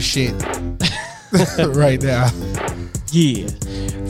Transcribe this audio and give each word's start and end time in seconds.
Favorite 0.00 0.02
shit 0.02 1.66
right 1.76 2.02
now. 2.02 2.30
Yeah. 3.12 3.46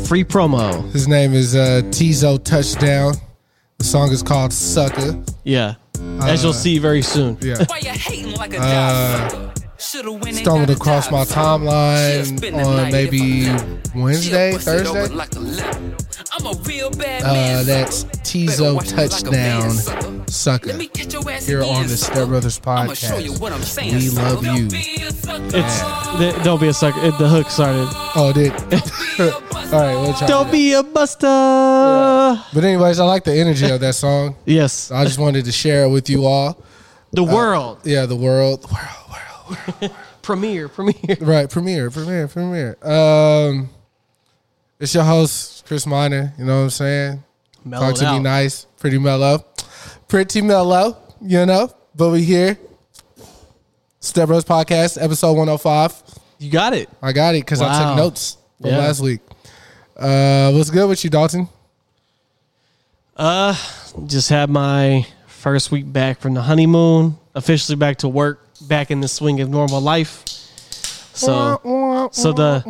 Free 0.06 0.24
promo. 0.24 0.90
His 0.92 1.08
name 1.08 1.32
is 1.34 1.54
uh, 1.54 1.82
Tizo 1.86 2.42
Touchdown. 2.42 3.14
The 3.78 3.84
song 3.84 4.10
is 4.10 4.22
called 4.22 4.52
Sucker. 4.52 5.22
Yeah. 5.44 5.74
As 6.22 6.42
you'll 6.42 6.52
see 6.52 6.78
very 6.78 7.02
soon. 7.02 7.36
Yeah. 7.40 7.64
Why 7.66 7.78
you 7.78 7.90
hating 7.90 8.32
like 8.34 8.54
a 8.54 8.58
Uh, 8.60 9.28
job? 9.30 9.58
Shoulda 9.78 10.12
went 10.12 10.26
and 10.28 10.36
Stumbled 10.38 10.70
across 10.70 11.10
my 11.10 11.24
timeline 11.24 12.64
on 12.64 12.90
maybe 12.90 13.46
Wednesday, 13.94 14.52
Shit, 14.52 14.64
bust 14.64 14.68
it 14.68 14.86
Thursday. 14.86 15.14
like 15.14 15.34
a 15.34 15.40
lemon. 15.40 15.96
I'm 16.32 16.46
a 16.46 16.54
real 16.62 16.90
bad 16.90 17.22
Uh, 17.22 17.32
man. 17.32 17.66
that's 17.66 17.96
sucker. 17.98 18.08
Better 18.12 18.23
Tizo 18.34 18.74
watch 18.74 18.92
like 18.92 19.10
Touchdown 19.10 19.70
sucker. 19.70 20.24
Sucker. 20.26 20.66
Let 20.70 20.78
me 20.78 20.88
catch 20.88 21.12
your 21.12 21.30
ass 21.30 21.46
Here 21.46 21.62
on 21.62 21.86
the 21.86 21.96
sucker. 21.96 22.14
Step 22.14 22.28
Brothers 22.28 22.60
I'ma 22.66 22.94
show 22.94 23.18
you 23.18 23.30
podcast. 23.30 23.40
what 23.40 23.52
I'm 23.52 23.62
saying, 23.62 23.94
We 23.94 24.08
love 24.10 24.44
you. 24.44 24.68
Don't 24.68 24.70
be 24.70 25.02
a 25.02 25.10
sucker. 25.12 25.56
It's 25.56 26.18
th- 26.18 26.44
don't 26.44 26.60
be 26.60 26.66
a 26.66 26.74
sucker. 26.74 27.00
It, 27.00 27.18
the 27.18 27.28
hook 27.28 27.48
started. 27.48 27.88
Oh, 28.16 28.30
it 28.30 28.34
did. 28.34 28.52
All 29.72 29.80
right, 29.80 29.94
we'll 29.94 30.14
try 30.14 30.26
Don't 30.26 30.50
be 30.50 30.72
a 30.72 30.82
buster. 30.82 31.26
But 31.26 32.64
anyways, 32.64 32.98
I 32.98 33.04
like 33.04 33.22
the 33.22 33.34
energy 33.34 33.70
of 33.70 33.78
that 33.80 33.94
song. 33.94 34.34
Yes. 34.46 34.90
I 34.90 35.04
just 35.04 35.20
wanted 35.20 35.44
to 35.44 35.52
share 35.52 35.84
it 35.84 35.90
with 35.90 36.10
you 36.10 36.26
all. 36.26 36.60
The 37.12 37.22
world. 37.22 37.78
Yeah, 37.84 38.06
the 38.06 38.16
world, 38.16 38.62
the 38.62 38.74
world, 38.74 39.80
world. 39.80 39.92
Premiere. 40.22 40.68
Premiere. 40.68 41.16
Right, 41.20 41.48
premiere, 41.48 41.88
premiere, 41.90 42.26
premiere. 42.26 42.76
Um, 42.82 43.68
it's 44.80 44.92
your 44.92 45.04
host 45.04 45.64
Chris 45.66 45.86
Miner. 45.86 46.34
You 46.36 46.44
know 46.44 46.56
what 46.56 46.64
I'm 46.64 46.70
saying? 46.70 47.22
Talk 47.64 47.70
Mellowed 47.70 47.96
to 47.96 48.12
me 48.12 48.18
nice, 48.18 48.66
pretty 48.78 48.98
mellow, 48.98 49.42
pretty 50.08 50.42
mellow. 50.42 50.98
You 51.22 51.46
know, 51.46 51.70
but 51.96 52.10
we 52.10 52.22
here. 52.22 52.58
Step 54.00 54.28
Bros 54.28 54.44
Podcast, 54.44 55.02
episode 55.02 55.32
105. 55.32 56.02
You 56.38 56.50
got 56.50 56.74
it. 56.74 56.90
I 57.00 57.12
got 57.12 57.34
it 57.34 57.40
because 57.40 57.62
I 57.62 57.66
Wow. 57.68 57.88
took 57.88 57.96
notes 57.96 58.36
from 58.60 58.70
Yeah. 58.70 58.78
last 58.78 59.00
week. 59.00 59.20
Uh, 59.96 60.52
what's 60.52 60.68
good 60.68 60.86
with 60.88 61.02
you, 61.04 61.08
Dalton? 61.08 61.48
Uh, 63.16 63.54
just 64.06 64.28
had 64.28 64.50
my 64.50 65.06
first 65.26 65.70
week 65.70 65.90
back 65.90 66.20
from 66.20 66.34
the 66.34 66.42
honeymoon. 66.42 67.16
Officially 67.34 67.76
back 67.76 67.96
to 67.98 68.08
work. 68.08 68.40
Back 68.60 68.90
in 68.90 69.00
the 69.00 69.08
swing 69.08 69.40
of 69.40 69.48
normal 69.48 69.80
life. 69.80 70.22
So, 71.14 72.08
so 72.12 72.32
the 72.32 72.62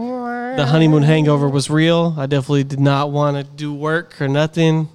the 0.56 0.66
honeymoon 0.66 1.02
hangover 1.02 1.48
was 1.48 1.70
real. 1.70 2.14
I 2.18 2.26
definitely 2.26 2.64
did 2.64 2.80
not 2.80 3.10
want 3.10 3.36
to 3.36 3.42
do 3.44 3.72
work 3.74 4.20
or 4.20 4.28
nothing. 4.28 4.88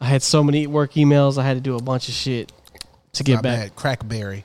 I 0.00 0.06
had 0.06 0.22
so 0.22 0.42
many 0.42 0.66
work 0.66 0.92
emails. 0.92 1.38
I 1.38 1.44
had 1.44 1.54
to 1.54 1.60
do 1.60 1.76
a 1.76 1.82
bunch 1.82 2.08
of 2.08 2.14
shit 2.14 2.52
to 3.14 3.24
get 3.24 3.42
back. 3.42 3.74
bad. 3.74 3.76
Crackberry, 3.76 4.44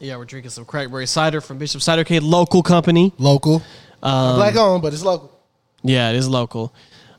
Yeah, 0.00 0.16
we're 0.16 0.24
drinking 0.24 0.50
some 0.50 0.64
crackberry 0.64 1.06
cider 1.08 1.40
from 1.40 1.58
Bishop 1.58 1.82
Cider 1.82 2.02
Cade, 2.04 2.22
local 2.22 2.62
company. 2.62 3.12
local, 3.18 3.62
Um, 4.02 4.36
black 4.36 4.56
owned, 4.56 4.82
but 4.82 4.92
it's 4.92 5.02
local. 5.02 5.32
Yeah, 5.82 6.10
it 6.10 6.16
is 6.16 6.28
local. 6.28 6.72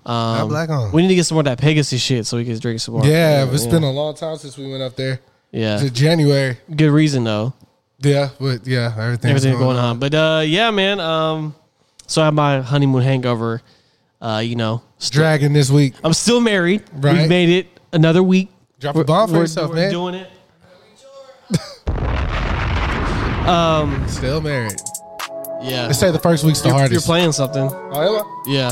Um, 0.05 0.47
black 0.49 0.69
owned. 0.69 0.93
We 0.93 1.01
need 1.01 1.09
to 1.09 1.15
get 1.15 1.25
some 1.25 1.35
more 1.35 1.41
of 1.41 1.45
that 1.45 1.59
Pegasus 1.59 2.01
shit 2.01 2.25
so 2.25 2.37
we 2.37 2.45
can 2.45 2.57
drink 2.59 2.79
some 2.79 2.95
more. 2.95 3.05
Yeah, 3.05 3.45
it's 3.51 3.67
been 3.67 3.83
a 3.83 3.91
long 3.91 4.15
time 4.15 4.37
since 4.37 4.57
we 4.57 4.69
went 4.69 4.81
up 4.83 4.95
there. 4.95 5.19
yeah. 5.51 5.79
It's 5.81 5.91
January. 5.91 6.57
Good 6.75 6.91
reason 6.91 7.23
though. 7.25 7.53
Yeah, 7.99 8.29
but 8.39 8.65
yeah, 8.67 8.93
everything's, 8.97 9.25
Everything 9.45 9.57
going 9.57 9.77
on. 9.77 9.99
But 9.99 10.13
uh, 10.13 10.43
yeah, 10.45 10.69
man. 10.71 10.99
Um, 10.99 11.55
so 12.05 12.21
I 12.21 12.25
had 12.25 12.33
my 12.33 12.61
honeymoon 12.61 13.01
hangover. 13.01 13.61
Uh, 14.21 14.41
you 14.43 14.55
know, 14.55 14.81
st- 14.97 15.13
Dragon 15.13 15.53
this 15.53 15.69
week. 15.69 15.93
I'm 16.03 16.13
still 16.13 16.41
married. 16.41 16.83
We 16.93 16.99
Right. 17.01 17.29
made 17.29 17.49
it 17.49 17.67
another 17.93 18.21
week. 18.23 18.49
Drop 18.79 18.95
a 18.95 19.03
bomb 19.03 19.29
for 19.29 19.37
yourself, 19.37 19.69
we're 19.69 19.75
man. 19.77 19.91
doing 19.91 20.15
it. 20.15 20.29
Um, 23.47 24.05
still 24.09 24.41
married. 24.41 24.75
Yeah. 25.61 25.87
They 25.87 25.93
say 25.93 26.11
the 26.11 26.19
first 26.19 26.43
week's 26.43 26.59
the 26.59 26.67
You're, 26.67 26.77
hardest. 26.79 26.93
you're 27.07 27.13
playing 27.13 27.31
something. 27.31 27.69
Oh, 27.71 28.35
yeah? 28.45 28.53
Yeah. 28.53 28.71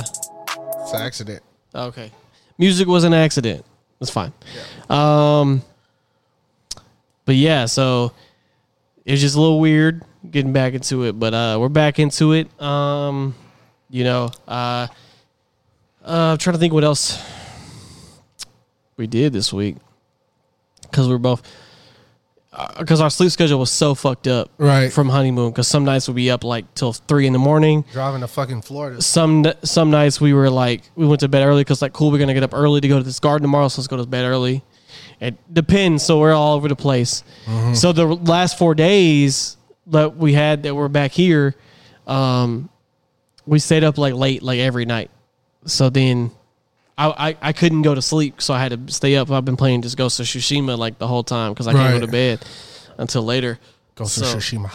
It's 0.81 0.91
an 0.91 1.01
accident. 1.01 1.43
Okay. 1.73 2.11
Music 2.57 2.85
was 2.85 3.05
an 3.05 3.13
accident. 3.13 3.63
That's 3.99 4.11
fine. 4.11 4.33
Yeah. 4.89 5.39
Um, 5.39 5.61
but 7.23 7.35
yeah, 7.35 7.67
so 7.67 8.11
it 9.05 9.11
was 9.11 9.21
just 9.21 9.35
a 9.35 9.39
little 9.39 9.59
weird 9.59 10.03
getting 10.29 10.51
back 10.53 10.73
into 10.73 11.03
it, 11.03 11.13
but 11.19 11.33
uh, 11.33 11.57
we're 11.59 11.69
back 11.69 11.99
into 11.99 12.33
it. 12.33 12.49
Um, 12.61 13.35
you 13.89 14.03
know, 14.03 14.31
uh, 14.47 14.87
uh, 16.03 16.31
I'm 16.33 16.37
trying 16.37 16.53
to 16.55 16.59
think 16.59 16.73
what 16.73 16.83
else 16.83 17.21
we 18.97 19.07
did 19.07 19.33
this 19.33 19.51
week 19.53 19.77
because 20.83 21.07
we're 21.09 21.17
both 21.17 21.41
because 22.79 23.01
our 23.01 23.09
sleep 23.09 23.31
schedule 23.31 23.59
was 23.59 23.69
so 23.69 23.93
fucked 23.93 24.27
up 24.27 24.49
Right. 24.57 24.91
from 24.91 25.09
honeymoon 25.09 25.51
because 25.51 25.67
some 25.67 25.83
nights 25.83 26.07
we'd 26.07 26.15
be 26.15 26.31
up 26.31 26.45
like 26.45 26.73
till 26.73 26.93
three 26.93 27.27
in 27.27 27.33
the 27.33 27.39
morning 27.39 27.83
Driving 27.91 28.21
to 28.21 28.27
fucking 28.29 28.61
Florida. 28.61 29.01
some 29.01 29.45
some 29.63 29.91
nights 29.91 30.21
we 30.21 30.31
were 30.33 30.49
like 30.49 30.83
we 30.95 31.05
went 31.05 31.19
to 31.19 31.27
bed 31.27 31.43
early 31.45 31.61
because 31.61 31.81
like 31.81 31.91
cool 31.91 32.11
we're 32.11 32.17
gonna 32.17 32.33
get 32.33 32.43
up 32.43 32.53
early 32.53 32.79
to 32.79 32.87
go 32.87 32.97
to 32.97 33.03
this 33.03 33.19
garden 33.19 33.41
tomorrow 33.43 33.67
so 33.67 33.81
let's 33.81 33.87
go 33.87 33.97
to 33.97 34.05
bed 34.05 34.23
early 34.23 34.63
it 35.19 35.35
depends 35.53 36.03
so 36.03 36.19
we're 36.19 36.33
all 36.33 36.55
over 36.55 36.67
the 36.67 36.75
place 36.75 37.23
so 37.73 37.91
the 37.91 38.05
last 38.05 38.57
four 38.57 38.75
days 38.75 39.57
that 39.87 40.15
we 40.17 40.33
had 40.33 40.63
that 40.63 40.75
we're 40.75 40.87
back 40.89 41.11
here 41.11 41.55
um 42.07 42.69
we 43.45 43.59
stayed 43.59 43.83
up 43.83 43.97
like 43.97 44.13
late 44.13 44.41
like 44.43 44.59
every 44.59 44.85
night 44.85 45.09
so 45.65 45.89
then 45.89 46.31
I, 46.97 47.29
I, 47.29 47.37
I 47.49 47.53
couldn't 47.53 47.81
go 47.83 47.93
to 47.95 48.01
sleep 48.01 48.41
so 48.41 48.53
i 48.53 48.59
had 48.59 48.87
to 48.87 48.93
stay 48.93 49.15
up 49.15 49.29
i've 49.31 49.45
been 49.45 49.57
playing 49.57 49.81
just 49.81 49.97
ghost 49.97 50.19
of 50.19 50.25
tsushima 50.25 50.77
like 50.77 50.97
the 50.99 51.07
whole 51.07 51.23
time 51.23 51.53
because 51.53 51.67
i 51.67 51.73
can't 51.73 51.99
go 51.99 52.05
to 52.05 52.11
bed 52.11 52.43
until 52.97 53.23
later 53.23 53.59
Ghost 53.95 54.17
of 54.17 54.25
So- 54.25 54.37
Tsushima. 54.37 54.71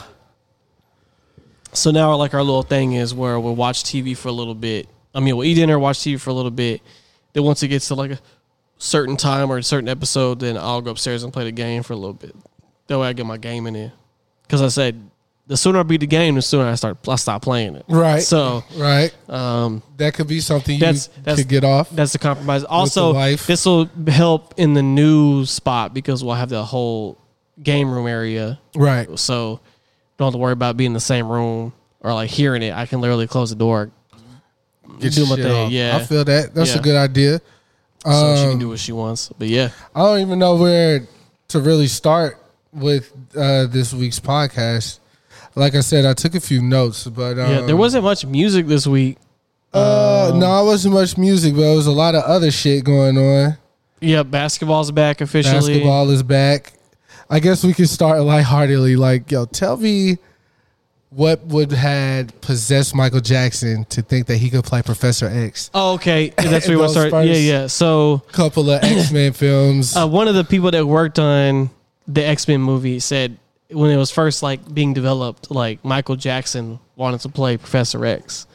so 1.72 1.90
now, 1.90 2.14
like 2.16 2.34
our 2.34 2.42
little 2.42 2.62
thing 2.62 2.94
is 2.94 3.14
where 3.14 3.38
we'll 3.38 3.54
watch 3.54 3.84
TV 3.84 4.16
for 4.16 4.28
a 4.28 4.32
little 4.32 4.54
bit. 4.54 4.88
I 5.14 5.20
mean, 5.20 5.36
we'll 5.36 5.46
eat 5.46 5.54
dinner, 5.54 5.78
watch 5.78 5.98
TV 5.98 6.18
for 6.18 6.30
a 6.30 6.32
little 6.32 6.50
bit. 6.50 6.80
Then 7.32 7.44
once 7.44 7.62
it 7.62 7.68
gets 7.68 7.86
to 7.88 7.94
like 7.94 8.12
a 8.12 8.18
certain 8.82 9.16
time 9.16 9.50
or 9.52 9.58
a 9.58 9.62
certain 9.62 9.88
episode, 9.88 10.40
then 10.40 10.56
I'll 10.56 10.80
go 10.80 10.90
upstairs 10.90 11.22
and 11.22 11.32
play 11.32 11.44
the 11.44 11.52
game 11.52 11.82
for 11.82 11.92
a 11.92 11.96
little 11.96 12.14
bit. 12.14 12.34
That 12.88 12.98
way 12.98 13.06
I 13.08 13.12
get 13.12 13.26
my 13.26 13.36
game 13.36 13.66
in 13.66 13.74
there. 13.74 13.92
Because 14.42 14.62
I 14.62 14.68
said 14.68 15.10
the 15.46 15.56
sooner 15.56 15.78
I 15.80 15.82
beat 15.84 16.00
the 16.00 16.06
game, 16.06 16.34
the 16.34 16.42
sooner 16.42 16.68
I 16.68 16.74
start 16.76 16.96
I 17.08 17.16
stop 17.16 17.42
playing 17.42 17.76
it. 17.76 17.84
Right. 17.88 18.22
So 18.22 18.64
Right. 18.76 19.12
um, 19.28 19.82
That 19.98 20.14
could 20.14 20.26
be 20.26 20.40
something 20.40 20.74
you 20.74 20.80
That's- 20.80 21.08
that's- 21.18 21.38
could 21.38 21.48
get 21.48 21.62
off. 21.62 21.90
that's 21.90 22.12
the 22.12 22.18
compromise. 22.18 22.64
Also, 22.64 23.12
this 23.36 23.66
will 23.66 23.88
help 24.08 24.54
in 24.56 24.74
the 24.74 24.82
new 24.82 25.44
spot 25.44 25.92
because 25.94 26.24
we'll 26.24 26.34
have 26.34 26.48
the 26.48 26.64
whole 26.64 27.18
game 27.62 27.90
room 27.92 28.06
area. 28.06 28.58
Right. 28.74 29.06
So 29.18 29.60
don't 30.18 30.26
have 30.26 30.32
to 30.32 30.38
worry 30.38 30.52
about 30.52 30.76
being 30.76 30.88
in 30.90 30.94
the 30.94 31.00
same 31.00 31.28
room 31.28 31.72
or 32.00 32.14
like 32.14 32.30
hearing 32.30 32.62
it. 32.62 32.72
I 32.74 32.86
can 32.86 33.00
literally 33.00 33.26
close 33.26 33.50
the 33.50 33.56
door. 33.56 33.90
Get 34.98 35.12
do 35.14 35.26
my 35.26 35.36
thing, 35.36 35.46
off. 35.66 35.70
yeah. 35.70 35.96
I 35.96 36.04
feel 36.04 36.24
that. 36.24 36.54
That's 36.54 36.74
a 36.74 36.78
good 36.80 36.96
idea. 36.96 37.40
So 38.04 38.34
she 38.36 38.42
Um, 38.44 38.50
can 38.50 38.58
do 38.58 38.68
what 38.70 38.78
she 38.78 38.92
wants. 38.92 39.30
But 39.38 39.48
yeah. 39.48 39.70
I 39.94 40.00
don't 40.02 40.20
even 40.20 40.38
know 40.38 40.56
where 40.56 41.06
to 41.48 41.60
really 41.60 41.86
start 41.88 42.38
with 42.72 43.12
uh, 43.36 43.66
this 43.66 43.92
week's 43.92 44.20
podcast. 44.20 44.98
Like 45.54 45.74
I 45.74 45.80
said, 45.80 46.04
I 46.06 46.14
took 46.14 46.34
a 46.34 46.40
few 46.40 46.62
notes, 46.62 47.06
but 47.06 47.38
um, 47.38 47.50
Yeah, 47.50 47.60
there 47.62 47.76
wasn't 47.76 48.04
much 48.04 48.24
music 48.24 48.66
this 48.66 48.86
week. 48.86 49.18
Uh, 49.72 50.32
no, 50.34 50.62
it 50.62 50.66
wasn't 50.66 50.94
much 50.94 51.16
music, 51.18 51.54
but 51.54 51.62
it 51.62 51.76
was 51.76 51.86
a 51.86 51.92
lot 51.92 52.14
of 52.14 52.22
other 52.24 52.50
shit 52.50 52.84
going 52.84 53.16
on. 53.18 53.56
Yeah, 54.00 54.22
basketball's 54.22 54.90
back 54.90 55.20
officially. 55.20 55.54
Basketball 55.74 56.10
is 56.10 56.22
back. 56.22 56.72
I 57.28 57.38
guess 57.38 57.62
we 57.62 57.74
could 57.74 57.88
start 57.88 58.20
lightheartedly. 58.22 58.96
Like, 58.96 59.30
yo, 59.30 59.44
tell 59.44 59.76
me 59.76 60.18
what 61.10 61.44
would 61.46 61.72
had 61.72 62.38
possessed 62.40 62.94
Michael 62.94 63.20
Jackson 63.20 63.84
to 63.86 64.00
think 64.02 64.26
that 64.28 64.36
he 64.36 64.48
could 64.48 64.64
play 64.64 64.80
Professor 64.82 65.26
X? 65.26 65.70
Oh, 65.74 65.94
okay. 65.94 66.28
That's 66.36 66.68
where 66.68 66.76
we 66.76 66.82
want 66.82 66.94
to 66.94 67.08
start. 67.08 67.26
Yeah, 67.26 67.34
yeah. 67.34 67.66
So 67.66 68.22
Couple 68.32 68.70
of 68.70 68.82
X 68.82 69.10
Men 69.12 69.32
films. 69.32 69.96
uh, 69.96 70.06
one 70.06 70.28
of 70.28 70.34
the 70.34 70.44
people 70.44 70.70
that 70.70 70.86
worked 70.86 71.18
on 71.18 71.70
the 72.06 72.24
X 72.24 72.46
Men 72.48 72.60
movie 72.60 73.00
said 73.00 73.36
when 73.70 73.90
it 73.90 73.96
was 73.96 74.10
first 74.10 74.42
like 74.42 74.72
being 74.72 74.94
developed, 74.94 75.50
like 75.50 75.84
Michael 75.84 76.16
Jackson 76.16 76.78
wanted 76.96 77.20
to 77.20 77.28
play 77.28 77.56
Professor 77.56 78.04
X, 78.04 78.46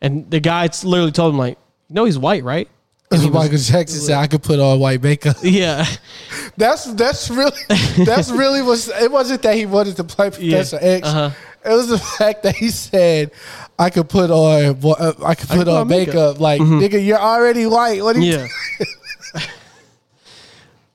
and 0.00 0.30
the 0.30 0.40
guy 0.40 0.68
literally 0.84 1.12
told 1.12 1.32
him 1.34 1.38
like, 1.38 1.58
"No, 1.88 2.04
he's 2.04 2.18
white, 2.18 2.44
right?" 2.44 2.68
Michael 3.12 3.56
Jackson 3.58 4.00
said 4.00 4.16
I 4.18 4.26
could 4.26 4.42
put 4.42 4.58
on 4.58 4.78
white 4.80 5.02
makeup. 5.02 5.36
Yeah, 5.42 5.86
That's 6.56 6.84
that's 6.94 7.30
really 7.30 7.56
that's 8.04 8.30
really 8.30 8.62
was 8.62 8.88
it 8.88 9.10
wasn't 9.10 9.42
that 9.42 9.54
he 9.54 9.64
wanted 9.64 9.96
to 9.96 10.04
play 10.04 10.30
Professor 10.30 10.78
X. 10.80 11.06
uh-huh. 11.06 11.30
It 11.66 11.72
was 11.74 11.88
the 11.88 11.98
fact 12.18 12.42
that 12.44 12.54
he 12.56 12.70
said 12.70 13.32
I 13.78 13.90
could 13.90 14.08
put 14.08 14.30
on 14.30 14.78
uh, 14.84 15.12
I 15.24 15.34
could 15.34 15.48
put 15.48 15.68
on 15.68 15.88
makeup. 15.88 16.14
makeup." 16.14 16.40
Like 16.40 16.60
nigga, 16.60 17.04
you're 17.04 17.18
already 17.18 17.66
white. 17.66 18.02
What 18.02 18.14
do 18.16 18.22
you? 18.22 18.38
yeah. 18.38 18.46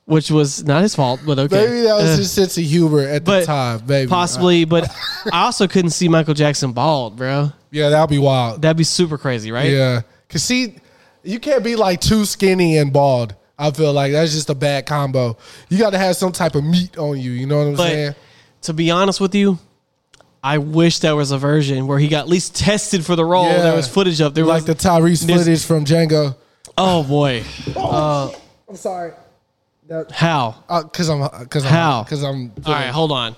Which 0.04 0.30
was 0.32 0.64
not 0.64 0.82
his 0.82 0.96
fault, 0.96 1.20
but 1.24 1.38
okay. 1.38 1.64
Maybe 1.64 1.80
that 1.82 1.94
was 1.94 2.04
Uh, 2.10 2.16
his 2.16 2.30
sense 2.32 2.58
of 2.58 2.64
humor 2.64 3.00
at 3.02 3.24
the 3.24 3.44
time. 3.44 3.82
Maybe 3.86 4.08
possibly, 4.08 4.64
but 4.64 4.90
I 5.32 5.44
also 5.44 5.68
couldn't 5.68 5.92
see 5.92 6.08
Michael 6.08 6.34
Jackson 6.34 6.72
bald, 6.72 7.16
bro. 7.16 7.52
yeah, 7.70 7.88
that'd 7.88 8.10
be 8.10 8.18
wild. 8.18 8.60
That'd 8.62 8.76
be 8.76 8.84
super 8.84 9.16
crazy, 9.16 9.52
right? 9.52 9.70
Yeah, 9.70 10.02
cause 10.28 10.42
see, 10.42 10.74
you 11.22 11.38
can't 11.38 11.62
be 11.62 11.76
like 11.76 12.00
too 12.00 12.24
skinny 12.24 12.78
and 12.78 12.92
bald. 12.92 13.36
I 13.56 13.70
feel 13.70 13.92
like 13.92 14.10
that's 14.10 14.32
just 14.32 14.50
a 14.50 14.56
bad 14.56 14.86
combo. 14.86 15.36
You 15.68 15.78
got 15.78 15.90
to 15.90 15.98
have 15.98 16.16
some 16.16 16.32
type 16.32 16.56
of 16.56 16.64
meat 16.64 16.98
on 16.98 17.20
you. 17.20 17.30
You 17.30 17.46
know 17.46 17.58
what 17.58 17.66
I'm 17.68 17.76
saying? 17.76 18.14
To 18.62 18.72
be 18.72 18.90
honest 18.90 19.20
with 19.20 19.36
you, 19.36 19.56
I 20.42 20.58
wish 20.58 20.98
there 20.98 21.14
was 21.14 21.30
a 21.30 21.38
version 21.38 21.86
where 21.86 21.98
he 21.98 22.08
got 22.08 22.20
at 22.20 22.28
least 22.28 22.56
tested 22.56 23.06
for 23.06 23.14
the 23.14 23.24
role. 23.24 23.46
Yeah. 23.46 23.62
There 23.62 23.76
was 23.76 23.86
footage 23.88 24.20
of 24.20 24.34
there 24.34 24.44
Like 24.44 24.66
was 24.66 24.76
the 24.76 24.88
Tyrese 24.88 25.26
footage 25.26 25.64
from 25.64 25.84
Django. 25.84 26.34
oh 26.76 27.02
boy, 27.04 27.44
I'm 27.76 28.76
sorry. 28.76 29.12
how? 30.10 30.64
Uh, 30.68 30.82
cause 30.84 31.08
I'm, 31.08 31.28
cause 31.48 31.64
I'm, 31.64 31.70
How? 31.70 32.04
cause 32.04 32.22
I'm. 32.24 32.52
All 32.66 32.72
right, 32.72 32.86
hold 32.88 33.12
on. 33.12 33.36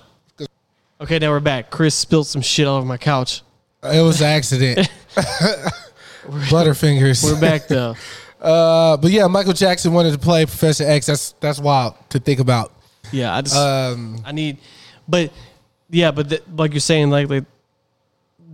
Okay, 1.01 1.19
now 1.19 1.29
we're 1.29 1.41
back. 1.41 1.69
Chris 1.69 1.93
spilled 1.93 2.25
some 2.25 2.41
shit 2.41 2.65
all 2.65 2.77
over 2.77 2.85
my 2.85 2.97
couch. 2.97 3.43
It 3.83 4.01
was 4.01 4.21
an 4.21 4.27
accident. 4.27 4.89
Butterfingers. 6.25 7.23
We're 7.23 7.39
back 7.39 7.67
though. 7.67 7.95
Uh, 8.41 8.95
but 8.97 9.09
yeah, 9.09 9.25
Michael 9.25 9.53
Jackson 9.53 9.91
wanted 9.91 10.11
to 10.11 10.19
play 10.19 10.45
Professor 10.45 10.83
X. 10.83 11.07
That's 11.07 11.31
that's 11.39 11.57
wild 11.59 11.95
to 12.09 12.19
think 12.19 12.39
about. 12.39 12.71
Yeah, 13.11 13.35
I 13.35 13.41
just 13.41 13.55
Um, 13.55 14.21
I 14.23 14.33
need, 14.33 14.59
but 15.07 15.31
yeah, 15.89 16.11
but 16.11 16.29
the, 16.29 16.41
like 16.55 16.73
you're 16.73 16.79
saying, 16.79 17.09
like 17.09 17.29
like 17.29 17.45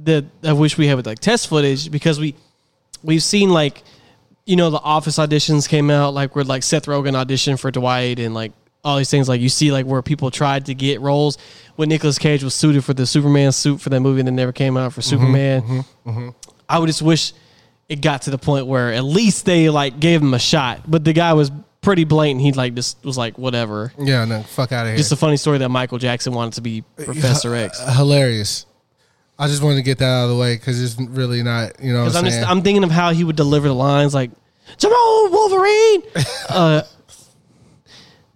the 0.03 0.25
I 0.43 0.53
wish 0.53 0.77
we 0.77 0.87
had 0.87 1.05
like 1.05 1.19
test 1.19 1.47
footage 1.47 1.91
because 1.91 2.19
we 2.19 2.35
we've 3.03 3.23
seen 3.23 3.49
like 3.49 3.83
you 4.45 4.55
know 4.55 4.69
the 4.69 4.79
Office 4.79 5.17
auditions 5.17 5.67
came 5.67 5.89
out 5.89 6.13
like 6.13 6.35
where 6.35 6.43
like 6.43 6.63
Seth 6.63 6.85
Rogen 6.85 7.13
auditioned 7.13 7.59
for 7.59 7.71
Dwight 7.71 8.19
and 8.19 8.33
like 8.33 8.51
all 8.83 8.97
these 8.97 9.09
things. 9.09 9.29
Like 9.29 9.41
you 9.41 9.49
see 9.49 9.71
like 9.71 9.85
where 9.85 10.01
people 10.01 10.31
tried 10.31 10.65
to 10.67 10.73
get 10.73 11.01
roles 11.01 11.37
when 11.75 11.89
Nicolas 11.89 12.17
Cage 12.17 12.43
was 12.43 12.53
suited 12.53 12.83
for 12.83 12.93
the 12.93 13.05
Superman 13.05 13.51
suit 13.51 13.79
for 13.79 13.89
that 13.89 13.99
movie 13.99 14.21
that 14.21 14.31
never 14.31 14.51
came 14.51 14.77
out 14.77 14.93
for 14.93 15.01
mm-hmm, 15.01 15.09
Superman. 15.09 15.61
Mm-hmm, 15.61 16.09
mm-hmm. 16.09 16.29
I 16.67 16.79
would 16.79 16.87
just 16.87 17.01
wish 17.01 17.33
it 17.89 18.01
got 18.01 18.23
to 18.23 18.31
the 18.31 18.37
point 18.37 18.67
where 18.67 18.93
at 18.93 19.03
least 19.03 19.45
they 19.45 19.69
like 19.69 19.99
gave 19.99 20.21
him 20.21 20.33
a 20.33 20.39
shot, 20.39 20.89
but 20.89 21.03
the 21.03 21.13
guy 21.13 21.33
was 21.33 21.51
pretty 21.81 22.03
blatant. 22.03 22.41
He 22.41 22.51
like 22.53 22.73
just 22.75 23.03
was 23.03 23.17
like 23.17 23.37
whatever. 23.37 23.91
yeah, 23.97 24.25
no, 24.25 24.43
fuck 24.43 24.71
out 24.71 24.85
of 24.85 24.89
here. 24.89 24.97
Just 24.97 25.11
a 25.11 25.15
funny 25.15 25.37
story 25.37 25.57
that 25.59 25.69
Michael 25.69 25.97
Jackson 25.97 26.33
wanted 26.33 26.53
to 26.53 26.61
be 26.61 26.83
Professor 26.95 27.53
X. 27.55 27.79
hilarious. 27.95 28.65
I 29.37 29.47
just 29.47 29.63
wanted 29.63 29.77
to 29.77 29.81
get 29.81 29.97
that 29.97 30.05
out 30.05 30.23
of 30.25 30.29
the 30.29 30.35
way 30.37 30.55
because 30.55 30.81
it's 30.81 30.99
really 31.09 31.41
not, 31.41 31.81
you 31.83 31.93
know. 31.93 32.03
Because 32.03 32.15
I'm, 32.15 32.25
I'm 32.25 32.31
just 32.31 32.49
I'm 32.49 32.61
thinking 32.61 32.83
of 32.83 32.91
how 32.91 33.11
he 33.11 33.23
would 33.23 33.35
deliver 33.35 33.67
the 33.67 33.73
lines 33.73 34.13
like 34.13 34.29
Jamal 34.77 35.29
Wolverine, 35.31 36.03
uh, 36.49 36.83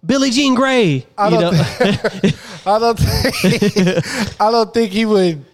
Billie 0.04 0.30
Jean 0.30 0.56
Grey. 0.56 1.06
I 1.16 1.30
don't 1.30 1.40
know, 1.40 1.50
I 2.66 2.78
don't 2.80 2.98
think 2.98 3.60
I 4.40 4.50
don't 4.50 4.74
think 4.74 4.90
he 4.90 5.06
would 5.06 5.44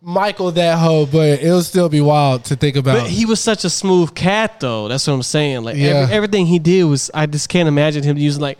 Michael 0.00 0.52
that 0.52 0.78
hoe, 0.78 1.06
but 1.06 1.42
it'll 1.42 1.62
still 1.62 1.88
be 1.88 2.00
wild 2.00 2.44
to 2.44 2.56
think 2.56 2.76
about. 2.76 3.00
but 3.02 3.10
he 3.10 3.26
was 3.26 3.40
such 3.40 3.64
a 3.64 3.70
smooth 3.70 4.14
cat 4.14 4.60
though. 4.60 4.86
That's 4.88 5.06
what 5.06 5.14
I'm 5.14 5.22
saying. 5.24 5.64
Like 5.64 5.76
Yeah. 5.76 5.88
every, 5.88 6.14
everything 6.14 6.46
he 6.46 6.58
did 6.60 6.84
was 6.84 7.10
I 7.12 7.26
just 7.26 7.48
can't 7.48 7.68
imagine 7.68 8.04
him 8.04 8.16
using 8.16 8.40
like 8.40 8.58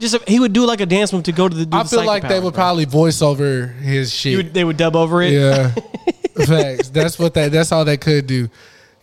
just 0.00 0.16
he 0.28 0.40
would 0.40 0.52
do 0.52 0.66
like 0.66 0.80
a 0.80 0.86
dance 0.86 1.12
move 1.12 1.22
to 1.24 1.32
go 1.32 1.48
to 1.48 1.54
the. 1.56 1.64
do 1.66 1.76
I 1.76 1.82
the 1.84 1.88
feel 1.88 2.04
like 2.04 2.22
they 2.22 2.28
psychopath, 2.28 2.44
would 2.44 2.54
bro. 2.54 2.60
probably 2.62 2.84
voice 2.86 3.22
over 3.22 3.66
his 3.66 4.12
shit. 4.12 4.36
would- 4.36 4.54
they 4.54 4.64
would 4.64 4.76
dub 4.76 4.96
over 4.96 5.22
it. 5.22 5.32
yeah, 5.32 5.70
facts. 6.46 6.88
That's 6.90 7.18
what 7.18 7.34
that. 7.34 7.52
That's 7.52 7.70
all 7.70 7.84
they 7.84 7.96
could 7.96 8.26
do. 8.26 8.48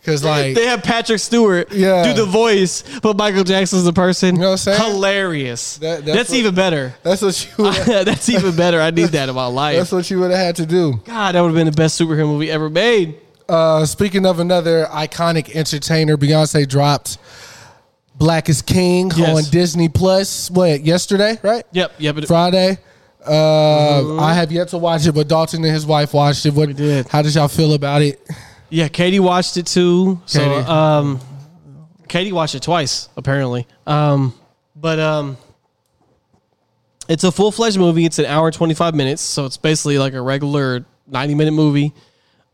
Cause 0.06 0.24
like 0.24 0.54
They 0.54 0.66
have 0.66 0.82
Patrick 0.84 1.18
Stewart 1.18 1.72
Yeah. 1.72 2.04
do 2.04 2.14
the 2.14 2.24
voice, 2.24 2.82
but 3.02 3.16
Michael 3.16 3.42
Jackson's 3.44 3.84
the 3.84 3.92
person. 3.92 4.36
You 4.36 4.40
know 4.42 4.46
what 4.50 4.52
I'm 4.52 4.58
saying? 4.78 4.80
Hilarious. 4.92 5.78
That- 5.78 6.04
that's 6.04 6.16
that's 6.16 6.30
what- 6.30 6.38
even 6.38 6.54
better. 6.54 6.94
that's 7.02 7.20
what 7.22 7.48
you. 7.58 7.72
That's 8.04 8.28
even 8.28 8.54
better. 8.56 8.80
I 8.80 8.90
need 8.90 9.06
that 9.10 9.28
in 9.28 9.34
my 9.34 9.46
life. 9.62 9.76
that's 9.76 9.90
what 9.92 10.08
you 10.10 10.20
would 10.20 10.30
have 10.30 10.38
had 10.40 10.56
to 10.56 10.66
do. 10.66 11.00
God, 11.04 11.34
that 11.34 11.40
would 11.40 11.48
have 11.48 11.56
been 11.56 11.66
the 11.66 11.72
best 11.72 12.00
superhero 12.00 12.26
movie 12.26 12.50
ever 12.50 12.70
made. 12.70 13.16
Uh, 13.48 13.84
speaking 13.84 14.24
of 14.26 14.38
another 14.40 14.86
iconic 14.86 15.54
entertainer, 15.54 16.16
Beyonce 16.16 16.68
dropped 16.68 17.18
"Black 18.16 18.48
is 18.48 18.62
King" 18.62 19.10
Yes. 19.16 19.36
on 19.46 19.50
Disney 19.50 19.88
Plus. 19.88 20.50
What 20.50 20.84
yesterday? 20.84 21.38
Right? 21.42 21.64
Yep, 21.72 21.92
yep. 21.98 22.14
But 22.14 22.26
Friday. 22.28 22.78
Uh, 23.28 24.18
I 24.20 24.34
have 24.34 24.52
yet 24.52 24.68
to 24.68 24.78
watch 24.78 25.04
it, 25.06 25.12
but 25.12 25.26
Dalton 25.26 25.64
and 25.64 25.72
his 25.74 25.84
wife 25.84 26.14
watched 26.14 26.46
it. 26.46 26.54
What 26.54 26.74
did. 26.76 27.08
How 27.08 27.22
did 27.22 27.34
y'all 27.34 27.48
feel 27.48 27.72
about 27.74 28.02
it? 28.02 28.20
Yeah, 28.70 28.88
Katie 28.88 29.20
watched 29.20 29.56
it 29.56 29.66
too. 29.66 30.20
So, 30.26 30.40
Katie. 30.40 30.66
um, 30.68 31.20
Katie 32.08 32.32
watched 32.32 32.54
it 32.54 32.62
twice 32.62 33.08
apparently. 33.16 33.66
Um, 33.86 34.34
but 34.74 34.98
um, 34.98 35.36
it's 37.08 37.24
a 37.24 37.32
full 37.32 37.52
fledged 37.52 37.78
movie. 37.78 38.04
It's 38.04 38.18
an 38.18 38.26
hour 38.26 38.46
and 38.48 38.54
twenty 38.54 38.74
five 38.74 38.94
minutes, 38.94 39.22
so 39.22 39.44
it's 39.46 39.56
basically 39.56 39.98
like 39.98 40.12
a 40.14 40.20
regular 40.20 40.84
ninety 41.06 41.34
minute 41.34 41.52
movie. 41.52 41.92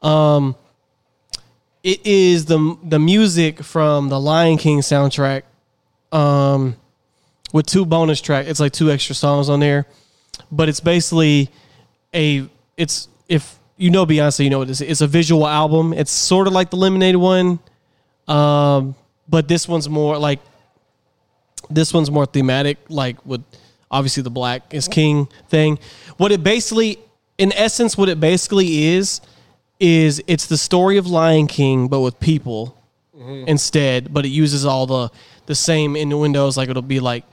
Um, 0.03 0.57
it 1.83 2.05
is 2.07 2.45
the 2.47 2.79
the 2.83 2.99
music 2.99 3.63
from 3.63 4.09
the 4.09 4.21
Lion 4.21 4.59
King 4.59 4.81
soundtrack. 4.81 5.43
Um, 6.13 6.77
with 7.53 7.67
two 7.67 7.85
bonus 7.87 8.21
track, 8.21 8.47
it's 8.47 8.61
like 8.61 8.73
two 8.73 8.91
extra 8.91 9.15
songs 9.15 9.49
on 9.49 9.61
there, 9.61 9.87
but 10.51 10.69
it's 10.69 10.81
basically 10.81 11.51
a 12.15 12.49
it's 12.77 13.09
if 13.29 13.59
you 13.77 13.91
know 13.91 14.07
Beyonce, 14.07 14.45
you 14.45 14.51
know 14.51 14.59
what 14.59 14.69
it 14.69 14.73
is. 14.73 14.81
It's 14.81 15.01
a 15.01 15.07
visual 15.07 15.47
album. 15.47 15.93
It's 15.93 16.11
sort 16.11 16.47
of 16.47 16.53
like 16.53 16.71
the 16.71 16.77
Lemonade 16.77 17.17
one, 17.17 17.59
um, 18.29 18.95
but 19.29 19.49
this 19.49 19.67
one's 19.69 19.89
more 19.89 20.19
like 20.19 20.41
this 21.71 21.93
one's 21.93 22.11
more 22.11 22.27
thematic, 22.27 22.79
like 22.89 23.25
with 23.25 23.43
obviously 23.91 24.23
the 24.23 24.31
Black 24.31 24.75
is 24.75 24.89
King 24.89 25.29
thing. 25.49 25.79
What 26.17 26.33
it 26.33 26.43
basically, 26.43 26.99
in 27.39 27.53
essence, 27.53 27.97
what 27.97 28.09
it 28.09 28.21
basically 28.21 28.85
is, 28.85 29.21
is 29.81 30.23
it's 30.27 30.47
the 30.47 30.57
story 30.57 30.97
of 30.97 31.07
Lion 31.07 31.47
King, 31.47 31.89
but 31.89 32.01
with 32.01 32.19
people 32.21 32.79
instead. 33.47 34.13
But 34.13 34.25
it 34.25 34.29
uses 34.31 34.65
all 34.65 34.87
the 34.87 35.11
the 35.47 35.55
same 35.55 35.97
innuendos, 35.97 36.57
like 36.57 36.69
it'll 36.69 36.83
be 36.83 37.01
like 37.01 37.25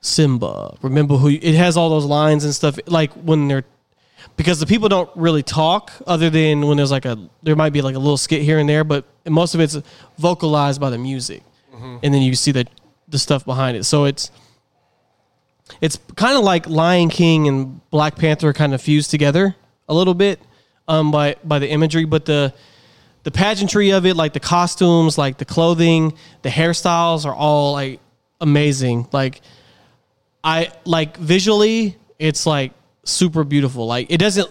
Simba. 0.00 0.76
Remember 0.82 1.16
who? 1.16 1.28
You, 1.28 1.38
it 1.42 1.54
has 1.54 1.76
all 1.76 1.90
those 1.90 2.04
lines 2.04 2.44
and 2.44 2.54
stuff. 2.54 2.78
Like 2.86 3.12
when 3.12 3.48
they're 3.48 3.64
because 4.42 4.58
the 4.58 4.66
people 4.66 4.88
don't 4.88 5.08
really 5.14 5.44
talk 5.44 5.92
other 6.04 6.28
than 6.28 6.66
when 6.66 6.76
there's 6.76 6.90
like 6.90 7.04
a 7.04 7.16
there 7.44 7.54
might 7.54 7.72
be 7.72 7.80
like 7.80 7.94
a 7.94 7.98
little 7.98 8.16
skit 8.16 8.42
here 8.42 8.58
and 8.58 8.68
there, 8.68 8.82
but 8.82 9.04
most 9.24 9.54
of 9.54 9.60
it's 9.60 9.78
vocalized 10.18 10.80
by 10.80 10.90
the 10.90 10.98
music, 10.98 11.44
and 12.02 12.12
then 12.12 12.22
you 12.22 12.34
see 12.34 12.50
the 12.50 12.66
the 13.06 13.20
stuff 13.20 13.44
behind 13.44 13.76
it. 13.76 13.84
So 13.84 14.04
it's 14.04 14.32
it's 15.80 15.96
kind 16.16 16.36
of 16.36 16.42
like 16.42 16.68
Lion 16.68 17.08
King 17.08 17.46
and 17.46 17.88
Black 17.90 18.16
Panther 18.16 18.52
kind 18.52 18.74
of 18.74 18.82
fused 18.82 19.12
together 19.12 19.54
a 19.88 19.94
little 19.94 20.14
bit 20.14 20.40
um, 20.88 21.12
by 21.12 21.36
by 21.44 21.60
the 21.60 21.68
imagery, 21.68 22.04
but 22.04 22.24
the 22.24 22.52
the 23.22 23.30
pageantry 23.30 23.90
of 23.90 24.04
it, 24.06 24.16
like 24.16 24.32
the 24.32 24.40
costumes, 24.40 25.16
like 25.16 25.38
the 25.38 25.44
clothing, 25.44 26.14
the 26.42 26.48
hairstyles 26.48 27.24
are 27.24 27.34
all 27.34 27.74
like 27.74 28.00
amazing. 28.40 29.06
Like 29.12 29.40
I 30.42 30.72
like 30.84 31.16
visually, 31.16 31.96
it's 32.18 32.44
like 32.44 32.72
super 33.04 33.44
beautiful. 33.44 33.86
Like 33.86 34.10
it 34.10 34.18
doesn't 34.18 34.48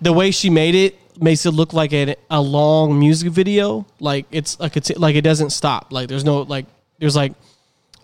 the 0.00 0.12
way 0.12 0.30
she 0.30 0.50
made 0.50 0.74
it 0.74 0.98
makes 1.20 1.44
it 1.46 1.50
look 1.52 1.72
like 1.72 1.92
a, 1.92 2.16
a 2.30 2.40
long 2.40 2.98
music 2.98 3.30
video. 3.30 3.86
Like 4.00 4.26
it's 4.30 4.58
like 4.58 4.76
it's 4.76 4.90
like 4.96 5.16
it 5.16 5.22
doesn't 5.22 5.50
stop. 5.50 5.92
Like 5.92 6.08
there's 6.08 6.24
no 6.24 6.42
like 6.42 6.66
there's 6.98 7.16
like 7.16 7.32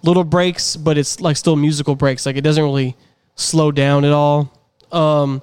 little 0.03 0.25
breaks, 0.25 0.77
but 0.77 0.99
it's 0.99 1.21
like 1.21 1.37
still 1.37 1.57
musical 1.57 1.95
breaks. 1.95 2.27
Like 2.27 2.37
it 2.37 2.43
doesn't 2.43 2.63
really 2.63 2.97
slow 3.35 3.73
down 3.73 4.05
at 4.05 4.13
all. 4.13 4.53
Um, 4.93 5.43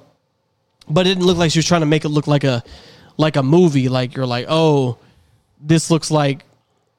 but 0.87 1.05
it 1.05 1.09
didn't 1.09 1.25
look 1.25 1.37
like 1.37 1.51
she 1.51 1.59
was 1.59 1.65
trying 1.65 1.81
to 1.81 1.87
make 1.87 2.05
it 2.05 2.09
look 2.09 2.27
like 2.27 2.43
a 2.43 2.63
like 3.17 3.35
a 3.35 3.43
movie. 3.43 3.89
Like 3.89 4.15
you're 4.15 4.25
like, 4.25 4.45
oh, 4.49 4.97
this 5.59 5.89
looks 5.89 6.11
like 6.11 6.45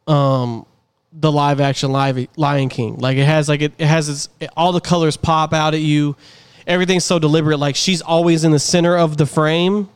um 0.06 0.66
the 1.12 1.32
live 1.32 1.60
action 1.60 1.92
live 1.92 2.26
Lion 2.36 2.68
King. 2.68 2.96
Like 2.96 3.16
it 3.16 3.24
has 3.24 3.48
like 3.48 3.62
it, 3.62 3.72
it 3.78 3.86
has 3.86 4.08
its 4.08 4.28
all 4.56 4.72
the 4.72 4.80
colors 4.80 5.16
pop 5.16 5.52
out 5.52 5.74
at 5.74 5.80
you. 5.80 6.16
Everything's 6.66 7.04
so 7.04 7.18
deliberate. 7.18 7.58
Like 7.58 7.76
she's 7.76 8.02
always 8.02 8.44
in 8.44 8.52
the 8.52 8.58
center 8.58 8.96
of 8.96 9.16
the 9.16 9.26
frame, 9.26 9.88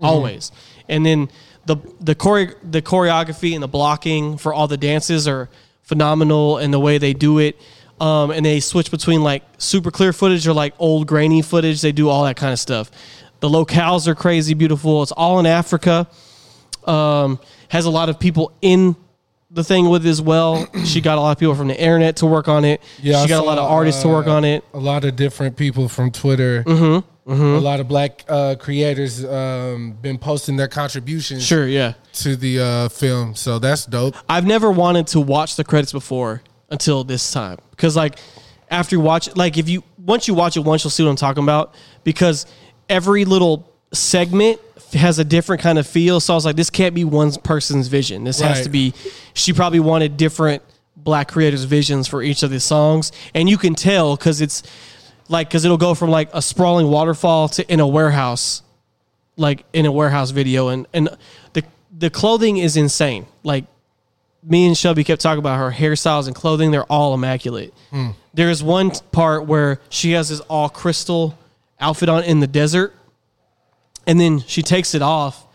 always. 0.00 0.52
And 0.88 1.04
then 1.04 1.30
the 1.66 1.76
the 2.00 2.14
chore, 2.14 2.54
the 2.62 2.82
choreography 2.82 3.54
and 3.54 3.62
the 3.62 3.68
blocking 3.68 4.36
for 4.38 4.52
all 4.52 4.68
the 4.68 4.76
dances 4.76 5.28
are 5.28 5.48
phenomenal, 5.82 6.58
and 6.58 6.72
the 6.72 6.80
way 6.80 6.98
they 6.98 7.12
do 7.12 7.38
it. 7.38 7.60
Um, 8.00 8.30
and 8.32 8.44
they 8.44 8.58
switch 8.58 8.90
between 8.90 9.22
like 9.22 9.44
super 9.58 9.90
clear 9.90 10.12
footage 10.12 10.46
or 10.46 10.52
like 10.52 10.74
old 10.78 11.06
grainy 11.06 11.42
footage. 11.42 11.82
They 11.82 11.92
do 11.92 12.08
all 12.08 12.24
that 12.24 12.36
kind 12.36 12.52
of 12.52 12.58
stuff. 12.58 12.90
The 13.40 13.48
locales 13.48 14.08
are 14.08 14.14
crazy 14.14 14.54
beautiful. 14.54 15.02
It's 15.02 15.12
all 15.12 15.38
in 15.38 15.46
Africa. 15.46 16.08
Um, 16.84 17.38
has 17.68 17.84
a 17.84 17.90
lot 17.90 18.08
of 18.08 18.18
people 18.18 18.52
in 18.60 18.96
the 19.52 19.62
thing 19.64 19.88
with 19.88 20.06
as 20.06 20.20
well. 20.22 20.66
she 20.84 21.00
got 21.00 21.18
a 21.18 21.20
lot 21.20 21.32
of 21.32 21.38
people 21.38 21.54
from 21.54 21.68
the 21.68 21.78
internet 21.80 22.16
to 22.16 22.26
work 22.26 22.48
on 22.48 22.64
it. 22.64 22.80
Yeah, 23.00 23.18
I 23.18 23.22
she 23.22 23.28
got 23.28 23.42
a 23.42 23.46
lot 23.46 23.58
of 23.58 23.70
artists 23.70 24.02
to 24.02 24.08
work 24.08 24.26
uh, 24.26 24.32
on 24.36 24.44
it. 24.44 24.64
A 24.74 24.78
lot 24.78 25.04
of 25.04 25.16
different 25.16 25.56
people 25.56 25.88
from 25.88 26.10
Twitter. 26.10 26.64
Mm-hmm, 26.64 27.32
A 27.42 27.58
lot 27.60 27.78
of 27.80 27.86
black 27.88 28.24
uh, 28.28 28.56
creators 28.58 29.24
um, 29.24 29.92
been 30.00 30.18
posting 30.18 30.56
their 30.56 30.68
contributions 30.68 31.46
Sure, 31.46 31.66
yeah. 31.68 31.94
to 32.14 32.34
the 32.34 32.60
uh, 32.60 32.88
film, 32.88 33.34
so 33.34 33.58
that's 33.58 33.86
dope. 33.86 34.16
I've 34.28 34.46
never 34.46 34.70
wanted 34.70 35.06
to 35.08 35.20
watch 35.20 35.56
the 35.56 35.64
credits 35.64 35.92
before 35.92 36.42
until 36.70 37.04
this 37.04 37.30
time 37.32 37.58
because 37.70 37.94
like 37.96 38.18
after 38.70 38.96
you 38.96 39.00
watch 39.00 39.28
it, 39.28 39.36
like 39.36 39.58
if 39.58 39.68
you 39.68 39.84
once 39.98 40.26
you 40.26 40.34
watch 40.34 40.56
it 40.56 40.60
once, 40.60 40.82
you'll 40.82 40.90
see 40.90 41.04
what 41.04 41.10
I'm 41.10 41.16
talking 41.16 41.42
about 41.44 41.74
because 42.02 42.46
every 42.88 43.24
little 43.26 43.70
segment 43.92 44.58
has 44.92 45.18
a 45.18 45.24
different 45.24 45.62
kind 45.62 45.78
of 45.78 45.86
feel. 45.86 46.20
So 46.20 46.34
I 46.34 46.36
was 46.36 46.44
like, 46.44 46.56
this 46.56 46.70
can't 46.70 46.94
be 46.94 47.04
one 47.04 47.32
person's 47.32 47.88
vision. 47.88 48.24
This 48.24 48.40
has 48.40 48.62
to 48.62 48.68
be. 48.68 48.94
She 49.34 49.52
probably 49.52 49.80
wanted 49.80 50.16
different 50.16 50.62
black 50.96 51.28
creators' 51.28 51.64
visions 51.64 52.06
for 52.06 52.22
each 52.22 52.42
of 52.42 52.50
the 52.50 52.60
songs, 52.60 53.12
and 53.34 53.48
you 53.48 53.58
can 53.58 53.74
tell 53.74 54.16
because 54.16 54.40
it's 54.40 54.62
like 55.28 55.48
because 55.48 55.64
it'll 55.64 55.76
go 55.76 55.94
from 55.94 56.10
like 56.10 56.28
a 56.32 56.42
sprawling 56.42 56.88
waterfall 56.88 57.48
to 57.48 57.72
in 57.72 57.80
a 57.80 57.86
warehouse 57.86 58.62
like 59.36 59.64
in 59.72 59.86
a 59.86 59.92
warehouse 59.92 60.30
video 60.30 60.68
and 60.68 60.86
and 60.92 61.08
the 61.54 61.64
the 61.96 62.10
clothing 62.10 62.58
is 62.58 62.76
insane 62.76 63.24
like 63.42 63.64
me 64.42 64.66
and 64.66 64.76
Shelby 64.76 65.04
kept 65.04 65.22
talking 65.22 65.38
about 65.38 65.58
her 65.58 65.70
hairstyles 65.70 66.26
and 66.26 66.34
clothing. 66.34 66.70
They're 66.70 66.84
all 66.84 67.14
immaculate. 67.14 67.72
Hmm. 67.90 68.10
There's 68.34 68.62
one 68.62 68.90
part 69.12 69.46
where 69.46 69.80
she 69.88 70.12
has 70.12 70.30
this 70.30 70.40
all 70.40 70.68
crystal 70.68 71.38
outfit 71.78 72.08
on 72.08 72.24
in 72.24 72.40
the 72.40 72.46
desert, 72.46 72.94
and 74.06 74.20
then 74.20 74.40
she 74.40 74.62
takes 74.62 74.94
it 74.94 75.02
off, 75.02 75.46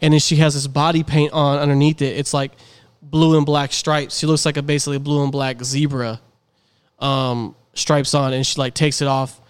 and 0.00 0.12
then 0.12 0.20
she 0.20 0.36
has 0.36 0.54
this 0.54 0.66
body 0.66 1.02
paint 1.02 1.32
on 1.32 1.58
underneath 1.58 2.02
it. 2.02 2.16
It's 2.16 2.34
like 2.34 2.52
blue 3.02 3.36
and 3.36 3.46
black 3.46 3.72
stripes. 3.72 4.18
She 4.18 4.26
looks 4.26 4.46
like 4.46 4.56
a 4.56 4.62
basically 4.62 4.98
blue 4.98 5.22
and 5.22 5.32
black 5.32 5.62
zebra 5.62 6.20
um, 6.98 7.54
stripes 7.74 8.14
on, 8.14 8.32
and 8.32 8.46
she 8.46 8.58
like 8.58 8.74
takes 8.74 9.02
it 9.02 9.08
off. 9.08 9.40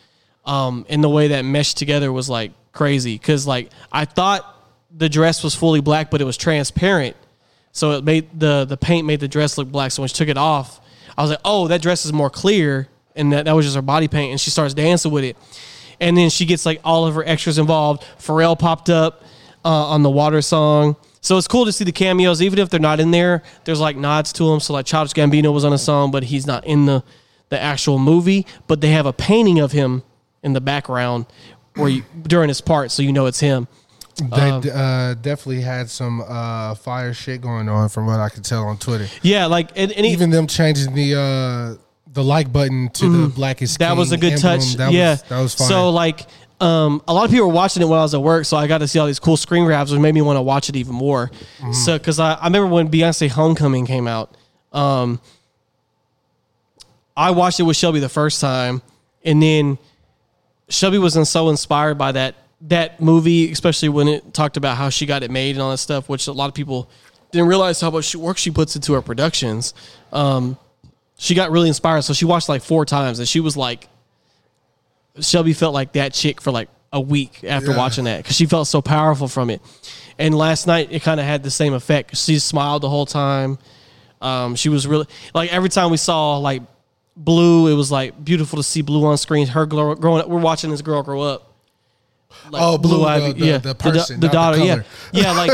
Um, 0.44 0.86
and 0.88 1.02
the 1.02 1.08
way 1.08 1.28
that 1.28 1.44
meshed 1.44 1.78
together 1.78 2.12
was 2.12 2.28
like 2.28 2.52
crazy 2.72 3.14
because 3.16 3.46
like 3.46 3.70
I 3.92 4.04
thought 4.06 4.48
the 4.94 5.08
dress 5.08 5.44
was 5.44 5.54
fully 5.54 5.80
black, 5.80 6.10
but 6.10 6.20
it 6.20 6.24
was 6.24 6.36
transparent. 6.36 7.16
So 7.72 7.92
it 7.92 8.04
made 8.04 8.38
the 8.38 8.64
the 8.64 8.76
paint 8.76 9.06
made 9.06 9.20
the 9.20 9.28
dress 9.28 9.56
look 9.56 9.70
black. 9.70 9.92
So 9.92 10.02
when 10.02 10.08
she 10.08 10.16
took 10.16 10.28
it 10.28 10.36
off, 10.36 10.80
I 11.16 11.22
was 11.22 11.30
like, 11.30 11.40
"Oh, 11.44 11.68
that 11.68 11.80
dress 11.80 12.04
is 12.04 12.12
more 12.12 12.30
clear," 12.30 12.88
and 13.14 13.32
that, 13.32 13.44
that 13.44 13.52
was 13.52 13.66
just 13.66 13.76
her 13.76 13.82
body 13.82 14.08
paint. 14.08 14.32
And 14.32 14.40
she 14.40 14.50
starts 14.50 14.74
dancing 14.74 15.10
with 15.12 15.24
it, 15.24 15.36
and 16.02 16.16
then 16.16 16.28
she 16.28 16.44
gets 16.44 16.66
like 16.66 16.80
all 16.84 17.06
of 17.06 17.14
her 17.14 17.24
extras 17.26 17.58
involved. 17.58 18.02
Pharrell 18.18 18.58
popped 18.58 18.90
up 18.90 19.22
uh, 19.64 19.68
on 19.68 20.02
the 20.02 20.10
Water 20.10 20.42
song, 20.42 20.96
so 21.20 21.38
it's 21.38 21.48
cool 21.48 21.64
to 21.64 21.72
see 21.72 21.84
the 21.84 21.92
cameos, 21.92 22.42
even 22.42 22.58
if 22.58 22.68
they're 22.68 22.80
not 22.80 23.00
in 23.00 23.12
there. 23.12 23.42
There's 23.64 23.80
like 23.80 23.96
nods 23.96 24.32
to 24.34 24.50
them. 24.50 24.60
So 24.60 24.72
like 24.74 24.84
Childish 24.84 25.14
Gambino 25.14 25.52
was 25.54 25.64
on 25.64 25.72
a 25.72 25.78
song, 25.78 26.10
but 26.10 26.24
he's 26.24 26.46
not 26.46 26.66
in 26.66 26.84
the 26.86 27.02
the 27.48 27.60
actual 27.60 27.98
movie. 27.98 28.46
But 28.66 28.80
they 28.80 28.90
have 28.90 29.06
a 29.06 29.12
painting 29.12 29.60
of 29.60 29.72
him 29.72 30.02
in 30.42 30.52
the 30.52 30.60
background 30.60 31.26
where 31.76 31.88
you, 31.88 32.02
during 32.22 32.48
his 32.48 32.60
part, 32.60 32.90
so 32.90 33.02
you 33.02 33.12
know 33.12 33.26
it's 33.26 33.40
him. 33.40 33.68
They 34.16 34.50
uh, 34.50 35.14
definitely 35.14 35.62
had 35.62 35.88
some 35.88 36.20
uh, 36.20 36.74
fire 36.74 37.14
shit 37.14 37.40
going 37.40 37.68
on, 37.68 37.88
from 37.88 38.06
what 38.06 38.20
I 38.20 38.28
could 38.28 38.44
tell 38.44 38.64
on 38.64 38.76
Twitter. 38.76 39.06
Yeah, 39.22 39.46
like 39.46 39.70
and, 39.74 39.90
and 39.92 40.04
he- 40.04 40.12
Even 40.12 40.30
them 40.30 40.46
changing 40.46 40.94
the 40.94 41.14
uh, 41.78 41.82
the 42.12 42.22
like 42.22 42.52
button 42.52 42.90
to 42.90 43.08
the 43.08 43.28
blackest. 43.28 43.74
Mm-hmm. 43.74 43.90
that 43.90 43.96
was 43.96 44.12
a 44.12 44.16
good 44.16 44.34
emblem, 44.34 44.58
touch. 44.58 44.74
That 44.74 44.92
yeah, 44.92 45.10
was, 45.12 45.22
that 45.22 45.40
was 45.40 45.54
fine. 45.54 45.68
So 45.68 45.90
like, 45.90 46.26
um, 46.60 47.02
a 47.08 47.14
lot 47.14 47.24
of 47.24 47.30
people 47.30 47.48
were 47.48 47.52
watching 47.52 47.82
it 47.82 47.86
when 47.86 47.98
I 47.98 48.02
was 48.02 48.14
at 48.14 48.22
work, 48.22 48.44
so 48.44 48.56
I 48.56 48.66
got 48.66 48.78
to 48.78 48.88
see 48.88 48.98
all 48.98 49.06
these 49.06 49.18
cool 49.18 49.36
screen 49.36 49.64
grabs, 49.64 49.90
which 49.90 50.00
made 50.00 50.14
me 50.14 50.22
want 50.22 50.36
to 50.36 50.42
watch 50.42 50.68
it 50.68 50.76
even 50.76 50.94
more. 50.94 51.28
Mm-hmm. 51.58 51.72
So 51.72 51.98
because 51.98 52.20
I, 52.20 52.34
I 52.34 52.44
remember 52.44 52.68
when 52.68 52.88
Beyonce 52.88 53.28
Homecoming 53.28 53.86
came 53.86 54.06
out, 54.06 54.36
um, 54.72 55.20
I 57.16 57.30
watched 57.30 57.60
it 57.60 57.64
with 57.64 57.76
Shelby 57.76 58.00
the 58.00 58.08
first 58.08 58.40
time, 58.40 58.82
and 59.24 59.42
then 59.42 59.78
Shelby 60.68 60.98
was 60.98 61.28
so 61.28 61.48
inspired 61.48 61.98
by 61.98 62.12
that 62.12 62.36
that 62.68 63.00
movie, 63.00 63.50
especially 63.50 63.88
when 63.88 64.06
it 64.06 64.32
talked 64.32 64.56
about 64.56 64.76
how 64.76 64.88
she 64.88 65.04
got 65.04 65.24
it 65.24 65.30
made 65.30 65.56
and 65.56 65.62
all 65.62 65.70
that 65.72 65.78
stuff, 65.78 66.08
which 66.08 66.28
a 66.28 66.32
lot 66.32 66.46
of 66.46 66.54
people 66.54 66.88
didn't 67.32 67.48
realize 67.48 67.80
how 67.80 67.90
much 67.90 68.14
work 68.14 68.38
she 68.38 68.50
puts 68.52 68.76
into 68.76 68.92
her 68.92 69.02
productions. 69.02 69.74
Um, 70.12 70.56
she 71.18 71.34
got 71.34 71.50
really 71.50 71.68
inspired, 71.68 72.02
so 72.02 72.12
she 72.12 72.24
watched 72.24 72.48
like 72.48 72.62
four 72.62 72.84
times, 72.84 73.18
and 73.18 73.28
she 73.28 73.40
was 73.40 73.56
like, 73.56 73.88
Shelby 75.20 75.52
felt 75.52 75.74
like 75.74 75.92
that 75.92 76.14
chick 76.14 76.40
for 76.40 76.50
like 76.50 76.68
a 76.92 77.00
week 77.00 77.44
after 77.44 77.70
Yeah. 77.72 77.76
watching 77.76 78.04
that 78.04 78.18
because 78.18 78.36
she 78.36 78.46
felt 78.46 78.66
so 78.66 78.80
powerful 78.82 79.28
from 79.28 79.50
it. 79.50 79.60
And 80.18 80.34
last 80.34 80.66
night 80.66 80.88
it 80.90 81.02
kind 81.02 81.20
of 81.20 81.26
had 81.26 81.42
the 81.42 81.50
same 81.50 81.74
effect. 81.74 82.16
She 82.16 82.38
smiled 82.38 82.82
the 82.82 82.88
whole 82.88 83.06
time. 83.06 83.58
Um, 84.20 84.54
she 84.56 84.68
was 84.68 84.86
really 84.86 85.06
like 85.34 85.52
every 85.52 85.68
time 85.68 85.90
we 85.90 85.96
saw 85.96 86.36
like 86.38 86.62
blue, 87.16 87.66
it 87.68 87.74
was 87.74 87.90
like 87.90 88.22
beautiful 88.24 88.56
to 88.58 88.62
see 88.62 88.82
blue 88.82 89.04
on 89.06 89.16
screen. 89.18 89.46
Her 89.48 89.66
grow, 89.66 89.94
growing 89.94 90.22
up, 90.22 90.28
we're 90.28 90.40
watching 90.40 90.70
this 90.70 90.82
girl 90.82 91.02
grow 91.02 91.20
up. 91.22 91.52
Like 92.50 92.62
Oh, 92.62 92.78
Blue, 92.78 92.98
the- 93.04 93.32
the- 93.34 93.58
the 93.58 93.74
person, 93.74 94.18
the, 94.20 94.28
the 94.28 94.32
daughter, 94.32 94.58
yeah, 94.58 94.82
yeah. 95.12 95.32
Like 95.32 95.50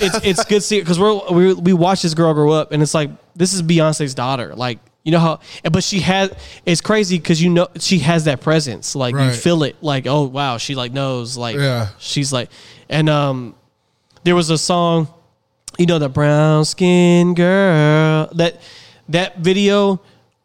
it's 0.00 0.16
it's 0.24 0.44
good 0.44 0.56
to 0.56 0.60
see 0.62 0.80
because 0.80 0.98
we're 0.98 1.30
we 1.30 1.52
we 1.52 1.72
watch 1.74 2.00
this 2.02 2.14
girl 2.14 2.32
grow 2.32 2.52
up, 2.52 2.72
and 2.72 2.82
it's 2.82 2.94
like 2.94 3.10
this 3.36 3.52
is 3.52 3.62
Beyonce's 3.62 4.14
daughter. 4.14 4.54
Like 4.54 4.78
you 5.04 5.10
know 5.12 5.18
how, 5.18 5.40
but 5.70 5.82
she 5.82 6.00
has. 6.00 6.32
It's 6.64 6.80
crazy 6.80 7.18
because 7.18 7.42
you 7.42 7.50
know 7.50 7.68
she 7.78 7.98
has 8.00 8.24
that 8.24 8.40
presence. 8.40 8.94
Like 8.94 9.14
you 9.14 9.30
feel 9.32 9.62
it. 9.64 9.76
Like 9.80 10.06
oh 10.06 10.22
wow, 10.24 10.58
she 10.58 10.74
like 10.74 10.92
knows. 10.92 11.36
Like 11.36 11.56
Yeah. 11.56 11.88
she's 11.98 12.32
like, 12.32 12.50
and 12.88 13.08
um, 13.08 13.54
there 14.24 14.34
was 14.36 14.50
a 14.50 14.58
song, 14.58 15.08
you 15.78 15.86
know, 15.86 15.98
the 15.98 16.08
brown 16.08 16.64
skin 16.64 17.34
girl. 17.34 18.28
That 18.34 18.60
that 19.08 19.38
video 19.38 20.00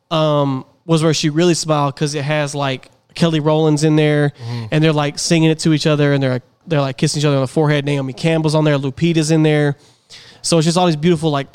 um 0.09 0.65
was 0.85 1.03
where 1.03 1.13
she 1.13 1.29
really 1.29 1.53
smiled 1.53 1.93
because 1.93 2.15
it 2.15 2.23
has 2.23 2.55
like 2.55 2.89
Kelly 3.13 3.39
Rowland's 3.39 3.83
in 3.83 3.95
there, 3.95 4.33
and 4.71 4.83
they're 4.83 4.93
like 4.93 5.19
singing 5.19 5.49
it 5.51 5.59
to 5.59 5.73
each 5.73 5.85
other, 5.85 6.13
and 6.13 6.23
they're 6.23 6.31
like 6.33 6.43
they're 6.65 6.81
like 6.81 6.97
kissing 6.97 7.19
each 7.19 7.25
other 7.25 7.35
on 7.37 7.41
the 7.43 7.47
forehead. 7.47 7.85
Naomi 7.85 8.13
Campbell's 8.13 8.55
on 8.55 8.63
there, 8.63 8.77
Lupita's 8.77 9.29
in 9.29 9.43
there, 9.43 9.77
so 10.41 10.57
it's 10.57 10.65
just 10.65 10.77
all 10.77 10.85
these 10.87 10.95
beautiful 10.95 11.29
like 11.29 11.47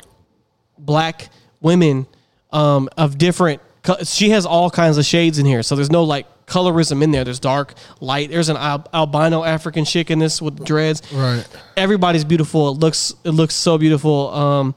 black 0.77 1.29
women 1.61 2.07
um, 2.53 2.87
of 2.97 3.17
different. 3.17 3.61
She 4.05 4.29
has 4.29 4.45
all 4.45 4.69
kinds 4.69 4.97
of 4.97 5.03
shades 5.03 5.39
in 5.39 5.45
here, 5.45 5.61
so 5.61 5.75
there's 5.75 5.91
no 5.91 6.03
like 6.03 6.25
colorism 6.45 7.03
in 7.03 7.11
there. 7.11 7.25
There's 7.25 7.39
dark, 7.39 7.73
light. 7.99 8.29
There's 8.29 8.47
an 8.47 8.55
al- 8.55 8.87
albino 8.93 9.43
African 9.43 9.83
chick 9.83 10.09
in 10.09 10.19
this 10.19 10.41
with 10.41 10.63
dreads. 10.63 11.01
Right. 11.11 11.45
Everybody's 11.75 12.23
beautiful. 12.23 12.69
It 12.69 12.77
looks 12.79 13.13
it 13.25 13.31
looks 13.31 13.55
so 13.55 13.77
beautiful. 13.77 14.29
Um, 14.29 14.75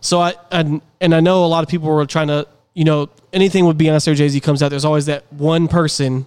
so 0.00 0.20
I 0.20 0.34
and 0.50 0.80
and 1.00 1.14
I 1.14 1.20
know 1.20 1.44
a 1.44 1.46
lot 1.46 1.62
of 1.62 1.68
people 1.68 1.88
were 1.88 2.06
trying 2.06 2.28
to 2.28 2.48
you 2.74 2.84
know 2.84 3.08
anything 3.32 3.66
with 3.66 3.78
Beyonce 3.78 4.08
or 4.08 4.14
Jay 4.16 4.28
Z 4.28 4.40
comes 4.40 4.62
out. 4.64 4.70
There's 4.70 4.84
always 4.84 5.06
that 5.06 5.32
one 5.32 5.68
person 5.68 6.26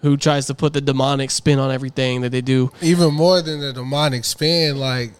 who 0.00 0.16
tries 0.16 0.46
to 0.46 0.54
put 0.54 0.72
the 0.72 0.80
demonic 0.80 1.30
spin 1.30 1.58
on 1.58 1.70
everything 1.70 2.22
that 2.22 2.30
they 2.30 2.40
do. 2.40 2.72
even 2.80 3.12
more 3.14 3.42
than 3.42 3.60
the 3.60 3.72
demonic 3.72 4.24
spin, 4.24 4.78
like 4.78 5.12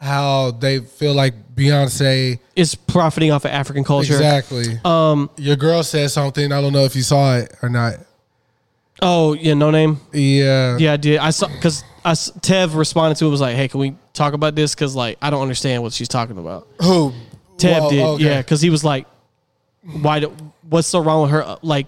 how 0.00 0.52
they 0.52 0.80
feel 0.80 1.14
like 1.14 1.54
Beyonce 1.54 2.38
Is 2.56 2.74
profiting 2.74 3.30
off 3.32 3.44
of 3.44 3.50
African 3.50 3.84
culture. 3.84 4.14
exactly. 4.14 4.78
Um. 4.84 5.30
Your 5.36 5.56
girl 5.56 5.82
said 5.82 6.10
something. 6.10 6.52
I 6.52 6.60
don't 6.60 6.72
know 6.72 6.84
if 6.84 6.96
you 6.96 7.02
saw 7.02 7.36
it 7.36 7.54
or 7.62 7.68
not. 7.68 7.94
Oh 9.02 9.34
yeah. 9.34 9.54
No 9.54 9.70
name. 9.70 10.00
Yeah. 10.12 10.76
Yeah, 10.78 10.92
I 10.94 10.96
did. 10.96 11.18
I 11.18 11.30
saw 11.30 11.48
because 11.48 11.84
I 12.04 12.12
Tev 12.12 12.74
responded 12.76 13.16
to 13.18 13.26
it 13.26 13.30
was 13.30 13.40
like, 13.40 13.56
"Hey, 13.56 13.68
can 13.68 13.80
we 13.80 13.94
talk 14.14 14.32
about 14.32 14.54
this? 14.54 14.74
Because 14.74 14.94
like 14.96 15.18
I 15.20 15.30
don't 15.30 15.42
understand 15.42 15.82
what 15.82 15.92
she's 15.92 16.08
talking 16.08 16.38
about." 16.38 16.66
Who? 16.82 17.12
Tev 17.56 17.80
Whoa, 17.80 17.90
did, 17.90 18.02
okay. 18.02 18.24
yeah, 18.24 18.38
because 18.42 18.60
he 18.62 18.70
was 18.70 18.82
like, 18.84 19.06
"Why? 19.82 20.20
Do, 20.20 20.34
what's 20.68 20.88
so 20.88 21.00
wrong 21.00 21.22
with 21.22 21.30
her?" 21.30 21.42
Uh, 21.44 21.56
Like, 21.62 21.86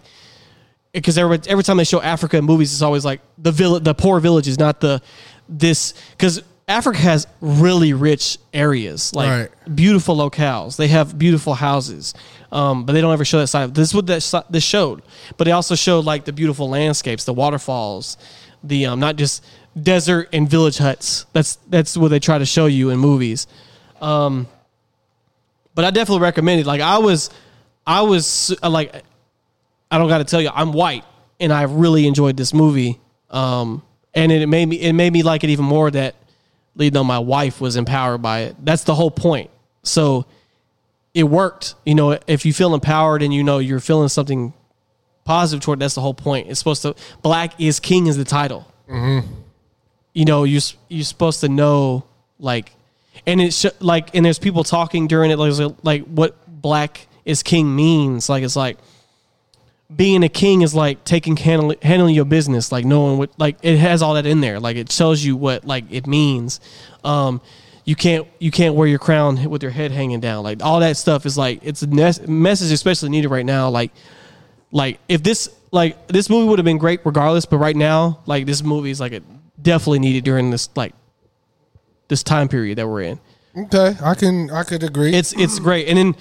because 0.92 1.16
every 1.16 1.38
every 1.47 1.64
time 1.64 1.78
they 1.78 1.85
show 1.85 2.00
Africa 2.00 2.37
in 2.37 2.45
movies, 2.45 2.73
it's 2.73 2.83
always 2.83 3.04
like 3.07 3.21
the 3.38 3.52
village, 3.52 3.85
the 3.85 3.95
poor 3.95 4.21
villages, 4.21 4.59
not 4.59 4.81
the 4.81 5.00
this. 5.49 5.95
Because 6.12 6.42
Africa 6.73 6.99
has 6.99 7.26
really 7.41 7.93
rich 7.93 8.38
areas, 8.52 9.14
like 9.14 9.29
Right. 9.29 9.75
beautiful 9.75 10.17
locales. 10.17 10.76
They 10.76 10.88
have 10.88 11.19
beautiful 11.19 11.55
houses, 11.55 12.14
um, 12.50 12.85
but 12.85 12.93
they 12.93 13.00
don't 13.00 13.12
ever 13.12 13.25
show 13.25 13.38
that 13.38 13.47
side. 13.49 13.75
This 13.75 13.88
is 13.91 13.95
what 13.95 14.07
that 14.07 14.45
this 14.50 14.64
showed, 14.64 15.02
but 15.37 15.45
they 15.45 15.52
also 15.52 15.75
showed 15.75 16.05
like 16.05 16.25
the 16.25 16.33
beautiful 16.33 16.69
landscapes, 16.69 17.25
the 17.25 17.35
waterfalls, 17.35 18.17
the 18.64 18.87
um, 18.87 19.00
not 19.00 19.17
just 19.17 19.45
desert 19.81 20.29
and 20.33 20.49
village 20.49 20.79
huts. 20.79 21.26
That's 21.33 21.59
that's 21.69 21.97
what 21.97 22.09
they 22.09 22.21
try 22.21 22.38
to 22.38 22.47
show 22.47 22.67
you 22.67 22.91
in 22.91 22.99
movies 22.99 23.47
but 25.75 25.85
I 25.85 25.91
definitely 25.91 26.23
recommend 26.23 26.61
it. 26.61 26.67
Like 26.67 26.81
I 26.81 26.99
was, 26.99 27.31
I 27.87 28.02
was 28.02 28.55
uh, 28.62 28.71
like, 28.71 28.95
I 29.91 29.99
don't 29.99 30.09
got 30.09 30.19
to 30.19 30.25
tell 30.25 30.41
you, 30.41 30.50
I'm 30.52 30.73
white, 30.73 31.05
and 31.41 31.52
I 31.52 31.62
really 31.62 32.07
enjoyed 32.07 32.37
this 32.37 32.52
movie. 32.52 33.00
Um, 33.31 33.83
and 34.14 34.31
it 34.31 34.47
made 34.49 34.67
me, 34.69 34.76
it 34.76 34.93
made 34.93 35.12
me 35.12 35.23
like 35.23 35.45
it 35.45 35.50
even 35.50 35.64
more 35.64 35.91
that, 35.91 36.14
you 36.76 36.91
know, 36.91 37.05
my 37.05 37.19
wife 37.19 37.61
was 37.61 37.76
empowered 37.76 38.23
by 38.23 38.41
it. 38.41 38.57
That's 38.64 38.85
the 38.85 38.95
whole 38.95 39.11
point. 39.11 39.50
So 39.83 40.26
it 41.14 41.25
worked. 41.25 41.75
You 41.85 41.95
know, 41.95 42.19
if 42.26 42.47
you 42.47 42.52
feel 42.52 42.75
empowered 42.75 43.23
and 43.23 43.33
you 43.33 43.45
know 43.45 43.59
you're 43.59 43.81
feeling 43.81 44.09
something 44.09 44.52
positive 45.25 45.62
toward, 45.62 45.81
that's 45.81 45.95
the 45.95 46.00
whole 46.00 46.14
point. 46.14 46.49
It's 46.49 46.59
supposed 46.59 46.83
to. 46.83 46.95
Black 47.23 47.61
is 47.61 47.81
king 47.81 48.07
is 48.07 48.17
the 48.17 48.25
title. 48.25 48.67
Mm-hmm. 48.88 49.33
You 50.14 50.25
know, 50.25 50.45
you 50.45 50.61
you're 50.88 51.05
supposed 51.05 51.41
to 51.41 51.49
know 51.49 52.05
like 52.38 52.73
and 53.26 53.41
it's 53.41 53.57
sh- 53.57 53.81
like 53.81 54.14
and 54.14 54.25
there's 54.25 54.38
people 54.38 54.64
talking 54.64 55.07
during 55.07 55.31
it 55.31 55.38
like 55.38 55.76
like 55.83 56.05
what 56.05 56.37
black 56.49 57.07
is 57.25 57.43
king 57.43 57.75
means 57.75 58.29
like 58.29 58.43
it's 58.43 58.57
like 58.57 58.79
being 59.97 60.23
a 60.23 60.29
king 60.29 60.63
is 60.63 60.75
like 60.75 61.05
taking 61.05 61.37
handling, 61.37 61.79
handling 61.83 62.15
your 62.15 62.25
business 62.25 62.73
like 62.73 62.85
knowing 62.85 63.19
what 63.19 63.31
like 63.39 63.57
it 63.63 63.79
has 63.79 64.03
all 64.03 64.15
that 64.15 64.27
in 64.27 64.41
there. 64.41 64.61
Like 64.61 64.77
it 64.77 64.89
tells 64.89 65.23
you 65.23 65.37
what 65.37 65.65
like 65.65 65.85
it 65.91 66.07
means. 66.07 66.61
Um 67.05 67.41
you 67.85 67.97
can't 67.97 68.27
you 68.39 68.51
can't 68.51 68.75
wear 68.75 68.87
your 68.87 68.99
crown 68.99 69.49
with 69.51 69.63
your 69.63 69.73
head 69.73 69.91
hanging 69.91 70.21
down. 70.21 70.45
Like 70.45 70.63
all 70.63 70.81
that 70.81 70.97
stuff 70.97 71.27
is 71.27 71.37
like 71.37 71.61
it's 71.63 71.83
a 71.83 71.87
nes- 71.87 72.27
message 72.27 72.71
especially 72.73 73.09
needed 73.09 73.29
right 73.29 73.47
now. 73.47 73.69
Like 73.71 73.93
like 74.71 75.01
if 75.09 75.23
this 75.23 75.49
like 75.71 76.09
this 76.09 76.31
movie 76.31 76.49
would 76.49 76.59
have 76.59 76.65
been 76.65 76.79
great 76.79 77.01
regardless 77.05 77.47
but 77.47 77.59
right 77.59 77.77
now 77.77 78.21
like 78.27 78.47
this 78.47 78.63
movie 78.63 78.91
is 78.91 79.01
like 79.01 79.13
it 79.13 79.25
definitely 79.61 79.99
needed 79.99 80.25
during 80.25 80.51
this 80.51 80.69
like 80.77 80.95
this 82.09 82.23
time 82.23 82.49
period 82.49 82.79
that 82.79 82.87
we're 82.89 83.03
in. 83.03 83.21
Okay, 83.57 83.97
I 84.03 84.15
can 84.15 84.51
I 84.51 84.63
could 84.63 84.83
agree. 84.83 85.15
it's 85.15 85.33
it's 85.33 85.59
great. 85.59 85.89
And 85.89 85.99
then 85.99 86.17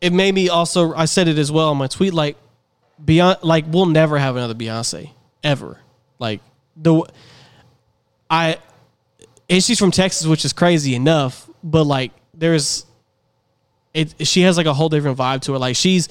it 0.00 0.12
made 0.12 0.34
me 0.34 0.48
also 0.48 0.94
i 0.94 1.04
said 1.04 1.28
it 1.28 1.38
as 1.38 1.50
well 1.50 1.70
on 1.70 1.76
my 1.76 1.86
tweet 1.86 2.14
like 2.14 2.36
beyond 3.04 3.38
like 3.42 3.64
we'll 3.68 3.86
never 3.86 4.18
have 4.18 4.36
another 4.36 4.54
beyonce 4.54 5.10
ever 5.42 5.78
like 6.18 6.40
the 6.76 7.02
i 8.30 8.56
and 9.48 9.62
she's 9.62 9.78
from 9.78 9.90
texas 9.90 10.26
which 10.26 10.44
is 10.44 10.52
crazy 10.52 10.94
enough 10.94 11.48
but 11.62 11.84
like 11.84 12.10
there's 12.34 12.84
it 13.94 14.26
she 14.26 14.42
has 14.42 14.56
like 14.56 14.66
a 14.66 14.74
whole 14.74 14.88
different 14.88 15.16
vibe 15.16 15.40
to 15.40 15.52
her 15.52 15.58
like 15.58 15.76
she's 15.76 16.08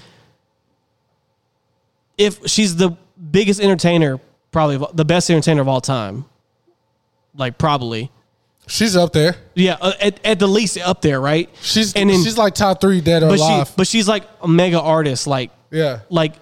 if 2.17 2.39
she's 2.48 2.75
the 2.75 2.91
biggest 3.32 3.60
entertainer 3.62 4.20
probably 4.51 4.75
of- 4.75 4.96
the 4.96 5.06
best 5.06 5.29
entertainer 5.29 5.62
of 5.62 5.67
all 5.67 5.82
time 5.82 6.25
like 7.36 7.58
probably 7.58 8.10
she's 8.67 8.95
up 8.95 9.13
there. 9.13 9.36
yeah 9.56 9.78
uh, 9.80 9.93
at, 10.02 10.19
at 10.26 10.39
the 10.39 10.47
least 10.47 10.78
up 10.80 11.02
there 11.02 11.19
right 11.21 11.50
She's 11.62 11.93
and 11.95 12.10
then, 12.10 12.23
she's 12.23 12.38
like 12.38 12.56
top 12.56 12.82
three 12.82 13.02
dead 13.02 13.23
or 13.23 13.30
but 13.30 13.38
she 13.38 13.43
alive. 13.43 13.73
but 13.78 13.88
she's 13.88 14.08
like 14.08 14.23
a 14.41 14.47
mega 14.47 14.80
artist 14.80 15.28
like 15.28 15.52
yeah. 15.69 16.00
like 16.10 16.34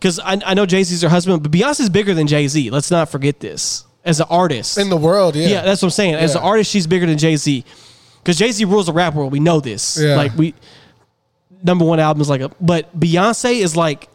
because 0.00 0.18
I, 0.18 0.40
I 0.44 0.54
know 0.54 0.66
jay-z's 0.66 1.02
her 1.02 1.08
husband 1.08 1.42
but 1.42 1.52
beyonce's 1.52 1.90
bigger 1.90 2.14
than 2.14 2.26
jay-z. 2.26 2.70
Let's 2.70 2.90
not 2.90 3.10
forget 3.10 3.38
this. 3.40 3.84
As 4.02 4.18
an 4.18 4.26
artist. 4.30 4.78
In 4.78 4.88
the 4.88 4.96
world, 4.96 5.36
yeah. 5.36 5.48
yeah 5.48 5.62
that's 5.62 5.82
what 5.82 5.86
i'm 5.86 5.90
saying. 5.90 6.14
As 6.14 6.34
an 6.34 6.42
artist 6.42 6.70
she's 6.70 6.86
bigger 6.86 7.06
than 7.06 7.18
jay-z. 7.18 7.64
Because 8.22 8.38
jay-z 8.38 8.64
rules 8.64 8.86
the 8.86 8.92
rap 8.92 9.14
world. 9.14 9.30
We 9.30 9.40
know 9.40 9.60
this. 9.60 9.98
Yeah. 10.00 10.16
like 10.16 10.34
we 10.36 10.54
number 11.62 11.84
one 11.84 12.00
album 12.00 12.22
is 12.22 12.30
like 12.30 12.40
a 12.40 12.48
but 12.60 12.98
beyonce 12.98 13.60
is 13.60 13.76
like 13.76 14.08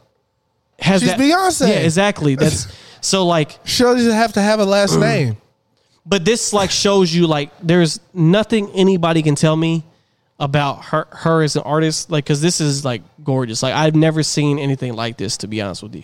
has 0.80 1.02
She's 1.02 1.10
that 1.10 1.19
Beyonce. 1.19 1.67
yeah 1.69 1.76
exactly. 1.76 2.36
That's 2.36 2.67
so 3.02 3.26
like 3.26 3.60
She 3.63 3.84
doesn't 3.84 4.12
have 4.12 4.34
to 4.34 4.41
have 4.41 4.60
a 4.60 4.65
last 4.65 4.95
mm. 4.95 5.02
name. 5.02 5.38
but 6.06 6.26
this 6.26 6.54
like 6.54 6.71
shows 6.71 7.13
you 7.13 7.28
like 7.28 7.52
there's 7.62 8.00
nothing 8.13 8.71
anybody 8.71 9.21
can 9.21 9.36
tell 9.36 9.56
me 9.56 9.84
about 10.39 10.86
her 10.86 11.08
her 11.12 11.43
as 11.43 11.56
an 11.56 11.63
artist. 11.63 12.10
Like 12.12 12.26
because 12.26 12.41
this 12.41 12.60
is 12.60 12.84
like 12.84 13.04
gorgeous 13.26 13.62
like 13.64 13.74
i've 13.74 13.96
never 13.96 14.24
seen 14.24 14.58
anything 14.60 14.94
like 14.94 15.18
this 15.18 15.36
to 15.38 15.48
be 15.48 15.62
honest 15.62 15.84
with 15.84 15.96
you 15.96 16.04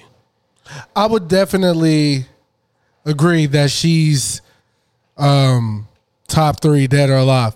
I 0.96 1.06
would 1.06 1.28
definitely 1.28 2.26
agree 3.06 3.46
that 3.48 3.72
she's 3.72 4.42
um, 5.18 5.86
top 6.28 6.62
three 6.62 6.88
dead 6.88 7.10
or 7.10 7.18
alive. 7.18 7.56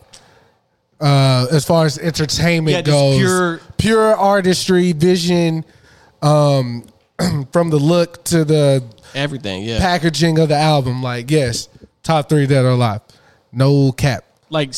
Uh, 0.99 1.47
as 1.51 1.63
far 1.65 1.85
as 1.85 1.97
entertainment 1.97 2.75
Yeah, 2.75 2.81
goes, 2.81 3.17
pure- 3.17 3.59
pure 3.77 4.15
artistry, 4.15 4.91
vision, 4.91 5.63
um, 6.21 6.85
from 7.53 7.69
the 7.69 7.77
look 7.77 8.23
to 8.25 8.43
the 8.43 8.83
everything 9.13 9.63
yeah 9.63 9.79
packaging 9.79 10.37
of 10.39 10.49
the 10.49 10.57
album. 10.57 11.01
Like, 11.01 11.31
yes, 11.31 11.69
top 12.03 12.27
three 12.27 12.47
dead 12.47 12.65
or 12.65 12.69
alive. 12.69 13.01
No 13.53 13.93
cap. 13.93 14.25
like 14.49 14.73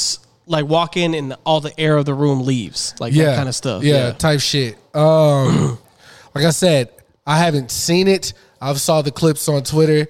like 0.47 0.65
walk 0.65 0.97
in 0.97 1.13
and 1.13 1.36
all 1.45 1.60
the 1.62 1.77
air 1.79 1.97
of 1.97 2.05
the 2.05 2.13
room 2.13 2.43
leaves 2.45 2.95
like 2.99 3.13
Yeah, 3.13 3.25
that 3.25 3.36
kind 3.38 3.49
of 3.49 3.55
stuff 3.55 3.83
Yeah, 3.83 4.12
type 4.13 4.39
shit. 4.39 4.77
Um, 4.93 5.77
like 6.36 6.45
I 6.45 6.49
said, 6.51 6.89
I 7.25 7.38
haven't 7.38 7.69
seen 7.71 8.07
it. 8.07 8.33
I've 8.62 8.79
saw 8.79 9.01
the 9.01 9.12
clips 9.12 9.47
on 9.49 9.63
Twitter, 9.63 10.07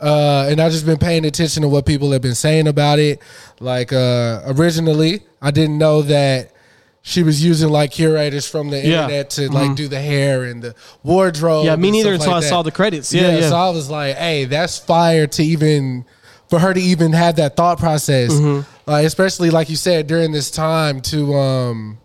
uh, 0.00 0.48
and 0.50 0.60
I've 0.60 0.72
just 0.72 0.84
been 0.84 0.98
paying 0.98 1.24
attention 1.24 1.62
to 1.62 1.68
what 1.68 1.86
people 1.86 2.12
have 2.12 2.20
been 2.22 2.34
saying 2.34 2.68
about 2.68 2.98
it. 2.98 3.22
Like 3.60 3.92
uh, 3.92 4.42
originally, 4.46 5.22
I 5.40 5.50
didn't 5.52 5.78
know 5.78 6.02
that 6.02 6.52
she 7.02 7.22
was 7.22 7.42
using 7.42 7.70
like 7.70 7.92
curators 7.92 8.46
from 8.46 8.68
the 8.70 8.76
Yeah. 8.78 9.04
internet 9.04 9.30
to 9.30 9.50
like 9.50 9.76
do 9.76 9.88
the 9.88 10.00
hair 10.00 10.44
and 10.44 10.62
the 10.62 10.74
wardrobe. 11.02 11.64
yeah 11.64 11.76
me 11.76 11.90
neither 11.90 12.12
until 12.12 12.32
like 12.34 12.44
i 12.44 12.46
saw 12.48 12.62
the 12.62 12.70
credits 12.72 13.14
yeah 13.14 13.38
yeah, 13.38 13.48
So 13.48 13.56
I 13.56 13.70
was 13.70 13.88
like, 13.88 14.16
hey, 14.16 14.44
that's 14.44 14.78
fire 14.78 15.26
to 15.28 15.42
even 15.42 16.04
for 16.48 16.58
her 16.58 16.72
to 16.72 16.80
even 16.80 17.12
have 17.12 17.36
that 17.36 17.56
thought 17.56 17.78
process. 17.78 18.32
Mm-hmm. 18.32 18.90
Like, 18.90 19.06
especially 19.06 19.50
like 19.50 19.68
you 19.68 19.76
said 19.76 20.06
during 20.06 20.32
this 20.32 20.50
time 20.50 21.00
to 21.02 21.34
um 21.34 21.98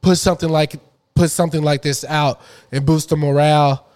put 0.00 0.16
something 0.16 0.48
like 0.48 0.76
put 1.14 1.30
something 1.30 1.62
like 1.62 1.82
this 1.82 2.04
out 2.04 2.40
and 2.70 2.86
boost 2.86 3.08
the 3.08 3.16
morale 3.16 3.86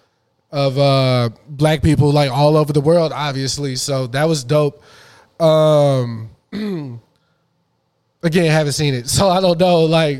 of 0.51 0.77
uh 0.77 1.29
black 1.47 1.81
people 1.81 2.11
like 2.11 2.31
all 2.31 2.57
over 2.57 2.73
the 2.73 2.81
world, 2.81 3.11
obviously. 3.13 3.75
So 3.75 4.07
that 4.07 4.25
was 4.25 4.43
dope. 4.43 4.81
Um 5.39 6.29
again, 8.23 8.51
haven't 8.51 8.73
seen 8.73 8.93
it, 8.93 9.07
so 9.09 9.29
I 9.29 9.41
don't 9.41 9.59
know. 9.59 9.85
Like, 9.85 10.19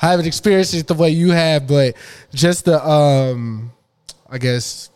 I 0.00 0.08
haven't 0.10 0.26
experienced 0.26 0.74
it 0.74 0.86
the 0.86 0.94
way 0.94 1.10
you 1.10 1.30
have, 1.30 1.66
but 1.66 1.96
just 2.32 2.64
the 2.66 2.84
um, 2.86 3.72
I 4.28 4.38
guess, 4.38 4.90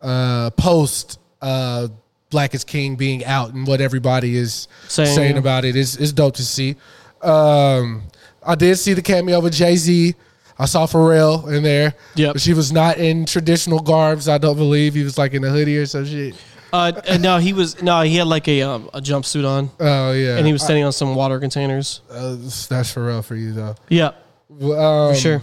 uh, 0.00 0.50
post 0.50 1.18
uh, 1.42 1.88
Black 2.36 2.54
is 2.54 2.64
King 2.64 2.96
being 2.96 3.24
out 3.24 3.54
and 3.54 3.66
what 3.66 3.80
everybody 3.80 4.36
is 4.36 4.68
Saying, 4.88 5.14
saying, 5.16 5.38
about 5.38 5.64
it 5.64 5.74
is 5.74 5.96
is 5.96 6.12
dope 6.12 6.34
to 6.36 6.44
see. 6.44 6.76
Um, 7.22 8.02
I 8.46 8.54
did 8.54 8.76
see 8.76 8.92
the 8.92 9.00
cameo 9.00 9.40
with 9.40 9.54
Jay 9.54 9.74
Z. 9.76 10.14
I 10.58 10.66
saw 10.66 10.86
Pharrell 10.86 11.50
in 11.50 11.62
there. 11.62 11.94
Yep. 12.14 12.34
But 12.34 12.42
she 12.42 12.52
was 12.52 12.72
not 12.72 12.98
in 12.98 13.24
traditional 13.24 13.78
garbs. 13.80 14.28
I 14.28 14.36
don't 14.36 14.56
believe 14.58 14.92
he 14.92 15.02
was 15.02 15.16
like 15.16 15.32
in 15.32 15.44
a 15.44 15.48
hoodie 15.48 15.78
or 15.78 15.86
some 15.86 16.04
shit. 16.04 16.34
uh 16.74 16.92
and 17.08 17.22
no 17.22 17.38
he 17.38 17.54
was 17.54 17.80
no 17.82 18.02
he 18.02 18.16
had 18.16 18.26
like 18.26 18.46
a 18.48 18.60
um, 18.60 18.90
a 18.92 19.00
jumpsuit 19.00 19.48
on 19.48 19.70
Oh 19.80 20.12
yeah, 20.12 20.36
and 20.36 20.46
he 20.46 20.52
was 20.52 20.62
standing 20.62 20.84
on 20.84 20.92
some 20.92 21.14
water 21.14 21.40
containers 21.40 22.02
Uh, 22.10 22.36
that's 22.36 22.92
Pharrell 22.94 23.24
for 23.24 23.34
you 23.36 23.52
though. 23.54 23.76
yeah 23.88 24.08
Um, 24.50 25.14
for 25.14 25.14
sure 25.14 25.40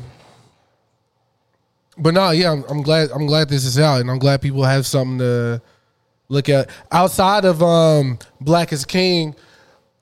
But 1.97 2.13
no, 2.13 2.29
yeah, 2.31 2.51
I'm, 2.51 2.63
I'm 2.69 2.81
glad. 2.83 3.09
I'm 3.15 3.25
glad 3.25 3.49
this 3.49 3.65
is 3.65 3.77
out, 3.79 4.01
and 4.01 4.09
I'm 4.11 4.19
glad 4.19 4.41
people 4.41 4.63
have 4.63 4.85
something 4.85 5.17
to 5.19 5.61
look 6.33 6.49
at 6.49 6.69
outside 6.91 7.45
of 7.45 7.61
um, 7.63 8.17
Black 8.41 8.73
is 8.73 8.83
King. 8.85 9.35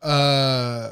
Uh, 0.01 0.91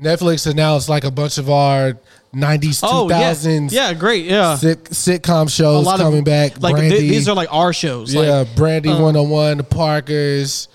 Netflix 0.00 0.50
announced 0.50 0.88
like 0.88 1.04
a 1.04 1.10
bunch 1.10 1.38
of 1.38 1.48
our 1.50 1.94
'90s, 2.34 2.80
oh 2.82 3.08
yeah 3.08 3.32
2000s 3.32 3.72
yeah 3.72 3.94
great 3.94 4.26
yeah 4.26 4.54
sit, 4.56 4.84
sitcom 4.84 5.48
shows 5.50 5.86
coming 5.96 6.18
of 6.18 6.24
back. 6.24 6.60
like 6.60 6.76
th- 6.76 7.00
these 7.00 7.26
are 7.28 7.34
like 7.34 7.52
our 7.52 7.72
shows 7.72 8.12
yeah, 8.12 8.40
like, 8.40 8.54
Brandy 8.56 8.90
uh, 8.90 9.00
101, 9.00 9.56
The 9.58 9.64
Parkers, 9.64 10.68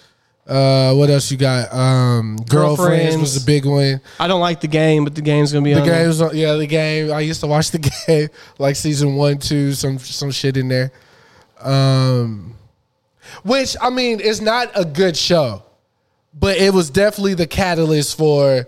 Uh, 0.48 0.94
what 0.96 1.10
else 1.10 1.32
you 1.32 1.38
got? 1.38 1.72
Um, 1.74 2.38
girlfriends, 2.50 3.16
was 3.18 3.34
Girlfriends. 3.38 3.44
a 3.44 3.46
big 3.46 3.66
one. 3.66 4.02
I 4.20 4.28
don't 4.28 4.42
like 4.42 4.60
the 4.62 4.68
game, 4.68 5.04
but 5.06 5.14
the 5.16 5.22
game's 5.22 5.54
gonna 5.54 5.64
be 5.64 5.74
The 5.74 5.82
on. 5.82 5.88
there. 5.88 6.00
game 6.00 6.08
was 6.08 6.22
on, 6.22 6.36
yeah, 6.36 6.56
the 6.56 6.68
game. 6.68 7.12
I 7.14 7.20
used 7.22 7.40
to 7.42 7.48
watch 7.48 7.72
the 7.72 7.80
game, 8.08 8.30
like 8.58 8.76
season 8.76 9.16
one, 9.16 9.38
two, 9.38 9.74
some 9.74 10.00
some 10.00 10.32
shit 10.32 10.58
in 10.58 10.68
there. 10.70 10.92
Um, 11.62 12.56
which 13.44 13.76
I 13.82 13.90
mean, 13.90 14.20
is 14.20 14.42
not 14.42 14.70
a 14.76 14.86
good 14.86 15.16
show, 15.18 15.64
but 16.38 16.58
it 16.58 16.74
was 16.74 16.90
definitely 16.90 17.34
the 17.36 17.48
catalyst 17.48 18.18
for 18.18 18.68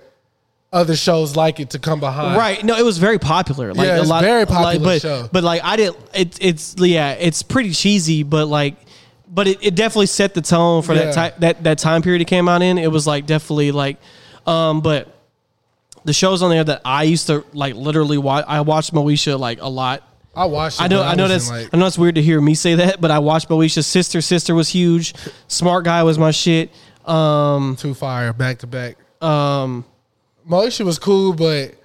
other 0.74 0.96
shows 0.96 1.36
like 1.38 1.60
it 1.60 1.70
to 1.72 1.80
come 1.80 2.00
behind. 2.02 2.38
Right. 2.38 2.62
No, 2.64 2.76
it 2.78 2.84
was 2.84 2.98
very 2.98 3.18
popular. 3.20 3.74
Like 3.74 3.88
Yeah, 3.88 3.98
a 3.98 4.02
it's 4.02 4.10
lot 4.10 4.24
very 4.24 4.40
like, 4.44 4.48
popular 4.50 4.86
but, 4.86 5.02
show. 5.02 5.30
But 5.32 5.44
like 5.44 5.62
I 5.64 5.78
didn't 5.78 5.98
it, 6.14 6.38
it's 6.42 6.76
yeah, 6.78 7.12
it's 7.14 7.44
pretty 7.44 7.72
cheesy, 7.72 8.24
but 8.24 8.48
like 8.48 8.76
but 9.28 9.48
it, 9.48 9.58
it 9.62 9.76
definitely 9.76 10.08
set 10.08 10.34
the 10.34 10.42
tone 10.42 10.82
for 10.84 10.94
Yeah. 10.94 11.06
that 11.06 11.14
time 11.14 11.32
that, 11.40 11.64
that 11.64 11.78
time 11.78 12.02
period 12.02 12.22
it 12.22 12.26
came 12.26 12.50
out 12.50 12.62
in. 12.62 12.78
It 12.78 12.92
was 12.92 13.08
like 13.08 13.26
definitely 13.26 13.72
like 13.72 13.98
um 14.46 14.82
but 14.82 15.12
the 16.04 16.14
shows 16.14 16.42
on 16.44 16.50
there 16.52 16.64
that 16.64 16.82
I 16.84 17.04
used 17.04 17.28
to 17.28 17.46
like 17.54 17.76
literally 17.76 18.18
watch 18.18 18.44
I 18.48 18.62
watched 18.62 18.94
Moesha 18.94 19.40
like 19.40 19.62
a 19.62 19.70
lot. 19.70 20.04
I 20.36 20.46
watched. 20.46 20.80
It, 20.80 20.84
I 20.84 20.88
know 20.88 21.00
but 21.00 21.08
I 21.08 21.16
know 21.16 21.28
that's 21.28 21.50
like, 21.50 21.74
I 21.74 21.78
know 21.78 21.86
it's 21.86 21.98
weird 21.98 22.16
to 22.16 22.22
hear 22.22 22.42
me 22.42 22.56
say 22.56 22.76
that, 22.76 23.00
but 23.00 23.12
I 23.12 23.20
watched 23.20 23.50
Moesha's 23.50 23.88
sister. 23.88 24.22
Sister 24.22 24.54
was 24.54 24.70
huge. 24.70 25.14
Smart 25.48 25.86
guy 25.86 26.04
was 26.04 26.18
my 26.18 26.32
shit. 26.32 26.72
Um 27.06 27.76
too 27.78 27.94
fire 27.94 28.34
back 28.34 28.60
to 28.60 28.68
back. 28.68 28.98
um 29.22 29.86
Moesha 30.50 30.86
was 30.86 31.00
cool, 31.00 31.34
but 31.34 31.76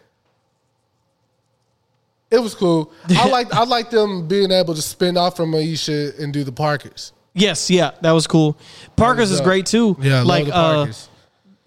it 2.30 2.38
was 2.38 2.54
cool. 2.54 2.92
I 3.08 3.28
like 3.30 3.52
I 3.52 3.64
like 3.64 3.90
them 3.90 4.26
being 4.28 4.50
able 4.50 4.74
to 4.74 4.82
spin 4.82 5.16
off 5.16 5.36
from 5.36 5.52
Moesha 5.52 6.18
and 6.18 6.32
do 6.32 6.44
the 6.44 6.52
Parkers. 6.52 7.12
yes, 7.34 7.70
yeah, 7.70 7.92
that 8.00 8.12
was 8.12 8.26
cool. 8.26 8.58
Parker's 8.96 9.30
is 9.30 9.40
great 9.40 9.66
too. 9.66 9.96
Yeah, 10.00 10.22
like 10.22 10.48
uh, 10.48 10.86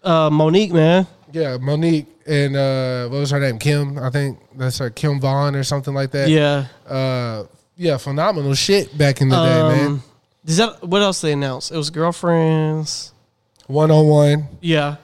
uh 0.04 0.30
Monique, 0.30 0.74
man. 0.74 1.08
Yeah, 1.34 1.58
Monique 1.58 2.08
and 2.28 2.56
uh, 2.56 3.10
what 3.10 3.20
was 3.20 3.32
her 3.32 3.40
name? 3.40 3.60
Kim, 3.60 3.98
I 3.98 4.10
think 4.10 4.40
that's 4.56 4.78
her 4.78 4.90
Kim 4.90 5.20
Vaughn 5.20 5.56
or 5.56 5.64
something 5.64 5.94
like 5.94 6.12
that. 6.12 6.30
Yeah. 6.30 6.68
uh, 6.88 7.46
yeah, 7.76 7.98
phenomenal 7.98 8.54
shit 8.54 8.96
back 8.98 9.20
in 9.20 9.30
the 9.30 9.36
day, 9.36 9.62
man. 9.76 9.88
Um, 9.88 10.04
Is 10.46 10.58
that 10.58 10.84
what 10.84 11.02
else 11.02 11.22
they 11.22 11.34
announced? 11.34 11.72
It 11.72 11.78
was 11.78 11.90
girlfriends. 11.90 13.14
One 13.68 13.90
on 13.90 14.08
one. 14.08 14.48
Yeah. 14.62 14.98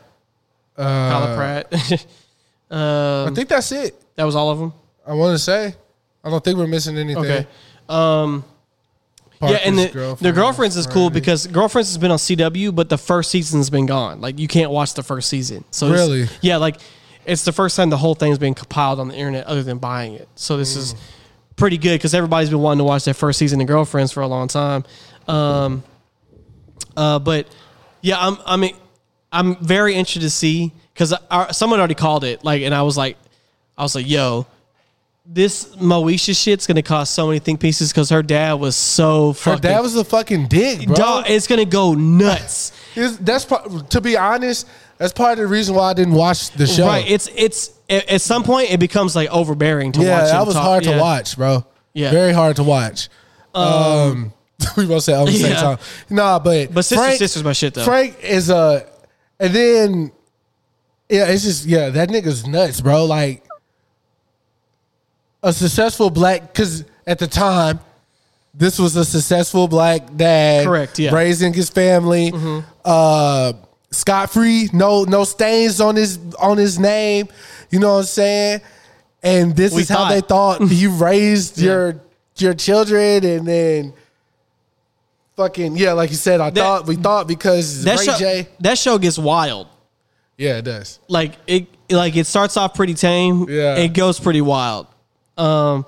Uh, 0.78 0.84
Kyla 1.10 1.36
Pratt. 1.36 2.08
I 2.72 3.26
um, 3.26 3.36
think 3.36 3.50
that's 3.50 3.72
it. 3.72 4.00
that 4.16 4.24
was 4.24 4.36
all 4.36 4.52
of 4.52 4.60
them. 4.60 4.74
I 5.08 5.14
want 5.14 5.34
to 5.34 5.40
say. 5.40 5.74
I 6.24 6.30
don't 6.30 6.44
think 6.44 6.58
we're 6.58 6.68
missing 6.68 6.98
anything. 6.98 7.24
Okay. 7.26 7.48
Um, 7.88 8.46
yeah, 9.42 9.58
and 9.64 9.78
the, 9.78 10.18
the 10.20 10.32
girlfriends 10.32 10.76
is 10.76 10.86
cool 10.88 11.10
because 11.10 11.48
girlfriends 11.48 11.90
has 11.90 11.98
been 11.98 12.12
on 12.12 12.18
CW, 12.18 12.76
but 12.76 12.90
the 12.90 12.98
first 12.98 13.32
season's 13.32 13.70
been 13.70 13.86
gone. 13.86 14.20
Like 14.22 14.38
you 14.40 14.48
can't 14.48 14.72
watch 14.72 14.94
the 14.96 15.04
first 15.04 15.30
season. 15.30 15.64
So 15.72 15.90
Really? 15.92 16.28
yeah, 16.42 16.58
like 16.58 16.78
it's 17.26 17.46
the 17.46 17.52
first 17.54 17.76
time 17.78 17.90
the 17.90 17.98
whole 17.98 18.16
thing's 18.16 18.38
been 18.38 18.54
compiled 18.54 19.00
on 19.00 19.08
the 19.10 19.16
internet, 19.16 19.46
other 19.46 19.64
than 19.64 19.78
buying 19.78 20.14
it. 20.14 20.28
So 20.36 20.58
this 20.58 20.76
is 20.76 20.96
pretty 21.56 21.78
good 21.78 21.96
because 21.98 22.14
everybody's 22.14 22.50
been 22.50 22.60
wanting 22.60 22.80
to 22.80 22.84
watch 22.86 23.06
that 23.06 23.14
first 23.16 23.40
season 23.40 23.62
of 23.62 23.68
Girlfriends 23.68 24.12
for 24.12 24.22
a 24.22 24.28
long 24.28 24.48
time. 24.48 24.84
Um, 25.28 25.84
uh, 26.98 27.20
but 27.20 27.48
yeah, 28.02 28.16
I'm. 28.20 28.38
I 28.46 28.58
mean, 28.58 28.76
I'm 29.32 29.56
very 29.58 29.94
interested 29.96 30.22
to 30.22 30.30
see 30.30 30.74
because 30.94 31.14
someone 31.52 31.80
already 31.80 31.96
called 31.96 32.24
it. 32.24 32.44
Like, 32.44 32.64
and 32.64 32.74
I 32.74 32.82
was 32.82 32.98
like, 32.98 33.18
I 33.78 33.84
was 33.84 33.96
like, 33.96 34.10
yo. 34.10 34.48
This 35.32 35.66
Moesha 35.76 36.36
shit's 36.36 36.66
gonna 36.66 36.82
cost 36.82 37.14
so 37.14 37.28
many 37.28 37.38
think 37.38 37.60
pieces 37.60 37.92
because 37.92 38.10
her 38.10 38.24
dad 38.24 38.54
was 38.54 38.76
so 38.76 39.28
Her 39.34 39.34
fucking. 39.34 39.62
dad 39.62 39.80
was 39.82 39.96
a 39.96 40.04
fucking 40.04 40.48
dick, 40.48 40.88
bro. 40.88 40.96
Dog, 40.96 41.26
it's 41.28 41.46
gonna 41.46 41.66
go 41.66 41.94
nuts. 41.94 42.72
That's 42.96 43.46
part, 43.46 43.92
to 43.92 44.02
be 44.02 44.18
honest. 44.18 44.68
That's 44.98 45.14
part 45.14 45.34
of 45.34 45.38
the 45.38 45.48
reason 45.48 45.76
why 45.76 45.92
I 45.92 45.94
didn't 45.94 46.16
watch 46.16 46.50
the 46.52 46.66
show. 46.66 46.88
Right. 46.88 47.08
It's 47.08 47.30
it's 47.36 47.72
at 47.90 48.10
at 48.10 48.22
some 48.22 48.44
point 48.44 48.72
it 48.72 48.80
becomes 48.80 49.16
like 49.16 49.30
overbearing 49.30 49.92
to 49.94 50.02
yeah, 50.02 50.20
watch. 50.24 50.32
that 50.32 50.42
him 50.42 50.46
was 50.48 50.56
talk. 50.56 50.64
hard 50.64 50.86
Yeah. 50.86 50.94
to 50.96 51.00
watch, 51.00 51.38
bro. 51.38 51.66
Yeah. 51.94 52.10
very 52.10 52.34
hard 52.34 52.56
to 52.56 52.64
watch. 52.64 53.08
Um, 53.54 54.34
we 54.78 54.88
both 54.88 55.04
say 55.04 55.14
on 55.14 55.26
the 55.28 55.32
same 55.34 55.52
Yeah. 55.52 55.62
time. 55.62 55.78
Nah, 56.10 56.40
but 56.40 56.74
But 56.74 56.86
Sister 56.86 57.04
Frank, 57.04 57.18
Sister's 57.20 57.44
my 57.44 57.54
shit 57.54 57.76
though. 57.76 57.84
Frank 57.86 58.18
is 58.24 58.50
a, 58.50 58.84
and 59.40 59.54
then 59.54 60.12
yeah, 61.08 61.26
it's 61.28 61.44
just 61.44 61.66
yeah, 61.68 61.90
that 61.90 62.10
nigga's 62.10 62.48
nuts, 62.48 62.82
bro. 62.82 63.06
Like 63.06 63.44
a 65.44 65.54
successful 65.54 66.10
black, 66.10 66.42
because 66.54 66.84
at 67.08 67.20
the 67.20 67.28
time. 67.28 67.80
This 68.52 68.80
was 68.80 68.96
a 68.96 69.06
successful 69.06 69.68
black 69.68 70.16
dad, 70.18 70.66
Correct, 70.66 70.98
yeah. 70.98 71.10
Mm-hmm. 71.10 71.16
raising 71.16 71.54
his 71.54 71.70
family, 71.70 72.34
uh, 72.84 73.54
scot 73.92 74.32
free, 74.32 74.70
no 74.74 75.04
no 75.04 75.24
stains 75.24 75.80
on 75.80 75.96
his 75.96 76.18
on 76.42 76.58
his 76.58 76.80
name. 76.80 77.30
You 77.70 77.80
know 77.80 77.94
what 77.94 78.00
I'm 78.00 78.04
saying? 78.06 78.62
And 79.22 79.56
this 79.56 79.72
We 79.74 79.84
is 79.84 79.90
how 79.90 80.10
they 80.10 80.22
thought 80.22 80.62
you 80.72 80.90
raised 80.92 81.60
Yeah. 81.60 81.66
your 81.72 82.02
your 82.38 82.54
children, 82.56 83.24
and 83.24 83.48
then 83.48 83.94
fucking 85.38 85.78
yeah, 85.78 85.94
like 85.94 86.10
you 86.10 86.16
said, 86.18 86.42
I 86.42 86.50
That- 86.50 86.60
thought 86.60 86.88
we 86.88 86.96
thought 86.96 87.28
because 87.28 87.84
That 87.84 88.00
Ray 88.00 88.06
show 88.06 88.18
J. 88.18 88.48
that 88.62 88.78
show 88.80 88.98
gets 88.98 89.18
wild. 89.20 89.68
Yeah, 90.38 90.58
it 90.58 90.64
does. 90.64 91.00
Like 91.08 91.36
it 91.48 91.68
like 91.90 92.16
it 92.16 92.26
starts 92.28 92.58
off 92.58 92.74
pretty 92.74 92.94
tame. 92.96 93.48
Yeah. 93.48 93.76
It 93.76 93.90
goes 93.94 94.20
pretty 94.20 94.42
wild. 94.42 94.88
Um, 95.40 95.86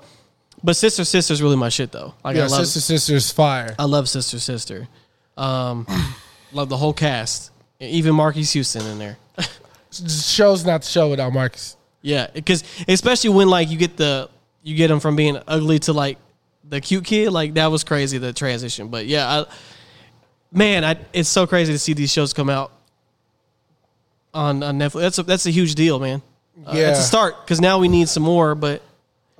but 0.64 0.76
Sister 0.76 1.04
Sister's 1.04 1.42
really 1.42 1.56
my 1.56 1.68
shit 1.68 1.92
though. 1.92 2.14
Like 2.24 2.36
Yeah, 2.36 2.44
I 2.44 2.46
love 2.46 2.66
sister 2.66 2.80
sister's 2.80 3.30
fire. 3.30 3.74
I 3.78 3.84
love 3.84 4.08
Sister 4.08 4.38
Sister. 4.38 4.88
Um, 5.36 5.86
love 6.52 6.68
the 6.68 6.76
whole 6.76 6.92
cast. 6.92 7.50
Even 7.80 8.14
Marques 8.14 8.52
Houston 8.52 8.86
in 8.86 8.98
there. 8.98 9.16
Show's 9.90 10.64
not 10.64 10.82
the 10.82 10.88
show 10.88 11.10
without 11.10 11.32
Marcus. 11.32 11.76
Yeah, 12.00 12.28
because 12.32 12.64
especially 12.88 13.30
when 13.30 13.48
like 13.48 13.70
you 13.70 13.76
get 13.76 13.96
the 13.96 14.30
you 14.62 14.76
get 14.76 14.90
him 14.90 15.00
from 15.00 15.16
being 15.16 15.38
ugly 15.46 15.78
to 15.80 15.92
like 15.92 16.18
the 16.68 16.80
cute 16.80 17.04
kid, 17.04 17.30
like 17.30 17.54
that 17.54 17.66
was 17.66 17.82
crazy 17.84 18.18
the 18.18 18.32
transition. 18.32 18.88
But 18.88 19.06
yeah, 19.06 19.28
I, 19.42 19.44
man, 20.52 20.84
I, 20.84 20.96
it's 21.12 21.28
so 21.28 21.46
crazy 21.46 21.72
to 21.72 21.78
see 21.78 21.92
these 21.92 22.12
shows 22.12 22.32
come 22.32 22.48
out 22.48 22.72
on, 24.32 24.62
on 24.62 24.78
Netflix. 24.78 25.00
That's 25.00 25.18
a, 25.18 25.22
that's 25.24 25.46
a 25.46 25.50
huge 25.50 25.74
deal, 25.74 25.98
man. 25.98 26.22
Uh, 26.66 26.72
Yeah. 26.74 26.90
it's 26.90 27.00
a 27.00 27.04
start 27.04 27.36
because 27.44 27.60
now 27.60 27.78
we 27.78 27.88
need 27.88 28.08
some 28.08 28.22
more. 28.22 28.54
But 28.54 28.82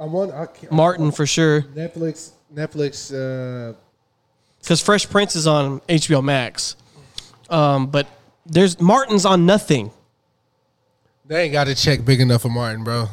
I 0.03 0.05
want 0.07 0.33
I 0.33 0.47
can't, 0.47 0.73
Martin 0.73 1.13
for 1.13 1.27
sure, 1.27 1.63
Netflix 1.63 2.33
Netflix. 2.53 3.13
Uh, 3.13 3.75
because 4.59 4.81
Fresh 4.81 5.09
Prince 5.11 5.37
is 5.37 5.47
on 5.47 5.81
HBO 5.83 6.23
Max. 6.23 6.77
Um, 7.49 7.87
but 7.87 8.09
there's 8.45 8.81
Martin's 8.81 9.25
on 9.25 9.47
nothing. 9.47 9.93
they 11.27 11.45
ain't 11.45 11.53
got 11.53 11.69
a 11.69 11.75
check 11.75 12.05
big 12.05 12.21
enough 12.21 12.43
for 12.43 12.49
Martin, 12.49 12.83
bro. 12.83 13.07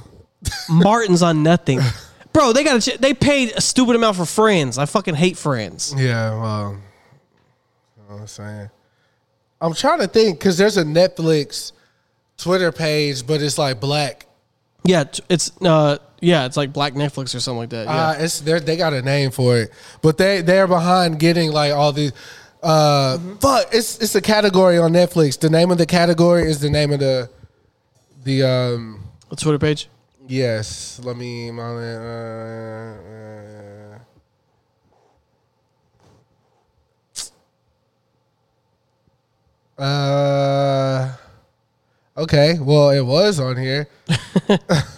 Martin's 0.69 1.21
on 1.21 1.43
nothing. 1.43 1.79
Bro, 2.31 2.53
they 2.53 2.63
got 2.63 2.79
to. 2.83 2.97
They 2.97 3.15
paid 3.15 3.53
a 3.57 3.61
stupid 3.61 3.95
amount 3.95 4.15
for 4.15 4.25
Friends. 4.25 4.77
I 4.77 4.85
fucking 4.85 5.15
hate 5.15 5.35
Friends. 5.35 5.95
Yeah, 5.97 6.39
well, 6.39 6.71
you 7.97 8.03
know 8.03 8.13
what 8.15 8.21
I'm 8.21 8.27
saying. 8.27 8.69
I'm 9.59 9.73
trying 9.73 9.99
to 9.99 10.07
think 10.07 10.37
because 10.37 10.55
there's 10.55 10.77
a 10.77 10.83
Netflix 10.83 11.71
Twitter 12.37 12.71
page, 12.71 13.25
but 13.25 13.41
it's 13.41 13.57
like 13.57 13.79
black. 13.79 14.27
Yeah, 14.83 15.05
t- 15.05 15.23
it's 15.27 15.51
uh 15.61 15.97
yeah, 16.21 16.45
it's 16.45 16.57
like 16.57 16.73
Black 16.73 16.93
Netflix 16.93 17.35
or 17.35 17.39
something 17.39 17.59
like 17.59 17.69
that. 17.69 17.85
Yeah. 17.85 18.07
Uh, 18.07 18.15
it's 18.19 18.39
they 18.41 18.59
they 18.59 18.77
got 18.77 18.93
a 18.93 19.01
name 19.01 19.31
for 19.31 19.57
it, 19.57 19.71
but 20.01 20.17
they 20.17 20.41
they're 20.41 20.67
behind 20.67 21.19
getting 21.19 21.51
like 21.51 21.73
all 21.73 21.91
these. 21.91 22.11
Uh, 22.61 23.17
fuck, 23.39 23.67
it's 23.71 23.99
it's 23.99 24.15
a 24.15 24.21
category 24.21 24.77
on 24.77 24.91
Netflix. 24.91 25.39
The 25.39 25.49
name 25.49 25.71
of 25.71 25.77
the 25.77 25.85
category 25.85 26.43
is 26.43 26.59
the 26.59 26.69
name 26.69 26.91
of 26.91 26.99
the 26.99 27.29
the 28.23 28.43
um. 28.43 29.03
the 29.29 29.35
Twitter 29.35 29.59
page. 29.59 29.87
Yes, 30.27 30.99
let 31.03 31.17
me. 31.17 31.49
Uh, 31.49 31.63
uh, 39.79 39.81
uh, 39.81 41.15
okay, 42.17 42.59
well, 42.59 42.89
it 42.91 43.01
was 43.01 43.39
on 43.39 43.57
here. 43.57 43.87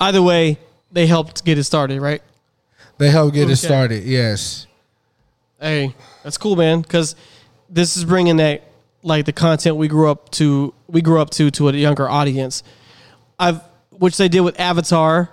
Either 0.00 0.22
way, 0.22 0.58
they 0.92 1.06
helped 1.06 1.44
get 1.44 1.58
it 1.58 1.64
started, 1.64 2.00
right? 2.00 2.22
They 2.98 3.10
helped 3.10 3.34
get 3.34 3.44
Okay. 3.44 3.52
it 3.52 3.56
started. 3.56 4.04
Yes. 4.04 4.66
Hey, 5.60 5.94
that's 6.22 6.38
cool, 6.38 6.56
man. 6.56 6.80
Because 6.82 7.14
this 7.68 7.96
is 7.96 8.04
bringing 8.04 8.36
that 8.38 8.62
like 9.02 9.26
the 9.26 9.32
content 9.32 9.76
we 9.76 9.88
grew 9.88 10.10
up 10.10 10.30
to, 10.32 10.74
we 10.88 11.00
grew 11.02 11.20
up 11.20 11.30
to 11.30 11.50
to 11.52 11.68
a 11.68 11.72
younger 11.72 12.08
audience. 12.08 12.62
I've 13.38 13.60
which 13.90 14.16
they 14.16 14.28
did 14.28 14.40
with 14.40 14.58
Avatar. 14.60 15.30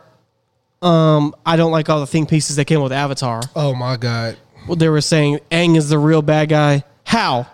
Um, 0.81 1.35
I 1.45 1.55
don't 1.55 1.71
like 1.71 1.89
all 1.89 1.99
the 1.99 2.07
think 2.07 2.29
pieces 2.29 2.55
that 2.57 2.65
came 2.65 2.81
with 2.81 2.91
Avatar. 2.91 3.41
Oh 3.55 3.73
my 3.75 3.97
God. 3.97 4.37
Well, 4.67 4.75
they 4.75 4.89
were 4.89 5.01
saying 5.01 5.39
Aang 5.51 5.77
is 5.77 5.89
the 5.89 5.97
real 5.99 6.21
bad 6.21 6.49
guy. 6.49 6.83
How? 7.03 7.47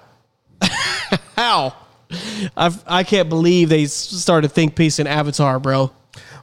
How? 1.35 1.75
I 2.57 2.73
I 2.87 3.03
can't 3.03 3.29
believe 3.29 3.69
they 3.69 3.85
started 3.85 4.49
think 4.49 4.75
piece 4.75 4.99
in 4.99 5.07
Avatar, 5.07 5.59
bro. 5.59 5.91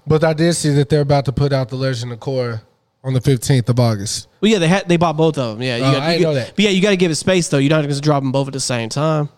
But 0.09 0.25
I 0.25 0.33
did 0.33 0.55
see 0.55 0.71
that 0.71 0.89
they're 0.89 1.03
about 1.03 1.25
to 1.27 1.33
put 1.33 1.53
out 1.53 1.69
the 1.69 1.77
Legend 1.77 2.13
of 2.13 2.19
Korra 2.21 2.63
on 3.05 3.13
the 3.15 3.21
fifteenth 3.21 3.69
of 3.69 3.79
August. 3.79 4.27
Well, 4.41 4.51
yeah, 4.51 4.59
they 4.59 4.69
had 4.69 4.89
they 4.89 4.97
bought 4.97 5.17
both 5.17 5.39
of 5.39 5.55
them. 5.57 5.63
Yeah, 5.63 5.77
you 5.77 5.85
Oh, 5.85 5.93
got, 5.93 6.03
I 6.03 6.15
you 6.17 6.23
know 6.23 6.35
that. 6.35 6.53
But 6.57 6.65
yeah, 6.65 6.71
you 6.71 6.81
got 6.83 6.91
to 6.91 6.97
give 6.97 7.11
it 7.11 7.17
space 7.17 7.49
though. 7.49 7.59
You're 7.59 7.71
not 7.71 7.83
going 7.83 7.95
to 7.95 8.01
drop 8.01 8.23
them 8.23 8.33
both 8.33 8.47
at 8.49 8.53
the 8.53 8.61
same 8.61 8.89
time. 8.89 9.29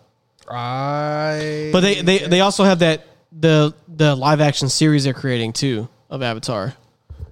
I. 0.49 1.69
But 1.71 1.81
they, 1.81 2.01
they 2.01 2.17
they 2.19 2.41
also 2.41 2.63
have 2.63 2.79
that 2.79 3.05
the 3.31 3.73
the 3.87 4.15
live 4.15 4.41
action 4.41 4.69
series 4.69 5.03
they're 5.03 5.13
creating 5.13 5.53
too 5.53 5.87
of 6.09 6.21
Avatar. 6.21 6.73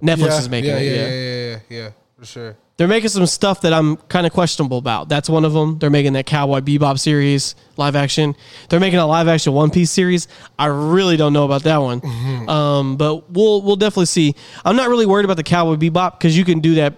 Netflix 0.02 0.18
yeah, 0.28 0.38
is 0.38 0.48
making 0.48 0.70
yeah, 0.70 0.76
it. 0.78 0.84
yeah, 0.84 0.92
Yeah. 0.92 1.08
yeah, 1.08 1.14
yeah, 1.14 1.58
yeah, 1.68 1.78
yeah, 1.84 1.90
for 2.18 2.24
sure. 2.26 2.56
They're 2.80 2.88
making 2.88 3.10
some 3.10 3.26
stuff 3.26 3.60
that 3.60 3.74
I'm 3.74 3.98
kind 4.08 4.26
of 4.26 4.32
questionable 4.32 4.78
about. 4.78 5.10
That's 5.10 5.28
one 5.28 5.44
of 5.44 5.52
them. 5.52 5.78
They're 5.78 5.90
making 5.90 6.14
that 6.14 6.24
Cowboy 6.24 6.60
Bebop 6.60 6.98
series 6.98 7.54
live 7.76 7.94
action. 7.94 8.34
They're 8.70 8.80
making 8.80 9.00
a 9.00 9.06
live 9.06 9.28
action 9.28 9.52
One 9.52 9.68
Piece 9.68 9.90
series. 9.90 10.28
I 10.58 10.64
really 10.64 11.18
don't 11.18 11.34
know 11.34 11.44
about 11.44 11.62
that 11.64 11.76
one. 11.76 12.00
Mm-hmm. 12.00 12.48
Um, 12.48 12.96
but 12.96 13.30
we'll 13.30 13.60
we'll 13.60 13.76
definitely 13.76 14.06
see. 14.06 14.34
I'm 14.64 14.76
not 14.76 14.88
really 14.88 15.04
worried 15.04 15.26
about 15.26 15.36
the 15.36 15.42
Cowboy 15.42 15.74
Bebop 15.76 16.12
because 16.12 16.38
you 16.38 16.46
can 16.46 16.60
do 16.60 16.76
that 16.76 16.94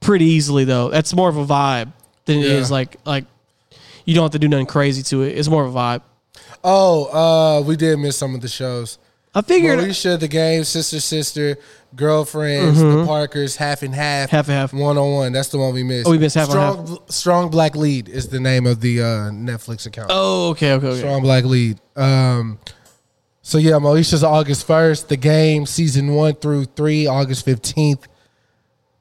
pretty 0.00 0.24
easily 0.24 0.64
though. 0.64 0.88
That's 0.88 1.12
more 1.12 1.28
of 1.28 1.36
a 1.36 1.44
vibe 1.44 1.92
than 2.24 2.38
it 2.38 2.46
Yeah. 2.46 2.52
is 2.54 2.70
like 2.70 2.96
like 3.04 3.26
you 4.06 4.14
don't 4.14 4.24
have 4.24 4.32
to 4.32 4.38
do 4.38 4.48
nothing 4.48 4.64
crazy 4.64 5.02
to 5.02 5.20
it. 5.24 5.36
It's 5.36 5.48
more 5.48 5.66
of 5.66 5.76
a 5.76 5.78
vibe. 5.78 6.00
Oh, 6.64 7.58
uh, 7.60 7.60
we 7.66 7.76
did 7.76 7.98
miss 7.98 8.16
some 8.16 8.34
of 8.34 8.40
the 8.40 8.48
shows. 8.48 8.96
I 9.32 9.42
figured 9.42 9.78
Moesha, 9.78 10.18
the 10.18 10.26
game, 10.26 10.64
sister, 10.64 10.98
sister, 10.98 11.56
girlfriends, 11.94 12.80
the 12.80 13.04
Parkers, 13.06 13.54
half 13.56 13.82
and 13.82 13.94
half, 13.94 14.28
Mm-hmm. 14.28 14.36
Half 14.36 14.48
and 14.48 14.54
half. 14.56 14.72
one 14.72 14.98
on 14.98 15.12
one. 15.12 15.32
That's 15.32 15.50
the 15.50 15.58
one 15.58 15.72
we 15.72 15.84
missed. 15.84 16.08
Oh, 16.08 16.10
we 16.10 16.18
missed 16.18 16.34
half 16.34 16.50
and 16.50 16.88
half. 16.88 16.98
Strong 17.10 17.50
Black 17.50 17.76
Lead 17.76 18.08
is 18.08 18.28
the 18.28 18.40
name 18.40 18.66
of 18.66 18.80
the 18.80 19.00
uh, 19.02 19.06
Netflix 19.30 19.86
account. 19.86 20.08
Oh, 20.10 20.50
okay, 20.50 20.72
okay, 20.72 20.86
okay. 20.88 20.98
Strong 20.98 21.22
Black 21.22 21.44
Lead. 21.44 21.78
Um, 21.94 22.58
so 23.42 23.58
yeah, 23.58 23.72
Moesha's 23.74 24.24
August 24.24 24.66
first. 24.66 25.08
The 25.08 25.16
game 25.16 25.64
season 25.64 26.12
one 26.14 26.34
through 26.34 26.64
three, 26.64 27.06
August 27.06 27.44
fifteenth. 27.44 28.08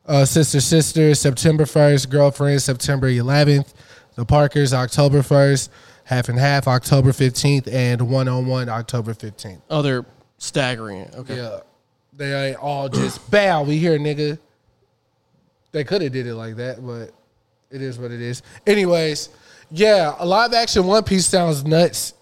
Uh, 0.05 0.25
sister, 0.25 0.59
sister, 0.59 1.15
September 1.15 1.65
first. 1.65 2.09
Girlfriend, 2.11 2.61
September 2.61 3.07
eleventh. 3.09 3.73
The 4.15 4.25
Parkers, 4.25 4.73
October 4.73 5.23
first. 5.23 5.71
Half 6.03 6.29
and 6.29 6.39
half, 6.39 6.67
October 6.67 7.13
fifteenth, 7.13 7.67
and 7.67 8.09
one 8.09 8.27
on 8.27 8.47
one, 8.47 8.69
October 8.69 9.13
fifteenth. 9.13 9.61
Oh, 9.69 9.81
they're 9.83 10.05
staggering. 10.39 11.07
Okay. 11.13 11.35
Yeah, 11.37 11.59
they 12.17 12.49
ain't 12.49 12.57
all 12.57 12.89
just 12.89 13.29
bow. 13.31 13.61
We 13.63 13.77
here, 13.77 13.99
nigga. 13.99 14.39
They 15.71 15.83
could 15.83 16.01
have 16.01 16.11
did 16.11 16.25
it 16.25 16.33
like 16.33 16.55
that, 16.55 16.83
but 16.83 17.11
it 17.69 17.83
is 17.83 17.99
what 17.99 18.09
it 18.11 18.21
is. 18.21 18.41
Anyways, 18.65 19.29
yeah, 19.69 20.15
a 20.17 20.25
live 20.25 20.53
action 20.53 20.85
One 20.87 21.03
Piece 21.03 21.27
sounds 21.27 21.63
nuts. 21.63 22.15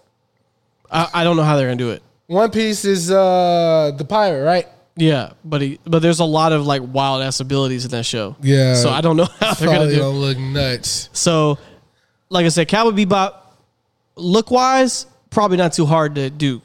I, 0.90 1.08
I 1.14 1.24
don't 1.24 1.36
know 1.36 1.42
how 1.42 1.56
they're 1.56 1.66
gonna 1.68 1.76
do 1.76 1.90
it. 1.90 2.02
One 2.26 2.50
Piece 2.50 2.84
is 2.84 3.10
uh 3.10 3.92
the 3.96 4.04
pirate, 4.04 4.44
right? 4.44 4.66
Yeah, 4.96 5.32
but 5.44 5.62
he, 5.62 5.78
but 5.84 6.00
there's 6.00 6.18
a 6.18 6.24
lot 6.24 6.52
of 6.52 6.66
like 6.66 6.82
wild 6.84 7.22
ass 7.22 7.40
abilities 7.40 7.84
in 7.84 7.90
that 7.92 8.04
show. 8.04 8.36
Yeah. 8.42 8.74
So 8.74 8.90
I 8.90 9.00
don't 9.00 9.16
know 9.16 9.24
how 9.40 9.54
they're 9.54 9.68
gonna 9.68 9.88
do. 9.88 9.94
it. 9.94 9.98
gonna 9.98 10.10
look 10.18 10.38
nuts. 10.38 11.08
So, 11.12 11.58
like 12.28 12.44
I 12.44 12.48
said, 12.48 12.68
Cowboy 12.68 13.04
Bebop, 13.04 13.34
look 14.16 14.50
wise, 14.50 15.06
probably 15.30 15.56
not 15.56 15.72
too 15.72 15.86
hard 15.86 16.16
to 16.16 16.28
do, 16.30 16.60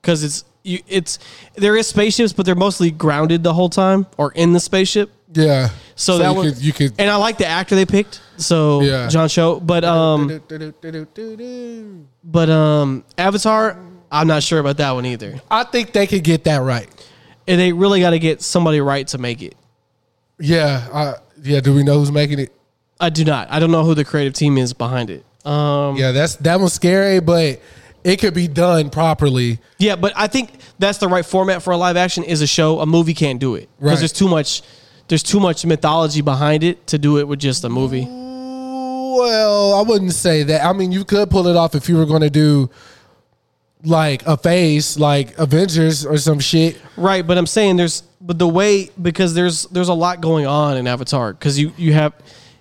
because 0.00 0.22
it's 0.22 0.44
you. 0.66 0.80
It's 0.88 1.18
there 1.54 1.76
is 1.76 1.86
spaceships, 1.86 2.32
but 2.32 2.46
they're 2.46 2.54
mostly 2.54 2.90
grounded 2.90 3.42
the 3.42 3.54
whole 3.54 3.68
time 3.68 4.06
or 4.16 4.32
in 4.32 4.52
the 4.52 4.60
spaceship. 4.60 5.10
Yeah. 5.32 5.70
So, 5.94 6.18
that 6.18 6.34
you 6.34 6.42
could 6.42 6.62
you 6.62 6.72
could 6.72 6.92
and 6.98 7.10
I 7.10 7.16
like 7.16 7.38
the 7.38 7.46
actor 7.46 7.74
they 7.74 7.86
picked. 7.86 8.20
So 8.36 8.80
Yeah. 8.82 9.08
John 9.08 9.28
Cho, 9.28 9.60
but 9.60 9.84
um, 9.84 10.40
but 12.24 12.50
um, 12.50 13.04
Avatar, 13.18 13.78
I'm 14.10 14.26
not 14.26 14.42
sure 14.42 14.58
about 14.58 14.76
that 14.78 14.90
one 14.92 15.06
either. 15.06 15.40
I 15.50 15.64
think 15.64 15.92
they 15.92 16.06
could 16.06 16.24
get 16.24 16.44
that 16.44 16.58
right. 16.58 16.88
And 17.48 17.60
they 17.60 17.72
really 17.72 18.00
got 18.00 18.10
to 18.10 18.18
get 18.18 18.42
somebody 18.42 18.80
right 18.80 19.06
to 19.08 19.18
make 19.18 19.40
it. 19.40 19.54
Yeah. 20.38 20.86
Uh, 20.92 21.14
yeah. 21.42 21.60
Do 21.60 21.74
we 21.74 21.82
know 21.84 21.98
who's 21.98 22.10
making 22.12 22.40
it? 22.40 22.52
I 22.98 23.10
do 23.10 23.24
not. 23.24 23.48
I 23.50 23.58
don't 23.60 23.70
know 23.70 23.84
who 23.84 23.94
the 23.94 24.04
creative 24.04 24.32
team 24.32 24.58
is 24.58 24.72
behind 24.72 25.10
it. 25.10 25.24
Um, 25.46 25.96
Yeah, 25.96 26.12
that's 26.12 26.36
that 26.36 26.58
one's 26.58 26.72
scary, 26.72 27.20
but 27.20 27.60
it 28.06 28.20
could 28.20 28.34
be 28.34 28.46
done 28.48 28.88
properly. 28.88 29.58
Yeah, 29.78 29.96
but 29.96 30.12
I 30.14 30.28
think 30.28 30.50
that's 30.78 30.98
the 30.98 31.08
right 31.08 31.26
format 31.26 31.62
for 31.62 31.72
a 31.72 31.76
live 31.76 31.96
action 31.96 32.22
is 32.22 32.40
a 32.40 32.46
show. 32.46 32.78
A 32.80 32.86
movie 32.86 33.14
can't 33.14 33.40
do 33.40 33.56
it 33.56 33.68
because 33.78 33.90
Right. 33.94 33.98
there's 33.98 34.12
too 34.12 34.28
much 34.28 34.62
there's 35.08 35.22
too 35.22 35.38
much 35.40 35.64
mythology 35.66 36.20
behind 36.20 36.64
it 36.64 36.86
to 36.88 36.98
do 36.98 37.18
it 37.18 37.28
with 37.28 37.38
just 37.38 37.62
a 37.64 37.68
movie. 37.68 38.06
Well, 38.08 39.74
I 39.74 39.82
wouldn't 39.82 40.12
say 40.12 40.42
that. 40.44 40.64
I 40.64 40.72
mean, 40.72 40.92
you 40.92 41.04
could 41.04 41.30
pull 41.30 41.46
it 41.48 41.56
off 41.56 41.74
if 41.74 41.88
you 41.88 41.96
were 41.96 42.06
going 42.06 42.22
to 42.22 42.30
do 42.30 42.70
like 43.84 44.24
a 44.26 44.36
phase, 44.36 44.98
like 44.98 45.36
Avengers 45.38 46.04
or 46.04 46.16
some 46.18 46.38
shit. 46.40 46.80
Right, 46.96 47.26
but 47.26 47.38
I'm 47.38 47.46
saying 47.46 47.76
there's 47.76 48.02
but 48.20 48.38
the 48.38 48.48
way 48.48 48.90
because 49.00 49.34
there's 49.34 49.66
there's 49.66 49.88
a 49.88 49.94
lot 49.94 50.20
going 50.20 50.46
on 50.46 50.76
in 50.76 50.86
Avatar 50.86 51.32
because 51.32 51.58
you 51.58 51.72
you 51.76 51.92
have 51.92 52.12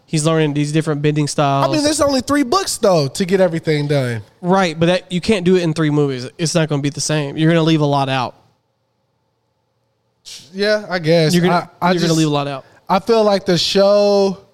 he's 0.06 0.26
learning 0.26 0.54
these 0.54 0.72
different 0.72 1.02
bending 1.02 1.28
styles. 1.28 1.68
I 1.68 1.72
mean, 1.74 1.84
there's 1.84 2.02
only 2.02 2.22
three 2.22 2.44
books 2.44 2.78
though 2.78 3.08
to 3.08 3.26
get 3.26 3.42
everything 3.42 3.88
done. 3.88 4.22
right, 4.42 4.80
but 4.80 4.86
that 4.88 5.12
you 5.12 5.22
can't 5.22 5.46
do 5.46 5.56
it 5.56 5.64
in 5.64 5.74
three 5.74 5.90
movies. 5.90 6.30
It's 6.38 6.56
not 6.56 6.70
going 6.70 6.80
to 6.82 6.84
be 6.84 6.90
the 6.90 7.02
same. 7.02 7.38
You're 7.38 7.50
going 7.52 7.62
to 7.62 7.68
leave 7.68 7.82
a 7.82 7.86
lot 7.86 8.10
out. 8.10 8.36
Yeah, 10.54 10.86
I 10.90 11.00
guess 11.00 11.34
You're 11.36 11.44
gonna 11.44 11.70
I, 11.82 11.90
I 11.90 11.92
you're 11.92 12.00
going 12.00 12.12
to 12.12 12.18
leave 12.18 12.28
a 12.28 12.32
lot 12.32 12.48
out. 12.48 12.66
I 12.90 13.00
feel 13.00 13.24
like 13.24 13.46
the 13.46 13.58
show. 13.58 14.46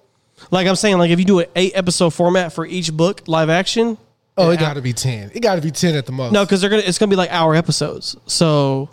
Like 0.50 0.66
I'm 0.66 0.76
saying, 0.76 0.98
like 0.98 1.10
if 1.10 1.18
you 1.18 1.24
do 1.24 1.38
an 1.38 1.46
eight 1.56 1.72
episode 1.74 2.10
format 2.10 2.52
for 2.52 2.66
each 2.66 2.92
book 2.92 3.22
live 3.26 3.48
action, 3.48 3.96
Oh, 4.36 4.50
it 4.50 4.58
got 4.58 4.74
to 4.74 4.82
be 4.82 4.92
ten. 4.92 5.30
It 5.34 5.40
got 5.40 5.56
to 5.56 5.60
be 5.60 5.70
ten 5.70 5.94
at 5.94 6.06
the 6.06 6.12
most. 6.12 6.32
No, 6.32 6.44
because 6.44 6.60
they're 6.60 6.70
gonna. 6.70 6.82
It's 6.84 6.98
gonna 6.98 7.10
be 7.10 7.16
like 7.16 7.30
hour 7.30 7.54
episodes. 7.54 8.16
So, 8.26 8.88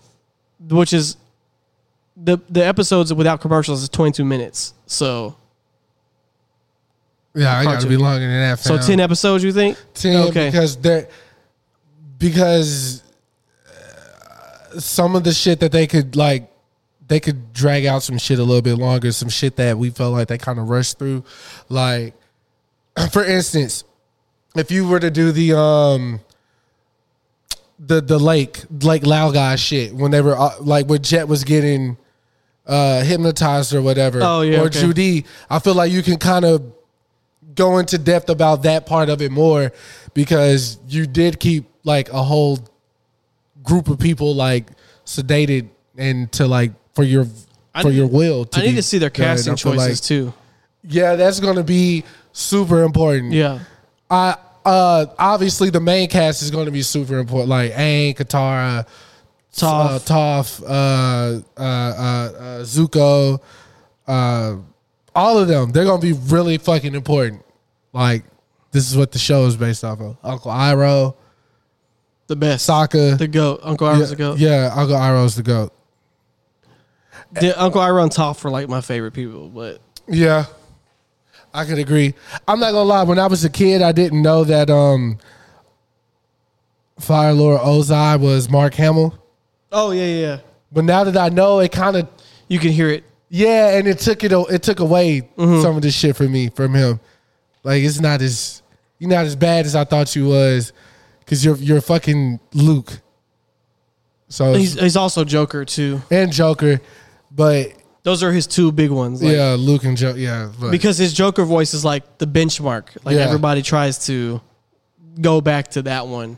which 0.69 0.93
is 0.93 1.15
the 2.17 2.37
the 2.49 2.65
episodes 2.65 3.13
without 3.13 3.39
commercials 3.41 3.81
is 3.81 3.89
twenty 3.89 4.11
two 4.11 4.25
minutes. 4.25 4.73
So, 4.85 5.35
yeah, 7.35 7.57
I 7.59 7.63
got 7.63 7.81
to 7.81 7.87
be 7.87 7.97
longer 7.97 8.19
than 8.27 8.39
that. 8.39 8.59
so 8.59 8.77
fam. 8.77 8.85
ten 8.87 8.99
episodes. 8.99 9.43
You 9.43 9.51
think? 9.53 9.77
ten 9.93 10.27
Okay. 10.29 10.47
because 10.49 10.77
they're 10.77 11.07
because 12.17 13.03
uh, 13.67 14.79
some 14.79 15.15
of 15.15 15.23
the 15.23 15.33
shit 15.33 15.59
that 15.61 15.71
they 15.71 15.87
could 15.87 16.15
like 16.15 16.51
they 17.07 17.19
could 17.19 17.53
drag 17.53 17.85
out 17.85 18.03
some 18.03 18.17
shit 18.17 18.37
a 18.39 18.43
little 18.43 18.61
bit 18.61 18.75
longer 18.77 19.11
some 19.11 19.29
shit 19.29 19.55
that 19.55 19.77
we 19.77 19.89
felt 19.89 20.13
like 20.13 20.27
they 20.27 20.37
kind 20.37 20.59
of 20.59 20.69
rushed 20.69 20.99
through 20.99 21.23
like 21.69 22.13
for 23.11 23.23
instance 23.23 23.83
if 24.55 24.69
you 24.69 24.87
were 24.87 24.99
to 24.99 25.09
do 25.09 25.31
the 25.31 25.57
um 25.57 26.19
the 27.79 28.01
the 28.01 28.19
lake 28.19 28.63
lake 28.81 29.03
Laogai 29.03 29.57
shit 29.57 29.95
when 29.95 30.11
they 30.11 30.21
were 30.21 30.37
uh, 30.37 30.51
like 30.59 30.87
when 30.87 31.01
jet 31.01 31.27
was 31.27 31.43
getting 31.43 31.97
uh 32.67 33.01
hypnotized 33.01 33.73
or 33.73 33.81
whatever 33.81 34.19
Oh, 34.21 34.41
yeah, 34.41 34.59
or 34.59 34.65
okay. 34.65 34.81
judy 34.81 35.25
i 35.49 35.57
feel 35.59 35.73
like 35.73 35.91
you 35.91 36.03
can 36.03 36.17
kind 36.17 36.43
of 36.45 36.61
go 37.55 37.77
into 37.79 37.97
depth 37.97 38.29
about 38.29 38.63
that 38.63 38.85
part 38.85 39.09
of 39.09 39.21
it 39.21 39.31
more 39.31 39.71
because 40.13 40.77
you 40.87 41.05
did 41.07 41.39
keep 41.39 41.65
like 41.83 42.09
a 42.09 42.21
whole 42.23 42.59
group 43.63 43.87
of 43.87 43.99
people 43.99 44.35
like 44.35 44.67
sedated 45.05 45.69
and 45.97 46.31
to 46.33 46.47
like 46.47 46.71
for 46.93 47.03
your 47.03 47.25
I 47.73 47.81
for 47.81 47.89
need- 47.89 47.97
your 47.97 48.07
will. 48.07 48.45
To 48.45 48.59
I 48.59 48.63
need 48.65 48.75
to 48.75 48.81
see 48.83 48.97
their 48.97 49.09
casting 49.09 49.55
feel 49.55 49.73
like- 49.73 49.87
choices 49.87 50.01
too. 50.01 50.33
yeah, 50.83 51.15
that's 51.15 51.39
gonna 51.39 51.63
be 51.63 52.03
super 52.31 52.83
important. 52.83 53.33
Yeah. 53.33 53.59
I 54.09 54.35
uh 54.65 55.05
obviously 55.17 55.69
the 55.69 55.79
main 55.79 56.09
cast 56.09 56.41
is 56.41 56.51
gonna 56.51 56.71
be 56.71 56.81
super 56.81 57.17
important. 57.17 57.49
Like 57.49 57.71
Aang, 57.73 58.15
Katara, 58.15 58.85
Toph. 59.55 59.95
uh, 59.95 59.99
Toph, 59.99 60.61
uh, 60.63 61.41
uh, 61.57 61.61
uh, 61.61 61.63
uh, 61.63 62.63
Zuko, 62.63 63.39
uh, 64.07 64.55
all 65.19 65.37
of 65.37 65.47
them. 65.47 65.71
They're 65.71 65.85
gonna 65.85 66.01
be 66.01 66.13
really 66.13 66.57
fucking 66.57 66.95
important. 66.95 67.43
Like 67.93 68.23
this 68.71 68.89
is 68.89 68.97
what 68.97 69.11
the 69.11 69.19
show 69.19 69.45
is 69.45 69.55
based 69.57 69.83
off 69.83 69.99
of. 69.99 70.17
Uncle 70.23 70.51
Iroh, 70.51 71.15
The 72.27 72.35
best. 72.35 72.67
Sokka. 72.69 73.17
The 73.17 73.27
goat. 73.27 73.59
Uncle 73.63 73.97
yeah, 73.97 74.05
the 74.05 74.15
goat. 74.15 74.37
yeah, 74.39 74.71
Uncle 74.75 74.95
Iroh's 74.95 75.35
the 75.35 75.43
goat. 75.43 75.73
The, 77.31 77.59
Uncle 77.61 77.81
Iroh 77.81 78.03
and 78.03 78.11
Toph 78.11 78.43
are 78.45 78.49
like 78.49 78.67
my 78.69 78.81
favorite 78.81 79.11
people, 79.13 79.49
but 79.49 79.79
Yeah, 80.07 80.45
I 81.53 81.65
could 81.65 81.77
agree. 81.77 82.15
I'm 82.47 82.59
not 82.59 82.71
gonna 82.71 82.83
lie. 82.89 83.03
When 83.03 83.19
I 83.19 83.27
was 83.27 83.43
a 83.45 83.49
kid, 83.49 83.81
I 83.83 83.91
didn't 83.91 84.21
know 84.21 84.43
that 84.45 84.69
um, 84.71 85.17
Fire 86.99 87.33
Lord 87.33 87.61
Ozai 87.61 88.19
was 88.19 88.49
Mark 88.49 88.73
Hamill. 88.75 89.13
oh 89.71 89.91
yeah, 89.91 90.05
yeah. 90.05 90.39
But 90.71 90.85
now 90.85 91.03
that 91.03 91.17
I 91.17 91.29
know, 91.29 91.59
it 91.59 91.71
kind 91.71 91.95
of 91.97 92.07
You 92.47 92.59
can 92.59 92.71
hear 92.71 92.89
it. 92.89 93.03
Yeah, 93.29 93.77
and 93.77 93.87
it 93.87 93.99
took 93.99 94.23
it 94.23 94.31
it 94.31 94.63
took 94.63 94.79
away 94.79 95.21
mm-hmm. 95.21 95.61
some 95.61 95.75
of 95.75 95.81
this 95.81 95.95
shit 95.95 96.15
from 96.15 96.31
me 96.31 96.49
from 96.49 96.73
him. 96.73 96.99
Like 97.63 97.83
it's 97.83 97.99
not 97.99 98.21
as 98.21 98.61
you're 98.97 99.09
not 99.09 99.25
as 99.25 99.35
bad 99.35 99.65
as 99.65 99.75
I 99.75 99.83
thought 99.83 100.15
you 100.15 100.27
was, 100.27 100.73
because 101.19 101.45
you're 101.45 101.57
you're 101.57 101.81
fucking 101.81 102.39
Luke. 102.53 103.01
So 104.29 104.53
He's 104.53 104.73
he's 104.79 104.95
also 104.95 105.23
Joker 105.23 105.65
too. 105.65 106.01
and 106.11 106.31
Joker, 106.31 106.81
but 107.31 107.73
Those 108.03 108.23
are 108.23 108.31
his 108.31 108.47
two 108.47 108.71
big 108.71 108.91
ones. 108.91 109.21
Like, 109.23 109.33
yeah, 109.33 109.55
Luke 109.57 109.83
and 109.83 109.97
Joker. 109.97 110.19
Yeah, 110.19 110.51
but, 110.59 110.71
because 110.71 110.97
his 110.97 111.13
Joker 111.13 111.45
voice 111.45 111.73
is 111.73 111.83
like 111.83 112.17
the 112.19 112.27
benchmark. 112.27 112.97
Like 113.03 113.15
Yeah. 113.15 113.21
everybody 113.21 113.61
tries 113.61 114.05
to 114.05 114.41
go 115.19 115.41
back 115.41 115.69
to 115.69 115.81
that 115.83 116.07
one 116.07 116.37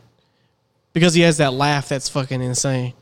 because 0.93 1.13
he 1.13 1.21
has 1.21 1.37
that 1.37 1.53
laugh 1.53 1.89
that's 1.89 2.09
fucking 2.09 2.41
insane. 2.41 2.93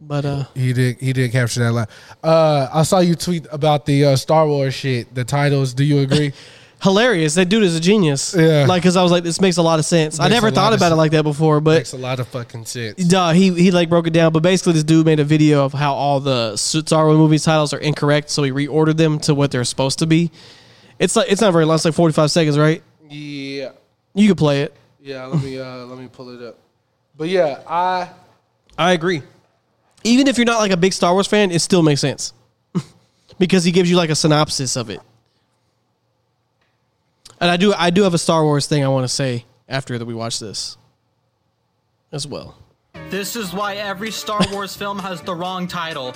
But 0.00 0.24
uh, 0.24 0.44
He 0.54 0.72
did. 0.72 0.98
He 0.98 1.12
did 1.12 1.32
capture 1.32 1.60
that 1.60 1.72
line. 1.72 1.86
Uh, 2.22 2.68
I 2.72 2.82
saw 2.82 2.98
you 2.98 3.14
tweet 3.14 3.46
about 3.50 3.86
the 3.86 4.04
uh, 4.04 4.16
Star 4.16 4.46
Wars 4.46 4.74
shit. 4.74 5.14
The 5.14 5.24
titles. 5.24 5.74
Do 5.74 5.84
you 5.84 6.00
agree? 6.00 6.32
hilarious. 6.84 7.34
That 7.34 7.46
dude 7.48 7.62
is 7.64 7.74
a 7.74 7.80
genius. 7.80 8.34
Yeah. 8.36 8.66
Like, 8.68 8.82
cause 8.82 8.96
I 8.96 9.02
was 9.02 9.10
like, 9.10 9.24
this 9.24 9.40
makes 9.40 9.56
a 9.56 9.62
lot 9.62 9.78
of 9.78 9.84
sense. 9.84 10.20
I 10.20 10.28
never 10.28 10.50
thought 10.50 10.72
about 10.74 10.92
it 10.92 10.96
like 10.96 11.10
that 11.12 11.24
before, 11.24 11.60
but 11.60 11.78
Makes 11.78 11.94
a 11.94 11.98
lot 11.98 12.20
of 12.20 12.28
fucking 12.28 12.66
sense. 12.66 13.02
Duh, 13.04 13.32
he 13.32 13.52
he 13.54 13.70
like 13.70 13.88
broke 13.88 14.06
it 14.06 14.12
down, 14.12 14.32
but 14.32 14.42
basically 14.42 14.74
this 14.74 14.84
dude 14.84 15.06
made 15.06 15.18
a 15.18 15.24
video 15.24 15.64
of 15.64 15.72
how 15.72 15.94
all 15.94 16.20
the 16.20 16.56
Star 16.56 17.06
Wars 17.06 17.16
movie 17.16 17.38
titles 17.38 17.72
are 17.72 17.78
incorrect, 17.78 18.30
so 18.30 18.42
he 18.42 18.52
reordered 18.52 18.98
them 18.98 19.18
to 19.20 19.34
what 19.34 19.50
they're 19.50 19.64
supposed 19.64 19.98
to 20.00 20.06
be. 20.06 20.30
It's 20.98 21.16
like 21.16 21.32
it's 21.32 21.40
not 21.40 21.52
very 21.52 21.64
long, 21.64 21.76
it's 21.76 21.84
like 21.84 21.94
forty 21.94 22.12
five 22.12 22.30
seconds, 22.30 22.58
right? 22.58 22.82
Yeah. 23.08 23.72
You 24.14 24.28
can 24.28 24.36
play 24.36 24.62
it. 24.62 24.74
Yeah, 25.00 25.26
let 25.26 25.42
me 25.42 25.58
uh 25.58 25.86
let 25.86 25.98
me 25.98 26.08
pull 26.08 26.28
it 26.30 26.46
up. 26.46 26.58
But 27.16 27.28
yeah, 27.28 27.62
I 27.66 28.10
I 28.78 28.92
agree. 28.92 29.22
Even 30.04 30.28
if 30.28 30.36
you're 30.36 30.44
not 30.44 30.58
like 30.60 30.70
a 30.70 30.76
big 30.76 30.92
Star 30.92 31.12
Wars 31.12 31.26
fan, 31.26 31.50
it 31.50 31.60
still 31.60 31.82
makes 31.82 32.00
sense 32.00 32.32
because 33.38 33.64
he 33.64 33.72
gives 33.72 33.90
you 33.90 33.96
like 33.96 34.10
a 34.10 34.14
synopsis 34.14 34.76
of 34.76 34.90
it. 34.90 35.00
And 37.40 37.50
I 37.50 37.56
do 37.56 37.74
I 37.74 37.90
do 37.90 38.02
have 38.02 38.14
a 38.14 38.18
Star 38.18 38.44
Wars 38.44 38.66
thing 38.66 38.84
I 38.84 38.88
want 38.88 39.04
to 39.04 39.08
say 39.08 39.44
after 39.68 39.98
that 39.98 40.04
we 40.04 40.14
watch 40.14 40.38
this 40.38 40.76
as 42.12 42.26
well. 42.26 42.56
This 43.10 43.36
is 43.36 43.52
why 43.52 43.74
every 43.74 44.10
Star 44.10 44.40
Wars 44.52 44.76
film 44.76 44.98
has 44.98 45.20
the 45.20 45.34
wrong 45.34 45.66
title. 45.66 46.12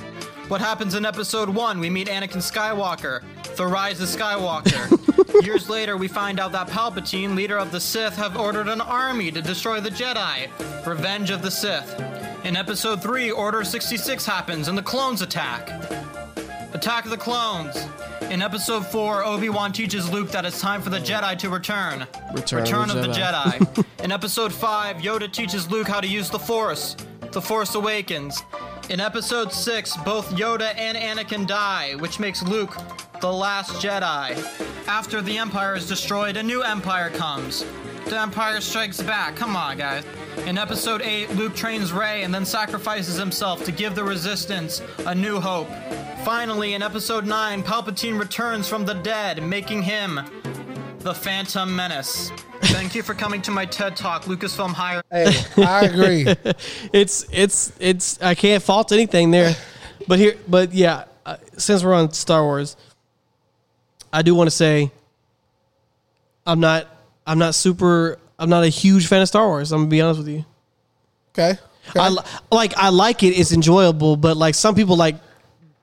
What 0.48 0.60
happens 0.60 0.94
in 0.94 1.04
episode 1.04 1.48
1? 1.48 1.80
We 1.80 1.90
meet 1.90 2.08
Anakin 2.08 2.40
Skywalker, 2.40 3.22
The 3.58 3.66
Rise 3.66 4.00
of 4.00 4.08
Skywalker. 4.08 5.44
Years 5.44 5.68
later, 5.68 5.96
we 5.96 6.06
find 6.06 6.38
out 6.38 6.52
that 6.52 6.68
Palpatine, 6.68 7.34
leader 7.34 7.58
of 7.58 7.72
the 7.72 7.80
Sith, 7.80 8.14
have 8.14 8.36
ordered 8.36 8.68
an 8.68 8.80
army 8.80 9.32
to 9.32 9.42
destroy 9.42 9.80
the 9.80 9.90
Jedi. 9.90 10.48
Revenge 10.86 11.30
of 11.30 11.42
the 11.42 11.50
Sith. 11.50 11.92
In 12.44 12.54
episode 12.54 13.02
3, 13.02 13.32
Order 13.32 13.64
66 13.64 14.24
happens 14.24 14.68
and 14.68 14.78
the 14.78 14.82
clones 14.82 15.22
attack. 15.22 15.70
Attack 16.72 17.06
of 17.06 17.10
the 17.10 17.16
Clones. 17.16 17.84
In 18.30 18.42
episode 18.42 18.86
4, 18.86 19.24
Obi-Wan 19.24 19.72
teaches 19.72 20.08
Luke 20.08 20.30
that 20.30 20.46
it's 20.46 20.60
time 20.60 20.80
for 20.80 20.90
the 20.90 21.00
Jedi 21.00 21.36
to 21.38 21.50
return. 21.50 22.06
Return 22.32 22.90
of 22.90 22.94
the 22.94 23.00
of 23.00 23.06
the 23.06 23.12
Jedi. 23.12 23.58
Jedi. 23.58 23.84
In 24.04 24.12
episode 24.12 24.52
5, 24.52 24.98
Yoda 24.98 25.32
teaches 25.32 25.68
Luke 25.68 25.88
how 25.88 26.00
to 26.00 26.06
use 26.06 26.30
the 26.30 26.38
Force. 26.38 26.96
The 27.32 27.42
Force 27.42 27.74
Awakens. 27.74 28.40
In 28.88 29.00
episode 29.00 29.52
6, 29.52 29.96
both 30.04 30.30
Yoda 30.30 30.72
and 30.76 30.96
Anakin 30.96 31.44
die, 31.44 31.96
which 31.96 32.20
makes 32.20 32.40
Luke 32.44 32.76
the 33.20 33.32
last 33.32 33.82
Jedi. 33.82 34.36
After 34.86 35.20
the 35.20 35.38
Empire 35.38 35.74
is 35.74 35.88
destroyed, 35.88 36.36
a 36.36 36.42
new 36.42 36.62
Empire 36.62 37.10
comes. 37.10 37.64
The 38.06 38.18
Empire 38.18 38.60
strikes 38.60 39.02
back. 39.02 39.36
Come 39.36 39.56
on, 39.56 39.76
guys. 39.76 40.04
In 40.46 40.56
episode 40.56 41.02
8, 41.02 41.34
Luke 41.34 41.54
trains 41.54 41.92
Rey 41.92 42.22
and 42.22 42.32
then 42.32 42.44
sacrifices 42.44 43.16
himself 43.16 43.64
to 43.64 43.72
give 43.72 43.94
the 43.94 44.04
Resistance 44.04 44.80
a 45.06 45.14
new 45.14 45.40
hope. 45.40 45.68
Finally, 46.24 46.74
in 46.74 46.82
episode 46.82 47.26
9, 47.26 47.62
Palpatine 47.62 48.18
returns 48.18 48.68
from 48.68 48.84
the 48.84 48.94
dead, 48.94 49.42
making 49.42 49.82
him 49.82 50.20
the 51.00 51.14
Phantom 51.14 51.74
Menace. 51.74 52.30
Thank 52.62 52.94
you 52.94 53.02
for 53.02 53.14
coming 53.14 53.42
to 53.42 53.50
my 53.50 53.66
TED 53.66 53.96
Talk, 53.96 54.24
Lucasfilm 54.24 54.72
Hire. 54.72 55.02
hey, 55.10 55.32
I 55.58 55.84
agree. 55.84 56.26
it's 56.92 57.24
it's 57.32 57.72
it's 57.78 58.20
I 58.20 58.34
can't 58.34 58.62
fault 58.62 58.90
anything 58.92 59.30
there, 59.30 59.56
but 60.06 60.18
here 60.18 60.36
but 60.48 60.72
yeah, 60.72 61.04
uh, 61.24 61.36
since 61.56 61.84
we're 61.84 61.94
on 61.94 62.12
Star 62.12 62.42
Wars, 62.42 62.76
I 64.18 64.22
do 64.22 64.34
want 64.34 64.48
to 64.48 64.56
say 64.56 64.90
I'm 66.44 66.58
not 66.60 66.88
I'm 67.26 67.38
not 67.38 67.54
super 67.54 68.18
I'm 68.38 68.48
not 68.50 68.64
a 68.64 68.68
huge 68.68 69.06
fan 69.06 69.22
of 69.22 69.28
Star 69.28 69.46
Wars. 69.46 69.70
I'm 69.70 69.80
gonna 69.82 69.90
be 69.90 70.00
honest 70.00 70.18
with 70.18 70.28
you. 70.28 70.44
Okay. 71.32 71.56
okay. 71.90 72.00
I 72.00 72.08
li- 72.08 72.22
like 72.50 72.76
I 72.76 72.88
like 72.88 73.22
it. 73.22 73.28
It's 73.28 73.52
enjoyable, 73.52 74.16
but 74.16 74.36
like 74.36 74.54
some 74.56 74.74
people 74.74 74.96
like 74.96 75.16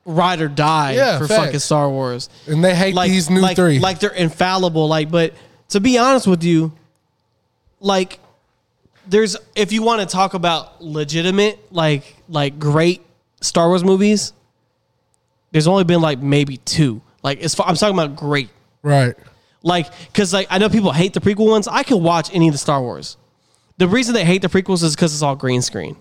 ride 0.04 0.40
or 0.42 0.48
die 0.48 0.92
Yeah, 0.92 1.18
for 1.18 1.26
facts. 1.28 1.44
fucking 1.44 1.60
Star 1.60 1.88
Wars. 1.88 2.28
and 2.46 2.62
they 2.62 2.74
hate 2.74 2.94
Like 2.94 3.10
these 3.10 3.30
new 3.30 3.40
like, 3.40 3.56
three. 3.56 3.78
like 3.78 4.00
they're 4.00 4.10
infallible. 4.10 4.86
Like, 4.86 5.10
but 5.10 5.32
to 5.70 5.80
be 5.80 5.96
honest 5.96 6.26
with 6.26 6.44
you, 6.44 6.72
like 7.80 8.18
there's 9.06 9.36
if 9.54 9.72
you 9.72 9.82
want 9.82 10.00
to 10.02 10.06
talk 10.06 10.34
about 10.34 10.82
legitimate 10.84 11.72
like 11.72 12.16
like 12.28 12.58
great 12.58 13.00
Star 13.40 13.68
Wars 13.68 13.82
movies, 13.84 14.32
there's 15.52 15.66
only 15.68 15.84
been 15.84 16.00
like 16.02 16.18
maybe 16.20 16.58
two. 16.58 17.00
Like 17.26 17.40
as 17.40 17.56
far 17.56 17.66
I'm 17.66 17.74
talking 17.74 17.98
about 17.98 18.14
great. 18.14 18.50
right. 18.82 19.16
Like, 19.62 19.88
cause 20.14 20.32
like 20.32 20.46
I 20.48 20.58
know 20.58 20.68
people 20.68 20.92
hate 20.92 21.12
the 21.12 21.20
prequel 21.20 21.50
ones. 21.50 21.66
I 21.66 21.82
can 21.82 22.00
watch 22.00 22.32
any 22.32 22.46
of 22.46 22.54
the 22.54 22.58
Star 22.58 22.80
Wars. 22.80 23.16
The 23.78 23.88
reason 23.88 24.14
they 24.14 24.24
hate 24.24 24.42
the 24.42 24.48
prequels 24.48 24.84
is 24.84 24.94
because 24.94 25.12
it's 25.12 25.24
all 25.24 25.34
green 25.34 25.60
screen. 25.60 25.96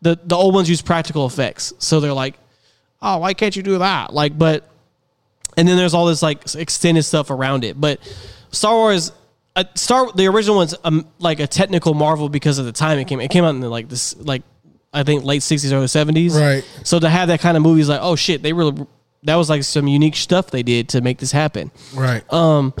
The 0.00 0.18
the 0.24 0.34
old 0.34 0.54
ones 0.54 0.70
use 0.70 0.80
practical 0.80 1.26
effects, 1.26 1.74
so 1.78 2.00
they're 2.00 2.14
like, 2.14 2.36
oh, 3.02 3.18
why 3.18 3.34
can't 3.34 3.54
you 3.54 3.62
do 3.62 3.76
that? 3.78 4.14
Like, 4.14 4.38
but 4.38 4.66
and 5.58 5.68
then 5.68 5.76
there's 5.76 5.92
all 5.92 6.06
this 6.06 6.22
like 6.22 6.54
extended 6.54 7.02
stuff 7.02 7.28
around 7.28 7.64
it. 7.64 7.78
But 7.78 8.00
Star 8.50 8.74
Wars, 8.74 9.12
uh, 9.56 9.64
Star 9.74 10.10
the 10.12 10.26
original 10.26 10.56
one's 10.56 10.74
um, 10.82 11.06
like 11.18 11.38
a 11.38 11.46
technical 11.46 11.92
marvel 11.92 12.30
because 12.30 12.56
of 12.56 12.64
the 12.64 12.72
time 12.72 12.98
it 12.98 13.08
came. 13.08 13.20
It 13.20 13.30
came 13.30 13.44
out 13.44 13.50
in 13.50 13.60
the, 13.60 13.68
like 13.68 13.90
this 13.90 14.16
like 14.16 14.42
I 14.90 15.02
think 15.02 15.22
late 15.22 15.42
'60s 15.42 15.70
or 15.70 15.84
'70s. 15.84 16.34
Right. 16.34 16.64
So 16.82 16.98
to 16.98 17.10
have 17.10 17.28
that 17.28 17.40
kind 17.40 17.58
of 17.58 17.62
movie 17.62 17.82
is 17.82 17.90
like, 17.90 18.00
oh 18.02 18.16
shit, 18.16 18.42
they 18.42 18.54
really 18.54 18.86
that 19.24 19.36
was 19.36 19.48
like 19.48 19.62
some 19.62 19.86
unique 19.86 20.16
stuff 20.16 20.50
they 20.50 20.62
did 20.62 20.88
to 20.90 21.00
make 21.00 21.18
this 21.18 21.32
happen 21.32 21.70
Right. 21.94 22.30
Um, 22.32 22.74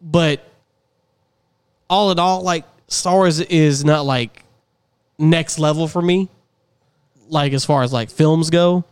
but 0.00 0.44
all 1.88 2.10
in 2.10 2.18
all, 2.18 2.42
like 2.42 2.64
Star 2.88 3.14
Wars 3.14 3.40
is 3.40 3.84
not 3.84 4.04
like 4.04 4.42
next 5.18 5.58
level 5.58 5.88
for 5.88 6.02
me. 6.02 6.28
Like 7.28 7.52
as 7.52 7.64
far 7.64 7.82
as 7.82 7.92
like 7.92 8.10
films 8.10 8.50
go, 8.50 8.84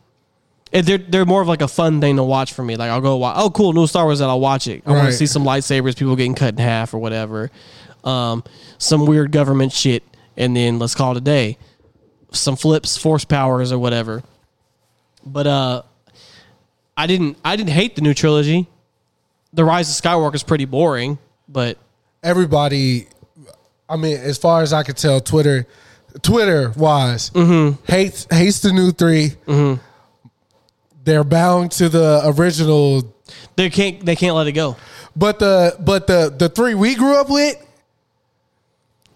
And 0.72 0.85
they're 0.87 0.98
they're 0.98 1.24
more 1.24 1.40
of 1.42 1.46
like 1.48 1.62
a 1.62 1.68
fun 1.68 2.00
thing 2.00 2.16
to 2.16 2.24
watch 2.24 2.53
for 2.53 2.64
me. 2.64 2.77
Like 2.77 2.90
I'll 2.90 3.00
go 3.00 3.16
watch. 3.16 3.37
Oh, 3.38 3.50
cool, 3.50 3.72
new 3.72 3.87
Star 3.87 4.05
Wars, 4.05 4.18
that 4.18 4.29
I'll 4.29 4.40
watch 4.40 4.66
it. 4.66 4.83
I 4.87 4.90
want 4.92 5.07
to 5.07 5.12
see 5.12 5.27
some 5.27 5.44
lightsabers, 5.44 5.96
people 5.96 6.16
getting 6.16 6.35
cut 6.35 6.55
in 6.55 6.59
half 6.59 6.94
or 6.94 6.98
whatever. 6.98 7.50
Um, 8.03 8.42
some 8.79 9.07
weird 9.07 9.31
government 9.33 9.72
shit, 9.72 10.03
and 10.37 10.57
then 10.57 10.79
let's 10.79 10.94
call 10.94 11.12
it 11.12 11.18
a 11.18 11.20
day. 11.20 11.59
Some 12.33 12.57
flips, 12.57 12.96
force 12.98 13.24
powers, 13.24 13.70
or 13.70 13.79
whatever. 13.79 14.24
But 15.24 15.46
uh, 15.46 15.83
I 16.97 17.07
didn't 17.07 17.37
I 17.45 17.57
didn't 17.57 17.71
hate 17.73 17.97
the 17.97 18.03
new 18.03 18.15
trilogy. 18.15 18.69
The 19.53 19.65
Rise 19.65 19.89
of 19.89 20.03
Skywalker 20.05 20.35
is 20.35 20.43
pretty 20.43 20.65
boring, 20.65 21.19
but 21.49 21.79
Everybody, 22.23 23.07
I 23.89 23.97
mean, 23.97 24.17
as 24.17 24.39
far 24.39 24.63
as 24.63 24.73
I 24.73 24.83
could 24.83 24.97
tell, 24.97 25.21
Twitter, 25.21 25.67
Twitter 26.23 26.73
wise, 26.77 27.31
Mm-hmm. 27.31 27.85
hates 27.91 28.27
hates 28.31 28.61
the 28.61 28.73
new 28.73 28.91
3 28.93 29.33
They're 31.05 31.25
bound 31.25 31.71
to 31.73 31.89
the 31.91 32.23
original, 32.25 33.15
they 33.57 33.69
can't 33.71 34.05
they 34.05 34.17
can't 34.17 34.35
let 34.35 34.47
it 34.47 34.53
go. 34.53 34.77
but 35.15 35.39
the 35.39 35.77
but 35.81 36.07
the 36.07 36.35
the 36.37 36.49
three 36.49 36.75
we 36.75 36.95
grew 36.95 37.17
up 37.17 37.29
with. 37.31 37.57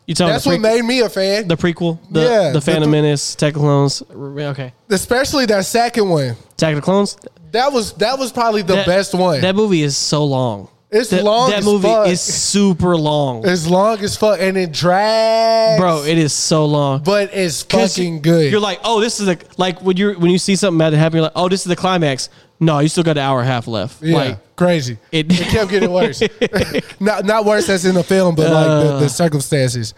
You 0.06 0.14
talking 0.14 0.32
That's 0.32 0.44
the, 0.44 0.50
what 0.50 0.60
made 0.60 0.82
me 0.82 1.00
a 1.00 1.08
fan. 1.10 1.48
the 1.48 1.56
prequel, 1.56 1.98
the 2.10 2.20
Yeah, 2.20 2.46
the 2.48 2.52
the 2.54 2.60
Phantom 2.62 2.90
th- 2.90 3.02
Menace, 3.02 3.34
Attack 3.34 3.48
of 3.56 3.60
the 3.62 3.66
Clones. 3.66 4.02
Okay, 4.10 4.72
Especially 4.88 5.44
that 5.46 5.64
second 5.66 6.08
one. 6.08 6.34
Attack 6.52 6.70
of 6.70 6.76
the 6.76 6.82
Clones. 6.82 7.16
That 7.52 7.72
was 7.72 7.92
that 7.94 8.18
was 8.18 8.32
probably 8.32 8.62
the 8.62 8.76
That- 8.76 8.86
best 8.86 9.14
one. 9.14 9.40
That 9.40 9.54
movie 9.56 9.82
is 9.82 9.96
so 9.96 10.24
long. 10.24 10.68
It's 10.90 11.10
that, 11.10 11.22
long 11.22 11.50
That 11.50 11.58
as 11.58 11.64
movie 11.66 11.86
fuck. 11.86 12.08
is 12.08 12.18
super 12.22 12.96
long, 12.96 13.44
as 13.44 13.68
long 13.68 13.98
as 14.00 14.16
fuck, 14.16 14.38
and 14.40 14.56
it 14.56 14.72
drags, 14.72 15.78
bro. 15.78 16.02
It 16.04 16.16
is 16.16 16.32
so 16.32 16.64
long. 16.64 17.02
But 17.04 17.28
it's 17.34 17.62
'Cause 17.62 17.94
fucking 17.94 18.22
good. 18.22 18.50
You're 18.50 18.58
like, 18.60 18.80
oh, 18.84 18.98
this 18.98 19.20
is 19.20 19.26
the 19.26 19.38
like 19.58 19.82
when 19.82 19.98
you 19.98 20.10
are 20.10 20.14
when 20.14 20.30
you 20.30 20.38
see 20.38 20.56
something 20.56 20.78
bad 20.78 20.94
happen, 20.94 21.16
you're 21.16 21.24
like, 21.24 21.32
oh, 21.36 21.48
this 21.50 21.60
is 21.60 21.66
the 21.66 21.76
climax. 21.76 22.30
No, 22.58 22.78
you 22.78 22.88
still 22.88 23.04
got 23.04 23.18
an 23.18 23.22
hour 23.22 23.40
and 23.40 23.48
a 23.48 23.52
half 23.52 23.66
left. 23.68 24.02
yeah, 24.02 24.16
Like 24.16 24.56
crazy. 24.56 24.96
it- 25.12 25.30
It, 25.30 25.48
kept 25.48 25.70
getting 25.70 25.92
worse. 25.92 26.22
not 27.00 27.26
not 27.26 27.44
worse 27.44 27.68
as 27.68 27.84
in 27.84 27.94
the 27.94 28.02
film, 28.02 28.34
but 28.34 28.50
like 28.50 28.66
the, 28.66 28.94
Uh. 28.94 28.98
the 29.00 29.08
circumstances 29.10 29.92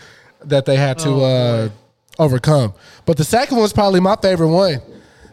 that 0.44 0.64
they 0.66 0.76
had 0.76 0.98
to 0.98 1.08
Oh, 1.10 1.20
uh, 1.22 1.68
overcome. 2.18 2.74
But 3.06 3.16
the 3.16 3.24
second 3.24 3.56
one's 3.58 3.72
probably 3.72 4.00
my 4.00 4.16
favorite 4.16 4.48
one. 4.48 4.80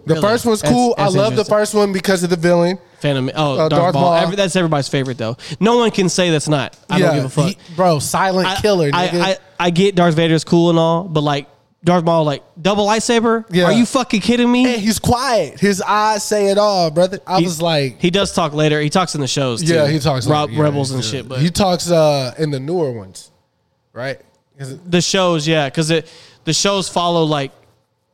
The 0.07 0.15
Really? 0.15 0.27
first 0.27 0.45
one's 0.45 0.61
cool. 0.61 0.95
that's 0.97 1.15
I 1.15 1.17
love 1.17 1.35
the 1.35 1.45
first 1.45 1.73
one 1.73 1.91
because 1.93 2.23
of 2.23 2.29
the 2.29 2.35
villain. 2.35 2.79
Phantom. 3.01 3.29
Oh, 3.35 3.53
Uh, 3.53 3.69
Darth, 3.69 3.69
Darth 3.81 3.93
Maul. 3.95 4.13
Every, 4.13 4.35
that's 4.35 4.55
everybody's 4.55 4.87
favorite 4.87 5.17
though. 5.17 5.37
No 5.59 5.77
one 5.77 5.91
can 5.91 6.09
say 6.09 6.29
that's 6.31 6.47
not. 6.49 6.77
I 6.89 6.99
don't 6.99 7.15
give 7.15 7.25
a 7.25 7.29
fuck. 7.29 7.45
he- 7.49 7.57
bro, 7.75 7.99
silent 7.99 8.47
I- 8.47 8.55
killer. 8.61 8.89
I, 8.93 9.07
nigga. 9.07 9.21
I, 9.21 9.37
I 9.59 9.69
get 9.69 9.95
Darth 9.95 10.15
Vader's 10.15 10.43
cool 10.43 10.69
and 10.69 10.79
all, 10.79 11.03
but 11.03 11.21
like 11.21 11.47
Darth 11.83 12.03
Maul, 12.05 12.23
like 12.23 12.43
double 12.59 12.87
lightsaber. 12.87 13.45
Yeah. 13.51 13.65
Are 13.65 13.71
you 13.73 13.85
fucking 13.85 14.21
kidding 14.21 14.51
me? 14.51 14.73
and 14.73 14.81
he's 14.81 14.97
quiet. 14.99 15.59
His 15.59 15.81
eyes 15.81 16.23
say 16.23 16.47
it 16.47 16.57
all, 16.57 16.89
brother. 16.89 17.19
I 17.27 17.39
He- 17.39 17.43
was 17.45 17.61
like, 17.61 18.01
he 18.01 18.09
does 18.09 18.33
talk 18.33 18.53
later. 18.53 18.79
He 18.81 18.89
talks 18.89 19.13
in 19.13 19.21
the 19.21 19.27
shows. 19.27 19.61
Too. 19.61 19.73
yeah, 19.73 19.87
he 19.87 19.99
talks 19.99 20.25
Rob, 20.25 20.49
yeah, 20.49 20.61
Rebels 20.63 20.91
and 20.91 21.03
yeah. 21.03 21.09
shit. 21.11 21.27
But 21.29 21.39
he 21.41 21.49
talks 21.51 21.91
uh, 21.91 22.33
in 22.39 22.49
the 22.51 22.59
newer 22.59 22.91
ones, 22.91 23.29
right? 23.93 24.19
it- 24.57 24.89
the 24.91 25.01
shows, 25.01 25.47
yeah, 25.47 25.69
because 25.69 25.91
it 25.91 26.11
the 26.45 26.53
shows 26.53 26.89
follow 26.89 27.25
like 27.25 27.51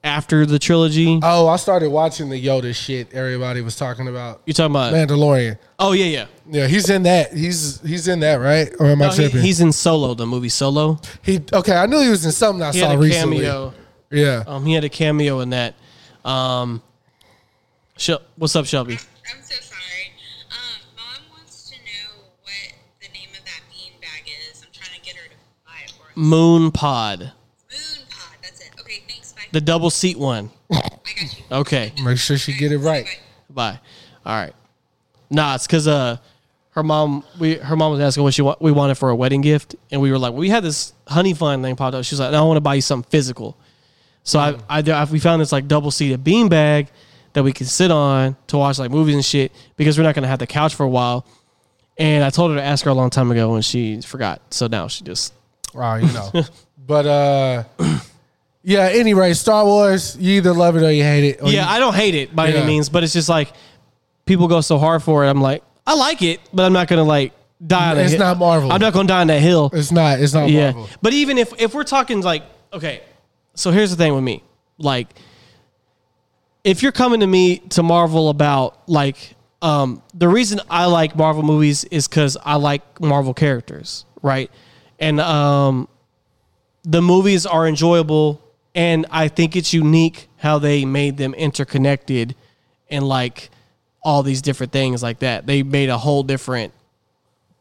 after 0.04 0.45
the 0.45 0.60
trilogy. 0.60 1.20
Oh, 1.24 1.47
I 1.47 1.56
started 1.56 1.89
watching 1.89 2.30
the 2.30 2.43
Yoda 2.43 2.76
shit 2.76 3.14
everybody 3.14 3.62
was 3.62 3.76
talking 3.76 4.08
about. 4.08 4.41
You 4.45 4.54
talking 4.54 4.72
about 4.72 4.93
Mandalorian? 4.93 5.58
Oh 5.80 5.93
yeah, 5.93 6.06
yeah, 6.06 6.26
yeah. 6.49 6.68
He's 6.68 6.89
in 6.89 7.04
that. 7.04 7.34
He's 7.34 7.80
he's 7.82 8.08
in 8.08 8.20
that, 8.20 8.36
right? 8.36 8.72
Or 8.80 8.88
am 8.88 8.99
no, 8.99 9.10
I 9.10 9.16
tripping? 9.16 9.41
He, 9.41 9.47
he's 9.47 9.62
in 9.62 9.72
Solo, 9.72 10.14
the 10.14 10.26
movie 10.26 10.49
Solo. 10.49 10.99
He 11.22 11.41
okay. 11.51 11.76
I 11.76 11.86
knew 11.86 12.01
he 12.01 12.10
was 12.10 12.26
in 12.26 12.32
something 12.32 12.62
I 12.62 12.72
he 12.72 12.80
saw 12.80 12.93
recently. 12.93 13.38
Cameo. 13.38 13.74
Yeah. 14.12 14.43
Um, 14.45 14.66
he 14.66 14.74
had 14.74 14.84
a 14.84 14.89
cameo 14.89 15.39
in 15.39 15.49
that. 15.51 15.76
Um, 16.24 16.82
what's 18.36 18.56
up, 18.56 18.66
Shelby? 18.66 18.93
I'm 18.93 19.41
so 19.41 19.56
sorry. 19.60 20.12
Um, 20.51 20.82
Mom 20.95 21.38
wants 21.38 21.72
to 21.72 21.78
know 21.78 22.26
what 22.43 22.74
the 23.01 23.08
name 23.08 23.30
of 23.32 23.43
that 23.45 23.62
is. 24.51 24.64
I'm 24.64 24.70
trying 24.72 24.99
to 24.99 25.06
get 25.06 25.16
her 25.16 25.30
to 25.30 25.36
buy 25.66 25.80
it 25.84 25.91
for 25.91 26.04
us. 26.04 26.12
Moon 26.16 26.72
Pod 26.72 27.32
the 29.54 29.62
double 29.62 29.89
seat 29.89 30.18
one. 30.18 30.49
I 30.72 30.76
got 30.82 30.99
you. 31.22 31.43
Okay, 31.51 31.93
Make 32.04 32.18
sure 32.18 32.38
she 32.38 32.54
get 32.54 32.72
it 32.72 32.80
right. 32.80 33.08
bye. 33.49 33.80
All 34.26 34.36
right. 34.36 34.54
Nah, 35.30 35.56
it's 35.56 35.66
because 35.68 35.88
uh, 35.88 36.18
her 36.72 36.84
mom 36.84 37.24
we 37.39 37.56
her 37.56 37.76
mom 37.76 37.91
was 37.91 38.01
asking 38.01 38.24
what 38.24 38.34
she 38.34 38.41
wa- 38.41 38.56
we 38.60 38.72
wanted 38.72 38.95
for 38.95 39.10
a 39.10 39.16
wedding 39.16 39.41
gift, 39.41 39.76
and 39.91 40.01
we 40.01 40.12
were 40.12 40.18
like, 40.18 40.32
well, 40.34 40.39
we 40.41 40.49
had 40.49 40.64
this 40.64 40.93
Honeyfund 41.08 41.62
thing 41.62 41.76
popped 41.76 41.95
up. 41.95 42.04
She's 42.04 42.20
like, 42.20 42.32
no, 42.32 42.43
I 42.43 42.47
want 42.47 42.58
to 42.58 42.62
buy 42.62 42.76
you 42.76 42.82
something 42.82 43.10
physical. 43.10 43.56
So 44.24 44.39
I, 44.39 44.56
I, 44.70 44.80
I 44.80 45.04
we 45.06 45.20
found 45.20 45.41
this 45.41 45.51
like 45.51 45.68
double 45.68 45.91
seated 45.91 46.24
bean 46.24 46.49
bag 46.49 46.88
that 47.34 47.43
we 47.43 47.51
can 47.51 47.66
sit 47.66 47.91
on 47.91 48.36
to 48.47 48.58
watch 48.58 48.80
like 48.80 48.89
movies 48.91 49.16
and 49.16 49.26
shit 49.26 49.51
because 49.76 49.97
we're 49.97 50.04
not 50.04 50.16
gonna 50.16 50.28
have 50.28 50.39
the 50.39 50.47
couch 50.47 50.74
for 50.76 50.84
a 50.84 50.89
while. 50.89 51.26
And 51.97 52.24
I 52.24 52.30
told 52.32 52.51
her 52.51 52.58
to 52.58 52.64
ask 52.64 52.86
her 52.86 52.91
a 52.91 52.93
long 52.95 53.10
time 53.12 53.30
ago, 53.32 53.54
and 53.56 53.64
she 53.64 54.01
forgot. 54.01 54.41
So 54.51 54.66
now 54.68 54.88
she 54.88 55.04
just 55.04 55.34
Wow, 55.74 55.95
you 55.95 56.12
know. 56.14 56.32
but 56.88 57.06
uh 57.06 57.64
yeah, 58.64 58.89
anyway, 58.91 59.34
Star 59.34 59.66
Wars, 59.66 60.16
you 60.20 60.34
either 60.38 60.53
love 60.53 60.76
it 60.78 60.84
or 60.84 60.91
you 60.91 61.03
hate 61.03 61.24
it. 61.26 61.41
or 61.41 61.49
yeah, 61.51 61.64
you- 61.66 61.76
I 61.76 61.80
don't 61.80 61.95
hate 61.95 62.16
it 62.16 62.36
by 62.36 62.47
Yeah. 62.47 62.55
any 62.59 62.68
means, 62.68 62.89
but 62.89 63.03
it's 63.03 63.14
just 63.14 63.30
like 63.30 63.51
people 64.26 64.47
go 64.47 64.61
so 64.61 64.78
hard 64.78 65.03
for 65.03 65.26
it. 65.26 65.30
I'm 65.30 65.41
like, 65.41 65.64
I 65.86 65.95
like 65.95 66.22
it, 66.22 66.39
but 66.53 66.64
I'm 66.64 66.74
not 66.74 66.88
gonna 66.88 67.03
like 67.03 67.34
die. 67.66 67.91
On 67.91 67.97
a 67.97 68.01
It's 68.01 68.11
hill. 68.11 68.20
not 68.20 68.38
Marvel. 68.38 68.72
I'm 68.72 68.80
not 68.80 68.93
gonna 68.93 69.07
die 69.07 69.22
on 69.22 69.28
that 69.28 69.41
hill. 69.41 69.70
it's 69.74 69.91
not 69.91 70.20
it's 70.20 70.34
not 70.34 70.49
yeah, 70.49 70.72
Marvel. 70.72 70.89
but 71.01 71.14
even 71.14 71.38
if 71.38 71.51
if 71.61 71.74
we're 71.74 71.84
talking 71.84 72.22
like, 72.22 72.43
okay, 72.72 73.01
so 73.53 73.72
here's 73.72 73.89
the 73.91 73.97
thing 73.97 74.14
with 74.16 74.24
me, 74.24 74.43
like, 74.78 75.09
if 76.64 76.82
you're 76.82 76.91
coming 76.93 77.20
to 77.20 77.28
me 77.28 77.57
to 77.70 77.84
Marvel 77.84 78.30
about 78.30 78.88
like, 78.88 79.36
um, 79.61 80.01
the 80.14 80.28
reason 80.30 80.61
I 80.70 80.86
like 80.86 81.16
Marvel 81.16 81.43
movies 81.43 81.84
is 81.86 82.07
because 82.07 82.38
I 82.43 82.55
like 82.55 83.01
Marvel 83.01 83.34
characters, 83.34 84.05
right? 84.22 84.49
And 84.99 85.20
um, 85.20 85.88
the 86.84 87.01
movies 87.01 87.45
are 87.45 87.68
enjoyable 87.68 88.41
and 88.76 89.06
I 89.12 89.28
think 89.28 89.56
it's 89.56 89.74
unique 89.74 90.30
how 90.38 90.60
they 90.60 90.86
made 90.86 91.18
them 91.18 91.34
interconnected 91.34 92.36
and 92.90 93.08
like 93.08 93.50
all 94.04 94.24
these 94.24 94.42
different 94.42 94.72
things 94.72 95.02
like 95.02 95.20
that. 95.20 95.46
They 95.46 95.64
made 95.64 95.90
a 95.90 95.98
whole 95.98 96.24
different 96.24 96.74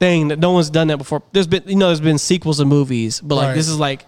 thing 0.01 0.29
that 0.29 0.39
no 0.39 0.51
one's 0.53 0.71
done 0.71 0.89
that 0.89 0.99
before. 0.99 1.23
There's 1.33 1.47
been 1.47 1.63
you 1.67 1.77
know 1.77 1.87
there's 1.87 2.01
been 2.01 2.19
sequels 2.19 2.61
of 2.61 2.67
movies, 2.67 3.21
but 3.21 3.37
like 3.37 3.49
Right. 3.49 3.55
this 3.55 3.69
is 3.69 3.79
like 3.79 4.05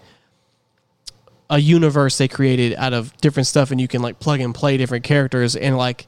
a 1.49 1.59
universe 1.59 2.17
they 2.17 2.27
created 2.27 2.73
out 2.75 2.93
of 2.93 3.15
different 3.17 3.45
stuff 3.47 3.71
and 3.71 3.79
you 3.79 3.87
can 3.87 4.01
like 4.01 4.19
plug 4.19 4.39
and 4.39 4.53
play 4.53 4.77
different 4.77 5.03
characters 5.03 5.55
and 5.55 5.77
like 5.77 6.07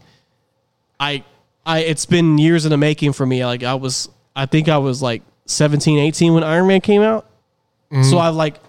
I 1.00 1.24
I 1.66 1.80
it's 1.80 2.06
been 2.06 2.38
years 2.38 2.66
in 2.66 2.72
the 2.72 2.78
making 2.78 3.14
for 3.14 3.26
me. 3.26 3.46
Like 3.46 3.64
I 3.64 3.76
was 3.76 4.10
I 4.36 4.46
think 4.46 4.68
I 4.68 4.78
was 4.78 5.02
like 5.02 5.22
17, 5.46 6.00
18 6.00 6.34
when 6.34 6.44
Iron 6.44 6.68
Man 6.68 6.82
came 6.82 7.02
out. 7.02 7.26
So 7.90 7.98
mm-hmm. 7.98 8.18
I 8.18 8.30
like 8.30 8.60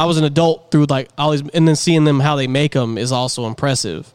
I 0.00 0.06
was 0.06 0.16
an 0.16 0.24
adult 0.24 0.70
through 0.70 0.86
like 0.88 1.10
all 1.18 1.30
these, 1.32 1.42
and 1.52 1.68
then 1.68 1.76
seeing 1.76 2.04
them 2.04 2.20
how 2.20 2.34
they 2.36 2.46
make 2.46 2.72
them 2.72 2.96
is 2.96 3.12
also 3.12 3.46
impressive. 3.46 4.12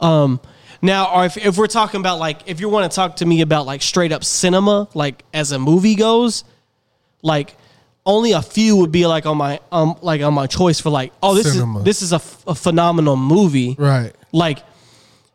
Um, 0.00 0.40
now, 0.80 1.14
or 1.14 1.26
if, 1.26 1.36
if 1.36 1.58
we're 1.58 1.66
talking 1.66 2.00
about 2.00 2.18
like, 2.18 2.48
if 2.48 2.60
you 2.60 2.68
want 2.70 2.90
to 2.90 2.94
talk 2.96 3.16
to 3.16 3.26
me 3.26 3.42
about 3.42 3.66
like 3.66 3.82
straight 3.82 4.10
up 4.10 4.24
cinema, 4.24 4.88
like 4.94 5.24
as 5.34 5.52
a 5.52 5.58
movie 5.58 5.96
goes, 5.96 6.44
like 7.20 7.56
only 8.06 8.32
a 8.32 8.40
few 8.40 8.76
would 8.76 8.90
be 8.90 9.06
like 9.06 9.26
on 9.26 9.36
my 9.36 9.60
um 9.70 9.98
like 10.00 10.22
on 10.22 10.32
my 10.32 10.46
choice 10.46 10.80
for 10.80 10.88
like, 10.88 11.12
oh 11.22 11.34
this 11.34 11.52
Cinema. 11.52 11.80
is 11.80 11.84
this 11.84 12.00
is 12.02 12.12
a, 12.12 12.16
f- 12.16 12.44
a 12.46 12.54
phenomenal 12.54 13.16
movie, 13.16 13.76
Right. 13.78 14.14
like 14.32 14.60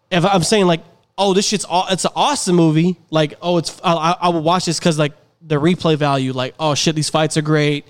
if 0.09 0.25
I'm 0.25 0.41
saying 0.43 0.65
like, 0.65 0.81
oh, 1.19 1.33
this 1.35 1.47
shit's 1.47 1.65
all 1.65 1.85
it's 1.91 2.05
an 2.05 2.11
awesome 2.15 2.55
movie. 2.55 2.97
Like, 3.11 3.35
oh, 3.43 3.57
it's 3.59 3.79
I, 3.83 3.93
I 3.93 4.11
I 4.21 4.29
would 4.29 4.43
watch 4.43 4.65
this 4.65 4.79
because 4.79 4.97
like 4.97 5.13
the 5.41 5.59
replay 5.61 5.97
value. 5.97 6.33
Like, 6.33 6.55
oh 6.59 6.73
shit, 6.73 6.95
these 6.95 7.09
fights 7.11 7.37
are 7.37 7.41
great. 7.43 7.85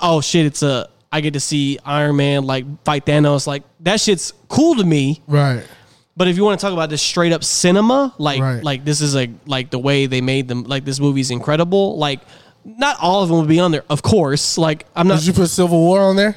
Oh 0.00 0.20
shit, 0.20 0.44
it's 0.46 0.62
a 0.64 0.88
I 1.16 1.20
get 1.20 1.32
to 1.32 1.40
see 1.40 1.78
Iron 1.84 2.16
Man 2.16 2.44
like 2.44 2.64
fight 2.84 3.06
Thanos. 3.06 3.46
Like 3.46 3.62
that 3.80 4.00
shit's 4.00 4.32
cool 4.48 4.74
to 4.76 4.84
me. 4.84 5.22
Right. 5.26 5.64
But 6.18 6.28
if 6.28 6.36
you 6.36 6.44
want 6.44 6.60
to 6.60 6.64
talk 6.66 6.72
about 6.72 6.90
this 6.90 7.02
straight 7.02 7.32
up 7.32 7.42
cinema, 7.44 8.14
like 8.18 8.40
Right. 8.40 8.62
like 8.62 8.84
this 8.84 9.00
is 9.00 9.16
a 9.16 9.30
like 9.46 9.70
the 9.70 9.78
way 9.78 10.06
they 10.06 10.20
made 10.20 10.46
them. 10.48 10.64
Like 10.64 10.84
this 10.84 11.00
movie's 11.00 11.30
incredible. 11.30 11.96
Like 11.96 12.20
not 12.64 12.96
all 13.00 13.22
of 13.22 13.28
them 13.28 13.38
would 13.38 13.48
be 13.48 13.60
on 13.60 13.70
there, 13.70 13.84
of 13.88 14.02
course. 14.02 14.58
Like 14.58 14.86
I'm 14.94 15.08
not 15.08 15.18
Did 15.20 15.28
you 15.28 15.32
put 15.32 15.48
Civil 15.48 15.78
War 15.78 16.00
on 16.00 16.16
there? 16.16 16.36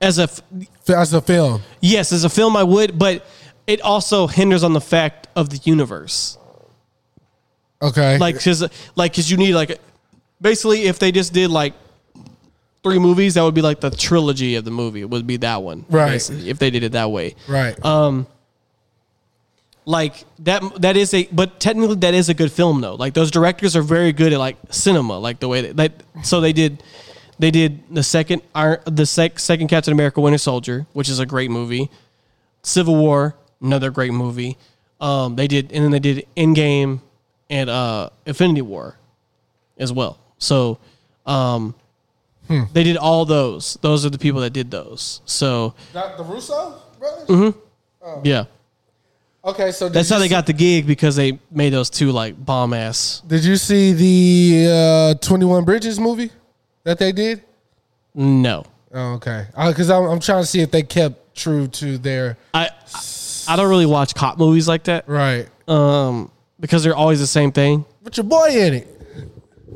as 0.00 0.18
a 0.18 0.22
f- 0.24 0.40
As 0.88 1.12
a 1.12 1.20
film. 1.20 1.60
yes 1.80 2.12
as 2.12 2.24
a 2.24 2.30
film 2.30 2.56
I 2.56 2.62
would, 2.62 2.98
but 2.98 3.26
it 3.66 3.80
also 3.82 4.26
hinders 4.26 4.62
on 4.64 4.72
the 4.72 4.80
fact 4.80 5.26
of 5.36 5.50
the 5.50 5.60
universe. 5.64 6.38
Okay. 7.82 8.18
like 8.18 8.36
because 8.36 8.62
like 8.94 9.12
because 9.12 9.30
you 9.30 9.36
need 9.36 9.54
like 9.54 9.78
basically 10.40 10.82
if 10.84 10.98
they 10.98 11.12
just 11.12 11.32
did 11.32 11.50
like 11.50 11.72
three 12.82 12.98
movies 12.98 13.34
that 13.34 13.42
would 13.42 13.54
be 13.54 13.62
like 13.62 13.80
the 13.80 13.90
trilogy 13.90 14.54
of 14.56 14.64
the 14.64 14.70
movie 14.70 15.00
it 15.02 15.10
would 15.10 15.26
be 15.26 15.36
that 15.38 15.62
one 15.62 15.84
Right. 15.90 16.30
if 16.30 16.58
they 16.58 16.70
did 16.70 16.82
it 16.82 16.92
that 16.92 17.10
way. 17.10 17.34
Right. 17.48 17.82
Um, 17.84 18.26
like 19.86 20.24
that 20.40 20.62
that 20.80 20.96
is 20.96 21.12
a 21.14 21.26
but 21.32 21.58
technically 21.58 21.96
that 21.96 22.14
is 22.14 22.28
a 22.28 22.34
good 22.34 22.52
film 22.52 22.80
though. 22.80 22.94
Like 22.94 23.14
those 23.14 23.30
directors 23.30 23.74
are 23.76 23.82
very 23.82 24.12
good 24.12 24.32
at 24.32 24.38
like 24.38 24.56
cinema 24.70 25.18
like 25.18 25.40
the 25.40 25.48
way 25.48 25.62
that, 25.62 25.76
that 25.76 26.02
so 26.24 26.40
they 26.40 26.52
did 26.52 26.82
they 27.38 27.50
did 27.50 27.82
the 27.92 28.02
second 28.02 28.42
Iron- 28.54 28.80
the 28.84 29.06
sec, 29.06 29.38
second 29.38 29.68
Captain 29.68 29.92
America 29.92 30.20
Winter 30.20 30.38
Soldier 30.38 30.86
which 30.92 31.08
is 31.08 31.18
a 31.18 31.26
great 31.26 31.50
movie. 31.50 31.90
Civil 32.62 32.96
War 32.96 33.34
another 33.62 33.90
great 33.90 34.12
movie. 34.12 34.58
Um 35.00 35.36
they 35.36 35.46
did 35.48 35.72
and 35.72 35.82
then 35.84 35.90
they 35.90 35.98
did 35.98 36.26
Endgame 36.36 37.00
and 37.48 37.70
uh 37.70 38.10
Infinity 38.26 38.62
War 38.62 38.96
as 39.78 39.92
well. 39.92 40.18
So 40.38 40.78
um 41.26 41.74
they 42.72 42.82
did 42.84 42.96
all 42.96 43.24
those 43.24 43.78
those 43.80 44.04
are 44.04 44.10
the 44.10 44.18
people 44.18 44.40
that 44.40 44.50
did 44.52 44.70
those 44.70 45.20
so 45.24 45.74
Not 45.94 46.16
the 46.16 46.24
Russo 46.24 46.74
brothers? 46.98 47.28
Mm 47.28 47.54
hmm. 48.02 48.20
Yeah 48.24 48.44
Okay, 49.42 49.72
so 49.72 49.86
did 49.88 49.94
That's 49.94 50.10
you 50.10 50.14
how 50.16 50.20
they 50.20 50.26
see- 50.26 50.30
got 50.30 50.46
the 50.46 50.52
gig 50.52 50.86
because 50.86 51.16
they 51.16 51.38
made 51.50 51.72
those 51.72 51.88
two 51.88 52.12
like 52.12 52.42
bomb 52.44 52.74
ass. 52.74 53.22
Did 53.26 53.42
you 53.42 53.56
see 53.56 53.92
the 53.94 54.68
uh, 54.70 55.14
Twenty 55.26 55.46
One 55.46 55.64
Bridges 55.64 55.98
movie 55.98 56.30
that 56.84 56.98
they 56.98 57.10
did? 57.12 57.42
No, 58.14 58.64
Oh, 58.92 59.12
okay. 59.14 59.46
Because 59.56 59.88
I'm, 59.88 60.04
I'm 60.04 60.20
trying 60.20 60.42
to 60.42 60.46
see 60.46 60.60
if 60.60 60.70
they 60.70 60.82
kept 60.82 61.34
true 61.36 61.68
to 61.68 61.96
their 61.96 62.36
I 62.52 62.68
I 63.48 63.56
don't 63.56 63.70
really 63.70 63.86
watch 63.86 64.14
cop 64.14 64.36
movies 64.36 64.68
like 64.68 64.84
that 64.84 65.08
right. 65.08 65.48
um, 65.68 66.30
because 66.58 66.82
they're 66.84 66.94
always 66.96 67.20
the 67.20 67.26
same 67.26 67.50
thing. 67.52 67.86
But 68.02 68.16
your 68.18 68.24
boy 68.24 68.48
in 68.50 68.74
it. 68.74 68.88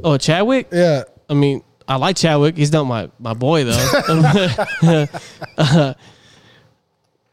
Oh, 0.02 0.18
Chadwick. 0.18 0.68
Yeah. 0.72 1.04
I 1.30 1.34
mean, 1.34 1.62
I 1.86 1.96
like 1.96 2.16
Chadwick. 2.16 2.56
He's 2.56 2.72
not 2.72 2.84
my 2.84 3.10
my 3.18 3.34
boy 3.34 3.64
though. 3.64 5.08
Uh, 5.58 5.94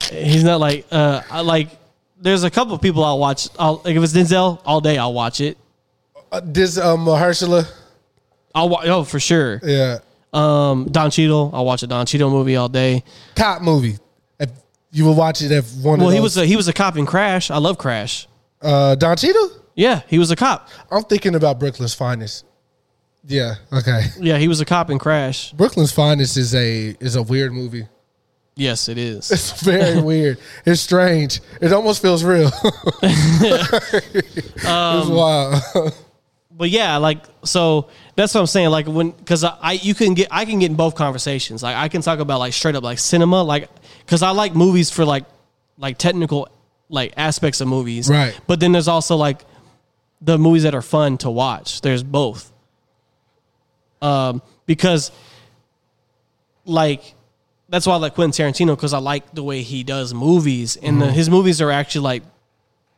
he's 0.12 0.44
not 0.44 0.60
like 0.60 0.86
uh, 0.92 1.22
I 1.30 1.42
like. 1.42 1.70
There's 2.20 2.44
a 2.44 2.52
couple 2.52 2.74
of 2.76 2.82
people 2.82 3.04
I'll 3.04 3.18
watch. 3.20 3.48
I'll 3.58 3.82
like 3.84 3.96
if 3.96 4.04
it's 4.04 4.14
Denzel 4.14 4.62
all 4.66 4.82
day. 4.82 4.98
I'll 4.98 5.14
watch 5.14 5.42
it. 5.42 5.58
Uh, 6.32 6.42
this 6.44 6.78
um 6.78 7.06
Mahershala. 7.06 7.70
I'll 8.54 8.70
watch. 8.70 8.88
Oh, 8.88 9.04
for 9.04 9.20
sure. 9.20 9.60
Yeah. 9.64 10.00
Um, 10.34 10.88
Don 10.92 11.12
Cheadle. 11.12 11.52
I'll 11.54 11.66
watch 11.66 11.84
a 11.84 11.88
Don 11.88 12.06
Cheadle 12.06 12.30
movie 12.30 12.56
all 12.56 12.70
day. 12.70 13.04
Cop 13.36 13.62
movie. 13.62 13.98
If 14.40 14.50
you 14.92 15.06
will 15.06 15.16
watch 15.16 15.42
it 15.42 15.52
if 15.52 15.74
one 15.78 16.00
Well, 16.00 16.10
of 16.10 16.14
he 16.14 16.20
those, 16.20 16.36
was 16.36 16.38
a, 16.38 16.46
he 16.46 16.56
was 16.56 16.68
a 16.68 16.74
cop 16.74 16.98
in 16.98 17.06
Crash. 17.06 17.50
I 17.52 17.58
love 17.58 17.78
Crash. 17.78 18.28
uh 18.62 18.96
Don 18.96 19.18
Cheadle? 19.18 19.50
Yeah, 19.76 20.02
he 20.08 20.20
was 20.20 20.32
a 20.32 20.36
cop. 20.36 20.70
I'm 20.92 21.04
thinking 21.04 21.36
about 21.36 21.60
Brooklyn's 21.60 21.94
Finest. 21.94 22.46
Yeah, 23.24 23.56
okay. 23.72 24.06
Yeah, 24.20 24.38
he 24.38 24.48
was 24.48 24.62
a 24.62 24.66
cop 24.66 24.90
in 24.90 24.98
Crash. 25.00 25.52
Brooklyn's 25.54 25.92
Finest 25.92 26.38
is 26.38 26.56
a 26.56 26.96
is 27.00 27.16
a 27.16 27.22
weird 27.24 27.54
movie. 27.54 27.88
Yes, 28.56 28.90
it 28.90 28.98
is. 28.98 29.32
It's 29.32 29.62
very 29.64 30.02
weird. 30.02 30.38
It's 30.66 30.82
strange. 30.82 31.40
It 31.62 31.72
almost 31.72 32.02
feels 32.02 32.24
real. 32.24 32.52
it's 33.04 34.66
Um, 34.66 35.10
wild. 35.14 35.62
but 36.52 36.70
yeah, 36.70 36.98
like 36.98 37.24
so 37.44 37.90
that's 38.16 38.34
what 38.34 38.42
I'm 38.42 38.48
saying. 38.48 38.70
Like 38.70 38.88
when 38.88 39.12
because 39.12 39.44
I, 39.44 39.58
I 39.62 39.72
you 39.74 39.94
can 39.94 40.14
get 40.14 40.28
I 40.32 40.46
can 40.46 40.60
get 40.60 40.72
in 40.72 40.76
both 40.78 40.96
conversations. 40.96 41.64
Like 41.64 41.76
I 41.76 41.88
can 41.90 42.02
talk 42.02 42.20
about 42.20 42.40
like 42.40 42.54
straight 42.54 42.76
up 42.76 42.84
like 42.84 43.00
cinema, 43.00 43.44
like 43.44 43.70
because 44.06 44.22
I 44.24 44.32
like 44.32 44.56
movies 44.56 44.90
for 44.90 45.06
like 45.06 45.26
like 45.78 45.98
technical 45.98 46.50
like 46.90 47.14
aspects 47.18 47.62
of 47.62 47.68
movies. 47.68 48.10
Right. 48.10 48.40
But 48.48 48.60
then 48.60 48.72
there's 48.72 48.88
also 48.88 49.16
like 49.16 49.46
the 50.22 50.38
movies 50.38 50.64
that 50.64 50.76
are 50.76 50.82
fun 50.82 51.18
to 51.20 51.30
watch. 51.30 51.82
There's 51.82 52.04
both. 52.04 52.51
Um, 54.02 54.42
because 54.66 55.12
like 56.66 57.16
that's 57.70 57.88
why 57.88 57.94
I 57.94 57.98
like 57.98 58.16
Quentin 58.16 58.46
Tarantino 58.46 58.76
because 58.76 58.94
I 58.94 59.00
like 59.00 59.34
the 59.34 59.44
way 59.44 59.62
he 59.62 59.84
does 59.84 60.14
movies, 60.14 60.76
and 60.76 61.02
the, 61.02 61.12
his 61.12 61.30
movies 61.30 61.62
are 61.62 61.72
actually 61.72 62.04
like 62.04 62.24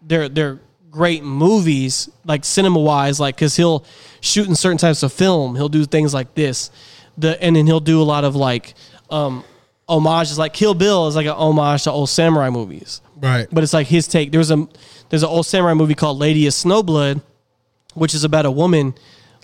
they're 0.01 0.30
they're 0.30 0.60
great 0.89 1.24
movies, 1.24 2.10
like 2.26 2.45
cinema 2.45 2.80
wise, 2.80 3.20
like 3.20 3.36
because 3.36 3.56
he'll 3.56 3.86
shoot 4.22 4.47
in 4.47 4.56
certain 4.56 4.78
types 4.78 5.04
of 5.04 5.14
film. 5.14 5.56
He'll 5.56 5.70
do 5.70 5.86
things 5.86 6.14
like 6.14 6.34
this, 6.36 6.72
the 7.18 7.41
and 7.43 7.56
then 7.56 7.68
he'll 7.68 7.80
do 7.80 8.01
a 8.01 8.04
lot 8.04 8.24
of 8.24 8.36
like 8.36 8.74
um 9.10 9.43
homages. 9.88 10.38
Like 10.38 10.54
Kill 10.54 10.74
Bill 10.74 11.08
is 11.08 11.16
like 11.16 11.28
an 11.28 11.34
homage 11.34 11.84
to 11.84 11.91
old 11.91 12.10
samurai 12.10 12.49
movies, 12.49 13.01
right. 13.22 13.47
but 13.51 13.64
it's 13.64 13.74
like 13.74 13.88
his 13.88 14.08
take. 14.08 14.32
There's 14.32 14.51
a 14.51 14.68
there's 15.10 15.24
an 15.24 15.30
old 15.30 15.45
samurai 15.45 15.74
movie 15.74 15.95
called 15.95 16.18
Lady 16.18 16.47
of 16.47 16.54
Snowblood, 16.54 17.22
which 17.93 18.14
is 18.14 18.24
about 18.24 18.45
a 18.45 18.51
woman 18.51 18.95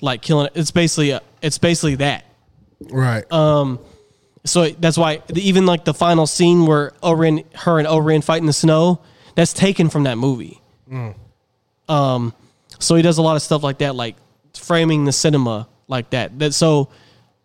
like 0.01 0.21
killing. 0.21 0.47
it. 0.47 0.53
It's 0.55 0.71
basically 0.71 1.11
a, 1.11 1.21
it's 1.41 1.57
basically 1.57 1.95
that. 1.95 2.25
Right. 2.89 3.29
Um, 3.31 3.79
so 4.45 4.69
that's 4.69 4.97
why 4.97 5.21
the- 5.27 5.41
even 5.47 5.65
like 5.65 5.85
the 5.85 5.93
final 5.93 6.25
scene 6.27 6.65
where 6.65 6.93
O-Ren, 7.03 7.43
her 7.55 7.77
and 7.79 7.87
O-Ren 7.87 8.21
fight 8.21 8.39
in 8.41 8.45
the 8.47 8.53
snow, 8.53 9.01
that's 9.35 9.53
taken 9.53 9.89
from 9.89 10.03
that 10.03 10.17
movie. 10.17 10.61
Um, 11.87 12.33
so 12.79 12.95
he 12.95 13.01
does 13.01 13.17
a 13.17 13.21
lot 13.21 13.35
of 13.35 13.41
stuff 13.41 13.63
like 13.63 13.79
that, 13.79 13.95
like 13.95 14.15
framing 14.55 15.05
the 15.05 15.11
cinema 15.11 15.67
like 15.87 16.09
that. 16.11 16.37
That 16.39 16.53
so, 16.53 16.89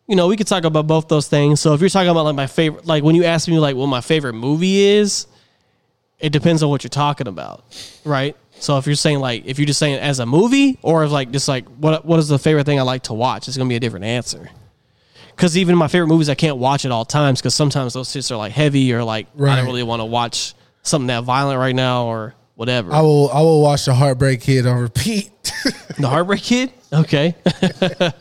you 0.07 0.17
know, 0.17 0.29
we 0.29 0.37
could 0.37 0.47
talk 0.47 0.65
about 0.65 0.87
both 0.87 1.09
those 1.09 1.29
things. 1.29 1.61
So 1.61 1.75
if 1.75 1.81
you're 1.81 1.91
talking 1.91 2.11
about 2.11 2.25
like 2.25 2.35
my 2.37 2.47
favorite, 2.47 2.87
like 2.87 3.03
when 3.03 3.15
you 3.15 3.25
ask 3.25 3.49
me 3.49 3.59
like 3.59 3.75
what 3.77 3.87
my 3.87 4.01
favorite 4.01 4.35
movie 4.35 4.83
is, 4.83 5.27
it 6.19 6.31
depends 6.31 6.63
on 6.63 6.71
what 6.71 6.85
you're 6.85 6.89
talking 6.91 7.27
about, 7.27 7.65
right? 8.05 8.37
So 8.61 8.79
if 8.79 8.87
you're 8.87 8.95
saying 8.97 9.19
like 9.21 9.45
if 9.47 9.59
you're 9.59 9.67
just 9.67 9.79
saying 9.79 9.97
as 10.01 10.21
a 10.21 10.27
movie, 10.27 10.79
or 10.83 11.05
if 11.05 11.11
like 11.11 11.31
just 11.31 11.49
like 11.49 11.67
what 11.67 12.05
what 12.05 12.19
is 12.19 12.29
the 12.29 12.39
favorite 12.39 12.65
thing 12.65 12.79
I 12.79 12.83
like 12.83 13.03
to 13.05 13.15
watch, 13.15 13.49
it's 13.49 13.57
gonna 13.57 13.69
be 13.69 13.77
a 13.77 13.81
different 13.81 14.05
answer. 14.07 14.49
Because 15.37 15.57
even 15.59 15.77
my 15.77 15.89
favorite 15.89 16.07
movies, 16.07 16.29
I 16.29 16.35
can't 16.37 16.59
watch 16.59 16.85
at 16.85 16.93
all 16.93 17.05
times 17.05 17.41
because 17.41 17.55
sometimes 17.55 17.93
those 17.95 18.09
shits 18.09 18.31
are 18.31 18.37
like 18.37 18.53
heavy 18.53 18.93
or 18.93 19.03
like 19.05 19.27
I 19.27 19.31
Right. 19.43 19.57
don't 19.57 19.67
really 19.67 19.83
want 19.83 20.01
to 20.01 20.05
watch 20.07 20.55
something 20.83 21.09
that 21.09 21.25
violent 21.25 21.59
right 21.59 21.75
now 21.75 22.05
or 22.07 22.35
whatever. 22.55 22.93
I 22.93 23.01
will. 23.01 23.31
I 23.31 23.41
will 23.41 23.61
watch 23.61 23.85
the 23.87 23.95
Heartbreak 23.95 24.41
Kid 24.43 24.67
on 24.67 24.79
repeat. 24.81 25.31
the 25.99 26.09
Heartbreak 26.09 26.43
Kid, 26.43 26.73
okay, 26.93 27.35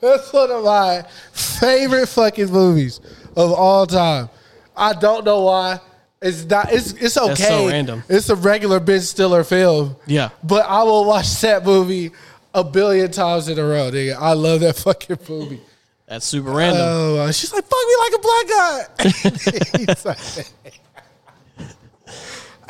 That's 0.00 0.32
one 0.32 0.50
of 0.50 0.64
my 0.64 1.04
favorite 1.32 2.06
fucking 2.08 2.50
movies 2.50 3.00
of 3.36 3.52
all 3.52 3.86
time. 3.86 4.28
I 4.76 4.92
don't 4.92 5.24
know 5.24 5.40
why. 5.42 5.80
It's 6.24 6.46
not. 6.46 6.72
It's 6.72 6.92
it's 6.92 7.18
okay. 7.18 7.28
That's 7.28 7.46
so 7.46 7.68
random. 7.68 8.02
It's 8.08 8.30
a 8.30 8.34
regular 8.34 8.80
Ben 8.80 9.02
Stiller 9.02 9.44
film. 9.44 9.94
Yeah. 10.06 10.30
But 10.42 10.64
I 10.66 10.82
will 10.82 11.04
watch 11.04 11.38
that 11.42 11.66
movie 11.66 12.12
a 12.54 12.64
billion 12.64 13.10
times 13.10 13.50
in 13.50 13.58
a 13.58 13.62
row. 13.62 13.90
Nigga. 13.90 14.16
I 14.18 14.32
love 14.32 14.60
that 14.60 14.76
fucking 14.84 15.18
movie. 15.28 15.60
that's 16.06 16.24
super 16.24 16.50
random. 16.50 16.80
Oh, 16.82 17.16
uh, 17.18 17.30
she's 17.30 17.52
like, 17.52 17.64
fuck 17.64 17.78
me 17.86 17.96
like 18.00 18.14
a 18.14 18.18
black 18.24 18.48
guy. 18.48 20.44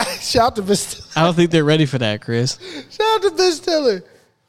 Shout 0.21 0.47
out 0.47 0.57
to 0.57 0.63
Ben 0.63 0.75
Stiller. 0.75 1.07
I 1.15 1.23
don't 1.23 1.35
think 1.35 1.53
they're 1.53 1.63
ready 1.63 1.87
for 1.87 1.99
that, 1.99 2.23
Chris. 2.23 2.59
Shout 2.91 3.07
out 3.07 3.23
to 3.23 3.31
Ben 3.37 3.53
Stiller. 3.53 4.03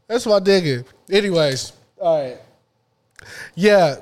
That's 0.08 0.26
my 0.26 0.40
nigga. 0.40 0.84
Anyways, 1.12 1.74
all 2.00 2.24
right. 2.24 2.40
Yeah. 3.54 3.98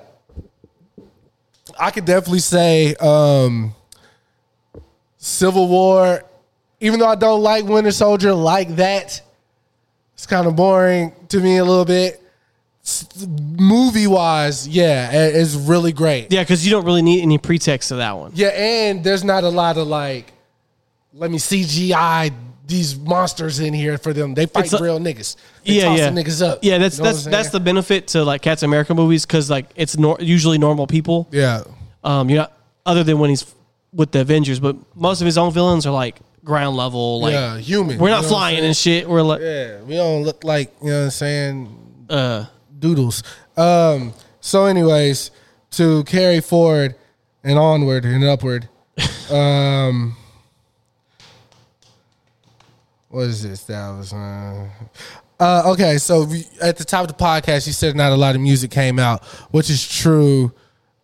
I 1.77 1.91
could 1.91 2.05
definitely 2.05 2.39
say 2.39 2.95
um 2.95 3.75
Civil 5.23 5.69
War, 5.69 6.21
even 6.81 6.99
though 6.99 7.07
I 7.07 7.15
don't 7.15 7.41
like 7.41 7.63
Winter 7.63 7.91
Soldier 7.91 8.33
like 8.33 8.75
that, 8.75 9.21
it's 10.15 10.25
kind 10.25 10.45
of 10.45 10.57
boring 10.57 11.13
to 11.29 11.39
me 11.39 11.57
a 11.57 11.63
little 11.63 11.85
bit. 11.85 12.21
Movie 13.57 14.07
wise, 14.07 14.67
yeah, 14.67 15.09
it's 15.13 15.55
really 15.55 15.93
great. 15.93 16.29
Yeah, 16.29 16.43
because 16.43 16.65
you 16.65 16.71
don't 16.71 16.83
really 16.83 17.01
need 17.01 17.21
any 17.21 17.37
pretext 17.37 17.87
to 17.87 17.95
that 17.95 18.17
one. 18.17 18.31
Yeah, 18.35 18.49
and 18.49 19.01
there's 19.01 19.23
not 19.23 19.45
a 19.45 19.49
lot 19.49 19.77
of 19.77 19.87
like, 19.87 20.33
let 21.13 21.31
me 21.31 21.37
CGI 21.37 22.33
these 22.67 22.99
monsters 22.99 23.61
in 23.61 23.73
here 23.73 23.97
for 23.97 24.11
them. 24.11 24.33
They 24.33 24.45
fight 24.45 24.73
a- 24.73 24.83
real 24.83 24.99
niggas. 24.99 25.37
They 25.63 25.75
yeah, 25.75 25.83
toss 25.85 25.99
yeah, 25.99 26.09
the 26.09 26.21
niggas 26.21 26.45
up. 26.45 26.59
Yeah, 26.63 26.77
that's 26.79 26.97
You 26.97 27.03
know 27.05 27.11
that's 27.13 27.23
that's 27.23 27.49
the 27.49 27.61
benefit 27.61 28.07
to 28.09 28.25
like 28.25 28.41
Captain 28.41 28.65
America 28.67 28.93
movies 28.93 29.25
because 29.25 29.49
like 29.49 29.69
it's 29.77 29.97
nor- 29.97 30.17
usually 30.19 30.57
normal 30.57 30.85
people. 30.85 31.29
yeah. 31.31 31.63
Um, 32.03 32.29
you're 32.29 32.39
not 32.39 32.51
other 32.85 33.05
than 33.05 33.19
when 33.19 33.29
he's 33.29 33.45
with 33.93 34.11
the 34.11 34.21
Avengers, 34.21 34.59
but 34.59 34.75
most 34.95 35.21
of 35.21 35.25
his 35.25 35.37
own 35.37 35.51
villains 35.53 35.85
are 35.85 35.93
like 35.93 36.19
ground 36.43 36.75
level, 36.75 37.21
like 37.21 37.33
yeah, 37.33 37.57
human. 37.57 37.97
we're 37.99 38.09
You 38.09 38.15
not 38.15 38.23
know 38.23 38.29
flying 38.29 38.63
and 38.65 38.75
shit. 38.75 39.07
We're 39.07 39.21
like, 39.21 39.41
Yeah, 39.41 39.81
we 39.83 39.95
don't 39.95 40.23
look 40.23 40.43
like 40.43 40.73
you 40.81 40.89
know 40.89 40.97
what 40.99 41.03
I'm 41.05 41.09
saying. 41.11 42.05
uh, 42.09 42.45
Doodles. 42.79 43.23
Um. 43.55 44.13
So, 44.41 44.65
anyways, 44.65 45.31
to 45.71 46.03
carry 46.03 46.41
forward 46.41 46.95
and 47.43 47.57
onward 47.57 48.03
and 48.05 48.23
upward. 48.23 48.67
Um. 49.31 50.15
What 53.09 53.27
is 53.27 53.43
this? 53.43 53.63
That 53.65 53.89
was. 53.91 54.11
Uh, 54.11 54.67
uh, 55.39 55.63
okay, 55.73 55.97
so 55.97 56.23
we, 56.25 56.45
at 56.61 56.77
the 56.77 56.83
top 56.85 57.01
of 57.09 57.15
the 57.15 57.23
podcast, 57.23 57.67
you 57.67 57.73
said 57.73 57.95
not 57.95 58.11
a 58.11 58.15
lot 58.15 58.35
of 58.35 58.41
music 58.41 58.71
came 58.71 58.97
out, 58.99 59.23
which 59.51 59.69
is 59.69 59.87
true. 59.87 60.51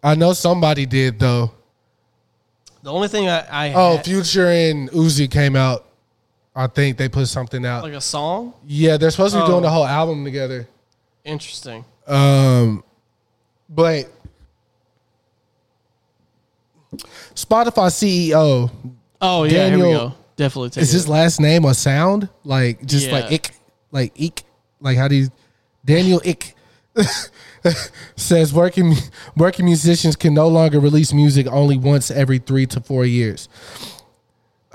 I 0.03 0.15
know 0.15 0.33
somebody 0.33 0.85
did 0.85 1.19
though. 1.19 1.51
The 2.89 2.95
only 2.95 3.07
thing 3.07 3.29
I, 3.29 3.69
I 3.69 3.73
Oh, 3.75 3.97
had- 3.97 4.05
Future 4.05 4.47
and 4.47 4.89
Uzi 4.89 5.29
came 5.29 5.55
out. 5.55 5.85
I 6.55 6.65
think 6.65 6.97
they 6.97 7.07
put 7.07 7.27
something 7.27 7.63
out. 7.63 7.83
like 7.83 7.93
a 7.93 8.01
song. 8.01 8.53
yeah, 8.65 8.97
they're 8.97 9.11
supposed 9.11 9.35
to 9.35 9.41
be 9.41 9.45
doing 9.45 9.59
Oh. 9.59 9.61
the 9.61 9.69
whole 9.69 9.85
album 9.85 10.23
together. 10.25 10.67
Interesting. 11.23 11.85
Um, 12.07 12.83
but 13.69 14.09
Spotify 17.35 17.91
CEO 17.91 18.71
Oh 19.21 19.43
yeah, 19.43 19.49
here 19.67 19.77
we 19.77 19.81
Daniel- 19.83 20.09
go. 20.09 20.15
Definitely 20.35 20.69
take 20.71 20.81
is 20.81 20.89
it. 20.91 20.97
his 20.97 21.07
last 21.07 21.39
name 21.39 21.65
a 21.65 21.75
sound 21.75 22.27
like 22.43 22.83
just 22.85 23.11
like 23.11 23.25
Yeah. 23.25 23.35
ick 23.35 23.51
like 23.91 24.19
ick 24.19 24.43
like 24.81 24.97
how 24.97 25.07
do 25.07 25.13
you 25.15 25.29
Daniel 25.85 26.21
Ek 26.25 26.55
says 28.15 28.53
working 28.53 28.93
working 29.35 29.65
musicians 29.65 30.15
can 30.15 30.33
no 30.33 30.47
longer 30.47 30.79
release 30.79 31.13
music 31.13 31.47
only 31.47 31.77
once 31.77 32.09
every 32.11 32.39
three 32.39 32.65
to 32.67 32.81
four 32.81 33.05
years. 33.05 33.49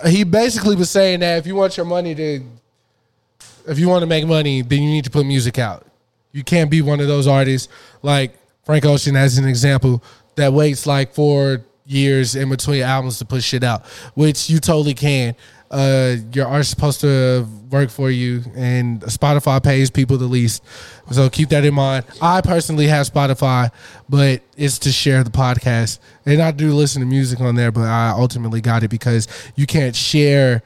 He 0.07 0.25
basically 0.25 0.77
was 0.77 0.91
saying 0.91 1.20
that 1.20 1.39
if 1.39 1.47
you 1.47 1.55
want 1.55 1.77
your 1.77 1.87
money 1.87 2.14
to 2.14 2.43
if 3.66 3.79
you 3.79 3.89
want 3.89 4.03
to 4.03 4.07
make 4.07 4.27
money, 4.27 4.62
then 4.62 4.83
you 4.83 4.91
need 4.91 5.05
to 5.05 5.11
put 5.11 5.25
music 5.25 5.59
out. 5.59 5.87
You 6.33 6.45
can't 6.45 6.70
be 6.70 6.83
one 6.83 7.01
of 7.01 7.07
those 7.07 7.27
artists 7.27 7.72
like 8.03 8.35
Frank 8.64 8.85
Ocean 8.85 9.16
as 9.16 9.39
an 9.39 9.47
example 9.47 10.03
that 10.35 10.53
waits 10.53 10.87
like 10.87 11.14
four 11.14 11.64
years 11.87 12.35
in 12.35 12.49
between 12.49 12.83
albums 12.83 13.18
to 13.18 13.25
put 13.25 13.43
shit 13.43 13.62
out, 13.62 13.87
which 14.14 14.51
you 14.51 14.59
totally 14.59 14.95
can. 14.95 15.37
Uh, 15.75 16.16
your 16.33 16.47
art's 16.47 16.68
supposed 16.68 17.01
to 17.01 17.45
work 17.68 17.91
for 17.91 18.09
you, 18.09 18.43
and 18.55 19.01
Spotify 19.03 19.61
pays 19.61 19.91
people 19.91 20.16
the 20.16 20.27
least. 20.27 20.62
So 21.11 21.29
keep 21.29 21.49
that 21.49 21.64
in 21.64 21.75
mind. 21.75 22.05
I 22.22 22.43
personally 22.43 22.87
have 22.87 23.11
Spotify, 23.11 23.72
but 24.09 24.41
it's 24.57 24.79
to 24.81 24.93
share 24.93 25.25
the 25.25 25.33
podcast, 25.33 25.99
and 26.25 26.41
I 26.41 26.53
do 26.53 26.72
listen 26.72 27.01
to 27.01 27.07
music 27.07 27.41
on 27.41 27.57
there. 27.57 27.72
But 27.72 27.89
I 27.89 28.11
ultimately 28.11 28.61
got 28.61 28.85
it 28.85 28.89
because 28.89 29.27
you 29.57 29.66
can't 29.66 29.97
share 29.97 30.62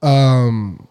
um 0.00 0.86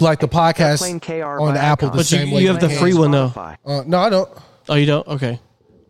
like 0.00 0.18
the 0.18 0.26
podcast 0.26 0.82
on 0.82 1.54
by 1.54 1.60
Apple 1.60 1.90
the 1.90 1.94
Icon. 1.94 1.96
But 1.96 2.10
you, 2.10 2.34
way 2.34 2.42
you 2.42 2.48
have 2.48 2.60
the 2.60 2.70
free 2.70 2.94
one 2.94 3.12
though. 3.12 3.32
Uh, 3.64 3.84
no, 3.86 4.00
I 4.00 4.10
don't. 4.10 4.28
Oh, 4.68 4.74
you 4.74 4.86
don't? 4.86 5.06
Okay. 5.06 5.38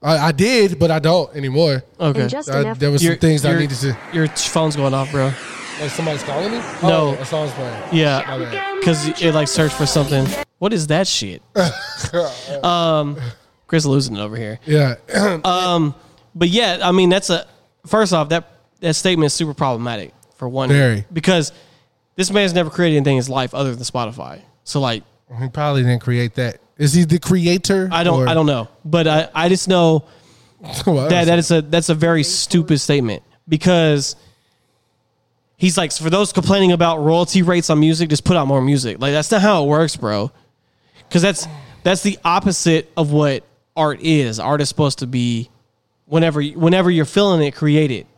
I, 0.02 0.18
I 0.18 0.32
did, 0.32 0.78
but 0.78 0.90
I 0.90 0.98
don't 0.98 1.34
anymore. 1.34 1.82
Okay. 1.98 2.24
I, 2.24 2.74
there 2.74 2.90
was 2.90 3.00
some 3.00 3.06
Your- 3.06 3.16
things 3.16 3.46
I 3.46 3.58
needed 3.58 3.78
to. 3.78 3.96
Your 4.12 4.26
phone's 4.28 4.76
going 4.76 4.92
off, 4.92 5.10
bro. 5.12 5.32
Like 5.80 5.90
somebody's 5.90 6.22
calling 6.22 6.52
me. 6.52 6.58
No. 6.82 7.16
oh, 7.18 7.20
a 7.20 7.24
song's 7.24 7.50
playing. 7.52 7.82
Yeah, 7.92 8.74
because 8.78 9.08
it 9.20 9.34
like 9.34 9.48
searched 9.48 9.74
for 9.74 9.86
something. 9.86 10.26
What 10.58 10.72
is 10.72 10.86
that 10.88 11.08
shit? 11.08 11.42
um, 12.64 13.18
Chris 13.66 13.84
losing 13.84 14.16
it 14.16 14.20
over 14.20 14.36
here. 14.36 14.60
Yeah, 14.66 14.96
Um, 15.44 15.94
but 16.34 16.48
yeah, 16.48 16.78
I 16.82 16.92
mean 16.92 17.08
that's 17.08 17.30
a 17.30 17.46
first 17.86 18.12
off 18.12 18.28
that 18.28 18.48
that 18.80 18.94
statement 18.94 19.26
is 19.26 19.32
super 19.34 19.54
problematic 19.54 20.14
for 20.36 20.48
one 20.48 20.68
Very. 20.68 21.04
because 21.12 21.52
this 22.16 22.30
man's 22.30 22.52
never 22.54 22.70
created 22.70 22.96
anything 22.96 23.14
in 23.14 23.18
his 23.18 23.28
life 23.28 23.54
other 23.54 23.74
than 23.74 23.82
Spotify. 23.84 24.42
So 24.64 24.80
like 24.80 25.02
he 25.40 25.48
probably 25.48 25.82
didn't 25.82 26.02
create 26.02 26.34
that. 26.34 26.58
Is 26.78 26.92
he 26.94 27.04
the 27.04 27.18
creator? 27.18 27.88
I 27.90 28.04
don't 28.04 28.20
or- 28.22 28.28
I 28.28 28.34
don't 28.34 28.46
know, 28.46 28.68
but 28.84 29.06
I 29.08 29.28
I 29.34 29.48
just 29.48 29.68
know 29.68 30.04
Well, 30.86 31.08
that 31.08 31.24
that 31.26 31.38
is 31.38 31.50
a 31.50 31.62
that's 31.62 31.88
a 31.88 31.94
very 31.94 32.22
stupid 32.22 32.78
statement 32.78 33.22
because 33.48 34.14
he's 35.62 35.78
like 35.78 35.92
for 35.92 36.10
those 36.10 36.32
complaining 36.32 36.72
about 36.72 36.98
royalty 36.98 37.40
rates 37.40 37.70
on 37.70 37.78
music, 37.78 38.10
just 38.10 38.24
put 38.24 38.36
out 38.36 38.48
more 38.48 38.60
music. 38.60 39.00
Like 39.00 39.12
that's 39.12 39.30
not 39.30 39.40
how 39.40 39.62
it 39.62 39.68
works, 39.68 39.94
bro. 39.94 40.32
Because 41.08 41.22
that's 41.22 41.46
that's 41.84 42.02
the 42.02 42.18
opposite 42.24 42.90
of 42.96 43.12
what 43.12 43.44
art 43.76 44.00
is. 44.02 44.40
Art 44.40 44.60
is 44.60 44.68
supposed 44.68 44.98
to 44.98 45.06
be 45.06 45.50
whenever 46.06 46.42
whenever 46.42 46.90
you're 46.90 47.04
feeling 47.04 47.46
it, 47.46 47.54
create 47.54 47.92
it, 47.92 48.08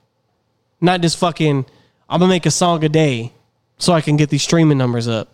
not 0.80 1.02
just 1.02 1.18
fucking. 1.18 1.66
I'm 2.08 2.20
gonna 2.20 2.30
make 2.30 2.46
a 2.46 2.50
song 2.50 2.82
a 2.82 2.88
day 2.88 3.32
so 3.76 3.92
I 3.92 4.00
can 4.00 4.16
get 4.16 4.30
these 4.30 4.42
streaming 4.42 4.78
numbers 4.78 5.06
up. 5.06 5.28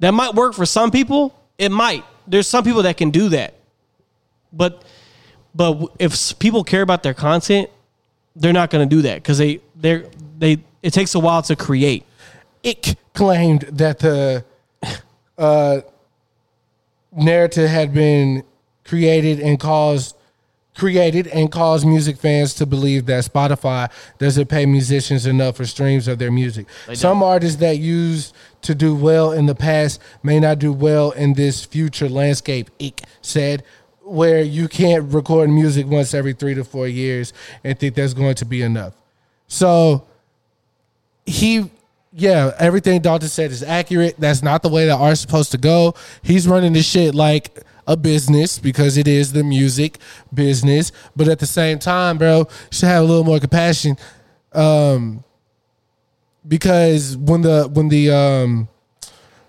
That 0.00 0.12
might 0.12 0.34
work 0.34 0.54
for 0.54 0.66
some 0.66 0.90
people. 0.90 1.34
It 1.56 1.70
might. 1.70 2.04
There's 2.26 2.46
some 2.46 2.62
people 2.62 2.82
that 2.82 2.98
can 2.98 3.10
do 3.10 3.30
that, 3.30 3.54
but 4.52 4.84
but 5.54 5.92
if 5.98 6.38
people 6.38 6.62
care 6.62 6.82
about 6.82 7.02
their 7.02 7.14
content, 7.14 7.70
they're 8.36 8.52
not 8.52 8.70
to 8.70 8.84
do 8.84 9.00
that 9.02 9.16
because 9.16 9.38
they 9.38 9.60
they 9.74 10.04
they 10.38 10.58
it 10.82 10.92
takes 10.92 11.14
a 11.14 11.18
while 11.18 11.42
to 11.42 11.56
create. 11.56 12.04
Ek 12.64 12.96
claimed 13.14 13.62
that 13.62 13.98
the 13.98 14.44
uh, 15.36 15.80
narrative 17.12 17.68
had 17.68 17.92
been 17.92 18.44
created 18.84 19.40
and 19.40 19.58
caused 19.58 20.14
created 20.74 21.26
and 21.28 21.50
caused 21.50 21.84
music 21.84 22.16
fans 22.16 22.54
to 22.54 22.64
believe 22.64 23.06
that 23.06 23.24
Spotify 23.24 23.90
doesn't 24.18 24.46
pay 24.46 24.64
musicians 24.64 25.26
enough 25.26 25.56
for 25.56 25.66
streams 25.66 26.06
of 26.06 26.20
their 26.20 26.30
music. 26.30 26.66
Some 26.94 27.20
artists 27.20 27.58
that 27.58 27.78
used 27.78 28.32
to 28.62 28.76
do 28.76 28.94
well 28.94 29.32
in 29.32 29.46
the 29.46 29.56
past 29.56 30.00
may 30.22 30.38
not 30.38 30.60
do 30.60 30.72
well 30.72 31.10
in 31.10 31.34
this 31.34 31.64
future 31.64 32.08
landscape, 32.08 32.70
Ek 32.78 33.02
said. 33.22 33.64
where 34.02 34.40
you 34.40 34.68
can't 34.68 35.12
record 35.12 35.50
music 35.50 35.86
once 35.86 36.14
every 36.14 36.32
three 36.32 36.54
to 36.54 36.62
four 36.64 36.86
years 36.88 37.32
and 37.64 37.76
think 37.78 37.94
that's 37.96 38.14
going 38.14 38.36
to 38.36 38.44
be 38.44 38.62
enough. 38.62 38.94
So 39.48 40.06
he 41.28 41.70
yeah, 42.12 42.52
everything 42.58 43.00
Dalton 43.02 43.28
said 43.28 43.50
is 43.50 43.62
accurate. 43.62 44.16
That's 44.18 44.42
not 44.42 44.62
the 44.62 44.68
way 44.68 44.86
that 44.86 44.96
art's 44.96 45.20
supposed 45.20 45.52
to 45.52 45.58
go. 45.58 45.94
He's 46.22 46.48
running 46.48 46.72
this 46.72 46.86
shit 46.86 47.14
like 47.14 47.60
a 47.86 47.96
business 47.96 48.58
because 48.58 48.96
it 48.96 49.06
is 49.06 49.32
the 49.32 49.44
music 49.44 49.98
business. 50.32 50.90
But 51.14 51.28
at 51.28 51.38
the 51.38 51.46
same 51.46 51.78
time, 51.78 52.18
bro, 52.18 52.38
you 52.38 52.46
should 52.70 52.88
have 52.88 53.02
a 53.04 53.06
little 53.06 53.24
more 53.24 53.38
compassion. 53.40 53.96
Um 54.52 55.22
because 56.46 57.16
when 57.16 57.42
the 57.42 57.68
when 57.72 57.88
the 57.88 58.10
um 58.10 58.68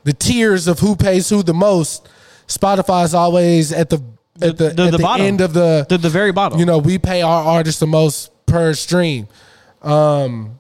the 0.04 0.14
tiers 0.14 0.68
of 0.68 0.80
who 0.80 0.96
pays 0.96 1.30
who 1.30 1.44
the 1.44 1.54
most, 1.54 2.08
Spotify 2.48 3.06
is 3.06 3.14
always 3.14 3.72
at 3.72 3.90
the 3.90 4.02
at 4.42 4.58
the, 4.58 4.70
The- 4.70 4.70
at 4.70 4.76
the 4.92 4.98
the 4.98 4.98
bottom. 5.04 5.26
end 5.26 5.42
of 5.42 5.54
the 5.54 5.86
The, 5.90 5.98
the 5.98 6.10
very 6.10 6.32
bottom. 6.32 6.60
you 6.60 6.66
know, 6.66 6.78
we 6.78 6.98
pay 6.98 7.22
our 7.22 7.44
artists 7.44 7.80
the 7.80 7.88
most 7.88 8.32
per 8.46 8.74
stream. 8.74 9.28
Um, 9.82 10.59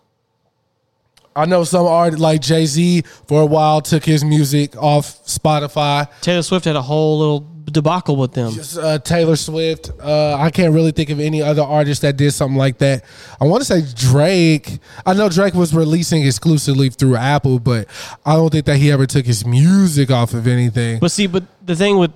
I 1.39 1.45
know 1.45 1.63
some 1.63 1.85
art 1.85 2.19
like 2.19 2.41
Jay 2.41 2.65
Z 2.65 3.03
for 3.27 3.41
a 3.41 3.45
while 3.45 3.79
took 3.79 4.03
his 4.03 4.25
music 4.25 4.75
off 4.75 5.25
Spotify. 5.25 6.09
Taylor 6.19 6.41
Swift 6.41 6.65
had 6.65 6.75
a 6.75 6.81
whole 6.81 7.17
little 7.17 7.47
debacle 7.71 8.17
with 8.17 8.33
them. 8.33 8.53
Uh, 8.77 8.99
Taylor 8.99 9.37
Swift. 9.37 9.89
Uh, 10.01 10.35
I 10.35 10.49
can't 10.49 10.73
really 10.73 10.91
think 10.91 11.09
of 11.09 11.19
any 11.21 11.41
other 11.41 11.61
artist 11.61 12.01
that 12.01 12.17
did 12.17 12.31
something 12.31 12.57
like 12.57 12.79
that. 12.79 13.05
I 13.39 13.45
want 13.45 13.61
to 13.61 13.65
say 13.65 13.83
Drake. 13.95 14.79
I 15.05 15.13
know 15.13 15.29
Drake 15.29 15.53
was 15.53 15.73
releasing 15.73 16.25
exclusively 16.25 16.89
through 16.89 17.15
Apple, 17.15 17.59
but 17.59 17.87
I 18.25 18.35
don't 18.35 18.49
think 18.49 18.65
that 18.65 18.75
he 18.75 18.91
ever 18.91 19.05
took 19.05 19.25
his 19.25 19.45
music 19.45 20.11
off 20.11 20.33
of 20.33 20.45
anything. 20.45 20.99
But 20.99 21.11
see, 21.11 21.27
but 21.27 21.43
the 21.65 21.75
thing 21.75 21.97
with, 21.97 22.11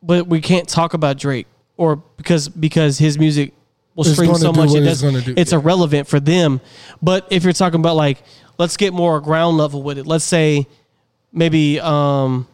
but 0.00 0.28
we 0.28 0.40
can't 0.40 0.68
talk 0.68 0.94
about 0.94 1.18
Drake 1.18 1.48
or 1.76 1.96
because 1.96 2.48
because 2.48 2.98
his 2.98 3.18
music 3.18 3.52
will 3.94 4.04
stream 4.04 4.34
so 4.34 4.52
much 4.52 4.74
it 4.74 4.84
it's 4.84 5.00
does, 5.00 5.24
do, 5.24 5.34
it's 5.36 5.52
yeah. 5.52 5.58
irrelevant 5.58 6.08
for 6.08 6.20
them. 6.20 6.60
But 7.02 7.26
if 7.30 7.44
you're 7.44 7.52
talking 7.52 7.80
about 7.80 7.96
like, 7.96 8.22
let's 8.60 8.76
get 8.76 8.92
more 8.92 9.20
ground 9.20 9.56
level 9.56 9.82
with 9.82 9.96
it. 9.98 10.06
Let's 10.06 10.24
say 10.24 10.66
maybe 11.32 11.80
um 11.80 12.46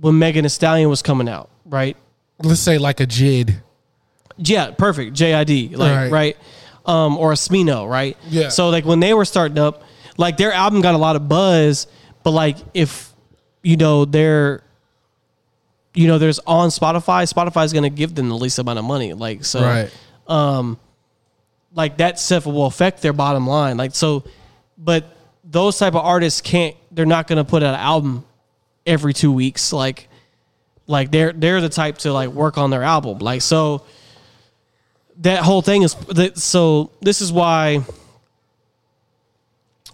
when 0.00 0.18
Megan 0.18 0.42
Thee 0.44 0.48
Stallion 0.48 0.88
was 0.88 1.02
coming 1.02 1.28
out, 1.28 1.50
right? 1.66 1.96
Let's 2.42 2.60
say 2.60 2.78
like 2.78 3.00
a 3.00 3.06
JID. 3.06 3.60
Yeah, 4.38 4.70
perfect. 4.70 5.14
JID, 5.16 5.76
like 5.76 5.96
Right. 5.96 6.10
right, 6.10 6.36
um, 6.86 7.18
or 7.18 7.32
a 7.32 7.34
Smino, 7.36 7.88
right? 7.88 8.16
Yeah. 8.28 8.48
So 8.48 8.70
like 8.70 8.84
when 8.84 9.00
they 9.00 9.12
were 9.14 9.24
starting 9.24 9.58
up, 9.58 9.82
like 10.16 10.36
their 10.36 10.52
album 10.52 10.80
got 10.80 10.94
a 10.94 10.98
lot 10.98 11.16
of 11.16 11.28
buzz, 11.28 11.86
but 12.22 12.30
like 12.30 12.56
if 12.74 13.12
you 13.62 13.76
know 13.76 14.04
they're, 14.04 14.62
you 15.94 16.06
know, 16.06 16.18
there's 16.18 16.38
on 16.46 16.70
Spotify, 16.70 17.30
Spotify's 17.32 17.72
gonna 17.72 17.90
give 17.90 18.14
them 18.14 18.28
the 18.28 18.36
least 18.38 18.58
amount 18.58 18.78
of 18.78 18.84
money, 18.84 19.12
like 19.12 19.44
so, 19.44 19.60
Right. 19.62 19.90
um 20.28 20.78
like 21.74 21.98
that 21.98 22.18
stuff 22.18 22.46
will 22.46 22.66
affect 22.66 23.02
their 23.02 23.12
bottom 23.12 23.46
line, 23.46 23.76
like 23.76 23.94
so, 23.94 24.22
but 24.78 25.04
those 25.50 25.78
type 25.78 25.94
of 25.94 26.04
artists 26.04 26.40
can't, 26.40 26.76
they're 26.90 27.06
not 27.06 27.26
gonna 27.26 27.44
put 27.44 27.62
out 27.62 27.74
an 27.74 27.80
album 27.80 28.24
every 28.86 29.14
two 29.14 29.32
weeks, 29.32 29.72
like, 29.72 30.08
like 30.86 31.10
they're 31.10 31.32
they're 31.32 31.60
the 31.60 31.68
type 31.68 31.98
to 31.98 32.12
like 32.12 32.30
work 32.30 32.58
on 32.58 32.70
their 32.70 32.82
album, 32.82 33.18
like 33.18 33.42
so 33.42 33.84
that 35.18 35.42
whole 35.42 35.62
thing 35.62 35.82
is 35.82 35.94
that 36.08 36.38
so 36.38 36.90
this 37.00 37.20
is 37.20 37.32
why 37.32 37.84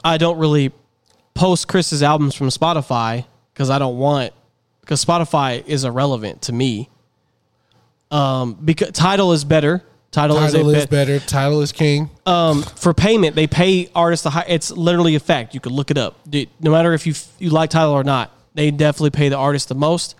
I 0.04 0.18
don't 0.18 0.38
really 0.38 0.70
post 1.34 1.66
Chris's 1.66 2.02
albums 2.02 2.34
from 2.34 2.48
Spotify 2.48 3.24
because 3.52 3.70
I 3.70 3.78
don't 3.78 3.98
want 3.98 4.32
because 4.80 5.04
Spotify 5.04 5.66
is 5.66 5.84
irrelevant 5.84 6.42
to 6.42 6.52
me. 6.52 6.90
Um, 8.10 8.54
because 8.62 8.90
Tidal 8.90 9.32
is 9.32 9.44
better. 9.44 9.82
Tidal, 10.14 10.36
Tidal 10.36 10.46
is, 10.46 10.54
a 10.54 10.78
is 10.78 10.82
bet- 10.84 10.90
better. 10.90 11.18
Tidal 11.18 11.60
is 11.62 11.72
king. 11.72 12.08
um, 12.24 12.62
for 12.62 12.94
payment, 12.94 13.34
they 13.36 13.46
pay 13.48 13.88
artists 13.94 14.22
the 14.24 14.30
high. 14.30 14.44
It's 14.48 14.70
literally 14.70 15.14
a 15.16 15.20
fact. 15.20 15.54
You 15.54 15.60
can 15.60 15.72
look 15.72 15.90
it 15.90 15.98
up. 15.98 16.16
Dude, 16.28 16.48
no 16.60 16.70
matter 16.70 16.92
if 16.94 17.06
you 17.06 17.14
you 17.38 17.50
like 17.50 17.70
Tidal 17.70 17.90
or 17.92 18.04
not, 18.04 18.30
they 18.54 18.70
definitely 18.70 19.10
pay 19.10 19.28
the 19.28 19.36
artist 19.36 19.68
the 19.68 19.74
most. 19.74 20.14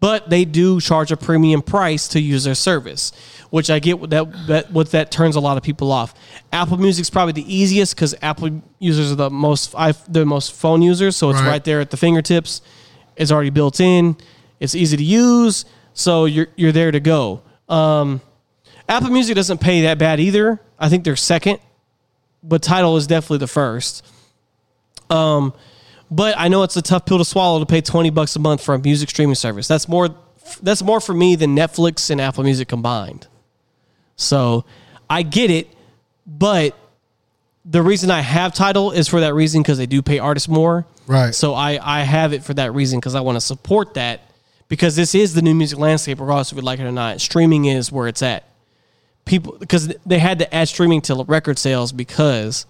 But 0.00 0.30
they 0.30 0.44
do 0.44 0.80
charge 0.80 1.10
a 1.10 1.16
premium 1.16 1.60
price 1.60 2.06
to 2.08 2.20
use 2.20 2.44
their 2.44 2.54
service, 2.54 3.10
which 3.50 3.68
I 3.68 3.80
get 3.80 4.10
that, 4.10 4.46
that 4.46 4.70
what 4.70 4.92
that 4.92 5.10
turns 5.10 5.34
a 5.34 5.40
lot 5.40 5.56
of 5.56 5.64
people 5.64 5.90
off. 5.90 6.14
Apple 6.52 6.76
Music's 6.76 7.10
probably 7.10 7.32
the 7.32 7.52
easiest 7.52 7.96
because 7.96 8.14
Apple 8.22 8.62
users 8.78 9.10
are 9.10 9.16
the 9.16 9.28
most 9.30 9.74
I, 9.76 9.92
the 10.08 10.24
most 10.24 10.52
phone 10.52 10.82
users, 10.82 11.16
so 11.16 11.30
it's 11.30 11.40
Right. 11.40 11.48
right 11.48 11.64
there 11.64 11.80
at 11.80 11.90
the 11.90 11.96
fingertips. 11.96 12.62
It's 13.16 13.32
already 13.32 13.50
built 13.50 13.80
in. 13.80 14.16
It's 14.60 14.76
easy 14.76 14.96
to 14.96 15.02
use, 15.04 15.64
so 15.94 16.26
you're 16.26 16.46
you're 16.56 16.72
there 16.72 16.92
to 16.92 17.00
go. 17.00 17.42
Um, 17.68 18.20
Apple 18.88 19.10
Music 19.10 19.36
doesn't 19.36 19.58
pay 19.58 19.82
that 19.82 19.98
bad 19.98 20.18
either. 20.20 20.60
I 20.78 20.88
think 20.88 21.04
they're 21.04 21.16
second, 21.16 21.58
but 22.42 22.62
Tidal 22.62 22.96
is 22.96 23.06
definitely 23.06 23.38
the 23.38 23.46
first. 23.48 24.04
Um, 25.10 25.52
but 26.10 26.34
I 26.38 26.48
know 26.48 26.62
it's 26.62 26.76
a 26.76 26.82
tough 26.82 27.04
pill 27.04 27.18
to 27.18 27.24
swallow 27.24 27.60
to 27.60 27.66
pay 27.66 27.80
twenty 27.80 28.10
bucks 28.10 28.34
a 28.36 28.38
month 28.38 28.62
for 28.62 28.74
a 28.74 28.78
music 28.78 29.10
streaming 29.10 29.34
service. 29.34 29.68
That's 29.68 29.88
more. 29.88 30.08
That's 30.62 30.82
more 30.82 31.00
for 31.00 31.12
me 31.12 31.34
than 31.36 31.54
Netflix 31.54 32.10
and 32.10 32.20
Apple 32.20 32.44
Music 32.44 32.68
combined. 32.68 33.26
So 34.16 34.64
I 35.10 35.22
get 35.22 35.50
it, 35.50 35.68
but 36.26 36.74
the 37.64 37.82
reason 37.82 38.10
I 38.10 38.20
have 38.20 38.54
Tidal 38.54 38.92
is 38.92 39.08
for 39.08 39.20
that 39.20 39.34
reason 39.34 39.60
because 39.60 39.76
they 39.76 39.86
do 39.86 40.00
pay 40.00 40.18
artists 40.18 40.48
more. 40.48 40.86
Right. 41.06 41.34
So 41.34 41.52
I 41.52 41.78
I 41.82 42.00
have 42.04 42.32
it 42.32 42.42
for 42.42 42.54
that 42.54 42.72
reason 42.72 42.98
because 42.98 43.14
I 43.14 43.20
want 43.20 43.36
to 43.36 43.40
support 43.42 43.94
that 43.94 44.22
because 44.68 44.96
this 44.96 45.14
is 45.14 45.34
the 45.34 45.42
new 45.42 45.54
music 45.54 45.78
landscape, 45.78 46.20
regardless 46.20 46.52
if 46.52 46.56
you 46.56 46.62
like 46.62 46.80
it 46.80 46.86
or 46.86 46.92
not. 46.92 47.20
Streaming 47.20 47.66
is 47.66 47.92
where 47.92 48.08
it's 48.08 48.22
at. 48.22 48.47
People 49.28 49.56
because 49.58 49.94
they 50.06 50.18
had 50.18 50.38
to 50.40 50.54
add 50.54 50.68
streaming 50.68 51.00
to 51.02 51.24
record 51.28 51.58
sales 51.58 51.92
because 51.92 52.66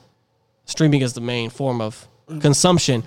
streaming 0.64 1.00
is 1.02 1.12
the 1.14 1.20
main 1.20 1.50
form 1.50 1.80
of 1.80 2.06
consumption. 2.40 3.02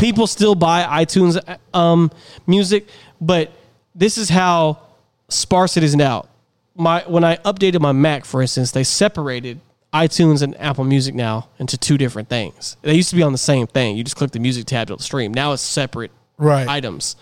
People 0.00 0.26
still 0.26 0.54
buy 0.54 0.82
iTunes 1.04 1.38
um, 1.72 2.10
music, 2.46 2.88
but 3.20 3.52
this 3.94 4.18
is 4.18 4.28
how 4.28 4.80
sparse 5.28 5.76
it 5.76 5.82
is 5.84 5.94
now. 5.96 6.26
My 6.74 7.02
when 7.06 7.24
I 7.24 7.36
updated 7.36 7.80
my 7.80 7.92
Mac, 7.92 8.24
for 8.24 8.42
instance, 8.42 8.72
they 8.72 8.84
separated 8.84 9.60
iTunes 9.94 10.42
and 10.42 10.60
Apple 10.60 10.84
Music 10.84 11.14
now 11.14 11.48
into 11.58 11.78
two 11.78 11.96
different 11.96 12.28
things. 12.28 12.76
They 12.82 12.94
used 12.94 13.10
to 13.10 13.16
be 13.16 13.22
on 13.22 13.32
the 13.32 13.38
same 13.38 13.66
thing. 13.66 13.96
You 13.96 14.04
just 14.04 14.16
click 14.16 14.32
the 14.32 14.40
music 14.40 14.66
tab 14.66 14.88
to 14.88 14.98
stream. 14.98 15.32
Now 15.32 15.52
it's 15.52 15.62
separate 15.62 16.10
Right. 16.36 16.68
items 16.68 17.16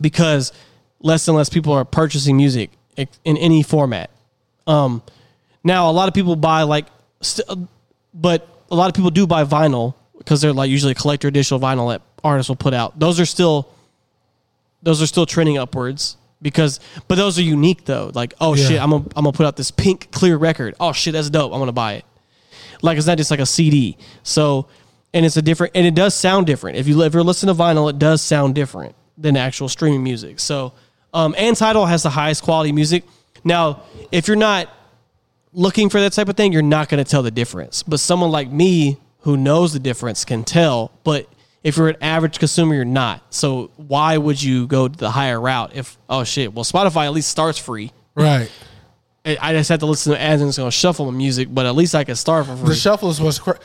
because 0.00 0.52
less 1.00 1.26
and 1.28 1.36
less 1.36 1.48
people 1.48 1.72
are 1.72 1.84
purchasing 1.84 2.36
music 2.36 2.70
in 2.96 3.36
any 3.36 3.62
format. 3.62 4.10
Um, 4.66 5.02
now 5.62 5.90
a 5.90 5.92
lot 5.92 6.08
of 6.08 6.14
people 6.14 6.36
buy 6.36 6.62
like, 6.62 6.86
st- 7.20 7.48
but 8.12 8.48
a 8.70 8.74
lot 8.76 8.88
of 8.88 8.94
people 8.94 9.10
do 9.10 9.26
buy 9.26 9.44
vinyl 9.44 9.94
because 10.18 10.40
they're 10.40 10.52
like 10.52 10.70
usually 10.70 10.94
collector 10.94 11.28
edition 11.28 11.58
vinyl 11.58 11.92
that 11.92 12.02
artists 12.22 12.48
will 12.48 12.56
put 12.56 12.74
out. 12.74 12.98
Those 12.98 13.20
are 13.20 13.26
still, 13.26 13.68
those 14.82 15.02
are 15.02 15.06
still 15.06 15.26
trending 15.26 15.58
upwards 15.58 16.16
because, 16.42 16.80
but 17.08 17.16
those 17.16 17.38
are 17.38 17.42
unique 17.42 17.84
though. 17.84 18.10
Like, 18.14 18.34
oh 18.40 18.54
Yeah. 18.54 18.68
shit, 18.68 18.80
I'm 18.82 18.90
gonna, 18.90 19.04
I'm 19.16 19.24
gonna 19.24 19.32
put 19.32 19.46
out 19.46 19.56
this 19.56 19.70
pink 19.70 20.10
clear 20.10 20.36
record. 20.36 20.74
Oh 20.80 20.92
shit, 20.92 21.12
that's 21.12 21.30
dope. 21.30 21.52
I'm 21.52 21.58
gonna 21.58 21.72
buy 21.72 21.94
it. 21.94 22.04
Like 22.82 22.98
it's 22.98 23.06
not 23.06 23.16
just 23.18 23.30
like 23.30 23.40
a 23.40 23.46
CD. 23.46 23.96
So, 24.22 24.66
and 25.14 25.24
it's 25.24 25.36
a 25.36 25.42
different, 25.42 25.72
and 25.76 25.86
it 25.86 25.94
does 25.94 26.14
sound 26.14 26.46
different. 26.46 26.76
If 26.76 26.86
you 26.88 27.00
if 27.02 27.14
you're 27.14 27.22
listening 27.22 27.54
to 27.54 27.60
vinyl, 27.62 27.88
it 27.88 27.98
does 27.98 28.20
sound 28.20 28.54
different 28.54 28.94
than 29.16 29.36
actual 29.36 29.68
streaming 29.68 30.02
music. 30.02 30.40
So, 30.40 30.72
um, 31.14 31.34
and 31.38 31.56
Tidal 31.56 31.86
has 31.86 32.02
the 32.02 32.10
highest 32.10 32.42
quality 32.42 32.72
music. 32.72 33.04
Now, 33.44 33.82
if 34.10 34.26
you're 34.26 34.36
not 34.36 34.68
looking 35.52 35.88
for 35.88 36.00
that 36.00 36.12
type 36.12 36.28
of 36.28 36.36
thing, 36.36 36.52
you're 36.52 36.62
not 36.62 36.88
going 36.88 37.02
to 37.02 37.08
tell 37.08 37.22
the 37.22 37.30
difference. 37.30 37.82
But 37.82 38.00
someone 38.00 38.30
like 38.30 38.50
me 38.50 38.98
who 39.20 39.36
knows 39.36 39.72
the 39.72 39.78
difference 39.78 40.24
can 40.24 40.44
tell. 40.44 40.90
But 41.04 41.28
if 41.62 41.76
you're 41.76 41.88
an 41.88 41.96
average 42.00 42.38
consumer, 42.38 42.74
you're 42.74 42.84
not. 42.84 43.22
So 43.32 43.70
why 43.76 44.18
would 44.18 44.42
you 44.42 44.66
go 44.66 44.88
the 44.88 45.10
higher 45.10 45.40
route? 45.40 45.74
If 45.74 45.96
oh 46.08 46.24
shit, 46.24 46.52
well 46.52 46.64
Spotify 46.64 47.06
at 47.06 47.12
least 47.12 47.30
starts 47.30 47.58
free. 47.58 47.92
Right. 48.14 48.50
I 49.26 49.54
just 49.54 49.70
have 49.70 49.80
to 49.80 49.86
listen 49.86 50.12
to 50.12 50.20
ads 50.20 50.42
and 50.42 50.50
it's 50.50 50.58
going 50.58 50.70
to 50.70 50.76
shuffle 50.76 51.10
my 51.10 51.16
music, 51.16 51.48
but 51.50 51.64
at 51.64 51.74
least 51.74 51.94
I 51.94 52.04
can 52.04 52.14
start 52.14 52.44
for 52.44 52.56
free. 52.56 52.68
The 52.68 52.74
shuffle 52.74 53.08
is 53.08 53.22
what's 53.22 53.38
cra- 53.38 53.58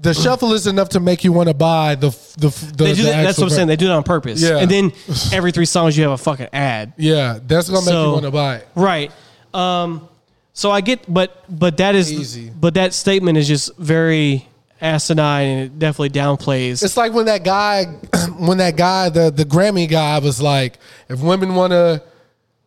the 0.00 0.12
shuffle 0.22 0.52
is 0.52 0.66
enough 0.66 0.90
to 0.90 1.00
make 1.00 1.24
you 1.24 1.32
want 1.32 1.48
to 1.48 1.54
buy 1.54 1.94
the 1.94 2.10
the, 2.38 2.48
the 2.76 2.84
they 2.84 2.94
do 2.94 3.02
the 3.02 3.08
that, 3.10 3.22
that's 3.22 3.38
what 3.38 3.44
I'm 3.44 3.50
saying. 3.50 3.68
They 3.68 3.76
do 3.76 3.86
it 3.86 3.92
on 3.92 4.02
purpose. 4.02 4.40
Yeah. 4.42 4.58
And 4.58 4.70
then 4.70 4.92
every 5.32 5.52
three 5.52 5.64
songs 5.66 5.96
you 5.96 6.02
have 6.04 6.12
a 6.12 6.18
fucking 6.18 6.48
ad. 6.52 6.92
yeah, 6.96 7.38
that's 7.46 7.68
gonna 7.68 7.80
make 7.80 7.88
So- 7.88 8.06
you 8.06 8.12
want 8.12 8.24
to 8.24 8.30
buy 8.30 8.56
it. 8.56 8.68
Right. 8.74 9.10
Um, 9.54 10.08
so 10.52 10.70
I 10.70 10.80
get, 10.80 11.12
but 11.12 11.44
but 11.48 11.76
that 11.78 11.94
is, 11.94 12.10
Easy. 12.12 12.50
but 12.50 12.74
that 12.74 12.94
statement 12.94 13.36
is 13.38 13.46
just 13.48 13.76
very 13.76 14.46
asinine 14.80 15.46
and 15.48 15.60
it 15.66 15.78
definitely 15.78 16.10
downplays. 16.10 16.82
It's 16.82 16.96
like 16.96 17.12
when 17.12 17.26
that 17.26 17.44
guy, 17.44 17.84
when 18.38 18.58
that 18.58 18.76
guy, 18.76 19.08
the 19.10 19.30
the 19.30 19.44
Grammy 19.44 19.88
guy 19.88 20.18
was 20.18 20.40
like, 20.40 20.78
if 21.08 21.20
women 21.20 21.54
want 21.54 21.72
to 21.72 22.02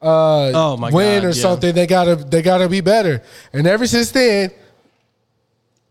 uh, 0.01 0.51
Oh 0.53 0.77
my 0.77 0.89
win 0.91 1.21
God, 1.21 1.25
or 1.25 1.29
yeah. 1.29 1.41
something, 1.41 1.75
they 1.75 1.85
gotta 1.87 2.15
they 2.15 2.41
gotta 2.41 2.69
be 2.69 2.81
better. 2.81 3.21
And 3.53 3.67
ever 3.67 3.85
since 3.87 4.11
then, 4.11 4.51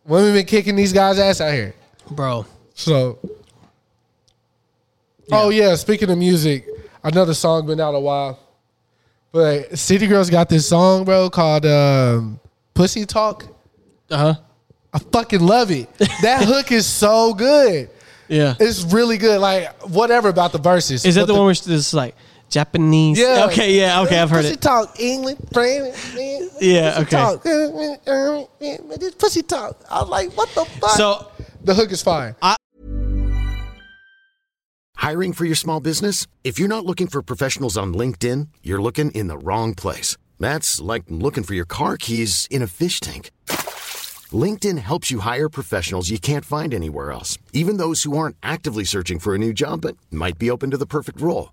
women 0.09 0.33
been 0.33 0.47
kicking 0.47 0.75
these 0.75 0.93
guys' 0.93 1.19
ass 1.19 1.41
out 1.41 1.53
here. 1.53 1.75
bro. 2.11 2.47
So, 2.75 3.19
oh 5.31 5.51
yeah, 5.51 5.75
speaking 5.75 6.11
of 6.11 6.19
music, 6.19 6.67
another 7.05 7.35
song 7.35 7.67
been 7.67 7.81
out 7.81 7.95
a 7.95 8.01
while. 8.01 8.39
But 9.31 9.79
City 9.79 10.07
Girls 10.07 10.31
got 10.31 10.49
this 10.49 10.67
song, 10.69 11.05
bro, 11.05 11.29
called 11.29 11.67
um, 11.67 12.41
"Pussy 12.75 13.05
Talk." 13.05 13.45
Uh 14.11 14.17
huh. 14.17 14.35
I 14.93 14.99
fucking 14.99 15.41
love 15.41 15.71
it. 15.71 15.93
That 16.23 16.45
hook 16.47 16.73
is 16.73 16.87
so 16.87 17.35
good. 17.35 17.91
Yeah. 18.29 18.55
It's 18.59 18.83
really 18.85 19.19
good. 19.19 19.41
Like 19.41 19.71
whatever 19.89 20.29
about 20.29 20.53
the 20.53 20.59
verses. 20.59 21.05
Is 21.05 21.15
that 21.17 21.23
But 21.23 21.27
the 21.27 21.35
one 21.35 21.45
where 21.45 21.51
it's 21.53 21.93
like 21.93 22.15
Japanese? 22.49 23.19
Yeah. 23.19 23.47
Okay. 23.51 23.75
Yeah. 23.79 24.03
Okay. 24.03 24.19
I've 24.19 24.31
heard 24.31 24.43
pussy 24.43 24.55
it. 24.55 24.61
talk, 24.61 24.99
England, 25.01 25.39
French. 25.53 25.95
Yeah, 26.61 26.95
Pussy 26.95 27.03
okay. 27.03 27.17
Talk. 27.17 27.43
This 28.99 29.15
pussy 29.15 29.43
talk. 29.43 29.85
I 29.91 30.01
was 30.01 30.09
like, 30.09 30.37
what 30.37 30.49
the 30.55 30.65
fuck? 30.65 30.91
So 30.91 31.31
the 31.63 31.75
hook 31.75 31.93
is 31.93 32.03
fine. 32.03 32.35
Hiring 34.97 35.33
for 35.33 35.45
your 35.45 35.55
small 35.55 35.81
business? 35.81 36.27
If 36.43 36.59
you're 36.59 36.69
not 36.69 36.85
looking 36.85 37.07
for 37.07 37.23
professionals 37.23 37.77
on 37.79 37.95
LinkedIn, 37.95 38.49
you're 38.63 38.83
looking 38.83 39.13
in 39.13 39.29
the 39.29 39.39
wrong 39.39 39.75
place. 39.75 40.17
That's 40.41 40.81
like 40.81 41.05
looking 41.09 41.45
for 41.45 41.55
your 41.55 41.65
car 41.65 41.97
keys 41.97 42.47
in 42.51 42.63
a 42.63 42.67
fish 42.67 42.99
tank. 43.01 43.31
LinkedIn 44.33 44.79
helps 44.79 45.11
you 45.11 45.21
hire 45.21 45.49
professionals 45.49 46.11
you 46.11 46.19
can't 46.19 46.45
find 46.45 46.75
anywhere 46.75 47.13
else, 47.13 47.39
even 47.53 47.77
those 47.79 48.03
who 48.03 48.19
aren't 48.19 48.37
actively 48.43 48.85
searching 48.85 49.19
for 49.19 49.35
a 49.35 49.39
new 49.39 49.53
job 49.55 49.81
but 49.83 49.97
might 50.11 50.39
be 50.39 50.51
open 50.51 50.71
to 50.71 50.77
the 50.77 50.85
perfect 50.85 51.21
role. 51.21 51.53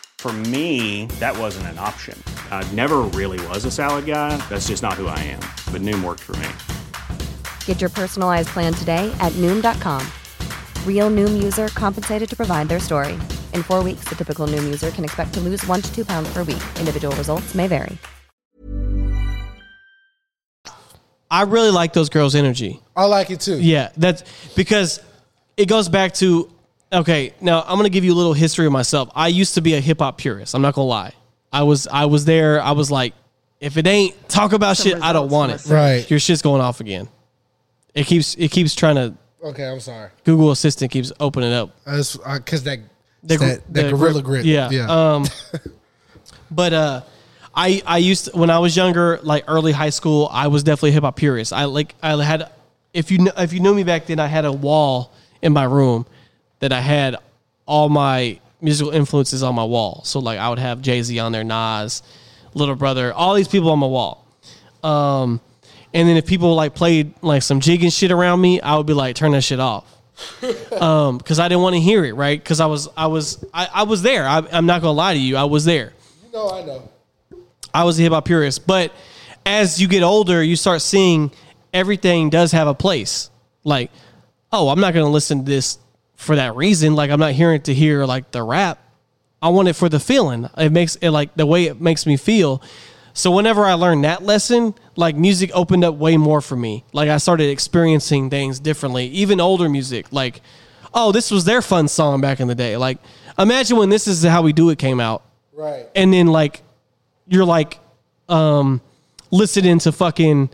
For 0.21 0.31
me, 0.31 1.07
that 1.19 1.35
wasn't 1.35 1.65
an 1.73 1.79
option. 1.79 2.15
I 2.51 2.63
never 2.73 2.97
really 2.99 3.43
was 3.47 3.65
a 3.65 3.71
salad 3.71 4.05
guy. 4.05 4.37
That's 4.49 4.67
just 4.67 4.83
not 4.83 4.93
who 4.93 5.07
I 5.07 5.17
am. 5.17 5.39
But 5.73 5.81
Noom 5.81 6.03
worked 6.03 6.19
for 6.19 6.33
me. 6.33 6.47
Get 7.65 7.81
your 7.81 7.89
personalized 7.89 8.49
plan 8.49 8.71
today 8.71 9.11
at 9.19 9.33
Noom.com. 9.41 10.05
Real 10.85 11.09
Noom 11.09 11.41
user 11.41 11.69
compensated 11.69 12.29
to 12.29 12.35
provide 12.35 12.69
their 12.69 12.79
story. 12.79 13.13
In 13.55 13.63
four 13.63 13.83
weeks, 13.83 14.05
the 14.07 14.15
typical 14.15 14.45
Noom 14.45 14.63
user 14.63 14.91
can 14.91 15.03
expect 15.03 15.33
to 15.33 15.39
lose 15.39 15.65
one 15.65 15.81
to 15.81 15.91
two 15.91 16.05
pounds 16.05 16.31
per 16.31 16.43
week. 16.43 16.61
Individual 16.77 17.15
results 17.15 17.55
may 17.55 17.65
vary. 17.65 17.97
I 21.31 21.43
really 21.43 21.71
like 21.71 21.93
those 21.93 22.09
girls' 22.09 22.35
energy. 22.35 22.79
I 22.95 23.05
like 23.05 23.31
it 23.31 23.39
too. 23.39 23.59
Yeah, 23.59 23.89
that's 23.97 24.23
because 24.55 25.01
it 25.57 25.67
goes 25.67 25.89
back 25.89 26.13
to 26.15 26.50
okay. 26.93 27.33
Now 27.41 27.61
I'm 27.61 27.77
gonna 27.77 27.89
give 27.89 28.03
you 28.03 28.13
a 28.13 28.15
little 28.15 28.33
history 28.33 28.65
of 28.65 28.71
myself. 28.71 29.09
I 29.15 29.27
used 29.27 29.55
to 29.55 29.61
be 29.61 29.73
a 29.75 29.79
hip 29.81 29.99
hop 29.99 30.17
purist. 30.17 30.55
I'm 30.55 30.61
not 30.61 30.73
gonna 30.75 30.87
lie. 30.87 31.13
I 31.51 31.63
was 31.63 31.87
I 31.87 32.05
was 32.05 32.25
there. 32.25 32.61
I 32.61 32.71
was 32.71 32.89
like, 32.91 33.13
if 33.59 33.77
it 33.77 33.85
ain't 33.87 34.29
talk 34.29 34.53
about 34.53 34.77
shit, 34.77 35.01
I 35.01 35.13
don't 35.13 35.29
want 35.29 35.51
it. 35.51 35.65
Right. 35.67 36.09
Your 36.09 36.19
shit's 36.19 36.41
going 36.41 36.61
off 36.61 36.79
again. 36.79 37.09
It 37.93 38.05
keeps 38.07 38.35
it 38.35 38.49
keeps 38.51 38.73
trying 38.75 38.95
to. 38.95 39.13
Okay, 39.43 39.67
I'm 39.67 39.79
sorry. 39.79 40.09
Google 40.23 40.51
Assistant 40.51 40.91
keeps 40.91 41.11
opening 41.19 41.51
up. 41.51 41.75
Because 41.83 42.63
that, 42.63 42.79
The 43.23 43.37
gr- 43.37 43.45
that, 43.45 43.73
that 43.73 43.81
the 43.83 43.89
gorilla 43.89 44.21
grip- 44.21 44.43
grip. 44.43 44.45
Yeah. 44.45 44.69
Yeah. 44.69 44.85
Um, 45.15 45.25
but 46.51 46.73
uh, 46.73 47.01
I 47.53 47.81
I 47.85 47.97
used 47.97 48.25
to, 48.25 48.31
when 48.37 48.49
I 48.49 48.59
was 48.59 48.75
younger, 48.77 49.19
like 49.23 49.43
early 49.47 49.71
high 49.71 49.89
school, 49.89 50.29
I 50.31 50.47
was 50.47 50.63
definitely 50.63 50.91
a 50.91 50.93
hip 50.93 51.03
hop 51.03 51.15
purist. 51.15 51.53
I 51.53 51.65
like 51.65 51.95
I 52.01 52.21
had 52.23 52.49
if 52.93 53.11
you 53.11 53.17
kn- 53.17 53.33
if 53.37 53.51
you 53.53 53.59
knew 53.59 53.73
me 53.73 53.83
back 53.83 54.05
then, 54.05 54.19
I 54.19 54.27
had 54.27 54.45
a 54.45 54.51
wall 54.51 55.11
in 55.41 55.53
my 55.53 55.63
room 55.63 56.05
that 56.61 56.71
I 56.71 56.79
had 56.79 57.17
all 57.65 57.89
my 57.89 58.39
musical 58.61 58.91
influences 58.91 59.43
on 59.43 59.55
my 59.55 59.63
wall. 59.63 60.01
So 60.05 60.19
like 60.19 60.39
I 60.39 60.49
would 60.49 60.59
have 60.59 60.81
Jay 60.81 61.01
Z 61.01 61.17
on 61.19 61.31
there, 61.31 61.43
Nas, 61.43 62.01
Little 62.53 62.75
Brother, 62.75 63.13
all 63.13 63.33
these 63.33 63.47
people 63.47 63.71
on 63.71 63.79
my 63.79 63.87
wall. 63.87 64.25
Um, 64.83 65.41
and 65.93 66.07
then 66.07 66.17
if 66.17 66.25
people 66.25 66.55
like 66.55 66.73
played 66.73 67.13
like 67.21 67.43
some 67.43 67.59
jigging 67.59 67.89
shit 67.89 68.11
around 68.11 68.39
me, 68.39 68.61
I 68.61 68.77
would 68.77 68.85
be 68.85 68.93
like, 68.93 69.15
turn 69.15 69.31
that 69.33 69.43
shit 69.43 69.59
off. 69.59 69.85
um, 70.79 71.17
because 71.17 71.39
I 71.39 71.47
didn't 71.47 71.61
want 71.61 71.75
to 71.75 71.81
hear 71.81 72.05
it, 72.05 72.13
right? 72.13 72.39
Because 72.39 72.59
I 72.59 72.67
was, 72.67 72.87
I 72.95 73.07
was, 73.07 73.43
I, 73.53 73.67
I 73.73 73.83
was 73.83 74.01
there. 74.01 74.27
I, 74.27 74.43
I'm 74.51 74.65
not 74.65 74.81
gonna 74.81 74.93
lie 74.93 75.13
to 75.13 75.19
you, 75.19 75.35
I 75.35 75.45
was 75.45 75.65
there. 75.65 75.93
you 76.23 76.31
know, 76.31 76.51
I 76.51 76.63
know. 76.63 76.89
I 77.73 77.83
was 77.85 77.99
a 77.99 78.03
hip 78.03 78.13
hop 78.13 78.25
purist, 78.25 78.67
but 78.67 78.93
as 79.45 79.81
you 79.81 79.87
get 79.87 80.03
older, 80.03 80.43
you 80.43 80.55
start 80.55 80.81
seeing 80.81 81.31
everything 81.73 82.29
does 82.29 82.51
have 82.51 82.67
a 82.67 82.73
place. 82.73 83.29
Like, 83.63 83.91
oh, 84.51 84.69
I'm 84.69 84.79
not 84.79 84.93
gonna 84.93 85.09
listen 85.09 85.39
to 85.39 85.45
this 85.45 85.79
for 86.21 86.35
that 86.35 86.55
reason. 86.55 86.95
Like, 86.95 87.11
I'm 87.11 87.19
not 87.19 87.33
hearing 87.33 87.55
it 87.57 87.65
to 87.65 87.73
hear 87.73 88.05
like 88.05 88.31
the 88.31 88.43
rap. 88.43 88.79
I 89.41 89.49
want 89.49 89.67
it 89.67 89.73
for 89.73 89.89
the 89.89 89.99
feeling. 89.99 90.49
It 90.57 90.71
makes 90.71 90.95
it 90.97 91.09
like 91.09 91.35
the 91.35 91.45
way 91.45 91.65
it 91.65 91.81
makes 91.81 92.05
me 92.05 92.15
feel. 92.17 92.61
So 93.13 93.31
whenever 93.31 93.65
I 93.65 93.73
learned 93.73 94.03
that 94.05 94.23
lesson, 94.23 94.73
like 94.95 95.15
music 95.15 95.49
opened 95.53 95.83
up 95.83 95.95
way 95.95 96.15
more 96.15 96.39
for 96.41 96.55
me. 96.55 96.85
Like 96.93 97.09
I 97.09 97.17
started 97.17 97.49
experiencing 97.49 98.29
things 98.29 98.59
differently, 98.59 99.07
even 99.07 99.41
older 99.41 99.67
music. 99.67 100.05
Like, 100.11 100.41
oh, 100.93 101.11
this 101.11 101.31
was 101.31 101.43
their 101.43 101.61
fun 101.61 101.87
song 101.87 102.21
back 102.21 102.39
in 102.39 102.47
the 102.47 102.55
day. 102.55 102.77
Like, 102.77 102.99
imagine 103.39 103.77
when 103.77 103.89
this 103.89 104.07
is 104.07 104.23
how 104.23 104.41
we 104.43 104.53
do 104.53 104.69
it 104.69 104.77
came 104.77 104.99
out 104.99 105.23
Right. 105.53 105.87
and 105.95 106.13
then 106.13 106.27
like 106.27 106.61
you're 107.27 107.45
like 107.45 107.79
um 108.29 108.81
listening 109.31 109.79
to 109.79 109.91
fucking 109.91 110.49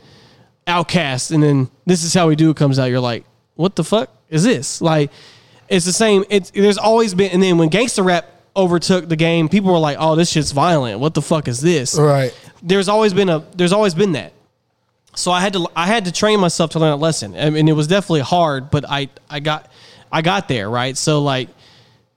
OutKast 0.66 1.32
and 1.32 1.42
then 1.44 1.70
this 1.86 2.04
is 2.04 2.14
how 2.14 2.28
we 2.28 2.36
do 2.36 2.50
it 2.50 2.58
comes 2.58 2.78
out 2.80 2.86
you're 2.86 3.00
like 3.00 3.24
what 3.56 3.76
the 3.76 3.84
fuck 3.84 4.10
is 4.30 4.44
this 4.44 4.82
like 4.82 5.12
it's 5.70 5.86
the 5.86 5.94
same 5.94 6.24
it's 6.30 6.52
there's 6.52 6.78
always 6.78 7.14
been 7.14 7.32
and 7.32 7.42
then 7.42 7.58
when 7.58 7.70
gangster 7.70 8.04
rap 8.04 8.30
overtook 8.56 9.08
the 9.08 9.16
game 9.16 9.50
people 9.50 9.72
were 9.72 9.80
like 9.80 9.98
oh 10.00 10.16
this 10.16 10.32
shit's 10.32 10.52
violent. 10.52 11.00
What 11.00 11.14
the 11.14 11.22
fuck 11.22 11.48
is 11.48 11.62
this? 11.62 11.98
Right. 11.98 12.36
there's 12.64 12.90
always 12.90 13.14
been 13.14 13.30
a 13.30 13.46
there's 13.56 13.74
always 13.74 13.94
been 13.94 14.14
that. 14.14 14.34
So 15.16 15.32
i 15.32 15.42
had 15.42 15.54
to 15.54 15.68
i 15.76 15.86
had 15.86 16.06
to 16.06 16.12
train 16.12 16.40
myself 16.40 16.72
to 16.72 16.80
learn 16.80 16.92
that 16.92 16.98
lesson. 17.04 17.36
I 17.36 17.50
mean, 17.50 17.68
it 17.68 17.74
was 17.74 17.88
definitely 17.88 18.22
hard 18.22 18.72
but 18.72 18.86
i 18.90 19.10
i 19.30 19.40
got 19.40 19.72
i 20.12 20.22
got 20.22 20.48
there 20.48 20.70
right? 20.70 20.98
So 20.98 21.22
like 21.22 21.50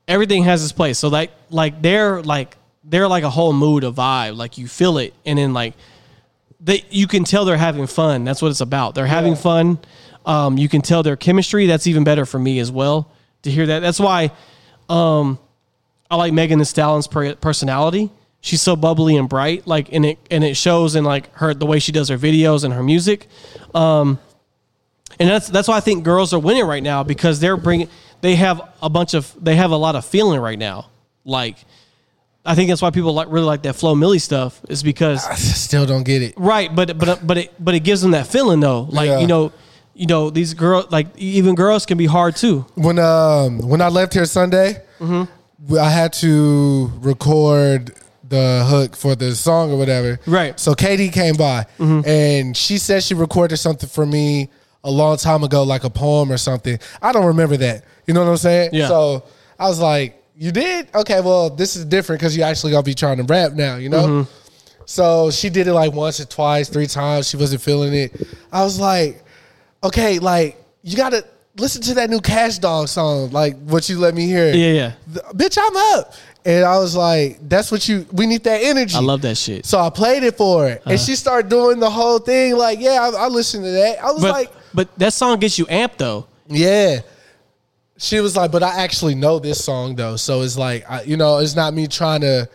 everything 0.09 0.45
has 0.45 0.63
its 0.63 0.73
place. 0.73 0.99
So 0.99 1.09
like 1.09 1.31
like 1.51 1.83
they're 1.83 2.23
like 2.23 2.57
they're 2.85 3.09
like 3.09 3.25
a 3.25 3.31
whole 3.31 3.53
mood 3.53 3.85
a 3.85 3.91
vibe. 3.91 4.37
Like 4.37 4.59
you 4.59 4.67
feel 4.67 4.99
it. 4.99 5.13
And 5.27 5.39
then 5.39 5.53
like 5.53 5.75
they 6.59 6.85
you 6.91 7.07
can 7.07 7.25
tell 7.25 7.45
they're 7.45 7.57
having 7.57 7.87
fun. 7.87 8.25
That's 8.25 8.41
what 8.41 8.51
it's 8.51 8.61
about. 8.61 8.95
They're 8.95 9.07
having 9.07 9.37
fun. 9.37 9.79
Um, 10.27 10.59
you 10.59 10.69
can 10.69 10.83
tell 10.83 11.03
their 11.03 11.17
chemistry. 11.17 11.67
That's 11.67 11.87
even 11.87 12.05
better 12.05 12.27
for 12.27 12.39
me 12.39 12.59
as 12.59 12.71
well 12.71 13.11
to 13.43 13.51
hear 13.51 13.67
that 13.67 13.81
that's 13.81 14.01
why 14.01 14.31
um, 14.89 15.39
I 16.11 16.17
like 16.17 16.33
Megan 16.33 16.59
Thee 16.59 16.65
Stallion's 16.65 17.07
personality. 17.07 18.11
She's 18.43 18.63
so 18.63 18.75
bubbly 18.75 19.17
and 19.17 19.29
bright, 19.29 19.67
like, 19.67 19.93
and 19.93 20.05
it 20.07 20.19
and 20.31 20.43
it 20.43 20.57
shows 20.57 20.97
in 20.97 21.05
like 21.05 21.33
her 21.35 21.53
the 21.53 21.67
way 21.67 21.79
she 21.79 21.93
does 21.93 22.09
her 22.09 22.17
videos 22.19 22.65
and 22.65 22.73
her 22.73 22.83
music. 22.83 23.29
Um, 23.75 24.19
and 25.19 25.29
that's 25.29 25.49
that's 25.49 25.69
why 25.69 25.77
I 25.77 25.81
think 25.81 26.05
girls 26.05 26.33
are 26.33 26.39
winning 26.39 26.65
right 26.65 26.83
now 26.83 27.03
because 27.03 27.39
they're 27.41 27.59
bringing 27.59 27.89
they 28.23 28.37
have 28.37 28.61
a 28.83 28.89
bunch 28.89 29.13
of 29.15 29.35
they 29.43 29.57
have 29.57 29.71
a 29.73 29.77
lot 29.77 29.95
of 29.95 30.05
feeling 30.07 30.41
right 30.41 30.59
now. 30.59 30.89
Like, 31.25 31.57
I 32.47 32.55
think 32.55 32.71
that's 32.71 32.81
why 32.81 32.91
people 32.91 33.13
like 33.13 33.29
really 33.31 33.45
like 33.45 33.63
that 33.65 33.75
Flo 33.75 33.95
Milli 33.95 34.21
stuff 34.21 34.61
is 34.71 34.83
because 34.83 35.27
I 35.27 35.35
still 35.35 35.85
don't 35.85 36.05
get 36.05 36.23
it. 36.23 36.35
right, 36.39 36.75
but 36.75 36.99
but 36.99 37.27
but 37.27 37.37
it 37.37 37.55
but 37.63 37.75
it 37.75 37.81
gives 37.81 38.01
them 38.01 38.13
that 38.13 38.27
feeling 38.27 38.61
though. 38.61 38.83
Like 38.91 39.09
Yeah. 39.09 39.21
you 39.21 39.27
know, 39.27 39.53
you 40.01 40.07
know 40.07 40.31
these 40.31 40.55
girls 40.55 40.87
like 40.91 41.07
even 41.19 41.55
girls 41.55 41.85
can 41.85 41.99
be 41.99 42.07
hard 42.07 42.35
too. 42.35 42.65
When 42.75 42.99
um 42.99 43.59
when 43.71 43.81
I 43.83 43.89
left 43.89 44.15
here 44.15 44.25
Sunday, 44.25 44.83
Mm-hmm. 44.99 45.77
I 45.79 45.91
had 45.91 46.13
to 46.25 46.91
record 47.01 47.93
the 48.27 48.65
hook 48.67 48.97
for 48.97 49.15
the 49.15 49.35
song 49.35 49.73
or 49.73 49.77
whatever. 49.77 50.19
Right. 50.27 50.59
So 50.59 50.75
Katie 50.75 51.11
came 51.11 51.35
by 51.37 51.67
Mm-hmm. 51.79 52.09
and 52.09 52.57
she 52.57 52.79
said 52.79 53.03
she 53.03 53.15
recorded 53.15 53.59
something 53.59 53.89
for 53.89 54.07
me 54.07 54.49
a 54.85 54.91
long 54.91 55.17
time 55.19 55.43
ago, 55.45 55.63
like 55.65 55.85
a 55.85 55.91
poem 55.91 56.33
or 56.33 56.39
something. 56.39 56.79
I 57.03 57.13
don't 57.13 57.27
remember 57.27 57.57
that. 57.59 57.85
You 58.07 58.15
know 58.15 58.25
what 58.25 58.31
I'm 58.31 58.37
saying? 58.39 58.71
Yeah. 58.73 58.89
So 58.89 59.25
I 59.59 59.69
was 59.69 59.81
like, 59.81 60.11
"You 60.35 60.51
did? 60.53 60.89
Okay. 60.95 61.21
Well, 61.21 61.51
this 61.51 61.77
is 61.77 61.85
different 61.85 62.21
because 62.21 62.35
you 62.37 62.43
actually 62.43 62.73
gonna 62.73 62.83
be 62.83 62.95
trying 62.95 63.19
to 63.19 63.25
rap 63.25 63.53
now. 63.53 63.77
You 63.77 63.91
know." 63.91 64.07
Mm-hmm. 64.07 64.31
So 64.87 65.31
she 65.31 65.51
did 65.51 65.67
it 65.67 65.75
like 65.75 65.93
once 65.93 66.19
or 66.21 66.25
twice, 66.25 66.69
three 66.71 66.87
times. 66.87 67.29
She 67.29 67.37
wasn't 67.37 67.61
feeling 67.63 67.93
it. 67.95 68.11
I 68.51 68.65
was 68.65 68.81
like, 68.81 69.23
okay, 69.83 70.19
like 70.19 70.63
you 70.83 70.97
gotta 70.97 71.25
listen 71.57 71.83
to 71.83 71.95
that 71.95 72.11
new 72.11 72.21
Cash 72.21 72.59
Dog 72.59 72.89
song, 72.89 73.31
like 73.31 73.57
what 73.59 73.89
you 73.89 73.99
let 73.99 74.15
me 74.15 74.27
hear. 74.27 74.53
Yeah, 74.53 74.73
yeah. 74.73 74.93
The- 75.07 75.21
bitch, 75.35 75.59
I'm 75.61 75.99
up. 75.99 76.15
And 76.43 76.65
I 76.65 76.79
was 76.79 76.97
like, 76.97 77.39
that's 77.47 77.71
what 77.71 77.87
you 77.87 78.07
we 78.13 78.25
need 78.27 78.45
that 78.45 78.63
energy. 78.63 78.97
I 78.97 79.01
love 79.01 79.21
that 79.23 79.37
shit. 79.37 79.67
So 79.67 79.79
I 79.79 79.91
played 79.91 80.23
it 80.23 80.39
for 80.39 80.63
her. 80.63 80.69
And 80.69 80.87
uh-huh. 80.87 80.97
she 80.97 81.15
started 81.15 81.51
doing 81.51 81.79
the 81.81 81.91
whole 81.91 82.19
thing, 82.19 82.57
like, 82.57 82.81
yeah, 82.81 82.99
I, 83.03 83.25
I 83.25 83.29
listened 83.29 83.65
to 83.65 83.71
that. 83.71 84.03
I 84.03 84.11
was 84.11 84.23
But 84.23 84.33
like, 84.33 84.53
but 84.73 84.99
that 84.99 85.13
song 85.13 85.39
gets 85.39 85.59
you 85.59 85.67
amped 85.67 85.99
though. 85.99 86.27
yeah. 86.49 87.01
She 87.99 88.19
was 88.21 88.35
like, 88.35 88.51
but 88.51 88.63
I 88.63 88.83
actually 88.83 89.15
know 89.15 89.39
this 89.39 89.63
song 89.63 89.95
though. 89.95 90.17
So 90.17 90.41
it's 90.41 90.57
like, 90.57 90.91
I, 90.91 91.03
you 91.03 91.19
know, 91.19 91.37
it's 91.37 91.55
not 91.55 91.75
me 91.75 91.87
trying 91.87 92.23
to, 92.23 92.49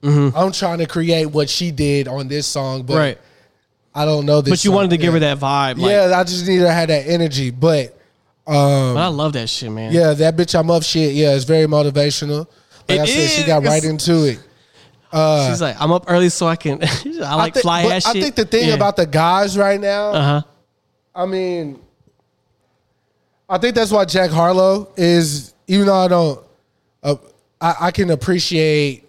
mm-hmm. 0.00 0.36
I'm 0.36 0.52
trying 0.52 0.78
to 0.78 0.86
create 0.86 1.26
what 1.26 1.50
she 1.50 1.72
did 1.72 2.06
on 2.06 2.28
this 2.28 2.46
song, 2.46 2.84
but 2.84 2.96
Right. 2.96 3.18
I 3.96 4.04
don't 4.04 4.26
know 4.26 4.40
this. 4.42 4.50
But 4.52 4.64
you 4.64 4.68
song. 4.68 4.74
wanted 4.76 4.90
to 4.90 4.98
give 4.98 5.14
her 5.14 5.18
that 5.20 5.38
vibe. 5.38 5.78
Like, 5.78 5.90
yeah, 5.90 6.12
I 6.18 6.22
just 6.24 6.46
need 6.46 6.58
her 6.58 6.66
to 6.66 6.72
have 6.72 6.88
that 6.88 7.06
energy. 7.08 7.50
But 7.50 7.98
um, 8.46 8.94
But 8.94 8.98
I 8.98 9.06
love 9.08 9.32
that 9.32 9.48
shit, 9.48 9.72
man. 9.72 9.92
yeah, 9.92 10.12
that 10.12 10.36
bitch 10.36 10.56
I'm 10.58 10.70
up 10.70 10.82
shit. 10.82 11.14
Yeah, 11.14 11.34
it's 11.34 11.44
very 11.44 11.66
motivational. 11.66 12.46
Like 12.88 12.98
It 12.98 13.00
I 13.00 13.06
said, 13.06 13.30
she 13.30 13.44
got 13.46 13.64
right 13.64 13.82
into 13.82 14.24
it. 14.24 14.38
She's 15.48 15.62
like, 15.62 15.80
I'm 15.80 15.90
up 15.92 16.04
early 16.08 16.28
so 16.28 16.46
I 16.46 16.56
can. 16.56 16.80
I 17.24 17.34
like 17.36 17.54
think, 17.54 17.62
fly 17.62 17.82
ass 17.84 18.04
I 18.06 18.12
shit. 18.12 18.22
think 18.22 18.34
the 18.34 18.44
thing 18.44 18.68
Yeah. 18.68 18.74
about 18.74 18.96
the 18.96 19.06
guys 19.06 19.56
right 19.56 19.80
now, 19.80 20.10
uh 20.10 20.22
huh. 20.22 20.42
I 21.14 21.24
mean, 21.26 21.80
I 23.48 23.56
think 23.58 23.74
that's 23.74 23.90
why 23.90 24.04
Jack 24.04 24.30
Harlow 24.30 24.92
is. 24.96 25.54
Even 25.68 25.86
though 25.86 25.94
I 25.96 26.08
don't, 26.08 26.44
uh, 27.02 27.16
I, 27.60 27.74
I 27.80 27.90
can 27.90 28.10
appreciate 28.10 29.05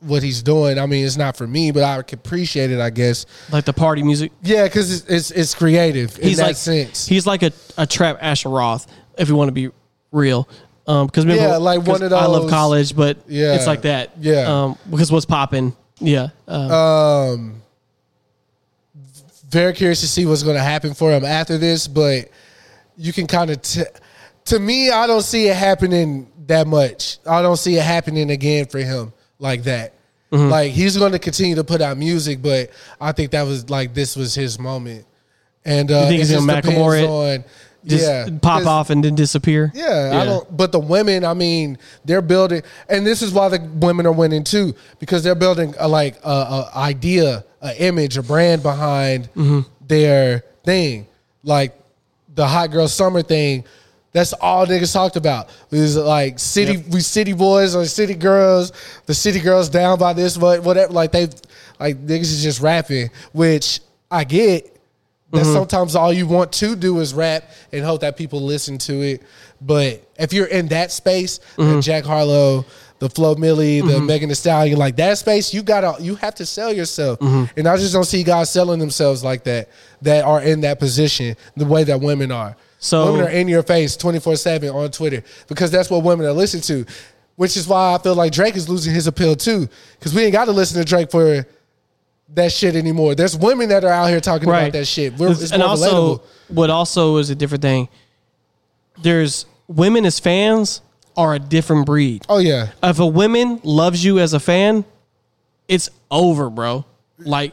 what 0.00 0.22
he's 0.22 0.42
doing. 0.42 0.78
I 0.78 0.86
mean, 0.86 1.04
it's 1.06 1.16
not 1.16 1.36
for 1.36 1.46
me, 1.46 1.70
but 1.70 1.82
I 1.82 2.02
can 2.02 2.18
appreciate 2.18 2.70
it. 2.70 2.80
I 2.80 2.90
guess. 2.90 3.26
Like 3.50 3.64
the 3.64 3.72
party 3.72 4.02
music. 4.02 4.32
Yeah, 4.42 4.64
because 4.64 5.00
it's, 5.00 5.08
it's 5.08 5.30
it's 5.30 5.54
creative 5.54 6.18
in 6.18 6.28
He's 6.28 6.36
that 6.38 6.46
like 6.48 6.56
sense. 6.56 7.06
he's 7.06 7.26
like 7.26 7.42
a, 7.42 7.52
a 7.78 7.86
trap 7.86 8.18
Asher 8.20 8.48
Roth, 8.50 8.86
if 9.18 9.28
you 9.28 9.36
want 9.36 9.48
to 9.48 9.52
be 9.52 9.70
real. 10.12 10.48
Um, 10.86 11.06
because 11.06 11.24
Yeah, 11.24 11.56
like 11.56 11.84
one 11.84 12.02
of 12.02 12.12
I 12.12 12.26
love 12.26 12.48
college, 12.48 12.94
but 12.94 13.18
Yeah, 13.26 13.54
it's 13.54 13.66
like 13.66 13.82
that. 13.82 14.12
yeah. 14.20 14.42
Um, 14.64 14.78
because 14.88 15.10
what's 15.10 15.26
popping? 15.26 15.74
Yeah. 15.98 16.28
Um, 16.46 16.70
um, 16.70 17.62
very 19.50 19.72
curious 19.72 20.00
to 20.00 20.08
see 20.08 20.26
what's 20.26 20.42
going 20.42 20.56
to 20.56 20.62
happen 20.62 20.94
for 20.94 21.10
him 21.10 21.24
after 21.24 21.58
this, 21.58 21.88
but 21.88 22.28
you 22.96 23.12
can 23.12 23.26
kind 23.26 23.50
of, 23.50 23.62
t- 23.62 23.82
to 24.46 24.58
me, 24.58 24.90
I 24.90 25.06
don't 25.06 25.22
see 25.22 25.48
it 25.48 25.56
happening 25.56 26.30
that 26.46 26.66
much. 26.66 27.18
I 27.26 27.42
don't 27.42 27.56
see 27.56 27.76
it 27.76 27.82
happening 27.82 28.30
again 28.30 28.66
for 28.66 28.78
him 28.78 29.12
like 29.38 29.64
that. 29.64 29.92
Mm-hmm. 30.32 30.50
Like 30.50 30.72
he's 30.72 30.96
going 30.96 31.12
to 31.12 31.18
continue 31.18 31.54
to 31.56 31.64
put 31.64 31.80
out 31.80 31.96
music, 31.96 32.42
but 32.42 32.70
I 33.00 33.12
think 33.12 33.30
that 33.32 33.42
was 33.42 33.70
like 33.70 33.94
this 33.94 34.16
was 34.16 34.34
his 34.34 34.58
moment. 34.58 35.06
And 35.64 35.90
uh, 35.90 35.94
You 35.94 36.00
think 36.08 36.14
it 36.14 36.18
he's 36.18 36.30
gonna 36.32 36.52
just 36.52 36.64
depends 36.66 36.78
Macklemore 36.78 37.02
it? 37.02 37.08
on 37.40 37.44
just 37.84 38.04
yeah 38.04 38.26
pop 38.42 38.66
off 38.66 38.90
and 38.90 39.04
then 39.04 39.14
disappear. 39.14 39.70
yeah, 39.74 40.18
I 40.20 40.24
don't. 40.24 40.56
But 40.56 40.72
the 40.72 40.80
women, 40.80 41.24
I 41.24 41.34
mean, 41.34 41.78
they're 42.04 42.20
building, 42.22 42.62
and 42.88 43.06
this 43.06 43.22
is 43.22 43.32
why 43.32 43.48
the 43.48 43.60
women 43.60 44.06
are 44.06 44.12
winning 44.12 44.42
too, 44.42 44.74
because 44.98 45.22
they're 45.22 45.36
building 45.36 45.72
a 45.78 45.86
like 45.86 46.16
a, 46.24 46.28
a 46.28 46.70
idea, 46.74 47.44
a 47.62 47.80
image, 47.80 48.16
a 48.16 48.22
brand 48.24 48.62
behind 48.64 49.28
Mm-hmm. 49.34 49.60
their 49.86 50.40
thing, 50.64 51.06
like 51.44 51.78
the 52.34 52.46
hot 52.46 52.72
girl 52.72 52.88
summer 52.88 53.22
thing. 53.22 53.64
That's 54.16 54.32
all 54.32 54.66
niggas 54.66 54.94
talked 54.94 55.16
about. 55.16 55.50
It 55.70 55.76
was 55.78 55.94
like 55.98 56.38
city, 56.38 56.78
we 56.90 57.00
city 57.00 57.34
boys 57.34 57.76
or 57.76 57.84
city 57.84 58.14
girls. 58.14 58.72
The 59.04 59.12
city 59.12 59.40
girls 59.40 59.68
down 59.68 59.98
by 59.98 60.14
this, 60.14 60.38
but 60.38 60.62
whatever. 60.62 60.90
Like 60.90 61.12
they, 61.12 61.28
like 61.78 61.98
niggas 62.06 62.22
is 62.32 62.42
just 62.42 62.62
rapping, 62.62 63.10
which 63.32 63.80
I 64.10 64.24
get. 64.24 64.72
That 65.32 65.42
Mm-hmm. 65.42 65.52
sometimes 65.52 65.96
all 65.96 66.12
you 66.12 66.26
want 66.26 66.52
to 66.52 66.74
do 66.76 67.00
is 67.00 67.12
rap 67.12 67.50
and 67.72 67.84
hope 67.84 68.00
that 68.02 68.16
people 68.16 68.40
listen 68.40 68.78
to 68.78 69.02
it. 69.02 69.22
But 69.60 70.02
if 70.18 70.32
you're 70.32 70.46
in 70.46 70.68
that 70.68 70.92
space, 70.92 71.40
Mm-hmm. 71.58 71.74
the 71.74 71.82
Jack 71.82 72.04
Harlow, 72.04 72.64
the 73.00 73.10
Flo 73.10 73.34
Milli, 73.34 73.86
the 73.86 74.00
Megan 74.00 74.28
Thee 74.30 74.34
Stallion, 74.36 74.78
like 74.78 74.96
that 74.96 75.18
space, 75.18 75.52
you 75.52 75.62
gotta 75.62 76.02
you 76.02 76.14
have 76.14 76.34
to 76.36 76.46
sell 76.46 76.72
yourself. 76.72 77.18
Mm-hmm. 77.18 77.58
And 77.58 77.66
I 77.68 77.76
just 77.76 77.92
don't 77.92 78.04
see 78.04 78.22
guys 78.22 78.48
selling 78.50 78.78
themselves 78.78 79.22
like 79.24 79.44
that 79.44 79.68
that 80.00 80.24
are 80.24 80.40
in 80.40 80.60
that 80.62 80.78
position 80.78 81.36
the 81.56 81.66
way 81.66 81.84
that 81.84 82.00
women 82.00 82.30
are. 82.32 82.56
So- 82.78 83.12
women 83.12 83.26
are 83.26 83.30
in 83.30 83.48
your 83.48 83.62
face 83.62 83.96
twenty 83.96 84.20
four 84.20 84.36
seven 84.36 84.70
on 84.70 84.90
Twitter 84.90 85.22
because 85.48 85.70
that's 85.70 85.90
what 85.90 86.02
women 86.02 86.26
are 86.26 86.32
listening 86.32 86.62
to. 86.64 86.86
Which 87.36 87.56
is 87.58 87.68
why 87.68 87.94
I 87.94 87.98
feel 87.98 88.14
like 88.14 88.32
Drake 88.32 88.56
is 88.56 88.66
losing 88.68 88.94
his 88.94 89.06
appeal 89.06 89.36
too, 89.36 89.68
because 89.98 90.14
we 90.14 90.22
ain't 90.22 90.32
got 90.32 90.46
to 90.46 90.52
listen 90.52 90.78
to 90.78 90.84
Drake 90.88 91.10
for 91.10 91.46
that 92.34 92.50
shit 92.50 92.74
anymore. 92.74 93.14
There's 93.14 93.36
women 93.36 93.68
that 93.68 93.84
are 93.84 93.90
out 93.92 94.06
here 94.08 94.20
talking 94.20 94.48
about 94.48 94.72
that 94.72 94.86
shit. 94.86 95.14
We're, 95.14 95.32
it's 95.32 95.52
and 95.52 95.60
more 95.60 95.70
also, 95.70 96.16
relatable. 96.16 96.22
what 96.48 96.70
also 96.70 97.18
is 97.18 97.28
a 97.28 97.34
different 97.34 97.60
thing. 97.62 97.88
There's 99.02 99.44
women 99.68 100.06
as 100.06 100.18
fans 100.18 100.80
are 101.16 101.34
a 101.34 101.38
different 101.38 101.86
breed. 101.86 102.24
Oh 102.28 102.38
yeah, 102.38 102.68
If 102.82 102.98
a 102.98 103.06
woman 103.06 103.60
loves 103.64 104.04
you 104.04 104.18
as 104.18 104.32
a 104.32 104.40
fan, 104.40 104.84
it's 105.68 105.90
over, 106.10 106.48
bro. 106.50 106.84
Like 107.18 107.52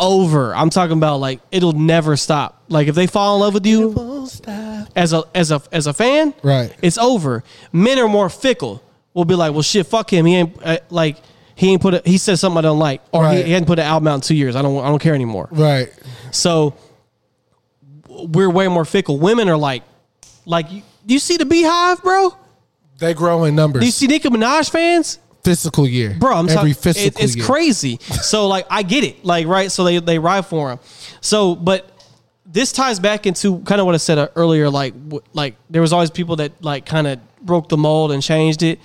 over. 0.00 0.54
I'm 0.54 0.70
talking 0.70 0.96
about 0.96 1.18
like 1.18 1.40
it'll 1.50 1.72
never 1.72 2.16
stop. 2.16 2.62
Like 2.68 2.88
if 2.88 2.94
they 2.94 3.06
fall 3.06 3.36
in 3.36 3.40
love 3.42 3.54
with 3.54 3.66
you 3.66 3.90
as 4.96 5.12
a 5.12 5.22
as 5.34 5.50
a 5.50 5.60
as 5.72 5.86
a 5.86 5.92
fan, 5.92 6.34
Right. 6.42 6.74
It's 6.82 6.98
over. 6.98 7.42
Men 7.72 7.98
are 7.98 8.08
more 8.08 8.28
fickle. 8.30 8.82
We'll 9.14 9.24
be 9.24 9.34
like, 9.34 9.52
well, 9.52 9.62
shit, 9.62 9.86
fuck 9.86 10.12
him. 10.12 10.26
He 10.26 10.36
ain't 10.36 10.56
uh, 10.62 10.78
like 10.90 11.16
he 11.54 11.72
ain't 11.72 11.82
put 11.82 11.94
a, 11.94 12.02
he 12.04 12.18
said 12.18 12.38
something 12.38 12.58
I 12.58 12.62
don't 12.62 12.78
like, 12.78 13.00
or 13.12 13.22
he, 13.22 13.36
Right. 13.36 13.46
he 13.46 13.52
hadn't 13.52 13.66
put 13.66 13.78
an 13.78 13.84
album 13.86 14.08
out 14.08 14.14
in 14.16 14.20
two 14.20 14.34
years. 14.36 14.54
I 14.56 14.62
don't 14.62 14.78
I 14.84 14.88
don't 14.88 15.00
care 15.00 15.14
anymore. 15.14 15.48
right. 15.50 15.92
So 16.30 16.74
we're 18.08 18.50
way 18.50 18.68
more 18.68 18.84
fickle. 18.84 19.18
Women 19.18 19.48
are 19.48 19.56
like, 19.56 19.82
like 20.44 20.70
you, 20.72 20.82
you 21.06 21.18
see 21.18 21.36
the 21.36 21.44
BeyHive, 21.44 22.02
bro? 22.02 22.36
They 22.98 23.14
grow 23.14 23.44
in 23.44 23.54
numbers. 23.54 23.80
Do 23.80 23.86
you 23.86 23.92
see 23.92 24.06
Nicki 24.06 24.28
Minaj 24.28 24.70
fans? 24.70 25.18
fiscal 25.44 25.86
year, 25.88 26.14
bro. 26.18 26.34
I'm 26.34 26.44
every 26.48 26.72
talking. 26.72 26.74
fiscal 26.74 27.06
It, 27.06 27.20
it's 27.24 27.36
year. 27.36 27.44
crazy. 27.46 27.98
So 28.00 28.48
like, 28.48 28.66
I 28.68 28.82
get 28.82 29.04
it. 29.04 29.24
Like, 29.24 29.46
right? 29.46 29.70
So 29.72 29.84
they 29.84 29.98
they 29.98 30.18
ride 30.18 30.44
for 30.46 30.72
him. 30.72 30.78
So, 31.22 31.54
but 31.54 31.88
this 32.50 32.72
ties 32.72 32.98
back 32.98 33.26
into 33.26 33.60
kind 33.60 33.78
of 33.80 33.86
what 33.86 33.94
I 33.94 33.98
said 33.98 34.16
uh, 34.18 34.28
earlier. 34.34 34.70
Like, 34.70 34.94
like 35.34 35.56
there 35.68 35.82
was 35.82 35.92
always 35.92 36.10
people 36.10 36.36
that 36.36 36.52
like 36.64 36.86
kind 36.86 37.06
of 37.06 37.20
broke 37.42 37.68
the 37.68 37.76
mold 37.76 38.10
and 38.10 38.22
changed 38.22 38.62
it. 38.62 38.80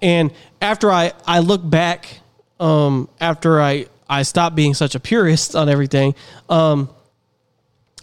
And 0.00 0.32
after 0.60 0.90
I 0.90 1.12
I 1.26 1.40
look 1.40 1.60
back, 1.68 2.20
um, 2.58 3.08
after 3.20 3.60
I 3.60 3.86
I 4.08 4.22
stopped 4.22 4.56
being 4.56 4.74
such 4.74 4.94
a 4.94 5.00
purist 5.00 5.54
on 5.54 5.68
everything, 5.68 6.14
um, 6.48 6.88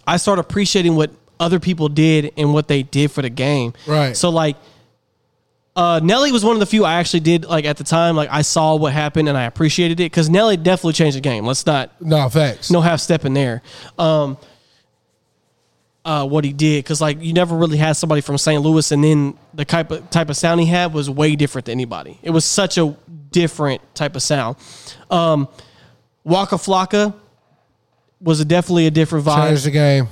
I 0.06 0.16
start 0.16 0.38
appreciating 0.38 0.96
what 0.96 1.10
other 1.38 1.58
people 1.60 1.88
did 1.88 2.32
and 2.36 2.52
what 2.54 2.68
they 2.68 2.82
did 2.82 3.10
for 3.10 3.22
the 3.22 3.30
game. 3.30 3.72
Right. 3.86 4.16
So 4.16 4.30
like 4.30 4.56
uh, 5.76 6.00
Nelly 6.02 6.32
was 6.32 6.44
one 6.44 6.54
of 6.54 6.60
the 6.60 6.66
few 6.66 6.84
I 6.84 6.94
actually 6.94 7.20
did 7.20 7.44
like 7.44 7.64
at 7.64 7.76
the 7.76 7.84
time. 7.84 8.16
Like 8.16 8.28
I 8.30 8.42
saw 8.42 8.76
what 8.76 8.92
happened 8.92 9.28
and 9.28 9.36
I 9.38 9.44
appreciated 9.44 10.00
it 10.00 10.04
because 10.04 10.28
Nelly 10.28 10.56
definitely 10.56 10.94
changed 10.94 11.16
the 11.16 11.20
game. 11.22 11.46
Let's 11.46 11.64
not 11.66 12.00
No 12.00 12.28
facts. 12.28 12.70
no 12.70 12.80
half 12.80 13.00
step 13.00 13.24
in 13.24 13.34
there. 13.34 13.62
Um, 13.98 14.36
uh, 16.04 16.26
what 16.26 16.44
he 16.44 16.52
did 16.52 16.84
because 16.84 17.00
like 17.00 17.22
you 17.22 17.32
never 17.32 17.56
really 17.56 17.76
had 17.76 17.92
somebody 17.92 18.20
from 18.20 18.38
St. 18.38 18.62
Louis 18.62 18.90
and 18.90 19.04
then 19.04 19.38
the 19.54 19.64
type 19.64 19.90
of 19.90 20.08
type 20.10 20.30
of 20.30 20.36
sound 20.36 20.60
he 20.60 20.66
had 20.66 20.92
was 20.94 21.10
way 21.10 21.36
different 21.36 21.66
than 21.66 21.72
anybody. 21.72 22.18
It 22.22 22.30
was 22.30 22.44
such 22.44 22.78
a 22.78 22.96
different 23.30 23.82
type 23.94 24.16
of 24.16 24.22
sound. 24.22 24.56
Um, 25.10 25.48
Waka 26.24 26.56
Flocka 26.56 27.14
was 28.20 28.40
a, 28.40 28.44
definitely 28.44 28.86
a 28.86 28.90
different 28.90 29.24
vibe. 29.24 29.48
Change 29.48 29.64
the 29.64 29.70
game. 29.70 30.08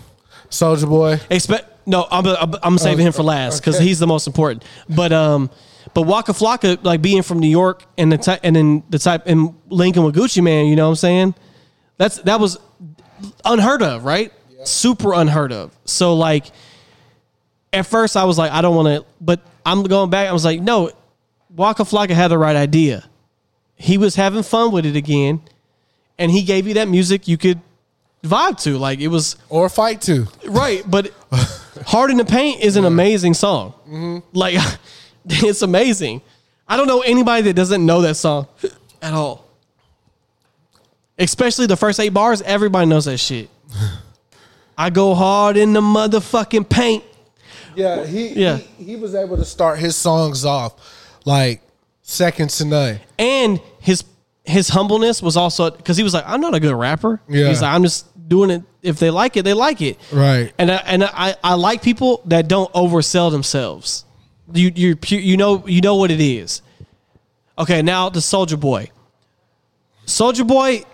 Soulja 0.50 0.88
Boy. 0.88 1.20
Expect 1.30 1.86
no, 1.86 2.06
I'm 2.10 2.26
I'm, 2.26 2.54
I'm 2.62 2.78
saving 2.78 3.06
him 3.06 3.12
for 3.12 3.22
last 3.22 3.60
because 3.60 3.76
okay. 3.76 3.84
he's 3.86 3.98
the 3.98 4.06
most 4.06 4.26
important. 4.26 4.64
But 4.88 5.12
um, 5.12 5.50
but 5.94 6.02
Waka 6.02 6.32
Flocka, 6.32 6.84
like 6.84 7.00
being 7.00 7.22
from 7.22 7.38
New 7.38 7.48
York 7.48 7.84
and 7.96 8.12
the 8.12 8.18
type 8.18 8.40
and 8.42 8.54
then 8.54 8.82
the 8.90 8.98
type 8.98 9.22
and 9.26 9.54
Lincoln 9.68 10.04
with 10.04 10.14
Gucci 10.14 10.42
Mane, 10.42 10.68
you 10.68 10.76
know 10.76 10.84
what 10.84 10.90
I'm 10.90 10.96
saying? 10.96 11.34
That's 11.96 12.18
that 12.22 12.40
was 12.40 12.58
unheard 13.44 13.82
of, 13.82 14.04
right? 14.04 14.32
Super 14.64 15.12
unheard 15.14 15.52
of. 15.52 15.76
So 15.84 16.14
like, 16.14 16.46
at 17.72 17.86
first 17.86 18.16
I 18.16 18.24
was 18.24 18.38
like, 18.38 18.50
I 18.52 18.60
don't 18.62 18.74
want 18.74 18.88
to, 18.88 19.06
but 19.20 19.40
I'm 19.64 19.82
going 19.84 20.10
back. 20.10 20.28
I 20.28 20.32
was 20.32 20.44
like, 20.44 20.60
no, 20.60 20.90
Waka 21.54 21.84
Flocka 21.84 22.10
had 22.10 22.28
the 22.28 22.38
right 22.38 22.56
idea. 22.56 23.08
He 23.76 23.98
was 23.98 24.14
having 24.16 24.42
fun 24.42 24.72
with 24.72 24.86
it 24.86 24.96
again, 24.96 25.40
and 26.18 26.30
he 26.30 26.42
gave 26.42 26.66
you 26.66 26.74
that 26.74 26.88
music 26.88 27.28
you 27.28 27.36
could 27.38 27.60
vibe 28.24 28.60
to. 28.62 28.78
Like 28.78 28.98
it 29.00 29.08
was 29.08 29.36
Or 29.48 29.68
fight 29.68 30.00
to. 30.02 30.26
Right, 30.46 30.82
but 30.88 31.12
Hard 31.86 32.10
in 32.10 32.16
the 32.16 32.24
Paint 32.24 32.62
is 32.62 32.76
an 32.76 32.84
amazing 32.84 33.34
song. 33.34 33.74
Mm-hmm. 33.88 34.18
Like 34.32 34.56
it's 35.26 35.62
amazing. 35.62 36.22
I 36.66 36.76
don't 36.76 36.86
know 36.86 37.00
anybody 37.00 37.42
that 37.42 37.54
doesn't 37.54 37.84
know 37.84 38.02
that 38.02 38.16
song 38.16 38.46
at 39.00 39.14
all. 39.14 39.44
Especially 41.18 41.66
the 41.66 41.76
first 41.76 41.98
eight 41.98 42.10
bars, 42.10 42.42
everybody 42.42 42.86
knows 42.86 43.06
that 43.06 43.18
shit. 43.18 43.48
I 44.78 44.90
go 44.90 45.14
hard 45.14 45.56
in 45.56 45.72
the 45.72 45.80
motherfucking 45.80 46.68
paint. 46.68 47.02
Yeah, 47.74 48.06
he, 48.06 48.28
Yeah. 48.28 48.56
he 48.56 48.84
he 48.84 48.96
was 48.96 49.14
able 49.14 49.36
to 49.36 49.44
start 49.44 49.78
his 49.78 49.94
songs 49.96 50.44
off 50.44 50.74
like 51.24 51.60
second 52.02 52.50
to 52.50 52.64
none. 52.64 53.00
And 53.18 53.60
his 53.80 54.04
his 54.44 54.68
humbleness 54.68 55.20
was 55.20 55.36
also 55.36 55.70
because 55.70 55.96
he 55.96 56.02
was 56.02 56.14
like, 56.14 56.24
I'm 56.26 56.40
not 56.40 56.54
a 56.54 56.60
good 56.60 56.74
rapper. 56.74 57.20
Yeah. 57.28 57.48
He's 57.48 57.60
like, 57.60 57.74
I'm 57.74 57.82
just 57.82 58.06
doing 58.28 58.50
it. 58.50 58.62
If 58.82 58.98
they 58.98 59.10
like 59.10 59.36
it, 59.36 59.42
they 59.44 59.52
like 59.52 59.82
it. 59.82 59.98
Right. 60.12 60.52
And 60.58 60.70
I, 60.70 60.76
and 60.86 61.04
I, 61.04 61.34
I 61.44 61.54
like 61.54 61.82
people 61.82 62.22
that 62.26 62.48
don't 62.48 62.72
oversell 62.72 63.30
themselves. 63.30 64.04
You 64.52 64.72
you 64.74 64.96
you 65.08 65.36
know 65.36 65.66
you 65.66 65.80
know 65.82 65.96
what 65.96 66.10
it 66.10 66.20
is. 66.20 66.62
Okay, 67.58 67.82
now 67.82 68.08
the 68.08 68.20
Soulja 68.20 68.58
Boy. 68.58 68.90
Soulja 70.06 70.46
Boy. 70.46 70.84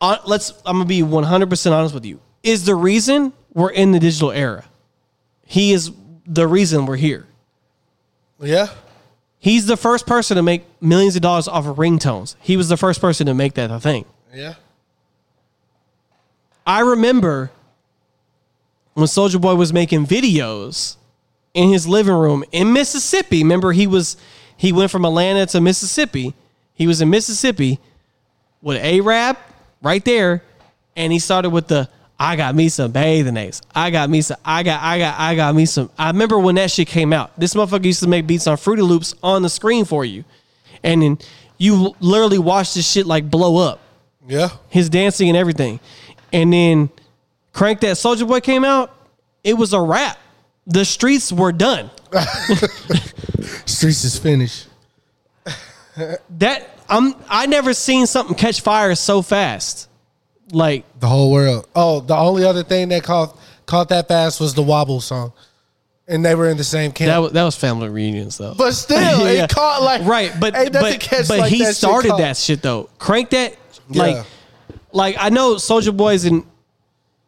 Uh, 0.00 0.16
let's. 0.24 0.52
I'm 0.64 0.76
gonna 0.76 0.84
be 0.84 1.02
100 1.02 1.50
percent 1.50 1.74
honest 1.74 1.92
with 1.94 2.06
you. 2.06 2.20
Is 2.42 2.64
the 2.64 2.74
reason 2.74 3.32
we're 3.52 3.70
in 3.70 3.92
the 3.92 4.00
digital 4.00 4.30
era. 4.30 4.64
He 5.44 5.72
is 5.72 5.90
the 6.26 6.46
reason 6.46 6.86
we're 6.86 6.96
here. 6.96 7.26
Yeah. 8.40 8.68
He's 9.38 9.66
the 9.66 9.76
first 9.76 10.06
person 10.06 10.36
to 10.36 10.42
make 10.42 10.64
millions 10.80 11.16
of 11.16 11.22
dollars 11.22 11.48
off 11.48 11.66
of 11.66 11.76
ringtones. 11.76 12.36
He 12.40 12.56
was 12.56 12.68
the 12.68 12.76
first 12.76 13.00
person 13.00 13.26
to 13.26 13.34
make 13.34 13.54
that 13.54 13.70
a 13.70 13.80
thing. 13.80 14.04
Yeah. 14.32 14.54
I 16.66 16.80
remember 16.80 17.50
when 18.94 19.06
Soulja 19.06 19.40
Boy 19.40 19.54
was 19.54 19.72
making 19.72 20.06
videos 20.06 20.96
in 21.54 21.70
his 21.70 21.86
living 21.86 22.14
room 22.14 22.44
in 22.52 22.72
Mississippi. 22.72 23.42
Remember, 23.42 23.72
he 23.72 23.86
was 23.86 24.16
he 24.56 24.72
went 24.72 24.90
from 24.90 25.04
Atlanta 25.04 25.46
to 25.46 25.60
Mississippi. 25.60 26.34
He 26.74 26.86
was 26.86 27.00
in 27.00 27.08
Mississippi 27.10 27.80
with 28.60 28.76
a 28.82 29.00
rap 29.00 29.40
right 29.82 30.04
there, 30.04 30.42
and 30.94 31.12
he 31.12 31.18
started 31.18 31.50
with 31.50 31.68
the 31.68 31.88
I 32.18 32.34
got 32.34 32.54
me 32.54 32.68
some 32.68 32.90
bathing 32.90 33.36
apes. 33.36 33.62
I 33.74 33.90
got 33.90 34.10
me 34.10 34.22
some. 34.22 34.38
I 34.44 34.62
got. 34.64 34.82
I 34.82 34.98
got. 34.98 35.20
I 35.20 35.34
got 35.36 35.54
me 35.54 35.66
some. 35.66 35.88
I 35.96 36.08
remember 36.08 36.38
when 36.38 36.56
that 36.56 36.70
shit 36.70 36.88
came 36.88 37.12
out. 37.12 37.38
This 37.38 37.54
motherfucker 37.54 37.84
used 37.84 38.02
to 38.02 38.08
make 38.08 38.26
beats 38.26 38.46
on 38.46 38.56
Fruity 38.56 38.82
Loops 38.82 39.14
on 39.22 39.42
the 39.42 39.48
screen 39.48 39.84
for 39.84 40.04
you, 40.04 40.24
and 40.82 41.02
then 41.02 41.18
you 41.58 41.94
literally 42.00 42.38
watched 42.38 42.74
this 42.74 42.90
shit 42.90 43.06
like 43.06 43.30
blow 43.30 43.58
up. 43.58 43.80
Yeah. 44.26 44.48
His 44.68 44.88
dancing 44.88 45.28
and 45.28 45.36
everything, 45.36 45.78
and 46.32 46.52
then 46.52 46.90
Crank 47.52 47.80
That 47.80 47.96
Soulja 47.96 48.26
Boy 48.26 48.40
came 48.40 48.64
out. 48.64 48.94
It 49.44 49.54
was 49.54 49.72
a 49.72 49.80
wrap. 49.80 50.18
The 50.66 50.84
streets 50.84 51.32
were 51.32 51.52
done. 51.52 51.90
Streets 53.64 54.04
is 54.04 54.18
finished. 54.18 54.66
That 56.38 56.68
I'm. 56.88 57.14
I 57.28 57.46
never 57.46 57.74
seen 57.74 58.06
something 58.06 58.34
catch 58.34 58.60
fire 58.60 58.94
so 58.96 59.22
fast. 59.22 59.87
Like 60.50 60.84
The 61.00 61.06
whole 61.08 61.30
world. 61.30 61.68
Oh, 61.76 62.00
the 62.00 62.16
only 62.16 62.44
other 62.44 62.62
thing 62.62 62.88
that 62.88 63.02
caught 63.04 63.36
caught 63.66 63.88
that 63.90 64.08
fast 64.08 64.40
was 64.40 64.54
the 64.54 64.62
Wobble 64.62 65.00
song, 65.00 65.32
and 66.06 66.24
they 66.24 66.34
were 66.34 66.48
in 66.48 66.56
the 66.56 66.64
same 66.64 66.90
camp. 66.92 67.08
that 67.08 67.18
was 67.18 67.32
that 67.32 67.44
was 67.44 67.54
family 67.56 67.88
reunions 67.88 68.38
though. 68.38 68.54
but 68.56 68.72
still, 68.72 68.98
Yeah. 69.32 69.44
it 69.44 69.50
caught 69.50 69.82
like 69.82 70.04
right, 70.06 70.32
but 70.40 70.54
but, 70.54 70.72
but 70.72 70.82
like 71.28 71.50
he 71.52 71.64
that 71.64 71.74
started 71.76 72.08
caught. 72.10 72.18
that 72.18 72.36
shit 72.36 72.62
though. 72.62 72.88
Crank 72.98 73.30
that 73.30 73.56
like 73.90 74.14
Yeah. 74.16 74.24
like 74.92 75.16
I 75.18 75.28
know 75.28 75.56
Soulja 75.56 75.94
Boy's 75.96 76.24
an 76.24 76.46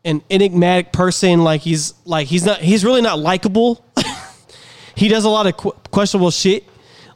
an 0.05 0.23
enigmatic 0.31 0.93
person. 0.93 1.45
Like 1.45 1.61
he's 1.61 1.93
like 2.07 2.27
he's 2.27 2.47
not 2.47 2.61
he's 2.61 2.85
really 2.87 3.03
not 3.03 3.19
likable. 3.19 3.85
he 4.95 5.09
does 5.09 5.25
a 5.25 5.29
lot 5.29 5.47
of 5.47 5.57
qu- 5.59 5.77
questionable 5.91 6.31
shit. 6.31 6.65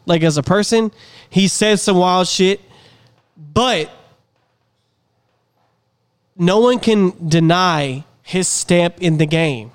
Like 0.05 0.23
as 0.23 0.37
a 0.37 0.43
person, 0.43 0.93
he 1.31 1.49
says 1.49 1.81
some 1.81 1.97
wild 1.97 2.29
shit, 2.29 2.61
but 3.39 3.91
no 6.37 6.61
one 6.61 6.78
can 6.78 7.12
deny 7.28 8.05
his 8.22 8.49
stamp 8.49 9.01
in 9.01 9.18
the 9.18 9.26
game. 9.26 9.70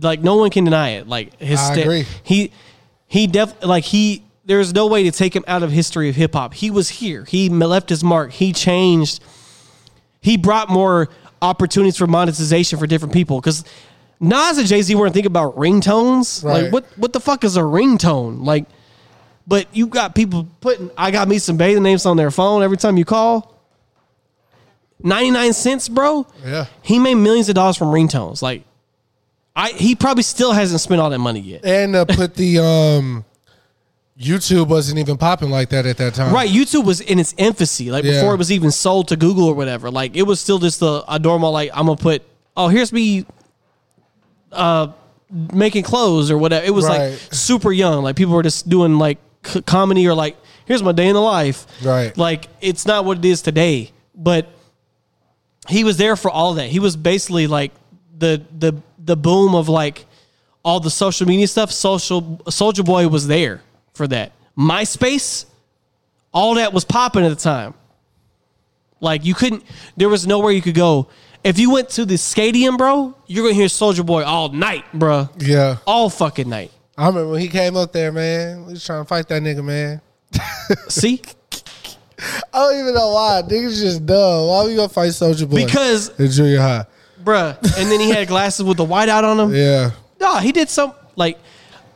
Like 0.00 0.20
no 0.20 0.36
one 0.36 0.50
can 0.50 0.64
deny 0.64 0.90
it. 0.90 1.08
Like 1.08 1.38
his 1.40 1.60
I 1.60 1.64
stamp. 1.72 1.80
agree. 1.80 2.06
He 2.22 2.52
he 3.06 3.26
def 3.26 3.64
like 3.64 3.84
he 3.84 4.24
there's 4.44 4.74
no 4.74 4.86
way 4.86 5.04
to 5.04 5.10
take 5.10 5.34
him 5.34 5.44
out 5.46 5.62
of 5.62 5.70
history 5.70 6.08
of 6.08 6.16
hip 6.16 6.34
hop. 6.34 6.54
He 6.54 6.70
was 6.70 6.88
here. 6.88 7.24
He 7.24 7.48
left 7.48 7.88
his 7.88 8.02
mark. 8.02 8.32
He 8.32 8.52
changed. 8.52 9.22
He 10.20 10.36
brought 10.36 10.68
more 10.68 11.08
opportunities 11.40 11.96
for 11.96 12.06
monetization 12.06 12.78
for 12.78 12.86
different 12.86 13.14
people 13.14 13.40
because 13.40 13.64
Nas 14.20 14.58
and 14.58 14.66
Jay 14.66 14.82
Z 14.82 14.94
weren't 14.94 15.14
thinking 15.14 15.30
about 15.30 15.56
ringtones. 15.56 16.42
Right. 16.42 16.64
Like 16.64 16.72
what 16.72 16.84
what 16.96 17.12
the 17.12 17.20
fuck 17.20 17.44
is 17.44 17.56
a 17.56 17.60
ringtone? 17.60 18.44
Like, 18.44 18.66
but 19.46 19.68
you 19.76 19.86
got 19.86 20.14
people 20.14 20.48
putting 20.60 20.90
I 20.96 21.10
got 21.10 21.28
me 21.28 21.38
some 21.38 21.56
bathing 21.56 21.82
names 21.82 22.04
on 22.04 22.16
their 22.16 22.30
phone 22.30 22.62
every 22.62 22.76
time 22.76 22.96
you 22.96 23.04
call. 23.04 23.53
99 25.02 25.52
cents, 25.52 25.88
bro. 25.88 26.26
Yeah. 26.44 26.66
He 26.82 26.98
made 26.98 27.14
millions 27.16 27.48
of 27.48 27.54
dollars 27.54 27.76
from 27.76 27.88
ringtones. 27.88 28.40
Like 28.42 28.62
I 29.56 29.70
he 29.70 29.94
probably 29.94 30.22
still 30.22 30.52
hasn't 30.52 30.80
spent 30.80 31.00
all 31.00 31.10
that 31.10 31.18
money 31.18 31.40
yet. 31.40 31.64
and 31.64 31.94
uh, 31.96 32.04
put 32.04 32.34
the 32.34 32.58
um, 32.58 33.24
YouTube 34.18 34.68
wasn't 34.68 34.98
even 34.98 35.16
popping 35.16 35.50
like 35.50 35.68
that 35.70 35.86
at 35.86 35.96
that 35.98 36.14
time. 36.14 36.32
Right, 36.32 36.48
YouTube 36.48 36.84
was 36.84 37.00
in 37.00 37.18
its 37.18 37.34
infancy, 37.36 37.90
like 37.90 38.04
Yeah. 38.04 38.12
before 38.12 38.34
it 38.34 38.38
was 38.38 38.50
even 38.52 38.70
sold 38.70 39.08
to 39.08 39.16
Google 39.16 39.44
or 39.46 39.54
whatever. 39.54 39.90
Like 39.90 40.16
it 40.16 40.22
was 40.22 40.40
still 40.40 40.58
just 40.58 40.80
a, 40.82 41.04
a 41.12 41.18
normal, 41.18 41.50
like 41.52 41.70
I'm 41.74 41.86
gonna 41.86 41.96
put, 41.96 42.22
oh, 42.56 42.68
here's 42.68 42.92
me, 42.92 43.26
uh, 44.52 44.88
making 45.52 45.82
clothes 45.82 46.30
or 46.30 46.38
whatever. 46.38 46.64
It 46.64 46.70
was 46.70 46.88
like 46.88 47.12
super 47.32 47.72
young. 47.72 48.04
Like 48.04 48.16
people 48.16 48.34
were 48.34 48.42
just 48.42 48.68
doing 48.68 48.98
like 48.98 49.18
c- 49.44 49.62
comedy 49.62 50.06
or 50.06 50.14
like, 50.14 50.36
here's 50.64 50.82
my 50.82 50.92
day 50.92 51.08
in 51.08 51.14
the 51.14 51.20
life. 51.20 51.66
Right. 51.82 52.16
Like 52.16 52.46
it's 52.60 52.86
not 52.86 53.04
what 53.04 53.18
it 53.18 53.24
is 53.24 53.42
today, 53.42 53.90
but 54.14 54.46
he 55.68 55.84
was 55.84 55.96
there 55.96 56.16
for 56.16 56.30
all 56.30 56.54
that. 56.54 56.68
He 56.68 56.78
was 56.78 56.96
basically 56.96 57.46
like 57.46 57.72
the 58.18 58.42
the 58.58 58.74
the 58.98 59.16
boom 59.16 59.54
of 59.54 59.68
like 59.68 60.06
all 60.64 60.80
the 60.80 60.90
social 60.90 61.26
media 61.26 61.46
stuff. 61.46 61.70
Social 61.70 62.22
Soulja 62.46 62.84
Boy 62.84 63.08
was 63.08 63.26
there 63.26 63.62
for 63.94 64.06
that. 64.08 64.32
MySpace, 64.58 65.46
all 66.32 66.54
that 66.54 66.72
was 66.72 66.84
popping 66.84 67.24
at 67.24 67.28
the 67.30 67.36
time. 67.36 67.74
Like 69.00 69.24
you 69.24 69.34
couldn't, 69.34 69.62
there 69.96 70.08
was 70.08 70.26
nowhere 70.26 70.52
you 70.52 70.62
could 70.62 70.74
go. 70.74 71.08
If 71.42 71.58
you 71.58 71.70
went 71.70 71.90
to 71.90 72.06
the 72.06 72.16
stadium, 72.16 72.76
bro, 72.78 73.14
you're 73.26 73.44
gonna 73.44 73.54
hear 73.54 73.66
Soulja 73.66 74.04
Boy 74.06 74.22
all 74.24 74.48
night, 74.48 74.84
bro, 74.94 75.28
Yeah. 75.38 75.76
all 75.86 76.08
fucking 76.08 76.48
night. 76.48 76.70
I 76.96 77.08
remember 77.08 77.32
when 77.32 77.40
he 77.40 77.48
came 77.48 77.76
up 77.76 77.92
there, 77.92 78.12
man. 78.12 78.64
He 78.66 78.72
was 78.74 78.84
trying 78.86 79.02
to 79.02 79.08
fight 79.08 79.28
that 79.28 79.42
nigga, 79.42 79.62
man. 79.64 80.00
See, 80.88 81.20
I 82.18 82.58
don't 82.58 82.78
even 82.80 82.94
know 82.94 83.12
why. 83.12 83.42
Niggas 83.44 83.80
just 83.80 84.06
dumb. 84.06 84.46
Why 84.48 84.56
are 84.58 84.66
we 84.66 84.76
gonna 84.76 84.88
fight 84.88 85.10
Soulja 85.10 85.48
Boy? 85.48 85.64
because, 85.64 86.10
in 86.18 86.30
junior 86.30 86.60
high. 86.60 86.86
bruh, 87.22 87.56
and 87.78 87.90
then 87.90 87.98
he 88.00 88.10
had 88.10 88.28
glasses 88.28 88.64
with 88.64 88.76
the 88.76 88.84
white 88.84 89.08
out 89.08 89.24
on 89.24 89.36
them. 89.36 89.54
Yeah. 89.54 89.90
No, 90.20 90.36
he 90.38 90.52
did 90.52 90.68
some 90.70 90.92
like 91.16 91.38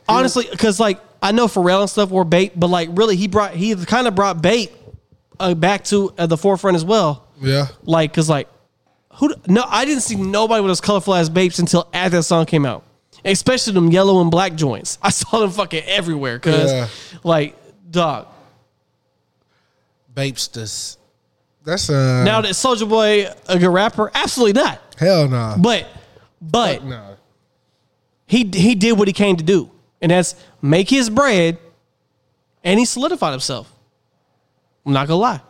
honestly 0.07 0.45
because 0.51 0.79
like 0.79 0.99
I 1.21 1.31
know 1.31 1.47
Pharrell 1.47 1.81
and 1.81 1.89
stuff 1.89 2.09
were 2.09 2.23
Bape, 2.25 2.53
but 2.55 2.67
like 2.67 2.89
really 2.93 3.15
he 3.15 3.27
brought 3.27 3.53
he 3.53 3.75
kind 3.85 4.07
of 4.07 4.15
brought 4.15 4.41
Bape 4.41 4.71
uh, 5.39 5.53
back 5.55 5.83
to 5.85 6.13
uh, 6.17 6.25
the 6.27 6.37
forefront 6.37 6.75
as 6.75 6.83
well. 6.85 7.27
Yeah. 7.41 7.67
Like 7.83 8.11
because 8.11 8.29
like 8.29 8.49
who 9.13 9.33
no 9.47 9.63
I 9.67 9.85
didn't 9.85 10.01
see 10.03 10.15
nobody 10.15 10.61
with 10.61 10.69
those 10.69 10.81
colorful 10.81 11.15
ass 11.15 11.29
Bapes 11.29 11.59
until 11.59 11.87
after 11.93 12.17
that 12.17 12.23
song 12.23 12.45
came 12.45 12.65
out, 12.65 12.83
especially 13.23 13.73
them 13.73 13.89
yellow 13.89 14.21
and 14.21 14.29
black 14.29 14.55
joints. 14.55 14.97
I 15.01 15.09
saw 15.11 15.39
them 15.39 15.51
fucking 15.51 15.83
everywhere 15.85 16.37
because 16.37 16.71
Yeah. 16.71 16.87
like 17.23 17.55
dog. 17.89 18.27
Bapesters. 20.19 20.97
That's 21.63 21.89
uh 21.89 22.23
Now 22.25 22.41
that 22.41 22.51
Soulja 22.51 22.87
Boy 22.87 23.27
a 23.47 23.57
good 23.57 23.69
rapper, 23.69 24.11
absolutely 24.13 24.61
not. 24.61 24.81
hell 24.97 25.27
no. 25.27 25.55
But 25.57 25.87
but 26.41 26.83
no. 26.83 27.15
he 28.25 28.49
he 28.53 28.75
did 28.75 28.93
what 28.97 29.07
he 29.07 29.13
came 29.13 29.37
to 29.37 29.43
do, 29.43 29.71
and 30.01 30.11
that's 30.11 30.35
make 30.61 30.89
his 30.89 31.09
bread, 31.09 31.57
and 32.63 32.79
he 32.79 32.85
solidified 32.85 33.31
himself. 33.31 33.71
I'm 34.85 34.93
not 34.93 35.07
gonna 35.07 35.21
lie. 35.21 35.41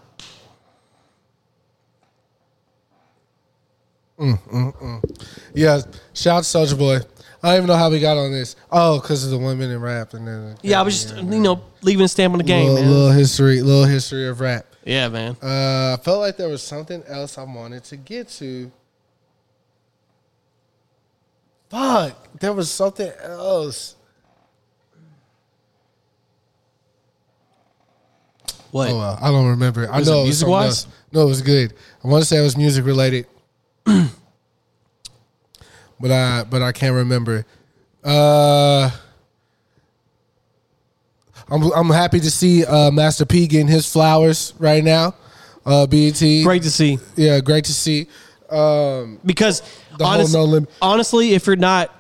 Mm, 4.20 4.40
mm, 4.52 4.76
mm. 4.82 5.28
Yeah. 5.56 5.82
Shout 6.14 6.40
out 6.40 6.44
to 6.44 6.58
Soulja 6.58 6.78
Boy. 6.78 7.00
I 7.42 7.50
don't 7.50 7.58
even 7.58 7.68
know 7.68 7.76
how 7.78 7.90
we 7.90 8.00
got 8.00 8.18
on 8.18 8.32
this. 8.32 8.56
Oh, 8.72 9.00
because 9.00 9.24
of 9.24 9.32
the 9.32 9.38
women 9.38 9.72
in 9.72 9.80
rap 9.80 10.14
and 10.14 10.28
then 10.28 10.58
Yeah, 10.62 10.80
I 10.80 10.84
was 10.84 11.02
just 11.04 11.16
you 11.16 11.40
know 11.40 11.62
leaving 11.82 12.04
a 12.06 12.08
stamp 12.10 12.34
on 12.34 12.38
the 12.40 12.44
game, 12.44 12.68
little, 12.70 12.84
man. 12.84 12.92
little 12.92 13.12
history, 13.12 13.62
little 13.62 13.86
history 13.86 14.28
of 14.28 14.42
rap. 14.42 14.66
Yeah, 14.86 15.08
man. 15.10 15.38
Uh, 15.42 15.96
I 15.98 16.04
felt 16.04 16.20
like 16.20 16.36
there 16.38 16.50
was 16.50 16.62
something 16.64 17.04
else 17.08 17.38
I 17.38 17.44
wanted 17.44 17.84
to 17.86 17.98
get 17.98 18.28
to. 18.40 18.72
Fuck, 21.70 22.40
there 22.40 22.52
was 22.54 22.70
something 22.72 23.12
else. 23.22 23.96
What? 28.72 28.90
Oh, 28.90 28.98
well, 28.98 29.20
I 29.22 29.32
don't 29.32 29.48
remember. 29.48 29.90
I 29.92 30.00
Was 30.00 30.08
know 30.08 30.16
it 30.18 30.22
was 30.22 30.26
music-wise? 30.28 30.66
else. 30.66 30.88
No, 31.12 31.22
it 31.22 31.26
was 31.26 31.42
good. 31.42 31.74
I 32.04 32.08
want 32.08 32.22
to 32.24 32.28
say 32.28 32.38
it 32.38 32.42
was 32.44 32.56
music 32.58 32.86
related, 32.86 33.26
but 36.00 36.12
I 36.12 36.44
but 36.44 36.62
I 36.62 36.72
can't 36.72 36.96
remember. 36.96 37.46
Uh, 38.04 38.90
I'm 41.50 41.64
I'm 41.74 41.90
happy 41.90 42.20
to 42.20 42.32
see 42.32 42.66
uh, 42.66 42.92
Master 42.92 43.26
P 43.26 43.48
getting 43.48 43.68
his 43.68 43.92
flowers 43.92 44.54
right 44.60 44.84
now. 44.84 45.16
Uh, 45.66 45.86
BET, 45.86 46.20
Great 46.44 46.64
to 46.64 46.72
see 46.72 46.98
yeah, 47.16 47.40
great 47.42 47.66
to 47.66 47.74
see. 47.74 48.08
Um, 48.50 49.20
because 49.26 49.62
The 49.98 50.06
whole 50.06 50.14
honest- 50.16 50.34
No 50.34 50.66
honestly, 50.82 51.34
if 51.34 51.46
you're 51.46 51.56
not 51.56 51.94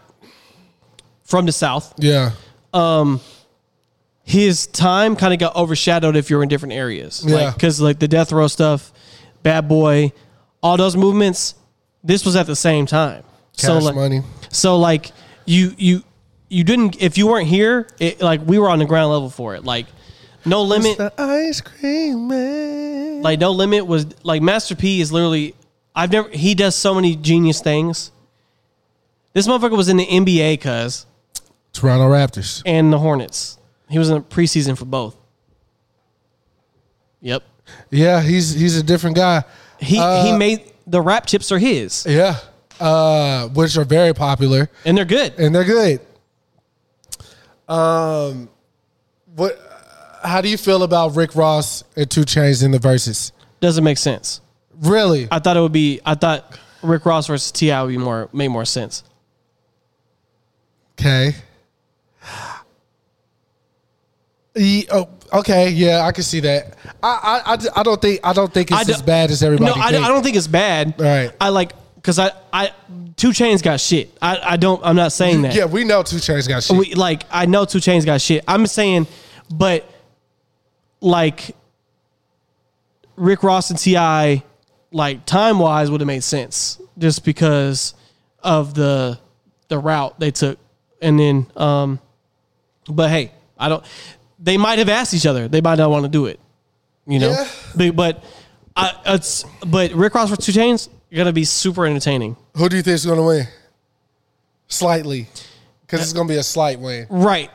from 1.23 1.45
the 1.45 1.51
South, 1.51 1.93
yeah, 1.97 2.31
um, 2.73 3.19
his 4.23 4.67
time 4.67 5.15
kind 5.15 5.33
of 5.33 5.39
got 5.39 5.55
overshadowed 5.55 6.15
if 6.15 6.29
you're 6.29 6.41
in 6.43 6.49
different 6.49 6.73
areas. 6.73 7.23
Yeah. 7.25 7.51
Because 7.51 7.81
like, 7.81 7.99
the 7.99 8.07
death 8.07 8.31
row 8.31 8.47
stuff, 8.47 8.91
Bad 9.43 9.67
Boy, 9.67 10.13
all 10.61 10.77
those 10.77 10.95
movements, 10.95 11.55
this 12.03 12.25
was 12.25 12.35
at 12.35 12.47
the 12.47 12.55
same 12.55 12.85
time. 12.85 13.23
So 13.53 13.75
Cash 13.75 13.83
like, 13.83 13.95
Money. 13.95 14.21
So 14.49 14.77
like 14.77 15.11
you 15.45 15.73
you 15.77 16.03
you 16.49 16.63
didn't 16.63 17.01
if 17.01 17.17
you 17.17 17.27
weren't 17.27 17.47
here, 17.47 17.87
it, 17.99 18.21
like 18.21 18.41
we 18.45 18.57
were 18.57 18.69
on 18.69 18.79
the 18.79 18.85
ground 18.85 19.11
level 19.11 19.29
for 19.29 19.55
it. 19.55 19.63
Like 19.63 19.85
no 20.45 20.63
limit, 20.63 20.97
the 20.97 21.13
ice 21.17 21.61
cream 21.61 22.27
man. 22.27 23.21
like 23.21 23.39
no 23.39 23.51
limit 23.51 23.85
was 23.85 24.07
like 24.23 24.41
Master 24.41 24.75
P 24.75 25.01
is 25.01 25.11
literally. 25.11 25.55
I've 25.95 26.11
never 26.11 26.29
he 26.29 26.55
does 26.55 26.75
so 26.75 26.93
many 26.95 27.15
genius 27.15 27.61
things. 27.61 28.11
This 29.33 29.47
motherfucker 29.47 29.75
was 29.75 29.89
in 29.89 29.97
the 29.97 30.05
NBA, 30.05 30.61
cuz 30.61 31.05
Toronto 31.73 32.09
Raptors. 32.09 32.61
and 32.65 32.91
the 32.91 32.99
Hornets. 32.99 33.57
He 33.89 33.97
was 33.97 34.09
in 34.09 34.15
the 34.15 34.21
preseason 34.21 34.77
for 34.77 34.85
both. 34.85 35.15
Yep. 37.21 37.43
Yeah, 37.89 38.21
he's 38.21 38.53
he's 38.53 38.77
a 38.77 38.83
different 38.83 39.15
guy. 39.15 39.43
He 39.79 39.99
Uh, 39.99 40.25
he 40.25 40.31
made 40.37 40.61
the 40.87 41.01
rap 41.01 41.25
chips 41.25 41.51
are 41.51 41.59
his, 41.59 42.05
Yeah. 42.07 42.37
Uh, 42.79 43.47
which 43.49 43.75
are 43.77 43.83
very 43.83 44.13
popular 44.13 44.69
and 44.85 44.97
they're 44.97 45.03
good. 45.05 45.33
and 45.37 45.53
they're 45.53 45.63
good. 45.65 45.99
Um, 47.67 48.49
what? 49.35 49.57
How 50.23 50.41
do 50.41 50.49
you 50.49 50.57
feel 50.57 50.83
about 50.83 51.15
Rick 51.15 51.35
Ross 51.35 51.83
and 51.95 52.09
Two 52.09 52.21
Chainz 52.21 52.63
in 52.63 52.71
the 52.71 52.77
Verzuz? 52.79 53.31
Doesn't 53.59 53.83
make 53.83 53.97
sense. 53.97 54.41
Really? 54.81 55.27
I 55.31 55.39
thought 55.39 55.57
it 55.57 55.61
would 55.61 55.71
be. 55.73 55.99
I 56.05 56.15
thought 56.15 56.57
Rick 56.81 57.05
Ross 57.05 57.27
versus 57.27 57.51
T.I. 57.51 57.83
would 57.83 57.89
be 57.89 57.97
more 57.97 58.29
made 58.33 58.47
more 58.47 58.65
sense. 58.65 59.03
Okay. 60.99 61.35
Ye- 64.55 64.87
oh, 64.91 65.07
okay, 65.31 65.69
yeah, 65.69 66.01
I 66.05 66.11
can 66.11 66.23
see 66.23 66.39
that. 66.41 66.75
I, 67.03 67.41
I, 67.45 67.53
I, 67.53 67.57
I 67.79 67.83
don't 67.83 68.01
think 68.01 68.19
I 68.23 68.33
don't 68.33 68.53
think 68.53 68.71
it's 68.71 68.79
I 68.79 68.83
do- 68.83 68.93
as 68.93 69.01
bad 69.01 69.31
as 69.31 69.43
everybody. 69.43 69.71
No, 69.71 69.81
I. 69.81 69.87
I 69.89 70.07
don't 70.07 70.23
think 70.23 70.35
it's 70.35 70.47
bad. 70.47 70.95
Right. 70.99 71.31
I 71.39 71.49
like 71.49 71.71
because 72.01 72.19
I 72.19 72.31
I 72.51 72.71
Two 73.15 73.29
Chainz 73.29 73.61
got 73.61 73.79
shit. 73.79 74.17
I 74.21 74.39
I 74.53 74.57
don't. 74.57 74.81
I'm 74.83 74.95
not 74.95 75.11
saying 75.11 75.41
that. 75.43 75.53
Yeah, 75.53 75.65
we 75.65 75.83
know 75.83 76.03
Two 76.03 76.17
Chainz 76.17 76.47
got 76.47 76.63
shit. 76.63 76.77
We, 76.77 76.93
like 76.93 77.23
I 77.31 77.45
know 77.45 77.65
Two 77.65 77.79
Chainz 77.79 78.05
got 78.05 78.21
shit. 78.21 78.43
I'm 78.47 78.65
saying, 78.67 79.07
but 79.53 79.89
like 81.01 81.55
Rick 83.15 83.43
Ross 83.43 83.69
and 83.69 83.77
T.I., 83.79 84.43
like 84.91 85.25
time 85.25 85.59
wise, 85.59 85.91
would 85.91 86.01
have 86.01 86.07
made 86.07 86.23
sense 86.23 86.81
just 86.97 87.23
because 87.25 87.93
of 88.41 88.73
the 88.73 89.19
the 89.67 89.77
route 89.77 90.19
they 90.19 90.31
took, 90.31 90.57
and 91.01 91.19
then 91.19 91.47
um, 91.55 91.99
but 92.87 93.09
hey, 93.09 93.31
I 93.57 93.69
don't. 93.69 93.83
They 94.41 94.57
might 94.57 94.79
have 94.79 94.87
asked 94.89 95.13
each 95.13 95.25
other. 95.25 95.47
They 95.49 95.59
might 95.61 95.77
not 95.77 95.89
want 95.89 96.03
to 96.05 96.09
do 96.09 96.25
it. 96.27 96.39
You 97.05 97.19
know, 97.19 97.31
Yeah. 97.31 97.47
but, 97.75 97.95
but 97.95 98.23
I, 98.75 98.93
it's 99.07 99.43
but 99.67 99.91
Rick 99.91 100.13
Ross 100.15 100.29
for 100.29 100.37
Two 100.37 100.53
Chainz 100.53 100.87
gonna 101.17 101.33
be 101.33 101.45
super 101.45 101.85
entertaining. 101.85 102.37
Who 102.55 102.69
do 102.69 102.77
you 102.77 102.83
think 102.83 102.95
is 102.95 103.05
going 103.05 103.17
to 103.17 103.23
win? 103.23 103.47
Slightly, 104.67 105.27
because 105.81 106.01
it's 106.01 106.11
uh, 106.11 106.15
going 106.15 106.27
to 106.27 106.33
be 106.33 106.37
a 106.37 106.43
slight 106.43 106.79
win. 106.79 107.07
Right. 107.09 107.49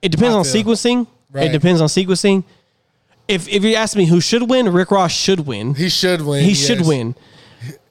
It 0.00 0.10
depends 0.10 0.34
I 0.34 0.38
on 0.38 0.44
feel. 0.44 0.64
sequencing. 0.64 1.06
Right. 1.30 1.46
It 1.46 1.52
depends 1.52 1.80
on 1.80 1.88
sequencing. 1.88 2.44
If 3.28 3.48
if 3.48 3.64
you 3.64 3.74
ask 3.74 3.96
me 3.96 4.06
who 4.06 4.20
should 4.20 4.48
win, 4.48 4.72
Rick 4.72 4.90
Ross 4.90 5.12
should 5.12 5.40
win. 5.40 5.74
He 5.74 5.88
should 5.88 6.22
win. 6.22 6.42
He 6.42 6.50
yes. 6.50 6.58
should 6.66 6.86
win. 6.86 7.14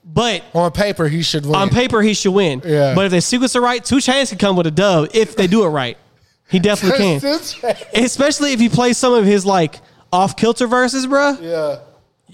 But 0.05 0.43
on 0.53 0.71
paper. 0.71 1.07
He 1.07 1.23
should 1.23 1.45
win. 1.45 1.55
on 1.55 1.69
paper, 1.69 2.01
he 2.01 2.13
should 2.13 2.33
win. 2.33 2.61
Yeah. 2.65 2.93
But 2.93 3.05
if 3.05 3.11
they 3.11 3.19
sequence 3.19 3.55
it 3.55 3.59
right, 3.61 3.83
Two 3.83 3.97
Chainz 3.97 4.29
can 4.29 4.37
come 4.37 4.55
with 4.55 4.67
a 4.67 4.71
dub 4.71 5.09
if 5.13 5.35
they 5.35 5.47
do 5.47 5.63
it 5.65 5.69
right. 5.69 5.97
He 6.49 6.59
definitely 6.59 7.19
can. 7.19 7.75
Especially 7.95 8.53
if 8.53 8.59
he 8.59 8.69
plays 8.69 8.97
some 8.97 9.13
of 9.13 9.25
his 9.25 9.45
like 9.45 9.79
off 10.11 10.35
kilter 10.37 10.67
verses, 10.67 11.07
bro. 11.07 11.31
yeah, 11.41 11.79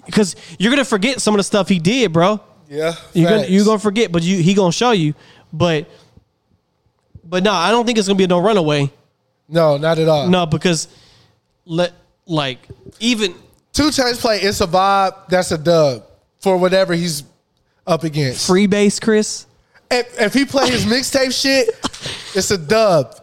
Because 0.06 0.36
you're 0.58 0.72
gonna 0.72 0.84
forget 0.84 1.22
some 1.22 1.34
of 1.34 1.40
the 1.40 1.44
stuff 1.44 1.70
he 1.70 1.80
did, 1.80 2.12
bro. 2.12 2.42
Yeah. 2.70 2.94
You're 3.14 3.30
gonna 3.30 3.48
you're 3.48 3.66
gonna 3.66 3.80
forget, 3.80 4.12
but 4.12 4.22
you 4.22 4.42
he 4.42 4.54
gonna 4.54 4.72
show 4.72 4.92
you. 4.92 5.16
But 5.52 5.88
but 7.24 7.44
no, 7.44 7.52
I 7.52 7.72
don't 7.72 7.86
think 7.86 7.98
it's 7.98 8.08
gonna 8.08 8.18
be 8.18 8.24
a 8.24 8.28
no 8.28 8.40
runaway. 8.40 8.92
no, 9.48 9.78
not 9.78 9.98
at 9.98 10.08
all. 10.08 10.28
No, 10.28 10.46
because 10.46 10.88
let 11.66 11.94
like 12.28 12.60
even 13.00 13.34
Two 13.74 13.90
Chainz 13.90 14.20
play. 14.20 14.40
It's 14.42 14.62
a 14.62 14.68
vibe. 14.68 15.28
That's 15.30 15.52
a 15.52 15.58
dub 15.58 16.04
for 16.42 16.58
whatever 16.58 16.94
he's 16.94 17.24
up 17.88 18.04
against. 18.04 18.46
free 18.46 18.68
base, 18.68 19.00
Chris. 19.00 19.46
If, 19.92 20.20
if 20.20 20.34
he 20.34 20.46
play 20.46 20.70
his 20.70 20.86
mixtape 20.86 21.34
shit, 21.34 21.70
it's 22.36 22.52
a 22.52 22.58
dub. 22.58 23.16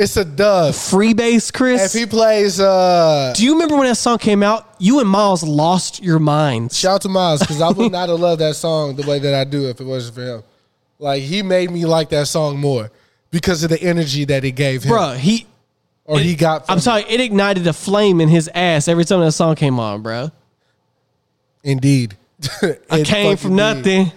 It's 0.00 0.16
a 0.16 0.24
dub. 0.24 0.74
Free 0.74 1.12
base, 1.12 1.50
Chris. 1.50 1.94
If 1.94 2.00
he 2.00 2.06
plays, 2.06 2.58
uh, 2.58 3.34
Do 3.36 3.44
you 3.44 3.52
remember 3.52 3.76
when 3.76 3.86
that 3.86 3.96
song 3.96 4.16
came 4.16 4.42
out? 4.42 4.74
You 4.78 4.98
and 5.00 5.06
Miles 5.06 5.42
lost 5.42 6.02
your 6.02 6.18
minds. 6.18 6.78
shout 6.78 6.94
out 6.94 7.02
to 7.02 7.10
Miles 7.10 7.40
because 7.40 7.60
I 7.60 7.68
would 7.68 7.92
not 7.92 8.08
have 8.08 8.18
loved 8.18 8.40
that 8.40 8.56
song 8.56 8.96
the 8.96 9.06
way 9.06 9.18
that 9.18 9.34
I 9.34 9.44
do 9.44 9.68
if 9.68 9.78
it 9.78 9.84
wasn't 9.84 10.14
for 10.14 10.22
him. 10.22 10.42
Like 10.98 11.22
he 11.22 11.42
made 11.42 11.70
me 11.70 11.84
like 11.84 12.08
that 12.10 12.28
song 12.28 12.58
more 12.58 12.90
because 13.30 13.62
of 13.62 13.68
the 13.68 13.82
energy 13.82 14.24
that 14.24 14.42
it 14.42 14.52
gave 14.52 14.84
him, 14.84 14.92
Bruh, 14.92 15.18
he 15.18 15.46
or 16.06 16.18
he 16.18 16.34
got. 16.34 16.64
From 16.64 16.72
I'm 16.74 16.80
sorry, 16.80 17.04
it 17.06 17.20
ignited 17.20 17.66
a 17.66 17.74
flame 17.74 18.22
in 18.22 18.30
his 18.30 18.48
ass 18.54 18.88
every 18.88 19.04
time 19.04 19.20
that 19.20 19.32
song 19.32 19.54
came 19.54 19.78
on, 19.78 20.00
bro. 20.00 20.30
Indeed, 21.62 22.16
I 22.90 23.02
came 23.02 23.36
from 23.36 23.54
nothing. 23.54 24.12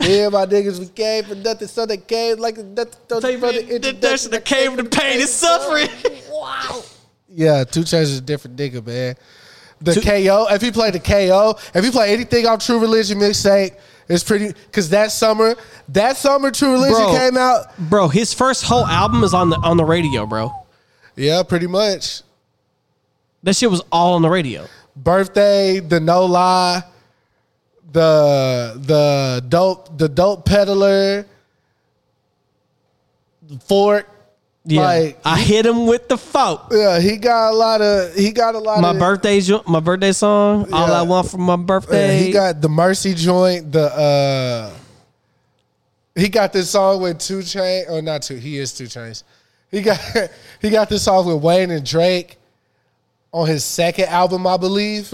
Yeah, 0.00 0.28
my 0.30 0.46
niggas, 0.46 0.78
we 0.78 0.88
came 0.88 1.24
from 1.24 1.42
nothing, 1.42 1.68
so 1.68 1.84
they 1.86 1.98
came 1.98 2.38
like 2.38 2.56
nothing. 2.56 2.94
so 3.08 3.20
they 3.20 3.36
from 3.38 3.54
the 3.54 3.74
introduction. 3.76 4.30
that 4.30 4.44
came 4.44 4.74
from 4.74 4.84
the 4.84 4.90
pain 4.90 5.20
and 5.20 5.28
suffering. 5.28 5.88
Wow. 6.30 6.82
Yeah, 7.28 7.64
Two 7.64 7.80
Chainz 7.82 8.02
is 8.04 8.16
a 8.18 8.20
different 8.22 8.56
nigga, 8.56 8.84
man. 8.84 9.14
The 9.82 10.00
KO, 10.00 10.46
if 10.50 10.62
you 10.62 10.72
play 10.72 10.90
the 10.90 10.98
KO, 10.98 11.54
if 11.74 11.84
you 11.84 11.90
play 11.90 12.14
anything 12.14 12.46
off 12.46 12.64
True 12.64 12.78
Religion 12.80 13.18
mixtape, 13.18 13.76
it's 14.08 14.24
pretty. 14.24 14.48
Because 14.54 14.88
that 14.90 15.12
summer, 15.12 15.54
that 15.90 16.16
summer 16.16 16.50
True 16.50 16.72
Religion 16.72 16.94
Bro. 16.96 17.12
came 17.18 17.36
out. 17.36 17.78
Bro, 17.78 18.08
his 18.08 18.32
first 18.32 18.64
whole 18.64 18.86
album 18.86 19.22
is 19.22 19.34
on 19.34 19.50
the 19.50 19.56
on 19.56 19.76
the 19.76 19.84
radio, 19.84 20.24
bro. 20.24 20.50
Yeah, 21.14 21.42
pretty 21.42 21.66
much. 21.66 22.22
That 23.42 23.54
shit 23.54 23.70
was 23.70 23.82
all 23.92 24.14
on 24.14 24.22
the 24.22 24.30
radio. 24.30 24.66
Birthday, 24.96 25.80
the 25.80 26.00
No 26.00 26.24
Lie, 26.24 26.82
the 27.92 28.74
the 28.84 29.44
dope, 29.48 29.96
the 29.98 30.08
dope 30.08 30.44
peddler, 30.44 31.26
Fork. 33.66 34.06
Yeah, 34.64 34.82
Like, 34.82 35.18
I 35.24 35.38
hit 35.40 35.64
him 35.64 35.86
with 35.86 36.08
the 36.08 36.18
folk. 36.18 36.66
Yeah, 36.70 37.00
he 37.00 37.16
got 37.16 37.50
a 37.50 37.56
lot 37.56 37.80
of. 37.80 38.14
He 38.14 38.30
got 38.30 38.54
a 38.54 38.58
lot 38.58 38.80
My 38.82 38.90
of. 38.90 38.98
birthday, 38.98 39.40
my 39.66 39.80
birthday 39.80 40.12
song. 40.12 40.70
All 40.72 40.92
I 40.92 41.00
want 41.02 41.30
for 41.30 41.38
my 41.38 41.56
birthday. 41.56 42.18
Yeah, 42.18 42.24
he 42.26 42.30
got 42.32 42.60
the 42.60 42.68
Mercy 42.68 43.14
joint. 43.14 43.72
The 43.72 43.84
uh, 43.86 44.70
he 46.14 46.28
got 46.28 46.52
this 46.52 46.70
song 46.70 47.00
with 47.00 47.18
Two 47.18 47.42
Chain. 47.42 47.86
Or 47.88 48.02
not 48.02 48.22
two. 48.22 48.36
He 48.36 48.58
is 48.58 48.74
Two 48.74 48.84
Chainz. 48.84 49.22
He 49.70 49.80
got 49.80 49.98
he 50.60 50.68
got 50.68 50.90
this 50.90 51.04
song 51.04 51.26
with 51.26 51.42
Wayne 51.42 51.70
and 51.70 51.84
Drake 51.84 52.36
on 53.32 53.46
his 53.48 53.64
second 53.64 54.06
album, 54.06 54.46
I 54.46 54.58
believe. 54.58 55.10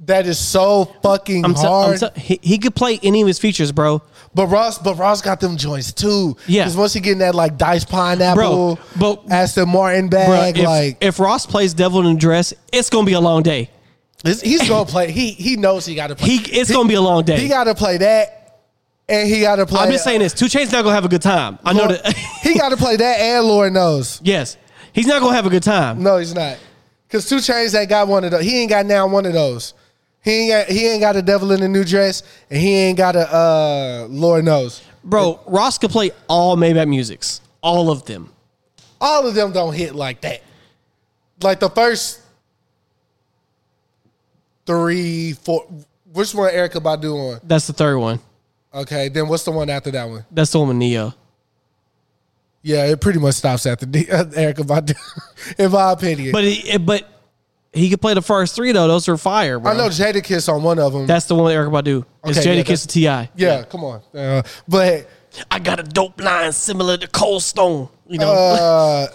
That 0.00 0.26
is 0.26 0.38
so 0.38 0.84
fucking. 1.02 1.44
I'm, 1.44 1.54
tell- 1.54 1.90
I'm 1.90 1.98
hard. 1.98 2.16
he, 2.16 2.38
he 2.42 2.58
could 2.58 2.74
play 2.74 2.98
any 3.02 3.20
of 3.20 3.26
his 3.26 3.38
features, 3.38 3.72
bro. 3.72 4.00
but 4.34 4.46
Ross, 4.46 4.78
but 4.78 4.94
Ross 4.94 5.20
got 5.20 5.40
them 5.40 5.56
joints 5.56 5.92
too. 5.92 6.36
Yeah. 6.46 6.64
because 6.64 6.76
once 6.76 6.92
he 6.94 7.00
getting 7.00 7.18
that 7.18 7.34
like 7.34 7.58
Dice 7.58 7.84
Pineapple, 7.84 8.76
Bro, 8.96 9.18
but- 9.24 9.30
Aston 9.32 9.68
Martin 9.68 10.08
Bro, 10.08 10.20
bag, 10.20 10.58
if, 10.58 10.64
like 10.64 10.98
if 11.00 11.18
Ross 11.18 11.46
plays 11.46 11.74
Devil 11.74 12.06
in 12.06 12.16
a 12.16 12.18
Dress, 12.18 12.54
it's 12.72 12.90
gonna 12.90 13.06
be 13.06 13.12
a 13.14 13.20
long 13.20 13.42
day. 13.42 13.70
He's, 14.24 14.68
gonna 14.68 14.84
play. 14.84 15.12
He 15.12 15.30
he 15.30 15.56
knows 15.56 15.86
he 15.86 15.94
got 15.94 16.08
to 16.08 16.16
play. 16.16 16.28
He 16.28 16.58
it's 16.58 16.70
gonna 16.72 16.88
be 16.88 16.94
a 16.94 17.00
long 17.00 17.22
day. 17.24 17.38
He 17.38 17.48
got 17.48 17.64
to 17.64 17.74
play 17.74 17.98
that, 17.98 18.60
and 19.08 19.28
he 19.28 19.40
got 19.40 19.56
to 19.56 19.66
play. 19.66 19.80
I'm 19.80 19.92
just 19.92 20.02
saying 20.04 20.18
this. 20.20 20.32
Two 20.32 20.48
Chain's 20.48 20.72
not 20.72 20.82
gonna 20.82 20.94
have 20.94 21.04
a 21.04 21.08
good 21.08 21.22
time. 21.22 21.58
I 21.64 21.72
know 21.72 21.86
that. 21.86 22.14
he 22.42 22.54
got 22.58 22.70
to 22.70 22.76
play 22.76 22.96
that, 22.96 23.20
and 23.20 23.46
Lord 23.46 23.72
knows. 23.72 24.20
yes, 24.24 24.56
he's 24.92 25.06
not 25.06 25.20
gonna 25.22 25.36
have 25.36 25.46
a 25.46 25.50
good 25.50 25.62
time. 25.62 26.02
No, 26.02 26.18
he's 26.18 26.34
not. 26.34 26.58
Cause 27.10 27.28
Two 27.28 27.36
Chainz 27.36 27.78
ain't 27.78 27.88
got 27.88 28.08
one 28.08 28.24
of 28.24 28.32
those. 28.32 28.42
He 28.42 28.60
ain't 28.60 28.70
got 28.70 28.86
now 28.86 29.06
one 29.06 29.24
of 29.24 29.32
those. 29.32 29.72
He 30.22 30.30
ain't 30.32 30.50
got, 30.50 30.66
he 30.74 30.86
ain't 30.88 31.00
got 31.00 31.16
a 31.16 31.22
devil 31.22 31.52
in 31.52 31.62
a 31.62 31.68
new 31.68 31.84
dress, 31.84 32.22
and 32.50 32.60
he 32.60 32.74
ain't 32.74 32.98
got 32.98 33.16
a 33.16 33.32
uh, 33.34 34.06
Lord 34.10 34.44
knows. 34.44 34.82
Bro, 35.04 35.40
Ross 35.46 35.78
could 35.78 35.90
play 35.90 36.10
all 36.28 36.56
Maybach 36.56 36.88
musics, 36.88 37.40
all 37.62 37.90
of 37.90 38.04
them. 38.04 38.32
All 39.00 39.26
of 39.26 39.34
them 39.34 39.52
don't 39.52 39.72
hit 39.74 39.94
like 39.94 40.20
that. 40.22 40.42
Like 41.40 41.60
the 41.60 41.70
first 41.70 42.20
three, 44.66 45.32
four. 45.34 45.66
Which 46.12 46.34
one 46.34 46.52
Erykah 46.52 46.82
Badu 46.82 47.34
on? 47.34 47.40
That's 47.44 47.66
the 47.66 47.72
third 47.72 47.98
one. 47.98 48.20
Okay, 48.74 49.08
then 49.08 49.28
what's 49.28 49.44
the 49.44 49.50
one 49.50 49.70
after 49.70 49.90
that 49.92 50.08
one? 50.08 50.24
That's 50.30 50.50
the 50.50 50.58
one 50.58 50.68
with 50.68 50.76
Neo. 50.78 51.14
Yeah, 52.62 52.86
it 52.86 53.00
pretty 53.00 53.18
much 53.18 53.36
stops 53.36 53.66
after 53.66 53.86
the, 53.86 54.04
Erykah 54.04 54.66
Badu, 54.66 54.94
in 55.58 55.70
my 55.70 55.92
opinion. 55.92 56.32
But 56.32 56.44
it- 56.44 56.84
but 56.84 57.06
he 57.72 57.90
could 57.90 58.00
play 58.00 58.14
the 58.14 58.22
first 58.22 58.54
three 58.56 58.72
though. 58.72 58.88
Those 58.88 59.08
are 59.08 59.16
fire, 59.16 59.58
bro. 59.58 59.72
I 59.72 59.76
know 59.76 59.88
Jadakiss 59.88 60.52
on 60.52 60.62
one 60.62 60.78
of 60.78 60.92
them. 60.92 61.06
That's 61.06 61.26
the 61.26 61.34
one 61.34 61.44
with 61.44 61.54
Eric 61.54 61.70
Badu. 61.70 62.04
It's 62.24 62.38
Okay, 62.38 62.48
Jada 62.48 62.56
yeah, 62.56 62.62
Kiss 62.62 62.86
that- 62.86 62.96
and 62.96 63.28
Ti. 63.36 63.42
yeah, 63.44 63.62
come 63.64 63.84
on. 63.84 64.00
Uh, 64.14 64.42
but 64.66 65.08
I 65.50 65.58
got 65.58 65.78
a 65.78 65.82
dope 65.82 66.20
line 66.20 66.52
similar 66.52 66.96
to 66.96 67.06
Cold 67.08 67.42
Stone. 67.42 67.88
You 68.08 68.18
know, 68.18 68.32
uh, 68.32 69.06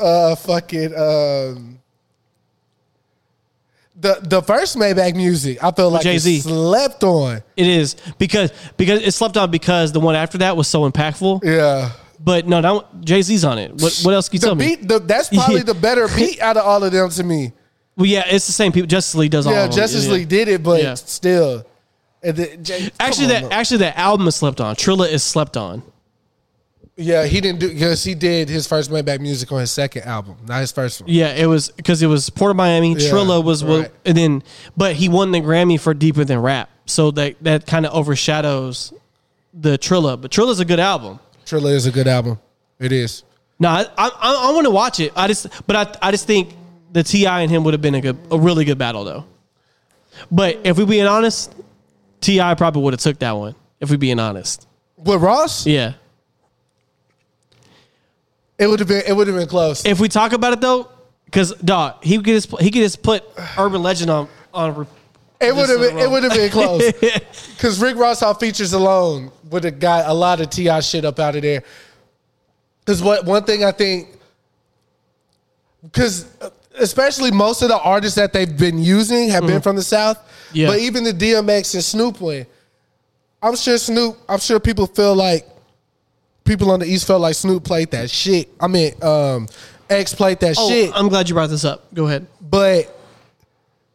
uh, 0.00 0.34
fucking 0.36 0.94
um, 0.94 1.78
the 3.96 4.18
the 4.22 4.42
first 4.42 4.76
Maybach 4.76 5.14
music, 5.14 5.62
I 5.62 5.70
feel 5.70 5.90
like 5.90 6.02
Jay-Z. 6.02 6.34
it's 6.36 6.44
slept 6.44 7.04
on. 7.04 7.42
it 7.56 7.66
is 7.66 7.96
because 8.18 8.52
because 8.76 9.02
it 9.02 9.12
slept 9.12 9.36
on 9.36 9.50
because 9.50 9.92
the 9.92 10.00
one 10.00 10.14
after 10.14 10.38
that 10.38 10.56
was 10.56 10.68
so 10.68 10.90
impactful. 10.90 11.42
Yeah, 11.44 11.90
But 12.20 12.46
no, 12.46 12.60
that 12.60 13.00
Jay 13.04 13.22
Z's 13.22 13.44
on 13.44 13.58
it. 13.58 13.72
What 13.80 14.00
what 14.02 14.14
else 14.14 14.28
can 14.28 14.36
you 14.36 14.40
the 14.40 14.46
tell 14.46 14.54
me? 14.56 14.74
the, 14.76 14.98
that's 14.98 15.28
probably 15.28 15.62
the 15.72 15.74
better 15.74 16.08
beat 16.08 16.40
out 16.40 16.56
of 16.56 16.64
all 16.66 16.82
of 16.84 16.92
them 16.92 17.08
to 17.10 17.22
me. 17.22 17.52
Well, 17.96 18.06
yeah, 18.06 18.24
it's 18.26 18.46
the 18.46 18.52
same 18.52 18.72
people. 18.72 18.86
Justice 18.86 19.14
League 19.14 19.30
does 19.30 19.46
all. 19.46 19.52
Yeah, 19.52 19.64
of 19.64 19.70
them. 19.70 19.76
Justice 19.78 20.06
Yeah. 20.06 20.12
League 20.12 20.28
did 20.28 20.48
it, 20.48 20.62
but 20.62 20.82
Yeah. 20.82 20.94
still, 20.94 21.64
And 22.24 22.36
the- 22.36 22.90
Actually, 23.00 23.24
on, 23.24 23.30
that 23.30 23.42
man. 23.42 23.52
actually 23.52 23.78
that 23.78 23.98
album 23.98 24.28
is 24.28 24.36
slept 24.36 24.60
on. 24.60 24.76
Trilla 24.76 25.08
is 25.10 25.22
slept 25.24 25.56
on. 25.56 25.82
yeah, 26.96 27.24
he 27.24 27.40
didn't 27.40 27.58
do 27.58 27.68
because 27.68 28.04
he 28.04 28.14
did 28.14 28.48
his 28.48 28.66
first 28.66 28.90
Maybach 28.90 29.18
music 29.20 29.50
on 29.50 29.60
his 29.60 29.70
second 29.72 30.02
album, 30.04 30.36
not 30.46 30.60
his 30.60 30.70
first 30.72 31.00
one. 31.00 31.10
Yeah, 31.10 31.32
it 31.34 31.46
was 31.46 31.70
because 31.70 32.00
it 32.02 32.06
was 32.06 32.30
Port 32.30 32.50
of 32.50 32.56
Miami. 32.56 32.92
Yeah, 32.94 33.10
Trilla 33.10 33.42
was, 33.42 33.64
right. 33.64 33.90
and 34.04 34.16
then 34.16 34.42
but 34.76 34.94
he 34.94 35.08
won 35.08 35.32
the 35.32 35.40
Grammy 35.40 35.80
for 35.80 35.94
Deeper 35.94 36.24
Than 36.24 36.38
Rap. 36.40 36.68
so 36.86 37.10
that 37.12 37.34
that 37.42 37.66
kind 37.66 37.86
of 37.86 37.92
overshadows 37.92 38.92
the 39.54 39.76
Trilla. 39.78 40.20
But 40.20 40.30
Trilla's 40.30 40.60
a 40.60 40.64
good 40.64 40.80
album. 40.80 41.18
Trilla 41.46 41.72
is 41.74 41.86
a 41.86 41.90
good 41.90 42.06
album. 42.08 42.38
It 42.78 42.92
is. 42.92 43.22
No, 43.58 43.68
I 43.68 43.86
I, 43.98 44.10
I 44.20 44.52
want 44.52 44.66
to 44.66 44.70
watch 44.70 45.00
it. 45.00 45.12
I 45.16 45.26
just 45.28 45.46
but 45.66 45.74
I 46.02 46.08
I 46.08 46.10
just 46.12 46.26
think 46.26 46.54
the 46.92 47.02
T.I. 47.02 47.40
and 47.40 47.50
him 47.50 47.64
would 47.64 47.74
have 47.74 47.80
been 47.82 47.94
a 47.94 48.00
good 48.00 48.18
a 48.30 48.38
really 48.38 48.64
good 48.64 48.78
battle 48.78 49.04
though. 49.04 49.24
But 50.30 50.60
if 50.64 50.76
we 50.78 50.84
being 50.84 51.06
honest, 51.06 51.52
T.I. 52.20 52.54
probably 52.54 52.82
would 52.82 52.92
have 52.92 53.00
took 53.00 53.18
that 53.20 53.32
one. 53.32 53.54
If 53.80 53.90
we 53.90 53.96
being 53.96 54.20
honest, 54.20 54.68
With 54.96 55.20
Ross, 55.20 55.66
yeah. 55.66 55.94
it 58.58 58.68
would 58.68 58.78
have 58.78 58.88
been 58.88 59.02
it 59.06 59.16
would 59.16 59.26
have 59.26 59.36
been 59.36 59.48
close. 59.48 59.84
If 59.84 59.98
we 59.98 60.08
talk 60.08 60.32
about 60.32 60.52
it 60.52 60.60
though, 60.60 60.88
because 61.24 61.52
dog, 61.54 62.04
he 62.04 62.16
could 62.16 62.26
just 62.26 62.60
he 62.60 62.70
could 62.70 62.82
just 62.82 63.02
put 63.02 63.24
Urban 63.58 63.82
Legend 63.82 64.10
on 64.10 64.28
on. 64.54 64.86
It 65.40 65.56
would 65.56 65.68
have 65.68 65.80
been 65.80 65.98
it 65.98 66.08
would 66.08 66.22
have 66.22 66.34
been 66.34 66.50
close. 66.50 66.92
Because 67.56 67.80
Rick 67.80 67.96
Ross 67.96 68.22
off 68.22 68.40
features 68.40 68.72
alone 68.72 69.30
would 69.50 69.62
have 69.62 69.78
got 69.78 70.08
a 70.08 70.12
lot 70.12 70.40
of 70.40 70.50
T.I. 70.50 70.80
shit 70.80 71.04
up 71.04 71.20
out 71.20 71.36
of 71.36 71.42
there. 71.42 71.62
Because 72.80 73.00
what 73.00 73.24
one 73.24 73.44
thing 73.44 73.62
I 73.64 73.70
think, 73.70 74.08
because 75.84 76.26
especially 76.78 77.30
most 77.30 77.62
of 77.62 77.68
the 77.68 77.78
artists 77.78 78.16
that 78.16 78.32
they've 78.32 78.56
been 78.56 78.78
using 78.78 79.28
have 79.30 79.46
been 79.46 79.60
from 79.60 79.76
the 79.76 79.82
South. 79.82 80.18
Yeah. 80.52 80.68
But 80.68 80.78
even 80.80 81.04
the 81.04 81.12
DMX 81.12 81.74
and 81.74 81.82
Snoop 81.84 82.20
one, 82.20 82.46
I'm 83.42 83.56
sure 83.56 83.78
Snoop. 83.78 84.18
I'm 84.28 84.38
sure 84.38 84.60
people 84.60 84.86
feel 84.86 85.14
like 85.14 85.46
people 86.44 86.70
on 86.70 86.80
the 86.80 86.86
East 86.86 87.06
felt 87.06 87.20
like 87.20 87.34
Snoop 87.34 87.64
played 87.64 87.90
that 87.92 88.10
shit. 88.10 88.48
I 88.60 88.66
mean, 88.68 88.92
um, 89.02 89.48
X 89.88 90.14
played 90.14 90.40
that 90.40 90.56
Oh, 90.58 90.68
shit. 90.68 90.90
I'm 90.94 91.08
glad 91.08 91.28
you 91.28 91.34
brought 91.34 91.50
this 91.50 91.64
up. 91.64 91.92
Go 91.94 92.06
ahead. 92.06 92.26
but 92.40 92.98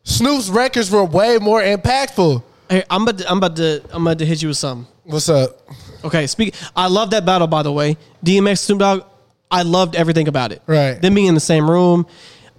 Snoop's 0.04 0.50
records 0.50 0.90
were 0.90 1.04
way 1.04 1.38
more 1.38 1.62
impactful. 1.62 2.42
Hey, 2.70 2.84
I'm 2.90 3.04
about 3.04 3.18
to, 3.20 3.30
I'm 3.32 3.38
about 3.38 3.56
to 3.58 3.82
I'm 3.92 4.06
about 4.08 4.20
to 4.20 4.26
hit 4.26 4.42
you 4.42 4.50
with 4.50 4.58
something. 4.58 4.92
What's 5.04 5.30
up? 5.30 5.62
Okay, 6.04 6.28
speak. 6.28 6.54
I 6.76 6.88
love 6.88 7.12
that 7.12 7.26
battle 7.26 7.48
by 7.48 7.64
the 7.64 7.72
way. 7.72 7.98
DMX 8.26 8.60
Snoop 8.60 8.80
Dogg. 8.80 9.04
I 9.50 9.62
loved 9.62 9.96
everything 9.96 10.28
about 10.28 10.52
it. 10.52 10.62
Right. 10.68 11.02
Them 11.02 11.16
being 11.16 11.28
in 11.28 11.34
the 11.34 11.40
same 11.40 11.70
room, 11.70 12.06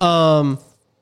um, 0.03 0.59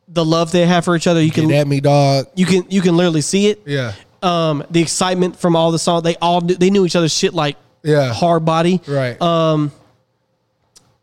the 0.09 0.24
love 0.24 0.52
they 0.52 0.66
have 0.66 0.85
for 0.85 0.94
each 0.97 1.06
other. 1.06 1.20
You 1.23 1.31
can 1.31 1.48
Get 1.48 1.60
at 1.60 1.66
me, 1.66 1.81
dog. 1.81 2.27
you 2.35 2.47
can 2.47 2.64
you 2.70 2.81
can 2.81 2.97
literally 2.97 3.20
see 3.23 3.48
it. 3.48 3.62
Yeah. 3.66 3.93
Um, 4.23 4.64
the 4.70 4.81
excitement 4.82 5.36
from 5.39 5.55
all 5.56 5.70
the 5.73 5.78
songs. 5.78 6.02
They 6.02 6.16
all 6.16 6.40
knew, 6.40 6.55
they 6.55 6.70
knew 6.70 6.85
each 6.86 6.97
other's 6.97 7.12
shit 7.12 7.35
like 7.35 7.56
Yeah. 7.82 8.12
hard 8.12 8.44
body. 8.44 8.81
Right. 8.86 9.20
Um, 9.20 9.73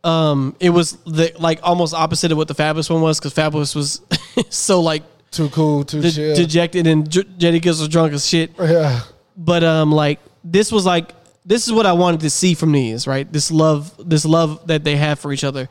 um, 0.04 0.56
it 0.60 0.70
was 0.70 0.94
the 1.06 1.32
like 1.40 1.60
almost 1.64 1.94
opposite 1.94 2.32
of 2.32 2.38
what 2.38 2.48
the 2.48 2.56
Fabolous 2.56 2.90
one 2.90 3.02
was 3.02 3.20
because 3.20 3.34
Fabolous 3.34 3.76
was 3.76 4.02
so 4.50 4.82
like 4.82 5.04
too 5.32 5.50
cool, 5.50 5.84
too 5.86 6.02
de- 6.02 6.12
chill. 6.12 6.36
dejected 6.36 6.88
and 6.88 7.10
J- 7.10 7.24
Jadakiss 7.24 7.80
was 7.80 7.88
drunk 7.88 8.14
as 8.14 8.28
shit. 8.28 8.52
yeah. 8.60 9.02
But 9.38 9.64
um, 9.64 9.92
like 9.92 10.20
this 10.44 10.72
was 10.72 10.86
like 10.86 11.14
this 11.46 11.68
is 11.68 11.74
what 11.74 11.86
I 11.86 11.94
wanted 11.94 12.22
to 12.22 12.30
see 12.30 12.54
from 12.54 12.72
these 12.72 13.08
right. 13.08 13.32
This 13.32 13.50
love, 13.52 13.94
this 13.98 14.26
love 14.26 14.66
that 14.68 14.84
they 14.84 14.96
have 14.96 15.20
for 15.20 15.32
each 15.34 15.44
other, 15.44 15.68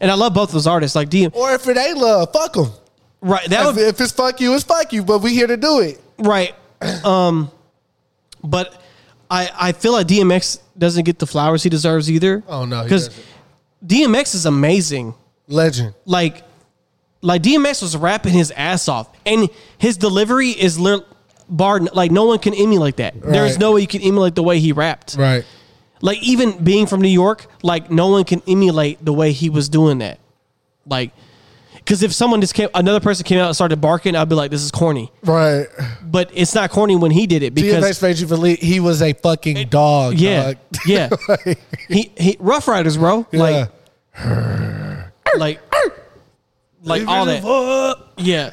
and 0.00 0.10
I 0.10 0.14
love 0.14 0.34
both 0.34 0.52
those 0.52 0.66
artists. 0.66 0.94
Like 0.96 1.08
DM, 1.10 1.34
Or 1.34 1.52
if 1.52 1.66
it 1.68 1.76
ain't 1.76 1.98
love, 1.98 2.32
fuck 2.32 2.52
them. 2.54 2.70
right? 3.20 3.48
That 3.50 3.66
If, 3.68 3.76
would 3.76 3.84
if 3.84 4.00
it's 4.00 4.12
fuck 4.12 4.40
you, 4.40 4.54
it's 4.54 4.64
fuck 4.64 4.92
you. 4.92 5.02
But 5.02 5.18
we 5.20 5.32
here 5.34 5.46
to 5.46 5.56
do 5.56 5.80
it. 5.80 6.00
right. 6.18 6.54
Um, 7.04 7.50
but 8.44 8.80
I 9.30 9.50
I 9.58 9.72
feel 9.72 9.92
like 9.92 10.06
DMX 10.06 10.60
doesn't 10.78 11.04
get 11.04 11.18
the 11.18 11.26
flowers 11.26 11.62
he 11.62 11.70
deserves 11.70 12.10
either. 12.10 12.42
Oh, 12.48 12.64
no, 12.64 12.82
because. 12.82 13.10
DMX 13.84 14.34
is 14.34 14.46
amazing. 14.46 15.14
Legend. 15.48 15.94
like 16.06 16.42
like 17.22 17.42
DMX 17.42 17.82
was 17.82 17.96
rapping 17.96 18.32
his 18.32 18.50
ass 18.52 18.88
off, 18.88 19.08
and 19.24 19.48
his 19.78 19.96
delivery 19.96 20.50
is 20.50 20.78
bar 21.48 21.80
like 21.80 22.10
no 22.10 22.24
one 22.24 22.38
can 22.40 22.52
emulate 22.54 22.96
that. 22.96 23.20
There's 23.20 23.58
no 23.58 23.72
way 23.72 23.80
you 23.82 23.86
can 23.86 24.02
emulate 24.02 24.34
the 24.34 24.42
way 24.42 24.58
he 24.58 24.72
rapped. 24.72 25.16
Right. 25.16 25.44
Like 26.00 26.22
even 26.22 26.62
being 26.62 26.86
from 26.86 27.00
New 27.00 27.08
York, 27.08 27.46
like 27.62 27.90
no 27.90 28.08
one 28.08 28.24
can 28.24 28.42
emulate 28.46 29.04
the 29.04 29.12
way 29.12 29.32
he 29.32 29.50
was 29.50 29.68
doing 29.68 29.98
that. 29.98 30.18
Like, 30.84 31.12
because 31.74 32.02
if 32.02 32.12
someone 32.12 32.40
just 32.40 32.54
came, 32.54 32.68
another 32.74 33.00
person 33.00 33.24
came 33.24 33.38
out 33.38 33.46
and 33.46 33.54
started 33.54 33.80
barking, 33.80 34.16
I'd 34.16 34.28
be 34.28 34.34
like, 34.34 34.50
this 34.50 34.62
is 34.62 34.70
corny. 34.70 35.10
Right. 35.22 35.66
But 36.02 36.30
it's 36.34 36.54
not 36.54 36.70
corny 36.70 36.96
when 36.96 37.12
he 37.12 37.26
did 37.26 37.42
it 37.42 37.54
because 37.54 38.02
made 38.02 38.18
you 38.18 38.26
believe 38.26 38.58
he 38.58 38.80
was 38.80 39.02
a 39.02 39.12
fucking 39.12 39.68
dog. 39.68 40.14
yeah, 40.14 40.54
dog. 40.54 40.58
yeah, 40.86 41.08
he 41.88 42.12
he 42.16 42.36
Ruff 42.40 42.66
Ryders, 42.68 42.96
bro. 42.96 43.26
Like, 43.32 43.70
like, 45.36 45.60
like 46.82 47.06
all 47.06 47.24
that. 47.26 47.98
Yeah. 48.18 48.50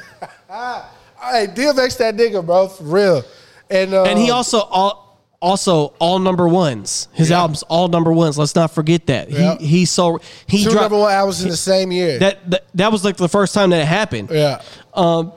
Hey, 1.24 1.48
DMX 1.48 1.98
that 1.99 2.18
nigga, 2.18 2.45
bro, 2.45 2.68
for 2.68 2.84
real. 2.84 3.24
And 3.70 3.94
uh, 3.94 4.03
and 4.03 4.20
he 4.20 4.30
also 4.30 4.60
all 4.60 5.02
also 5.44 5.94
all 5.99 6.18
number 6.20 6.48
ones. 6.48 7.10
His 7.11 7.30
Yeah. 7.30 7.41
albums 7.41 7.64
all 7.64 7.90
number 7.90 8.11
ones. 8.14 8.38
Let's 8.38 8.56
not 8.56 8.72
forget 8.72 9.06
that. 9.07 9.30
Yeah. 9.30 9.57
He 9.60 9.68
he 9.68 9.86
so 9.86 10.20
he 10.48 10.64
two 10.64 10.72
dropped 10.72 10.84
number 10.91 10.99
one 10.99 11.11
albums 11.11 11.44
in 11.44 11.49
the 11.49 11.57
same 11.57 11.91
year. 11.91 12.18
that, 12.20 12.49
that 12.49 12.64
that 12.76 12.91
was 12.91 13.03
like 13.03 13.18
the 13.18 13.28
first 13.30 13.53
time 13.53 13.70
that 13.72 13.82
it 13.82 13.86
happened. 13.88 14.30
yeah. 14.32 14.61
Um. 14.94 15.34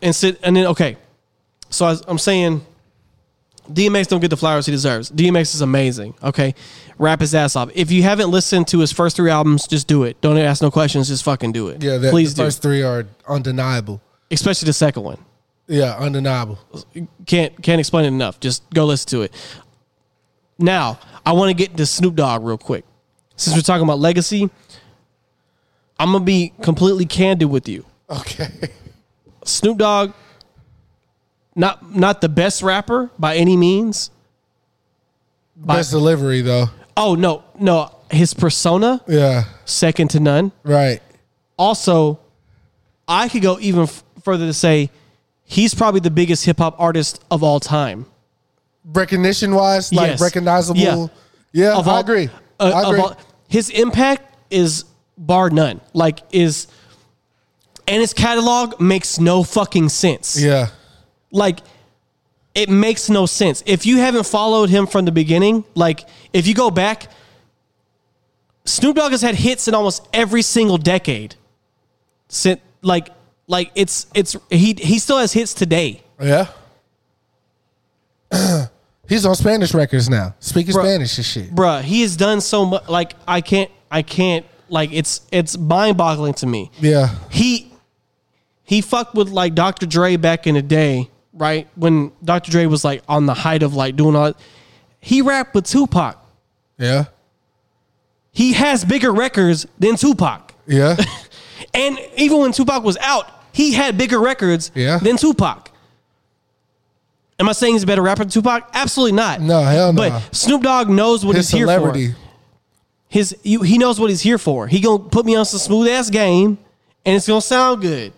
And 0.00 0.14
sit 0.14 0.38
and 0.44 0.54
then 0.56 0.66
okay, 0.68 0.96
so 1.70 1.86
I, 1.86 1.96
I'm 2.06 2.18
saying. 2.18 2.64
DMX 3.70 4.08
don't 4.08 4.20
get 4.20 4.30
the 4.30 4.36
flowers 4.38 4.64
he 4.64 4.72
deserves. 4.72 5.10
DMX 5.10 5.54
is 5.54 5.60
amazing. 5.60 6.14
Okay, 6.22 6.54
rap 6.96 7.20
his 7.20 7.34
ass 7.34 7.54
off. 7.54 7.68
If 7.74 7.90
you 7.90 8.02
haven't 8.02 8.30
listened 8.30 8.66
to 8.68 8.78
his 8.78 8.92
first 8.92 9.14
three 9.16 9.30
albums, 9.30 9.66
just 9.66 9.86
do 9.86 10.04
it. 10.04 10.18
Don't 10.22 10.38
ask 10.38 10.62
no 10.62 10.70
questions. 10.70 11.08
Just 11.08 11.22
fucking 11.24 11.52
do 11.52 11.68
it. 11.68 11.82
Yeah, 11.82 11.98
the, 11.98 12.08
please 12.08 12.32
the 12.34 12.42
do. 12.44 12.46
first 12.46 12.62
three 12.62 12.82
are 12.82 13.04
undeniable. 13.28 14.00
Especially 14.30 14.64
the 14.64 14.72
second 14.72 15.02
one. 15.02 15.18
Yeah, 15.68 15.94
undeniable. 15.96 16.58
can't 17.26 17.62
can't 17.62 17.78
explain 17.78 18.06
it 18.06 18.08
enough. 18.08 18.40
Just 18.40 18.68
go 18.70 18.86
listen 18.86 19.08
to 19.10 19.22
it. 19.22 19.32
Now, 20.58 20.98
I 21.24 21.32
want 21.32 21.50
to 21.50 21.54
get 21.54 21.76
to 21.76 21.86
Snoop 21.86 22.14
Dogg 22.16 22.42
real 22.42 22.58
quick. 22.58 22.84
Since 23.36 23.54
we're 23.56 23.62
talking 23.62 23.84
about 23.84 23.98
legacy, 24.00 24.50
I'm 26.00 26.12
gonna 26.12 26.24
be 26.24 26.52
completely 26.62 27.04
candid 27.06 27.48
with 27.50 27.68
you. 27.68 27.84
Okay. 28.10 28.48
Snoop 29.44 29.78
Dogg, 29.78 30.12
not 31.54 31.94
not 31.94 32.20
the 32.22 32.28
best 32.28 32.62
rapper 32.62 33.10
by 33.18 33.36
any 33.36 33.56
means. 33.56 34.10
By- 35.56 35.76
Best 35.76 35.90
delivery 35.90 36.40
though. 36.40 36.66
oh 36.96 37.14
no, 37.14 37.44
no, 37.60 37.94
his 38.10 38.32
persona 38.32 39.02
Yeah. 39.06 39.44
second 39.64 40.08
to 40.10 40.20
none. 40.20 40.52
Right. 40.62 41.02
Also, 41.58 42.20
I 43.06 43.28
could 43.28 43.42
go 43.42 43.58
even 43.60 43.82
f- 43.82 44.02
further 44.22 44.46
to 44.46 44.52
say 44.52 44.90
he's 45.50 45.74
probably 45.74 46.00
the 46.00 46.10
biggest 46.10 46.44
hip 46.44 46.58
hop 46.58 46.76
artist 46.78 47.24
of 47.30 47.42
all 47.42 47.58
time. 47.58 48.04
Recognition 48.84 49.54
wise, 49.54 49.92
like 49.92 50.10
Yes. 50.12 50.20
recognizable. 50.20 50.80
Yeah. 50.80 51.06
Yeah, 51.70 51.76
Of 51.78 51.88
I 51.88 51.92
all- 51.92 51.98
agree. 52.00 52.28
uh, 52.60 52.64
I 52.74 52.82
of 52.82 52.88
agree. 52.88 53.00
all- 53.00 53.16
his 53.48 53.70
impact 53.70 54.34
is 54.50 54.84
bar 55.16 55.48
none. 55.50 55.80
Like 55.94 56.20
is, 56.30 56.66
and 57.86 58.00
his 58.00 58.12
catalog 58.12 58.78
makes 58.80 59.18
no 59.18 59.42
fucking 59.42 59.88
sense. 59.88 60.38
yeah. 60.38 60.68
Like 61.32 61.60
it 62.54 62.68
makes 62.68 63.08
no 63.08 63.24
sense 63.26 63.62
if 63.66 63.86
you 63.86 63.98
haven't 63.98 64.26
followed 64.26 64.68
him 64.68 64.86
from 64.86 65.04
the 65.06 65.12
beginning. 65.12 65.64
Like 65.74 66.06
if 66.32 66.46
you 66.46 66.54
go 66.54 66.70
back, 66.70 67.10
Snoop 68.64 68.96
Dogg 68.96 69.12
has 69.12 69.22
had 69.22 69.34
hits 69.34 69.66
in 69.68 69.74
almost 69.74 70.06
every 70.12 70.42
single 70.42 70.76
decade. 70.78 71.34
Since 72.28 72.60
like 72.82 73.08
like 73.48 73.72
it's 73.74 74.06
it's 74.14 74.36
he 74.50 74.74
he 74.74 74.98
still 75.00 75.18
has 75.18 75.32
hits 75.32 75.52
today. 75.54 76.02
Yeah. 76.20 76.46
He's 79.08 79.24
on 79.24 79.34
Spanish 79.34 79.72
records 79.72 80.08
now. 80.10 80.34
Speaking 80.38 80.74
Bruh. 80.74 80.82
Spanish 80.82 81.16
and 81.16 81.24
shit. 81.26 81.54
bruh, 81.54 81.80
he 81.82 82.02
has 82.02 82.14
done 82.16 82.40
so 82.42 82.66
much. 82.66 82.88
Like 82.88 83.14
I 83.26 83.40
can't, 83.40 83.70
I 83.90 84.02
can't. 84.02 84.44
Like 84.68 84.90
it's 84.92 85.22
it's 85.32 85.56
mind 85.56 85.96
boggling 85.96 86.34
to 86.34 86.46
me. 86.46 86.70
Yeah. 86.78 87.08
He 87.30 87.72
he 88.64 88.82
fucked 88.82 89.14
with 89.14 89.30
like 89.30 89.54
Dr. 89.54 89.86
Dre 89.86 90.16
back 90.16 90.46
in 90.46 90.54
the 90.56 90.62
day, 90.62 91.08
right? 91.32 91.66
When 91.74 92.12
Dr. 92.22 92.50
Dre 92.50 92.66
was 92.66 92.84
like 92.84 93.02
on 93.08 93.24
the 93.24 93.32
height 93.32 93.62
of 93.62 93.74
like 93.74 93.96
doing 93.96 94.14
all. 94.14 94.34
He 95.00 95.22
rapped 95.22 95.54
with 95.54 95.64
Tupac. 95.64 96.18
Yeah. 96.76 97.06
He 98.30 98.52
has 98.52 98.84
bigger 98.84 99.10
records 99.10 99.66
than 99.78 99.96
Tupac, 99.96 100.52
Yeah. 100.66 100.96
and 101.74 101.98
even 102.16 102.38
when 102.40 102.52
Tupac 102.52 102.84
was 102.84 102.96
out, 102.98 103.26
he 103.58 103.72
had 103.72 103.98
bigger 103.98 104.20
records 104.20 104.70
Yeah. 104.74 104.98
than 104.98 105.16
Tupac. 105.16 105.70
Am 107.40 107.48
I 107.48 107.52
saying 107.52 107.74
he's 107.74 107.82
a 107.82 107.86
better 107.86 108.02
rapper 108.02 108.22
than 108.22 108.30
Tupac? 108.30 108.68
Absolutely 108.72 109.12
not. 109.16 109.40
No, 109.40 109.62
hell 109.62 109.92
no. 109.92 110.10
But 110.10 110.34
Snoop 110.34 110.62
Dogg 110.62 110.88
knows 110.88 111.26
what 111.26 111.34
His 111.34 111.50
he's 111.50 111.58
here 111.58 111.66
for. 111.80 111.92
his 113.08 113.36
you, 113.42 113.62
he 113.62 113.76
knows 113.78 113.98
what 113.98 114.10
he's 114.10 114.20
here 114.20 114.38
for. 114.38 114.68
He 114.68 114.80
gonna 114.80 115.00
put 115.00 115.26
me 115.26 115.34
on 115.34 115.44
some 115.44 115.58
smooth 115.58 115.88
ass 115.88 116.08
game, 116.08 116.56
and 117.04 117.16
it's 117.16 117.26
gonna 117.26 117.40
sound 117.40 117.82
good. 117.82 118.12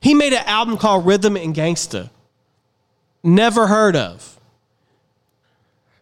He 0.00 0.14
made 0.14 0.32
an 0.32 0.44
album 0.46 0.78
called 0.78 1.04
Rhythm 1.04 1.36
and 1.36 1.54
Gangsta. 1.54 2.08
Never 3.22 3.66
heard 3.66 3.94
of. 3.96 4.38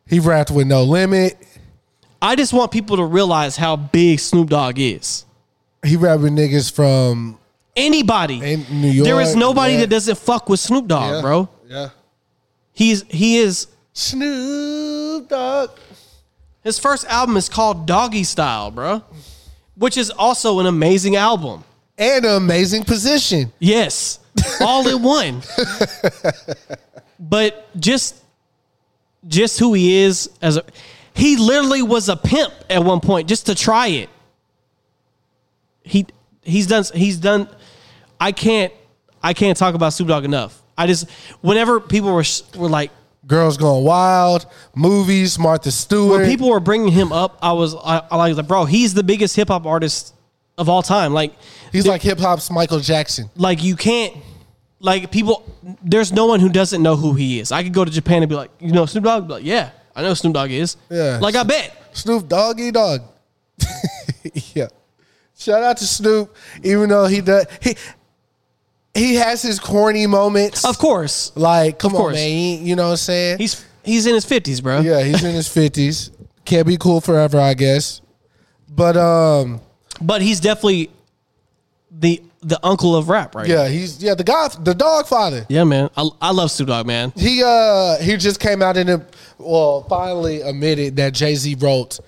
He 0.06 0.20
rapped 0.20 0.52
with 0.52 0.66
no 0.68 0.84
limit. 0.84 1.36
I 2.22 2.36
just 2.36 2.52
want 2.52 2.70
people 2.70 2.96
to 2.98 3.04
realize 3.04 3.56
how 3.56 3.74
big 3.76 4.20
Snoop 4.20 4.50
Dogg 4.50 4.78
is. 4.78 5.24
He 5.84 5.96
rapped 5.96 6.22
with 6.22 6.32
niggas 6.32 6.70
from 6.72 7.37
anybody. 7.78 8.40
In 8.52 8.66
New 8.70 8.88
York, 8.88 9.04
there 9.06 9.20
is 9.20 9.34
nobody 9.36 9.74
yeah. 9.74 9.80
that 9.80 9.90
doesn't 9.90 10.18
fuck 10.18 10.48
with 10.48 10.60
Snoop 10.60 10.86
Dogg, 10.86 11.14
Yeah. 11.14 11.20
bro. 11.20 11.48
Yeah. 11.68 11.88
He's 12.72 13.02
he 13.08 13.38
is 13.38 13.66
Snoop 13.92 15.28
Dogg. 15.28 15.70
his 16.62 16.78
first 16.78 17.06
album 17.06 17.36
is 17.36 17.48
called 17.48 17.86
Doggy 17.86 18.24
Style, 18.24 18.70
bro, 18.70 19.02
which 19.76 19.96
is 19.96 20.10
also 20.10 20.60
an 20.60 20.66
amazing 20.66 21.16
album. 21.16 21.64
And 21.96 22.24
an 22.24 22.36
amazing 22.36 22.84
position. 22.84 23.52
Yes, 23.58 24.20
all 24.60 24.86
in 24.86 25.02
one. 25.02 25.42
but 27.18 27.68
just 27.80 28.22
just 29.26 29.58
who 29.58 29.74
he 29.74 29.96
is 30.02 30.30
as 30.40 30.56
a 30.56 30.64
he 31.14 31.36
literally 31.36 31.82
was 31.82 32.08
a 32.08 32.16
pimp 32.16 32.52
at 32.70 32.84
one 32.84 33.00
point 33.00 33.28
just 33.28 33.46
to 33.46 33.54
try 33.54 33.88
it. 33.88 34.08
He 35.82 36.06
he's 36.42 36.66
done 36.68 36.84
he's 36.94 37.16
done 37.16 37.48
I 38.20 38.32
can't 38.32 38.72
I 39.22 39.32
can't 39.34 39.56
talk 39.56 39.74
about 39.74 39.92
Snoop 39.92 40.08
Dogg 40.08 40.24
enough. 40.24 40.60
I 40.76 40.86
just 40.86 41.10
whenever 41.40 41.80
people 41.80 42.12
were 42.12 42.24
were 42.56 42.68
like 42.68 42.90
Girls 43.26 43.56
Going 43.56 43.84
Wild, 43.84 44.46
movies, 44.74 45.38
Martha 45.38 45.70
Stewart. 45.70 46.20
when 46.20 46.30
people 46.30 46.48
were 46.50 46.60
bringing 46.60 46.92
him 46.92 47.12
up, 47.12 47.38
I 47.42 47.52
was 47.52 47.74
I, 47.74 48.02
I 48.10 48.28
was 48.28 48.36
like, 48.36 48.46
bro, 48.48 48.64
he's 48.64 48.94
the 48.94 49.02
biggest 49.02 49.36
hip 49.36 49.48
hop 49.48 49.66
artist 49.66 50.14
of 50.56 50.68
all 50.68 50.82
time. 50.82 51.12
Like 51.12 51.34
He's 51.72 51.86
like 51.86 52.00
hip 52.02 52.18
hop's 52.18 52.50
Michael 52.50 52.80
Jackson. 52.80 53.28
like 53.36 53.62
you 53.62 53.76
can't 53.76 54.16
like 54.80 55.10
people 55.10 55.44
there's 55.82 56.12
no 56.12 56.26
one 56.26 56.38
who 56.40 56.48
doesn't 56.48 56.82
know 56.84 56.94
who 56.94 57.12
he 57.12 57.40
is 57.40 57.50
i 57.50 57.64
could 57.64 57.74
go 57.74 57.84
to 57.84 57.90
japan 57.90 58.22
and 58.22 58.28
be 58.28 58.36
like 58.36 58.50
you 58.60 58.70
know 58.70 58.86
snoop 58.86 59.02
dogg 59.02 59.28
like 59.28 59.42
yeah 59.44 59.70
i 59.96 60.02
know 60.02 60.14
snoop 60.14 60.32
dogg 60.32 60.52
is 60.52 60.76
Yeah. 60.88 61.18
like 61.20 61.34
i 61.34 61.42
bet 61.42 61.74
Snoop 61.92 62.28
Doggy 62.28 62.70
Dog. 62.70 63.00
yeah. 64.54 64.68
Shout 65.36 65.62
out 65.64 65.76
to 65.78 65.84
Snoop, 65.86 66.34
even 66.62 66.88
though 66.88 67.06
he 67.06 67.20
does 67.20 67.46
he 67.60 67.76
he 68.98 69.14
has 69.16 69.42
his 69.42 69.58
corny 69.60 70.06
moments. 70.06 70.64
of 70.64 70.78
course 70.78 71.32
Like, 71.36 71.78
come 71.78 71.94
on, 71.94 72.00
course. 72.00 72.14
man. 72.16 72.30
You, 72.30 72.66
you 72.70 72.76
know 72.76 72.84
what 72.86 72.90
I'm 72.92 72.96
saying? 72.96 73.38
he's 73.38 73.64
he's 73.84 74.06
in 74.06 74.14
his 74.14 74.24
50s 74.26 74.62
bro 74.62 74.80
yeah, 74.80 75.02
he's 75.02 75.22
in 75.24 75.34
his 75.34 75.48
fifties. 75.48 76.10
Can't 76.44 76.66
be 76.66 76.76
cool 76.78 77.00
forever, 77.00 77.38
I 77.40 77.54
guess. 77.54 78.00
But 78.68 78.96
um, 78.96 79.60
but 80.00 80.22
he's 80.22 80.40
definitely 80.40 80.90
the 81.90 82.22
the 82.40 82.58
uncle 82.64 82.94
of 82.94 83.08
rap 83.08 83.34
right 83.34 83.48
yeah, 83.48 83.66
he's 83.68 84.00
yeah 84.02 84.14
the 84.14 84.22
god, 84.22 84.64
the 84.64 84.72
dog 84.74 85.06
father. 85.08 85.44
yeah 85.48 85.64
man 85.64 85.90
i, 85.96 86.08
I 86.20 86.30
love 86.30 86.50
snoop 86.52 86.68
dogg 86.68 86.86
man 86.86 87.12
He 87.16 87.42
uh 87.42 87.98
he 87.98 88.16
just 88.16 88.38
came 88.38 88.62
out 88.62 88.76
in 88.76 88.88
a 88.88 89.04
well 89.38 89.82
finally 89.88 90.40
admitted 90.42 90.94
that 90.96 91.14
Jay 91.14 91.34
Z 91.34 91.56
wrote 91.58 91.98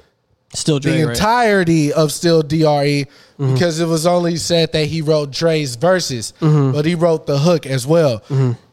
still 0.55 0.81
the 0.81 0.91
Dre, 0.91 1.03
right? 1.05 1.17
entirety 1.17 1.93
of 1.93 2.13
Still 2.13 2.43
Dre 2.43 3.07
because 3.39 3.81
it 3.81 3.87
was 3.87 4.07
only 4.07 4.37
said 4.37 4.73
that 4.73 4.87
he 4.87 5.01
wrote 5.03 5.31
Dre's 5.31 5.77
verses, 5.77 6.33
but 6.41 6.85
he 6.85 6.95
wrote 6.95 7.27
the 7.27 7.39
hook 7.39 7.67
as 7.67 7.87
well. 7.87 8.23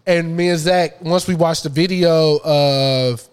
And 0.05 0.35
me 0.37 0.49
and 0.49 0.59
Zach, 0.59 1.01
once 1.03 1.27
we 1.27 1.35
watched 1.35 1.63
the 1.63 1.69
video 1.69 2.37
of 2.43 3.27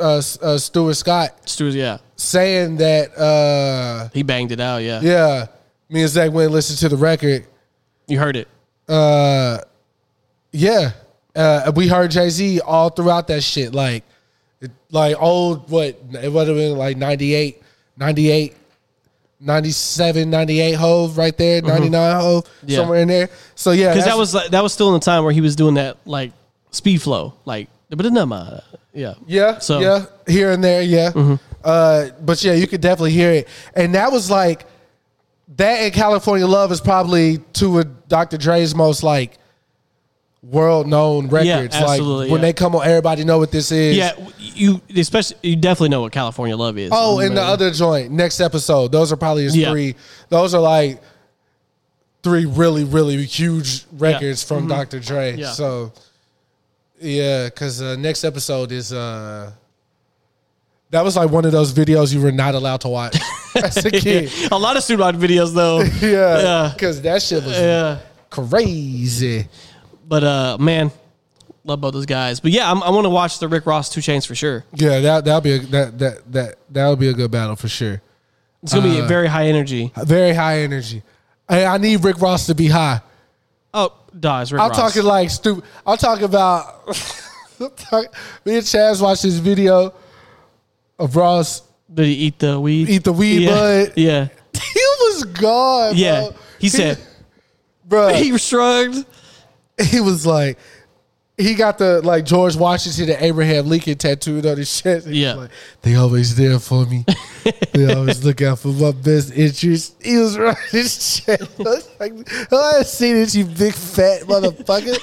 uh, 0.00 0.22
uh, 0.42 0.58
Stuart 0.58 0.94
Scott 0.94 1.48
Stuart, 1.48 1.74
yeah 1.74 1.98
saying 2.16 2.76
that, 2.76 3.16
uh, 3.16 4.08
he 4.12 4.22
banged 4.22 4.52
it 4.52 4.60
out 4.60 4.78
yeah 4.82 5.00
yeah, 5.00 5.46
me 5.88 6.02
and 6.02 6.10
Zach 6.10 6.30
went 6.32 6.46
and 6.46 6.54
listened 6.54 6.78
to 6.80 6.88
the 6.88 6.96
record. 6.96 7.46
you 8.08 8.18
heard 8.18 8.36
it 8.36 8.48
Uh, 8.88 9.58
yeah, 10.52 10.90
uh, 11.36 11.70
we 11.76 11.86
heard 11.88 12.10
Jay 12.10 12.28
Z 12.28 12.60
all 12.60 12.90
throughout 12.90 13.28
that 13.28 13.42
shit. 13.42 13.72
Like, 13.72 14.02
like 14.90 15.16
old 15.20 15.70
what 15.70 15.96
it 16.12 16.32
would 16.32 16.48
have 16.48 16.56
been 16.56 16.76
like 16.76 16.96
98, 16.96 17.62
98, 18.00 18.56
97, 19.40 20.28
98 20.30 20.72
Hov 20.74 21.16
right 21.18 21.36
there, 21.36 21.62
99 21.62 22.16
Hov 22.20 22.44
Mm-hmm. 22.44 22.66
Yeah. 22.68 22.76
somewhere 22.76 23.00
in 23.00 23.08
there. 23.08 23.28
So 23.54 23.70
yeah, 23.70 23.90
because 23.92 24.04
that 24.06 24.16
was 24.18 24.34
like, 24.34 24.50
that 24.50 24.62
was 24.62 24.72
still 24.72 24.88
in 24.88 24.94
the 24.94 25.00
time 25.00 25.22
where 25.24 25.32
he 25.32 25.40
was 25.40 25.54
doing 25.56 25.74
that 25.74 25.96
like 26.04 26.32
speed 26.70 27.02
flow 27.02 27.34
like 27.44 27.68
but 27.90 28.06
yeah 28.92 29.14
yeah, 29.26 29.58
so- 29.58 29.80
yeah, 29.80 30.06
here 30.26 30.50
and 30.52 30.62
there, 30.62 30.82
yeah. 30.82 31.10
Mm-hmm. 31.12 31.34
Uh, 31.62 32.08
but 32.22 32.42
yeah, 32.42 32.54
you 32.54 32.66
could 32.66 32.80
definitely 32.80 33.10
hear 33.12 33.30
it, 33.32 33.48
and 33.74 33.94
that 33.94 34.10
was 34.12 34.30
like 34.30 34.64
that 35.56 35.80
and 35.80 35.92
California 35.92 36.46
Love 36.46 36.72
is 36.72 36.80
probably 36.80 37.38
two 37.52 37.78
of 37.80 38.08
Dr. 38.08 38.38
Dre's 38.38 38.74
most 38.74 39.02
like 39.02 39.36
world 40.42 40.86
known 40.86 41.28
records. 41.28 41.74
absolutely, 41.74 42.26
like 42.26 42.32
when 42.32 42.40
yeah. 42.40 42.46
they 42.48 42.52
come 42.52 42.74
on, 42.74 42.86
everybody 42.86 43.24
know 43.24 43.38
what 43.38 43.50
this 43.50 43.70
is. 43.72 43.96
Yeah, 43.96 44.12
you 44.38 44.80
especially 44.96 45.36
you 45.42 45.56
definitely 45.56 45.90
know 45.90 46.00
what 46.02 46.12
California 46.12 46.56
Love 46.56 46.78
is. 46.78 46.90
Oh, 46.92 47.20
and 47.20 47.36
the 47.36 47.42
other 47.42 47.70
joint, 47.70 48.10
next 48.10 48.40
episode. 48.40 48.92
Those 48.92 49.12
are 49.12 49.16
probably 49.16 49.44
his 49.44 49.56
Yeah. 49.56 49.70
three. 49.70 49.96
Those 50.28 50.54
are 50.54 50.60
like 50.60 51.00
three 52.22 52.46
really, 52.46 52.84
really 52.84 53.22
huge 53.24 53.84
records 53.92 54.42
from 54.42 54.66
Mhm. 54.66 54.70
Dr. 54.70 55.00
Dre. 55.00 55.36
Yeah. 55.36 55.52
So 55.52 55.92
yeah, 57.00 57.46
because 57.46 57.80
uh, 57.80 57.96
next 57.96 58.24
episode 58.24 58.72
is 58.72 58.92
uh 58.92 59.50
that 60.90 61.04
was 61.04 61.16
like 61.16 61.30
one 61.30 61.44
of 61.44 61.52
those 61.52 61.72
videos 61.72 62.12
you 62.12 62.20
were 62.20 62.32
not 62.32 62.54
allowed 62.54 62.80
to 62.82 62.88
watch 62.88 63.16
as 63.54 63.76
a 63.84 63.90
kid. 63.90 64.30
a 64.50 64.58
lot 64.58 64.76
of 64.76 64.84
Dogg 64.86 65.16
videos 65.16 65.54
though. 65.54 65.80
yeah, 66.06 66.42
yeah, 66.42 66.70
because 66.74 67.00
that 67.02 67.22
shit 67.22 67.44
was 67.44 67.56
yeah. 67.56 67.98
crazy. 68.28 69.48
But 70.10 70.24
uh, 70.24 70.56
man, 70.58 70.90
love 71.64 71.80
both 71.80 71.92
those 71.94 72.04
guys. 72.04 72.40
But 72.40 72.50
yeah, 72.50 72.68
I'm, 72.68 72.82
I 72.82 72.90
want 72.90 73.04
to 73.04 73.10
watch 73.10 73.38
the 73.38 73.46
Rick 73.46 73.64
Ross 73.64 73.88
Two 73.88 74.00
Chains 74.02 74.26
for 74.26 74.34
sure. 74.34 74.64
Yeah, 74.74 74.98
that 74.98 75.24
that'll 75.24 75.40
be 75.40 75.52
a, 75.52 75.58
that 75.60 75.98
that 76.00 76.32
that 76.32 76.54
that'll 76.68 76.96
be 76.96 77.08
a 77.08 77.12
good 77.14 77.30
battle 77.30 77.54
for 77.54 77.68
sure. 77.68 78.02
It's 78.64 78.74
gonna 78.74 78.88
be 78.92 79.00
Uh, 79.00 79.06
very 79.06 79.28
high 79.28 79.46
energy. 79.46 79.92
Very 79.96 80.34
high 80.34 80.58
energy. 80.62 81.04
I, 81.48 81.64
I 81.64 81.78
need 81.78 82.02
Rick 82.04 82.20
Ross 82.20 82.46
to 82.46 82.56
be 82.56 82.66
high. 82.66 83.00
Oh, 83.72 83.92
dies 84.18 84.52
Rick 84.52 84.60
I'm 84.62 84.70
Ross. 84.70 84.76
talking 84.78 85.04
like 85.04 85.30
stupid. 85.30 85.62
I'm 85.86 85.96
talking 85.96 86.24
about. 86.24 86.64
I'm 87.92 88.04
me 88.44 88.56
and 88.56 88.64
Chaz 88.66 89.00
watched 89.00 89.22
this 89.22 89.36
video 89.36 89.94
of 90.98 91.14
Ross 91.14 91.62
Did 91.92 92.06
he 92.06 92.14
eat 92.14 92.38
the 92.40 92.58
weed? 92.58 92.88
eat 92.88 93.04
the 93.04 93.12
weed 93.12 93.42
yeah. 93.42 93.50
bud. 93.54 93.92
Yeah, 93.96 94.28
He 94.54 94.80
was 95.00 95.24
gone. 95.24 95.92
yeah. 95.94 96.20
bro. 96.30 96.36
He 96.58 96.68
said 96.68 96.98
bro, 97.84 98.08
he 98.14 98.36
shrugged. 98.38 99.06
he 99.84 100.00
was 100.00 100.26
like, 100.26 100.58
he 101.36 101.54
got 101.54 101.78
the 101.78 102.02
like 102.02 102.26
George 102.26 102.54
Washington 102.54 103.08
and 103.14 103.22
Abraham 103.22 103.66
Lincoln 103.66 103.96
tattooed 103.96 104.44
on 104.44 104.58
his 104.58 104.70
chest. 104.82 105.06
He 105.06 105.10
was 105.12 105.18
Yeah. 105.18 105.34
like, 105.34 105.50
they 105.80 105.94
always 105.94 106.36
there 106.36 106.58
for 106.58 106.84
me. 106.84 107.06
they 107.72 107.92
always 107.94 108.22
look 108.22 108.42
out 108.42 108.58
for 108.58 108.68
my 108.68 108.92
best 108.92 109.32
interest. 109.32 109.96
He 110.02 110.18
was 110.18 110.36
right 110.36 110.54
his 110.70 111.22
chest. 111.24 111.42
I 111.58 111.62
was 111.62 111.88
like, 111.98 112.12
oh, 112.52 112.78
I 112.78 112.82
seen 112.82 113.16
it, 113.16 113.34
you 113.34 113.46
big 113.46 113.72
fat 113.72 114.22
motherfucker. 114.22 114.96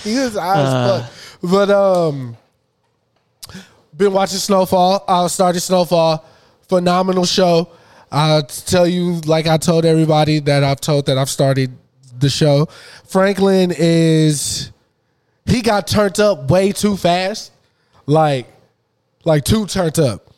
he 0.04 0.14
was 0.18 0.34
high 0.36 0.62
as 0.62 1.00
fuck. 1.02 1.10
But 1.50 1.70
um, 1.70 2.36
been 3.96 4.12
watching 4.12 4.38
Snowfall. 4.38 5.04
I 5.08 5.26
started 5.28 5.60
Snowfall. 5.60 6.22
Phenomenal 6.68 7.24
show. 7.24 7.70
I'll 8.12 8.42
tell 8.42 8.86
you, 8.86 9.20
like 9.20 9.46
I 9.46 9.56
told 9.56 9.84
everybody 9.86 10.40
that 10.40 10.64
I've 10.64 10.80
told 10.80 11.06
that 11.06 11.16
I've 11.16 11.30
started 11.30 11.70
the 12.20 12.30
show. 12.30 12.66
Franklin 13.08 13.72
is 13.76 14.70
he 15.46 15.62
got 15.62 15.86
turned 15.86 16.20
up 16.20 16.50
way 16.50 16.72
too 16.72 16.96
fast. 16.96 17.52
Like 18.06 18.46
like 19.24 19.44
too 19.44 19.66
turned 19.66 19.98
up. 19.98 20.28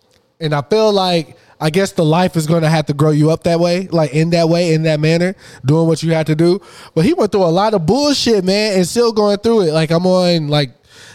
And 0.41 0.55
I 0.55 0.63
feel 0.63 0.93
like 0.93 1.37
I 1.61 1.71
guess 1.71 1.93
the 1.93 2.05
life 2.05 2.37
is 2.37 2.47
gonna 2.47 2.69
have 2.69 2.87
to 2.87 2.95
grow 2.95 3.11
you 3.11 3.31
up 3.31 3.45
that 3.45 3.61
way, 3.61 3.87
like 3.89 4.13
in 4.13 4.31
that 4.31 4.49
way, 4.49 4.75
in 4.75 4.83
that 4.83 4.99
manner, 4.99 5.37
doing 5.65 5.87
what 5.87 6.03
you 6.03 6.13
have 6.13 6.27
to 6.27 6.35
do. 6.35 6.61
But 6.95 7.05
he 7.05 7.15
went 7.15 7.31
through 7.31 7.45
a 7.45 7.55
lot 7.55 7.75
of 7.75 7.87
bullshit, 7.87 8.45
man, 8.45 8.77
and 8.77 8.87
still 8.87 9.13
going 9.13 9.39
through 9.39 9.63
it. 9.63 9.73
Like 9.73 9.93
I'm 9.93 10.05
on 10.05 10.49
like 10.49 10.71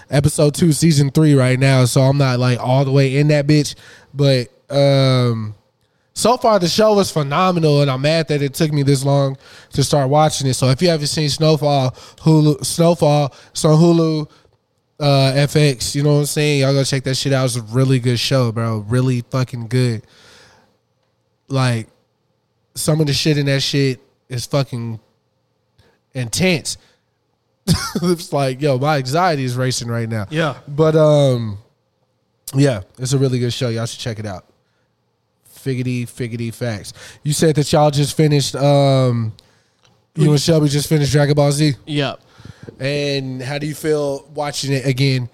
episode 0.10 0.56
two, 0.56 0.72
season 0.72 1.11
three 1.11 1.34
right 1.34 1.60
now, 1.60 1.84
so 1.84 2.02
I'm 2.02 2.18
not 2.18 2.39
like 2.39 2.60
all 2.60 2.85
the 2.85 2.94
way 2.94 3.18
in 3.18 3.27
that 3.27 3.45
bitch. 3.45 3.76
But 4.14 4.48
um 4.69 5.53
so 6.18 6.35
far 6.35 6.57
the 6.57 6.68
show 6.68 6.95
was 6.95 7.11
phenomenal 7.11 7.84
and 7.84 7.91
I'm 7.91 8.02
mad 8.02 8.27
that 8.30 8.41
it 8.41 8.56
took 8.56 8.73
me 8.73 8.81
this 8.81 9.06
long 9.06 9.38
to 9.73 9.84
start 9.84 10.10
watching 10.10 10.48
it. 10.48 10.56
So 10.56 10.68
if 10.69 10.81
you 10.81 10.89
haven't 10.89 11.07
seen 11.07 11.30
Snowfall, 11.30 11.91
Hulu 11.91 12.65
Snowfall, 12.65 13.26
on 13.26 13.31
Hulu 13.53 14.31
uh 14.99 15.03
FX, 15.03 15.94
you 15.94 16.02
know 16.02 16.15
what 16.15 16.19
I'm 16.22 16.26
saying? 16.26 16.61
Y'all 16.61 16.73
go 16.73 16.84
check 16.84 17.03
that 17.03 17.14
shit 17.14 17.34
out. 17.34 17.45
It's 17.45 17.56
a 17.56 17.61
really 17.61 17.99
good 17.99 18.18
show, 18.18 18.52
bro. 18.52 18.80
Really 18.80 19.22
fucking 19.30 19.68
good. 19.68 20.07
Like 21.49 21.88
some 22.73 22.99
of 22.99 23.06
the 23.06 23.14
shit 23.14 23.38
in 23.38 23.45
that 23.45 23.61
shit 23.61 23.99
is 24.27 24.48
fucking 24.48 24.99
intense. 26.15 26.77
it's 28.02 28.34
like, 28.34 28.60
yo, 28.60 28.80
my 28.80 28.98
anxiety 28.98 29.44
is 29.44 29.56
racing 29.56 29.88
right 29.88 30.10
now. 30.10 30.26
Yeah. 30.31 30.57
But 30.68 30.95
um 30.95 31.60
yeah, 32.56 32.81
it's 32.98 33.14
a 33.14 33.19
really 33.19 33.38
good 33.38 33.53
show. 33.53 33.69
Y'all 33.69 33.85
should 33.85 33.99
check 33.99 34.18
it 34.18 34.26
out. 34.26 34.47
Figgity, 35.68 36.03
figgity 36.03 36.53
facts. 36.53 36.94
You 37.23 37.34
said 37.34 37.56
that 37.56 37.72
y'all 37.73 37.91
just 37.91 38.15
finished 38.15 38.56
um 38.56 39.34
you 40.15 40.31
and 40.31 40.39
Shelby 40.39 40.69
just 40.69 40.89
finished 40.89 41.11
Dragon 41.11 41.35
Ball 41.35 41.52
Z. 41.52 41.76
Yep. 41.85 42.22
And 42.80 43.41
how 43.41 43.57
do 43.57 43.68
you 43.68 43.76
feel 43.76 44.27
watching 44.34 44.72
it 44.73 44.85
again? 44.85 45.30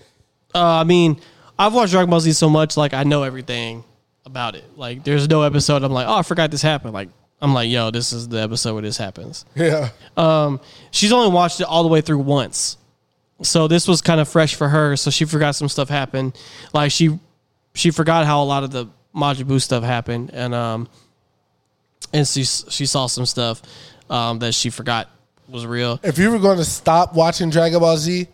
Uh, 0.54 0.62
I 0.64 0.84
mean, 0.84 1.20
I've 1.58 1.74
watched 1.74 1.92
Dragon 1.92 2.10
Ball 2.10 2.20
Z 2.20 2.34
so 2.34 2.50
much, 2.50 2.78
like 2.78 2.94
I 2.94 3.04
know 3.04 3.24
everything 3.24 3.84
about 4.26 4.56
it. 4.56 4.66
Like, 4.76 5.04
there's 5.04 5.30
no 5.30 5.44
episode 5.44 5.84
I'm 5.84 5.92
like, 5.92 6.08
oh, 6.08 6.16
I 6.16 6.22
forgot 6.22 6.52
this 6.52 6.62
happened. 6.62 6.94
Like, 6.94 7.10
I'm 7.42 7.54
like, 7.54 7.70
yo, 7.70 7.92
this 7.92 8.14
is 8.14 8.28
the 8.28 8.42
episode 8.42 8.74
where 8.74 8.82
this 8.82 8.98
happens. 8.98 9.46
Yeah. 9.56 9.90
Um, 10.18 10.60
she's 10.92 11.12
only 11.12 11.34
watched 11.34 11.60
it 11.60 11.66
all 11.66 11.84
the 11.84 11.90
way 11.90 12.02
through 12.02 12.20
once, 12.20 12.78
so 13.42 13.68
this 13.68 13.88
was 13.88 14.02
kind 14.02 14.20
of 14.20 14.28
fresh 14.28 14.56
for 14.56 14.70
her. 14.70 14.96
So 14.96 15.12
she 15.12 15.26
forgot 15.26 15.56
some 15.56 15.70
stuff 15.70 15.90
happened. 15.90 16.38
Like 16.74 16.92
she 16.92 17.20
she 17.74 17.92
forgot 17.92 18.26
how 18.26 18.44
a 18.44 18.46
lot 18.46 18.64
of 18.64 18.72
the 18.72 18.88
Majin 19.16 19.44
Buu 19.46 19.62
stuff 19.62 19.84
happened, 19.84 20.32
and 20.34 20.54
um, 20.54 20.88
and 22.14 22.28
she 22.28 22.44
she 22.44 22.86
saw 22.86 23.08
some 23.08 23.26
stuff 23.26 23.62
um 24.10 24.40
that 24.40 24.54
she 24.54 24.70
forgot 24.70 25.10
was 25.48 25.66
real. 25.66 26.00
If 26.04 26.18
you 26.18 26.32
were 26.32 26.40
going 26.40 26.58
to 26.58 26.66
stop 26.66 27.14
watching 27.14 27.50
Dragon 27.50 27.80
Ball 27.80 27.98
Z, 27.98 28.28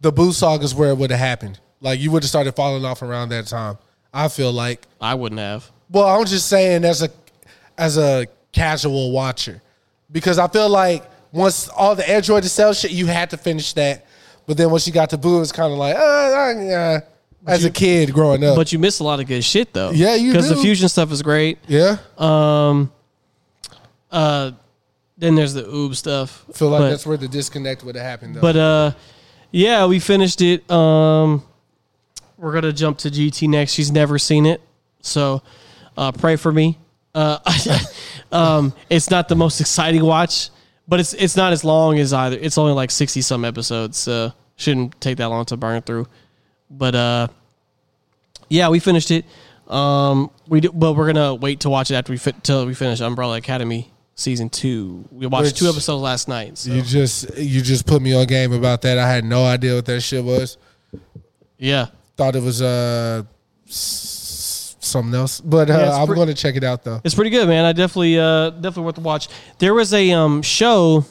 the 0.00 0.12
Buu 0.12 0.32
saga 0.32 0.64
is 0.64 0.74
where 0.74 0.90
it 0.90 0.98
would 0.98 1.10
have 1.10 1.20
happened. 1.20 1.58
Like 1.80 2.00
you 2.00 2.10
would 2.10 2.22
have 2.22 2.28
started 2.28 2.54
falling 2.54 2.84
off 2.84 3.02
around 3.02 3.30
that 3.30 3.46
time. 3.46 3.78
I 4.12 4.28
feel 4.28 4.52
like. 4.52 4.86
I 5.00 5.14
wouldn't 5.14 5.40
have. 5.40 5.70
Well, 5.90 6.06
I'm 6.06 6.24
just 6.26 6.48
saying 6.48 6.84
as 6.84 7.02
a 7.02 7.10
as 7.78 7.98
a 7.98 8.26
casual 8.52 9.12
watcher, 9.12 9.62
because 10.10 10.38
I 10.38 10.48
feel 10.48 10.68
like 10.68 11.04
once 11.32 11.68
all 11.68 11.94
the 11.94 12.08
Android 12.08 12.42
to 12.42 12.48
cell 12.48 12.72
shit, 12.72 12.90
you 12.90 13.06
had 13.06 13.30
to 13.30 13.36
finish 13.36 13.72
that. 13.74 14.06
But 14.46 14.56
then 14.56 14.70
once 14.70 14.86
you 14.86 14.92
got 14.92 15.10
to 15.10 15.18
Buu, 15.18 15.42
it's 15.42 15.52
kind 15.52 15.72
of 15.72 15.78
like, 15.78 15.96
uh, 15.96 15.98
uh, 15.98 17.00
yeah. 17.44 17.52
As 17.52 17.64
a 17.64 17.70
kid 17.70 18.12
growing 18.12 18.42
up, 18.44 18.56
But 18.56 18.72
you 18.72 18.78
miss 18.78 19.00
a 19.00 19.04
lot 19.04 19.20
of 19.20 19.26
good 19.26 19.44
shit 19.44 19.72
though. 19.72 19.90
Yeah, 19.90 20.14
you 20.14 20.28
do. 20.28 20.32
because 20.32 20.48
the 20.48 20.56
fusion 20.56 20.88
stuff 20.88 21.12
is 21.12 21.22
great. 21.22 21.58
yeah, 21.68 21.98
Um, 22.18 22.92
uh, 24.10 24.52
then 25.18 25.34
there's 25.34 25.54
the 25.54 25.62
Uub 25.62 25.94
stuff. 25.94 26.44
feel 26.52 26.68
like 26.68 26.80
but, 26.80 26.90
that's 26.90 27.06
where 27.06 27.16
the 27.16 27.28
disconnect 27.28 27.84
would 27.84 27.94
have 27.96 28.04
happened. 28.04 28.36
Though. 28.36 28.40
But 28.40 28.56
uh, 28.56 28.92
yeah, 29.50 29.86
we 29.86 29.98
finished 30.00 30.42
it. 30.42 30.68
Um, 30.70 31.42
we're 32.36 32.52
gonna 32.52 32.72
jump 32.72 32.98
to 32.98 33.10
GT 33.10 33.48
next. 33.48 33.72
She's 33.72 33.90
never 33.90 34.18
seen 34.18 34.44
it, 34.46 34.60
so 35.00 35.42
uh, 35.96 36.12
pray 36.12 36.36
for 36.36 36.52
me. 36.52 36.78
Uh, 37.14 37.38
um, 38.32 38.74
it's 38.90 39.10
not 39.10 39.28
the 39.28 39.36
most 39.36 39.60
exciting 39.60 40.04
watch, 40.04 40.50
but 40.86 41.00
it's 41.00 41.14
it's 41.14 41.36
not 41.36 41.52
as 41.52 41.64
long 41.64 41.98
as 41.98 42.12
either. 42.12 42.36
It's 42.38 42.58
only 42.58 42.72
like 42.72 42.90
sixty 42.90 43.22
some 43.22 43.44
episodes, 43.44 43.96
so 43.96 44.32
shouldn't 44.56 45.00
take 45.00 45.16
that 45.18 45.26
long 45.26 45.44
to 45.46 45.56
burn 45.56 45.80
through. 45.82 46.06
But 46.70 46.94
uh, 46.94 47.28
yeah, 48.48 48.68
we 48.68 48.78
finished 48.80 49.10
it. 49.10 49.24
Um, 49.68 50.30
we 50.48 50.60
do, 50.60 50.70
but 50.72 50.92
we're 50.94 51.06
gonna 51.12 51.34
wait 51.34 51.60
to 51.60 51.70
watch 51.70 51.90
it 51.90 51.94
after 51.94 52.12
we 52.12 52.18
fit 52.18 52.42
till 52.44 52.66
we 52.66 52.74
finish 52.74 53.00
Umbrella 53.00 53.36
Academy 53.38 53.90
season 54.14 54.48
two. 54.48 55.04
We 55.10 55.26
watched 55.26 55.46
Which- 55.46 55.58
two 55.58 55.68
episodes 55.68 56.02
last 56.02 56.28
night. 56.28 56.58
So. 56.58 56.72
you 56.72 56.82
just 56.82 57.36
you 57.36 57.60
just 57.60 57.86
put 57.86 58.00
me 58.00 58.14
on 58.14 58.26
game 58.26 58.52
about 58.52 58.82
that. 58.82 58.98
I 58.98 59.08
had 59.10 59.24
no 59.24 59.44
idea 59.44 59.74
what 59.74 59.86
that 59.86 60.00
shit 60.00 60.22
was. 60.24 60.56
yeah. 61.58 61.86
Thought 62.16 62.36
it 62.36 62.42
was 62.42 62.62
uh 62.62 63.24
something 63.66 65.14
else, 65.14 65.40
but 65.40 65.68
uh, 65.68 65.74
Yeah, 65.78 65.96
I'm 65.96 66.06
pre- 66.06 66.14
going 66.16 66.28
to 66.28 66.34
check 66.34 66.54
it 66.56 66.64
out 66.64 66.84
though. 66.84 67.00
It's 67.04 67.14
pretty 67.14 67.30
good, 67.30 67.48
man. 67.48 67.64
I 67.64 67.72
definitely, 67.72 68.18
uh, 68.18 68.50
definitely 68.50 68.84
worth 68.84 68.94
the 68.94 69.00
watch. 69.00 69.28
There 69.58 69.74
was 69.74 69.92
a 69.92 70.12
um, 70.12 70.42
show 70.42 71.04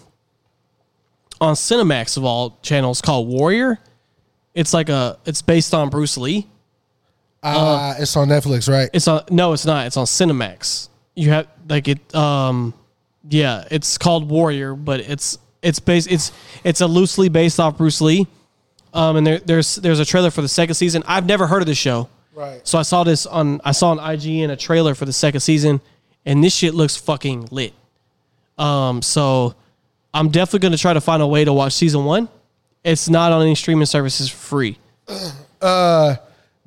on 1.42 1.56
Cinemax 1.56 2.16
of 2.18 2.24
all 2.24 2.58
channels 2.62 3.02
called 3.02 3.28
Warrior. 3.28 3.78
It's 4.56 4.74
like 4.74 4.90
a, 4.90 5.20
it's 5.26 5.44
based 5.44 5.74
on 5.74 5.90
Bruce 5.90 6.18
Lee. 6.18 6.48
Uh, 7.44 7.94
it's 8.00 8.16
on 8.18 8.28
Netflix, 8.28 8.68
right? 8.68 8.90
It's 8.92 9.08
on, 9.08 9.24
no, 9.30 9.54
it's 9.54 9.66
not. 9.66 9.86
It's 9.86 9.98
on 9.98 10.06
Cinemax. 10.06 10.90
You 11.14 11.30
have 11.30 11.48
like 11.70 11.88
it, 11.88 12.16
um, 12.16 12.74
yeah. 13.30 13.66
It's 13.70 14.00
called 14.00 14.28
Warrior, 14.28 14.74
but 14.74 15.02
it's 15.02 15.38
it's 15.62 15.80
based, 15.80 16.12
it's 16.12 16.32
it's 16.64 16.82
a 16.82 16.88
loosely 16.88 17.30
based 17.30 17.60
off 17.60 17.78
Bruce 17.78 18.02
Lee. 18.02 18.28
Um, 18.94 19.18
and 19.18 19.28
there, 19.28 19.40
there's 19.40 19.76
there's 19.76 20.00
a 20.00 20.06
trailer 20.06 20.32
for 20.32 20.42
the 20.42 20.48
second 20.48 20.76
season. 20.76 21.04
I've 21.06 21.26
never 21.26 21.46
heard 21.46 21.62
of 21.62 21.68
this 21.68 21.78
show. 21.78 22.10
Right. 22.34 22.66
So 22.68 22.80
I 22.80 22.82
saw 22.82 23.04
this 23.04 23.26
on 23.26 23.62
I 23.64 23.74
saw 23.74 23.92
on 23.92 24.00
IGN 24.00 24.50
a 24.50 24.56
trailer 24.56 24.96
for 24.96 25.06
the 25.06 25.14
second 25.14 25.42
season, 25.42 25.82
and 26.26 26.44
this 26.44 26.56
shit 26.56 26.74
looks 26.74 26.96
fucking 26.96 27.50
lit. 27.52 27.74
Um, 28.58 29.02
so 29.02 29.56
I'm 30.14 30.30
definitely 30.30 30.60
gonna 30.60 30.78
try 30.78 30.94
to 30.94 31.02
find 31.02 31.22
a 31.22 31.28
way 31.28 31.46
to 31.46 31.54
watch 31.54 31.74
season 31.74 32.06
one. 32.06 32.30
It's 32.86 33.10
not 33.10 33.32
on 33.34 33.42
any 33.42 33.56
streaming 33.56 33.86
services 33.88 34.30
free. 34.30 34.78
Uh, 35.62 36.16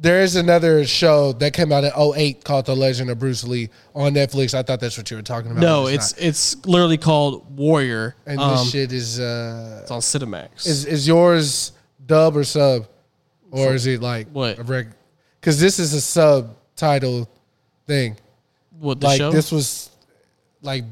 there 0.01 0.23
is 0.23 0.35
another 0.35 0.85
show 0.85 1.33
that 1.35 1.53
came 1.53 1.71
out 1.71 1.85
in 1.85 1.93
08 1.97 2.43
called 2.43 2.67
The 2.67 2.75
Legend 2.75 3.11
of 3.11 3.19
Bruce 3.21 3.45
Lee 3.45 3.69
on 3.95 4.13
Netflix. 4.15 4.53
I 4.53 4.63
thought 4.65 4.81
that's 4.81 4.99
what 4.99 5.09
you 5.09 5.17
were 5.19 5.23
talking 5.23 5.53
about. 5.53 5.61
No, 5.61 5.85
but 5.85 5.95
it's 5.95 6.17
not. 6.17 6.27
it's 6.27 6.67
literally 6.67 6.97
called 6.99 7.57
Warrior. 7.57 8.17
and 8.27 8.41
Um, 8.41 8.57
this 8.57 8.71
shit 8.73 8.93
is 8.93 9.21
uh 9.21 9.81
it's 9.83 9.91
on 9.93 10.01
Cinemax. 10.01 10.67
is 10.67 10.85
is 10.85 11.07
yours 11.07 11.73
dub 12.05 12.37
or 12.37 12.43
sub, 12.43 12.89
or 13.53 13.75
is 13.75 13.87
it 13.87 14.01
like 14.03 14.27
What? 14.33 14.57
Because 14.57 15.61
this 15.61 15.79
is 15.79 15.93
a 15.95 16.01
subtitle 16.01 17.29
thing. 17.87 18.17
what 18.81 18.99
the 19.01 19.07
like 19.07 19.19
show? 19.19 19.31
this 19.31 19.53
was 19.53 19.91
like 20.63 20.85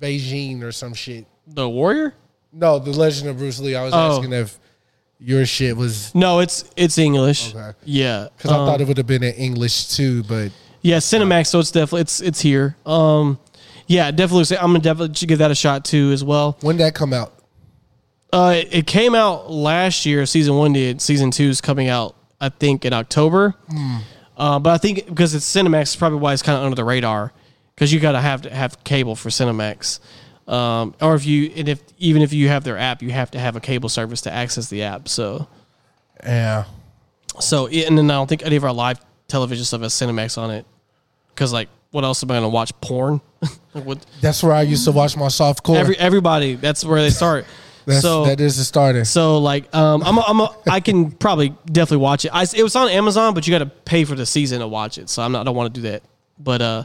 Beijing 0.00 0.62
or 0.62 0.72
some 0.72 0.92
shit. 0.92 1.24
the 1.46 1.66
Warrior? 1.66 2.12
No, 2.52 2.78
The 2.78 2.90
Legend 2.90 3.30
of 3.30 3.38
Bruce 3.38 3.58
Lee. 3.60 3.74
I 3.74 3.84
was 3.84 3.94
Oh. 3.94 4.18
asking 4.18 4.32
if 4.34 4.58
your 5.18 5.46
shit 5.46 5.76
was 5.76 6.14
No, 6.14 6.40
it's 6.40 6.64
it's 6.76 6.98
English. 6.98 7.54
Okay. 7.54 7.72
Yeah, 7.84 8.28
because 8.36 8.50
I 8.50 8.56
Um, 8.58 8.66
thought 8.66 8.80
it 8.80 8.88
would 8.88 8.96
have 8.98 9.06
been 9.06 9.22
in 9.22 9.34
English 9.34 9.88
too, 9.88 10.22
but 10.24 10.50
Yeah, 10.82 10.98
Cinemax. 10.98 11.46
So 11.48 11.60
it's 11.60 11.70
definitely 11.70 12.02
it's 12.02 12.20
it's 12.20 12.40
here. 12.40 12.76
Um, 12.84 13.38
yeah, 13.86 14.10
definitely. 14.10 14.44
say- 14.44 14.56
I'm 14.56 14.68
gonna 14.68 14.80
definitely 14.80 15.26
give 15.26 15.38
that 15.38 15.50
a 15.50 15.54
shot 15.54 15.84
too 15.84 16.10
as 16.12 16.22
well. 16.24 16.56
when 16.60 16.76
did 16.76 16.84
that 16.84 16.94
come 16.94 17.12
out? 17.12 17.32
Uh, 18.32 18.54
it, 18.56 18.68
it 18.72 18.86
came 18.86 19.14
out 19.14 19.50
last 19.50 20.04
year. 20.06 20.26
Season 20.26 20.56
one 20.56 20.72
did. 20.72 21.00
Season 21.00 21.30
two 21.30 21.48
is 21.48 21.60
coming 21.60 21.88
out, 21.88 22.16
I 22.40 22.48
think, 22.48 22.84
in 22.84 22.92
October. 22.92 23.54
Uh, 24.36 24.58
but 24.58 24.70
I 24.70 24.78
think 24.78 25.06
because 25.06 25.34
it's 25.36 25.46
Cinemax, 25.50 25.82
it's 25.82 25.96
probably 25.96 26.18
why 26.18 26.32
it's 26.32 26.42
kind 26.42 26.58
of 26.58 26.64
under 26.64 26.74
the 26.74 26.84
radar. 26.84 27.32
Because 27.74 27.92
you 27.92 28.00
gotta 28.00 28.20
have 28.20 28.42
to 28.42 28.50
have 28.54 28.82
cable 28.84 29.14
for 29.16 29.28
Cinemax, 29.30 30.00
um, 30.46 30.94
or 31.00 31.14
if 31.14 31.24
you 31.26 31.52
and 31.56 31.68
if 31.68 31.82
even 31.98 32.22
if 32.22 32.32
you 32.32 32.48
have 32.48 32.64
their 32.64 32.78
app, 32.78 33.02
you 33.02 33.10
have 33.10 33.30
to 33.32 33.38
have 33.38 33.56
a 33.56 33.60
cable 33.60 33.88
service 33.88 34.22
to 34.22 34.32
access 34.32 34.68
the 34.68 34.82
app. 34.82 35.08
So 35.08 35.48
Yeah, 36.22 36.64
so 37.40 37.66
and 37.66 37.96
then 37.96 38.10
I 38.10 38.14
don't 38.14 38.28
think 38.28 38.44
any 38.44 38.56
of 38.56 38.64
our 38.64 38.72
live 38.72 39.00
television 39.28 39.64
stuff 39.64 39.80
has 39.80 39.94
Cinemax 39.94 40.38
on 40.38 40.50
it. 40.50 40.66
Because 41.28 41.52
like, 41.52 41.68
what 41.90 42.04
else 42.04 42.22
am 42.22 42.30
I 42.30 42.34
gonna 42.34 42.48
watch? 42.48 42.78
Porn. 42.80 43.20
like 43.74 43.98
that's 44.20 44.42
where 44.42 44.52
I 44.52 44.62
used 44.62 44.84
to 44.84 44.92
watch 44.92 45.16
my 45.16 45.28
soft 45.28 45.62
core. 45.62 45.76
Every 45.76 45.98
everybody. 45.98 46.54
That's 46.54 46.84
where 46.84 47.00
they 47.00 47.10
start. 47.10 47.46
That's, 47.86 48.00
so 48.00 48.24
that 48.24 48.40
is 48.40 48.56
the 48.56 48.64
starter. 48.64 49.04
So 49.04 49.36
like, 49.36 49.74
um, 49.74 50.02
I'm 50.04 50.16
a, 50.16 50.20
I'm 50.22 50.40
a, 50.40 50.56
I 50.66 50.80
can 50.80 51.10
probably 51.10 51.50
definitely 51.66 51.98
watch 51.98 52.24
it. 52.24 52.30
I, 52.32 52.46
it 52.56 52.62
was 52.62 52.74
on 52.76 52.88
Amazon, 52.88 53.34
but 53.34 53.46
you 53.46 53.50
got 53.50 53.58
to 53.58 53.66
pay 53.66 54.04
for 54.04 54.14
the 54.14 54.24
season 54.24 54.60
to 54.60 54.66
watch 54.66 54.96
it. 54.96 55.10
So 55.10 55.22
I'm 55.22 55.32
not, 55.32 55.42
I 55.42 55.44
don't 55.44 55.54
want 55.54 55.74
to 55.74 55.80
do 55.82 55.90
that. 55.90 56.02
But 56.38 56.62
uh, 56.62 56.84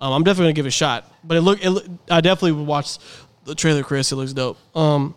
um, 0.00 0.12
I'm 0.12 0.22
definitely 0.24 0.46
gonna 0.46 0.54
give 0.54 0.66
it 0.66 0.68
a 0.68 0.72
shot. 0.72 1.10
But 1.24 1.36
it 1.36 1.40
look, 1.42 1.62
it, 1.64 1.70
look- 1.70 1.86
I 2.10 2.20
definitely 2.20 2.52
would 2.52 2.66
watch 2.66 2.98
the 3.44 3.54
trailer, 3.54 3.82
Chris. 3.82 4.12
It 4.12 4.16
looks 4.16 4.32
dope. 4.32 4.58
Um, 4.76 5.14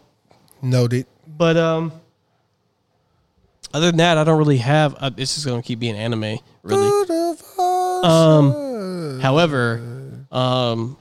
Noted. 0.62 1.06
but 1.28 1.58
um, 1.58 1.92
other 3.74 3.88
than 3.88 3.98
that, 3.98 4.18
I 4.18 4.24
don't 4.24 4.38
really 4.38 4.58
have. 4.58 4.96
Uh, 5.00 5.12
it's 5.18 5.34
just 5.36 5.46
gonna 5.46 5.62
keep 5.64 5.80
being 5.80 5.96
anime, 5.96 6.38
really. 6.64 6.90
Um, 8.04 9.20
however, 9.22 10.26
um, 10.32 10.98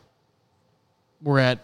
we're 1.23 1.39
at 1.41 1.59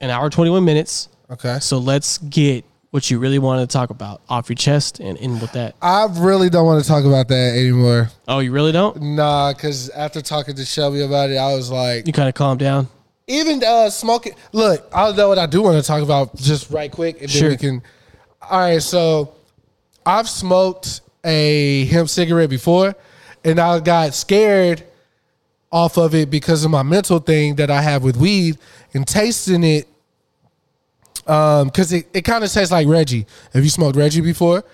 an 0.00 0.10
hour 0.10 0.28
twenty 0.30 0.50
one 0.50 0.64
minutes. 0.64 1.08
Okay. 1.30 1.58
So 1.60 1.78
let's 1.78 2.18
get 2.18 2.64
what 2.92 3.10
you 3.10 3.18
really 3.18 3.38
wanted 3.38 3.68
to 3.68 3.72
talk 3.72 3.88
about 3.88 4.20
off 4.28 4.50
your 4.50 4.54
chest 4.56 5.00
and 5.00 5.16
in 5.16 5.40
with 5.40 5.50
that. 5.52 5.74
I 5.80 6.06
really 6.10 6.50
don't 6.50 6.66
want 6.66 6.82
to 6.82 6.86
talk 6.88 7.04
about 7.06 7.26
that 7.28 7.54
anymore. 7.56 8.10
Oh, 8.28 8.40
you 8.40 8.52
really 8.52 8.70
don't? 8.70 9.00
Nah, 9.00 9.54
because 9.54 9.88
after 9.90 10.20
talking 10.20 10.54
to 10.54 10.64
Shelby 10.66 11.00
about 11.00 11.30
it, 11.30 11.36
I 11.38 11.54
was 11.54 11.70
like, 11.70 12.06
You 12.06 12.12
kind 12.12 12.28
of 12.28 12.34
calm 12.34 12.58
down. 12.58 12.88
even 13.26 13.64
uh, 13.64 13.88
smoking. 13.88 14.34
Look, 14.52 14.86
I 14.94 15.10
know 15.12 15.30
what 15.30 15.38
I 15.38 15.46
do 15.46 15.62
want 15.62 15.80
to 15.80 15.86
talk 15.86 16.02
about 16.02 16.36
just 16.36 16.70
right 16.70 16.92
quick, 16.92 17.22
and 17.22 17.30
Sure. 17.30 17.48
then 17.48 17.50
we 17.50 17.56
can. 17.56 17.82
All 18.42 18.60
right, 18.60 18.82
so 18.82 19.36
I've 20.04 20.28
smoked 20.28 21.00
a 21.24 21.86
hemp 21.86 22.10
cigarette 22.10 22.50
before, 22.50 22.94
and 23.42 23.58
I 23.58 23.80
got 23.80 24.12
scared 24.12 24.84
off 25.70 25.96
of 25.96 26.14
it 26.14 26.28
because 26.28 26.62
of 26.62 26.70
my 26.70 26.82
mental 26.82 27.20
thing 27.20 27.54
that 27.54 27.70
I 27.70 27.80
have 27.80 28.02
with 28.02 28.18
weed 28.18 28.58
and 28.92 29.06
tasting 29.06 29.64
it. 29.64 29.88
Um, 31.26 31.68
because 31.68 31.92
it, 31.92 32.08
it 32.12 32.22
kind 32.22 32.42
of 32.42 32.52
tastes 32.52 32.72
like 32.72 32.86
Reggie. 32.86 33.26
Have 33.52 33.62
you 33.62 33.70
smoked 33.70 33.96
Reggie 33.96 34.20
before? 34.20 34.64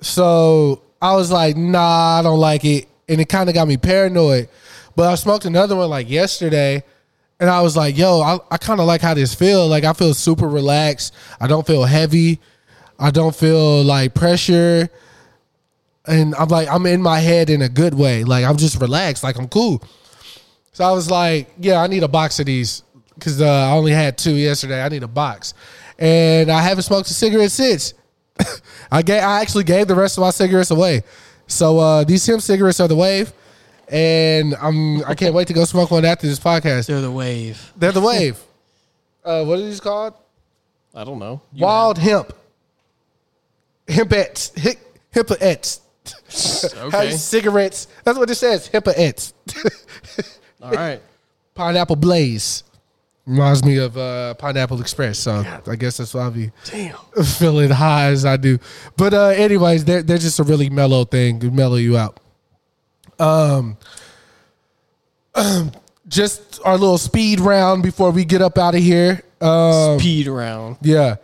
So 0.00 0.82
I 1.00 1.14
was 1.14 1.30
like, 1.30 1.56
nah, 1.56 2.18
I 2.18 2.22
don't 2.22 2.40
like 2.40 2.64
it. 2.64 2.88
And 3.08 3.20
it 3.20 3.28
kind 3.28 3.48
of 3.48 3.54
got 3.54 3.68
me 3.68 3.76
paranoid. 3.76 4.48
But 4.96 5.10
I 5.10 5.14
smoked 5.14 5.44
another 5.44 5.76
one 5.76 5.90
like 5.90 6.10
yesterday. 6.10 6.84
And 7.40 7.50
I 7.50 7.60
was 7.62 7.76
like, 7.76 7.96
yo, 7.96 8.20
I, 8.20 8.38
I 8.50 8.56
kind 8.56 8.78
of 8.80 8.86
like 8.86 9.00
how 9.00 9.14
this 9.14 9.34
feel. 9.34 9.66
Like 9.66 9.84
I 9.84 9.92
feel 9.92 10.14
super 10.14 10.48
relaxed. 10.48 11.14
I 11.40 11.46
don't 11.46 11.66
feel 11.66 11.84
heavy. 11.84 12.40
I 12.98 13.10
don't 13.10 13.34
feel 13.34 13.82
like 13.82 14.14
pressure. 14.14 14.88
And 16.06 16.34
I'm 16.36 16.48
like, 16.48 16.68
I'm 16.68 16.86
in 16.86 17.02
my 17.02 17.18
head 17.18 17.50
in 17.50 17.62
a 17.62 17.68
good 17.68 17.94
way. 17.94 18.24
Like 18.24 18.44
I'm 18.44 18.56
just 18.56 18.80
relaxed. 18.80 19.24
Like 19.24 19.38
I'm 19.38 19.48
cool. 19.48 19.82
So 20.72 20.84
I 20.84 20.92
was 20.92 21.10
like, 21.10 21.52
yeah, 21.58 21.82
I 21.82 21.86
need 21.86 22.02
a 22.02 22.08
box 22.08 22.38
of 22.38 22.46
these 22.46 22.82
because 23.22 23.40
uh, 23.40 23.46
I 23.46 23.70
only 23.70 23.92
had 23.92 24.18
two 24.18 24.34
yesterday. 24.34 24.82
I 24.82 24.88
need 24.88 25.04
a 25.04 25.08
box, 25.08 25.54
and 25.96 26.50
I 26.50 26.60
haven't 26.60 26.82
smoked 26.82 27.08
a 27.08 27.14
cigarette 27.14 27.52
since. 27.52 27.94
I 28.90 29.02
gave, 29.02 29.22
I 29.22 29.40
actually 29.40 29.62
gave 29.62 29.86
the 29.86 29.94
rest 29.94 30.18
of 30.18 30.22
my 30.22 30.30
cigarettes 30.30 30.72
away. 30.72 31.04
So 31.46 31.78
uh, 31.78 32.04
these 32.04 32.26
hemp 32.26 32.42
cigarettes 32.42 32.80
are 32.80 32.88
the 32.88 32.96
wave, 32.96 33.32
and 33.86 34.56
I'm 34.60 35.04
I 35.04 35.14
can't 35.14 35.34
wait 35.34 35.46
to 35.48 35.54
go 35.54 35.64
smoke 35.64 35.92
one 35.92 36.04
after 36.04 36.26
this 36.26 36.40
podcast. 36.40 36.86
They're 36.86 37.00
the 37.00 37.12
wave. 37.12 37.72
They're 37.76 37.92
the 37.92 38.00
wave. 38.00 38.38
Uh, 39.24 39.44
what 39.44 39.56
are 39.56 39.62
these 39.62 39.78
called? 39.78 40.14
I 40.92 41.04
don't 41.04 41.20
know. 41.20 41.40
You 41.52 41.64
Wild 41.64 41.96
hemp. 41.96 42.32
Hempettes. 43.86 44.58
Hip, 44.58 44.78
hippettes. 45.14 45.78
Okay. 46.76 47.12
Cigarettes. 47.12 47.86
That's 48.02 48.18
what 48.18 48.28
it 48.28 48.34
says. 48.34 48.68
Hippettes. 48.68 49.32
All 50.60 50.72
right. 50.72 51.00
Pineapple 51.54 51.94
Blaze. 51.94 52.64
Reminds 53.24 53.64
me 53.64 53.76
of 53.78 53.96
uh, 53.96 54.34
Pineapple 54.34 54.80
Express. 54.80 55.18
So 55.18 55.44
I 55.68 55.76
guess 55.76 55.98
that's 55.98 56.12
why 56.12 56.26
I 56.26 56.30
be 56.30 56.50
Damn. 56.64 56.96
feeling 57.24 57.70
high 57.70 58.06
as 58.06 58.24
I 58.24 58.36
do. 58.36 58.58
But 58.96 59.14
uh, 59.14 59.26
anyways, 59.28 59.84
they're, 59.84 60.02
they're 60.02 60.18
just 60.18 60.40
a 60.40 60.42
really 60.42 60.68
mellow 60.68 61.04
thing 61.04 61.38
to 61.40 61.50
mellow 61.50 61.76
you 61.76 61.96
out. 61.96 62.18
Um, 63.20 63.76
just 66.08 66.60
our 66.64 66.76
little 66.76 66.98
speed 66.98 67.38
round 67.38 67.84
before 67.84 68.10
we 68.10 68.24
get 68.24 68.42
up 68.42 68.58
out 68.58 68.74
of 68.74 68.80
here. 68.82 69.22
Um, 69.40 69.98
Speed 70.00 70.26
round. 70.26 70.78
yeah. 70.82 71.16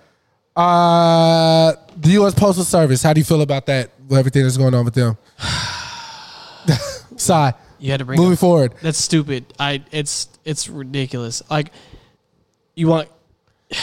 Uh, 0.57 1.73
the 1.97 2.11
U.S. 2.11 2.35
Postal 2.35 2.65
Service. 2.65 3.03
How 3.03 3.13
do 3.13 3.21
you 3.21 3.25
feel 3.25 3.43
about 3.43 3.67
that? 3.67 3.91
Everything 4.11 4.43
that's 4.45 4.57
going 4.57 4.75
on 4.75 4.85
with 4.85 4.95
them. 4.95 5.17
Sigh. 7.17 7.53
You 7.79 7.91
had 7.91 7.99
to 7.99 8.05
bring 8.05 8.19
Moving 8.19 8.33
up- 8.35 8.39
forward. 8.39 8.75
That's 8.83 8.99
stupid. 8.99 9.53
I 9.59 9.83
it's 9.93 10.29
it's 10.45 10.69
ridiculous. 10.69 11.43
Like 11.51 11.73
you 12.75 12.89
want 12.89 13.09
you 13.71 13.77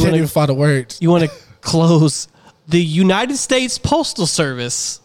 Can't 0.00 0.02
want 0.04 0.14
even 0.16 0.26
to 0.28 0.32
find 0.32 0.48
the 0.48 0.54
words. 0.54 0.98
you 1.00 1.10
want 1.10 1.24
to 1.24 1.30
close 1.60 2.28
the 2.68 2.80
United 2.82 3.36
States 3.36 3.78
Postal 3.78 4.26
Service. 4.26 5.00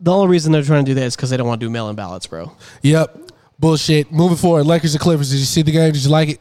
The 0.00 0.12
only 0.12 0.28
reason 0.28 0.52
they're 0.52 0.62
trying 0.62 0.84
to 0.84 0.90
do 0.90 0.94
that 0.96 1.04
is 1.06 1.16
because 1.16 1.30
they 1.30 1.36
don't 1.38 1.46
want 1.46 1.60
to 1.60 1.66
do 1.66 1.70
mail-in 1.70 1.96
ballots, 1.96 2.26
bro. 2.26 2.52
Yep. 2.82 3.30
Bullshit. 3.58 4.12
Moving 4.12 4.36
forward. 4.36 4.64
Lakers 4.66 4.92
and 4.94 5.00
Clippers. 5.00 5.30
Did 5.30 5.38
you 5.38 5.44
see 5.46 5.62
the 5.62 5.70
game? 5.72 5.92
Did 5.92 6.04
you 6.04 6.10
like 6.10 6.28
it? 6.30 6.40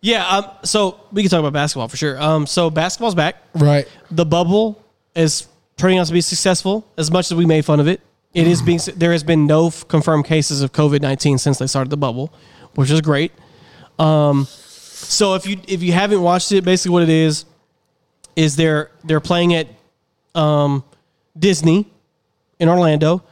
Yeah. 0.00 0.24
Um. 0.24 0.50
So 0.62 1.00
we 1.10 1.22
can 1.22 1.30
talk 1.30 1.40
about 1.40 1.52
basketball 1.52 1.88
for 1.88 1.96
sure. 1.96 2.20
Um. 2.20 2.46
So 2.46 2.70
basketball's 2.70 3.14
back. 3.16 3.36
Right. 3.54 3.88
The 4.10 4.24
bubble 4.26 4.84
is 5.16 5.48
turning 5.76 5.98
out 5.98 6.06
to 6.06 6.12
be 6.12 6.20
successful. 6.20 6.86
As 6.96 7.10
much 7.10 7.30
as 7.32 7.34
we 7.36 7.46
made 7.46 7.64
fun 7.64 7.80
of 7.80 7.88
it, 7.88 8.00
it 8.34 8.46
is 8.46 8.60
being. 8.60 8.80
There 8.96 9.12
has 9.12 9.22
been 9.22 9.46
no 9.46 9.70
confirmed 9.70 10.24
cases 10.24 10.60
of 10.60 10.72
COVID 10.72 11.00
nineteen 11.00 11.38
since 11.38 11.58
they 11.58 11.66
started 11.66 11.90
the 11.90 11.96
bubble, 11.96 12.32
which 12.74 12.90
is 12.90 13.00
great. 13.00 13.32
Um. 13.98 14.46
So 14.46 15.34
if 15.34 15.46
you 15.46 15.60
if 15.68 15.82
you 15.82 15.92
haven't 15.92 16.22
watched 16.22 16.50
it, 16.50 16.64
basically 16.64 16.92
what 16.92 17.02
it 17.02 17.10
is 17.10 17.44
is 18.36 18.56
they're 18.56 18.90
they're 19.04 19.20
playing 19.20 19.54
at 19.54 19.68
um, 20.34 20.82
Disney 21.38 21.86
in 22.58 22.68
Orlando. 22.68 23.22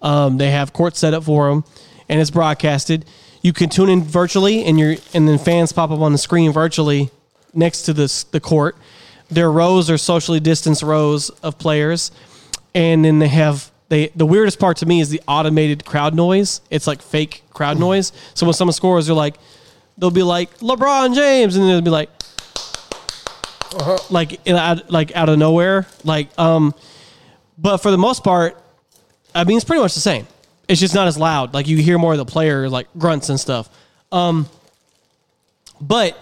Um, 0.00 0.36
they 0.36 0.50
have 0.50 0.72
court 0.72 0.96
set 0.96 1.14
up 1.14 1.24
for 1.24 1.48
them, 1.48 1.64
and 2.08 2.20
it's 2.20 2.30
broadcasted. 2.30 3.06
You 3.40 3.52
can 3.52 3.68
tune 3.70 3.88
in 3.88 4.02
virtually, 4.02 4.64
and 4.64 4.78
your 4.78 4.96
and 5.14 5.26
then 5.26 5.38
fans 5.38 5.72
pop 5.72 5.90
up 5.90 6.00
on 6.00 6.12
the 6.12 6.18
screen 6.18 6.52
virtually 6.52 7.10
next 7.54 7.82
to 7.82 7.92
this 7.92 8.24
the 8.24 8.40
court. 8.40 8.76
Their 9.30 9.50
rows 9.50 9.90
are 9.90 9.98
socially 9.98 10.38
distanced 10.38 10.82
rows 10.82 11.30
of 11.42 11.58
players, 11.58 12.12
and 12.74 13.04
then 13.04 13.18
they 13.18 13.28
have 13.28 13.71
they. 13.92 14.08
The 14.16 14.24
weirdest 14.24 14.58
part 14.58 14.78
to 14.78 14.86
me 14.86 15.00
is 15.00 15.10
the 15.10 15.20
automated 15.28 15.84
crowd 15.84 16.14
noise. 16.14 16.62
It's 16.70 16.86
like 16.86 17.02
fake 17.02 17.42
crowd 17.50 17.78
noise. 17.78 18.10
So 18.32 18.46
when 18.46 18.54
someone 18.54 18.72
scores, 18.72 19.06
they're 19.06 19.14
like, 19.14 19.36
they'll 19.98 20.10
be 20.10 20.22
like 20.22 20.58
LeBron 20.60 21.14
James, 21.14 21.56
and 21.56 21.64
then 21.64 21.72
they'll 21.72 21.82
be 21.82 21.90
like, 21.90 22.08
like 24.10 24.40
in- 24.46 24.56
out, 24.56 24.90
like 24.90 25.14
out 25.14 25.28
of 25.28 25.38
nowhere, 25.38 25.86
like 26.04 26.36
um. 26.38 26.74
But 27.58 27.78
for 27.78 27.90
the 27.90 27.98
most 27.98 28.24
part, 28.24 28.56
I 29.34 29.44
mean, 29.44 29.58
it's 29.58 29.64
pretty 29.64 29.82
much 29.82 29.92
the 29.92 30.00
same. 30.00 30.26
It's 30.68 30.80
just 30.80 30.94
not 30.94 31.06
as 31.06 31.18
loud. 31.18 31.52
Like 31.52 31.68
you 31.68 31.76
hear 31.76 31.98
more 31.98 32.12
of 32.12 32.18
the 32.18 32.24
player 32.24 32.70
like 32.70 32.88
grunts 32.98 33.28
and 33.28 33.38
stuff. 33.38 33.68
Um, 34.10 34.48
but 35.80 36.18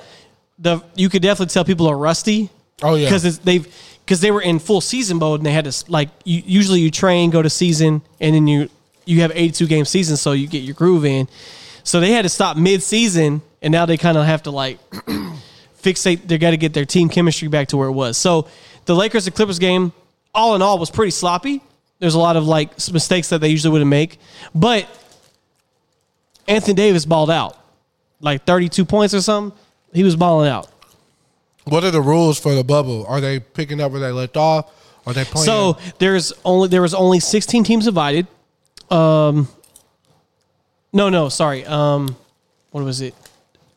the 0.58 0.82
you 0.96 1.08
could 1.08 1.22
definitely 1.22 1.52
tell 1.52 1.64
people 1.64 1.86
are 1.86 1.96
rusty. 1.96 2.50
Oh, 2.82 2.96
yeah. 2.96 3.06
because 3.06 3.38
they've 3.40 3.66
because 4.04 4.20
they 4.20 4.30
were 4.30 4.42
in 4.42 4.58
full 4.58 4.80
season 4.80 5.18
mode 5.18 5.40
and 5.40 5.46
they 5.46 5.52
had 5.52 5.64
to 5.64 5.84
like 5.90 6.08
you, 6.24 6.42
usually 6.44 6.80
you 6.80 6.90
train, 6.90 7.30
go 7.30 7.42
to 7.42 7.50
season, 7.50 8.02
and 8.20 8.34
then 8.34 8.46
you 8.46 8.68
you 9.04 9.20
have 9.20 9.32
eighty 9.34 9.52
two 9.52 9.66
game 9.66 9.84
season, 9.84 10.16
so 10.16 10.32
you 10.32 10.46
get 10.46 10.62
your 10.62 10.74
groove 10.74 11.04
in. 11.04 11.28
So 11.84 12.00
they 12.00 12.12
had 12.12 12.22
to 12.22 12.28
stop 12.28 12.56
mid 12.56 12.82
season, 12.82 13.42
and 13.62 13.72
now 13.72 13.86
they 13.86 13.96
kind 13.96 14.18
of 14.18 14.26
have 14.26 14.42
to 14.44 14.50
like 14.50 14.78
fixate. 15.82 16.26
They 16.26 16.38
got 16.38 16.50
to 16.50 16.56
get 16.56 16.74
their 16.74 16.84
team 16.84 17.08
chemistry 17.08 17.48
back 17.48 17.68
to 17.68 17.76
where 17.76 17.88
it 17.88 17.92
was. 17.92 18.16
So 18.16 18.48
the 18.84 18.94
Lakers 18.94 19.26
and 19.26 19.34
Clippers 19.34 19.58
game, 19.58 19.92
all 20.34 20.54
in 20.54 20.62
all, 20.62 20.78
was 20.78 20.90
pretty 20.90 21.10
sloppy. 21.10 21.62
There's 21.98 22.14
a 22.14 22.18
lot 22.18 22.36
of 22.36 22.46
like 22.46 22.72
mistakes 22.92 23.28
that 23.28 23.40
they 23.40 23.48
usually 23.48 23.72
wouldn't 23.72 23.90
make, 23.90 24.18
but 24.54 24.88
Anthony 26.48 26.74
Davis 26.74 27.04
balled 27.04 27.30
out, 27.30 27.58
like 28.20 28.44
32 28.44 28.84
points 28.84 29.14
or 29.14 29.20
something. 29.20 29.56
He 29.92 30.02
was 30.02 30.16
balling 30.16 30.48
out. 30.48 30.68
What 31.64 31.84
are 31.84 31.90
the 31.90 32.00
rules 32.00 32.38
for 32.38 32.54
the 32.54 32.64
bubble? 32.64 33.04
Are 33.06 33.20
they 33.20 33.40
picking 33.40 33.80
up 33.80 33.92
where 33.92 34.00
they 34.00 34.12
left 34.12 34.36
off? 34.36 34.72
Are 35.06 35.12
they 35.12 35.24
playing? 35.24 35.46
So 35.46 35.78
there's 35.98 36.32
only 36.44 36.68
there 36.68 36.82
was 36.82 36.94
only 36.94 37.20
16 37.20 37.64
teams 37.64 37.84
divided. 37.84 38.26
Um, 38.90 39.48
no, 40.92 41.08
no, 41.08 41.28
sorry. 41.28 41.64
Um, 41.64 42.16
what 42.70 42.84
was 42.84 43.00
it? 43.00 43.14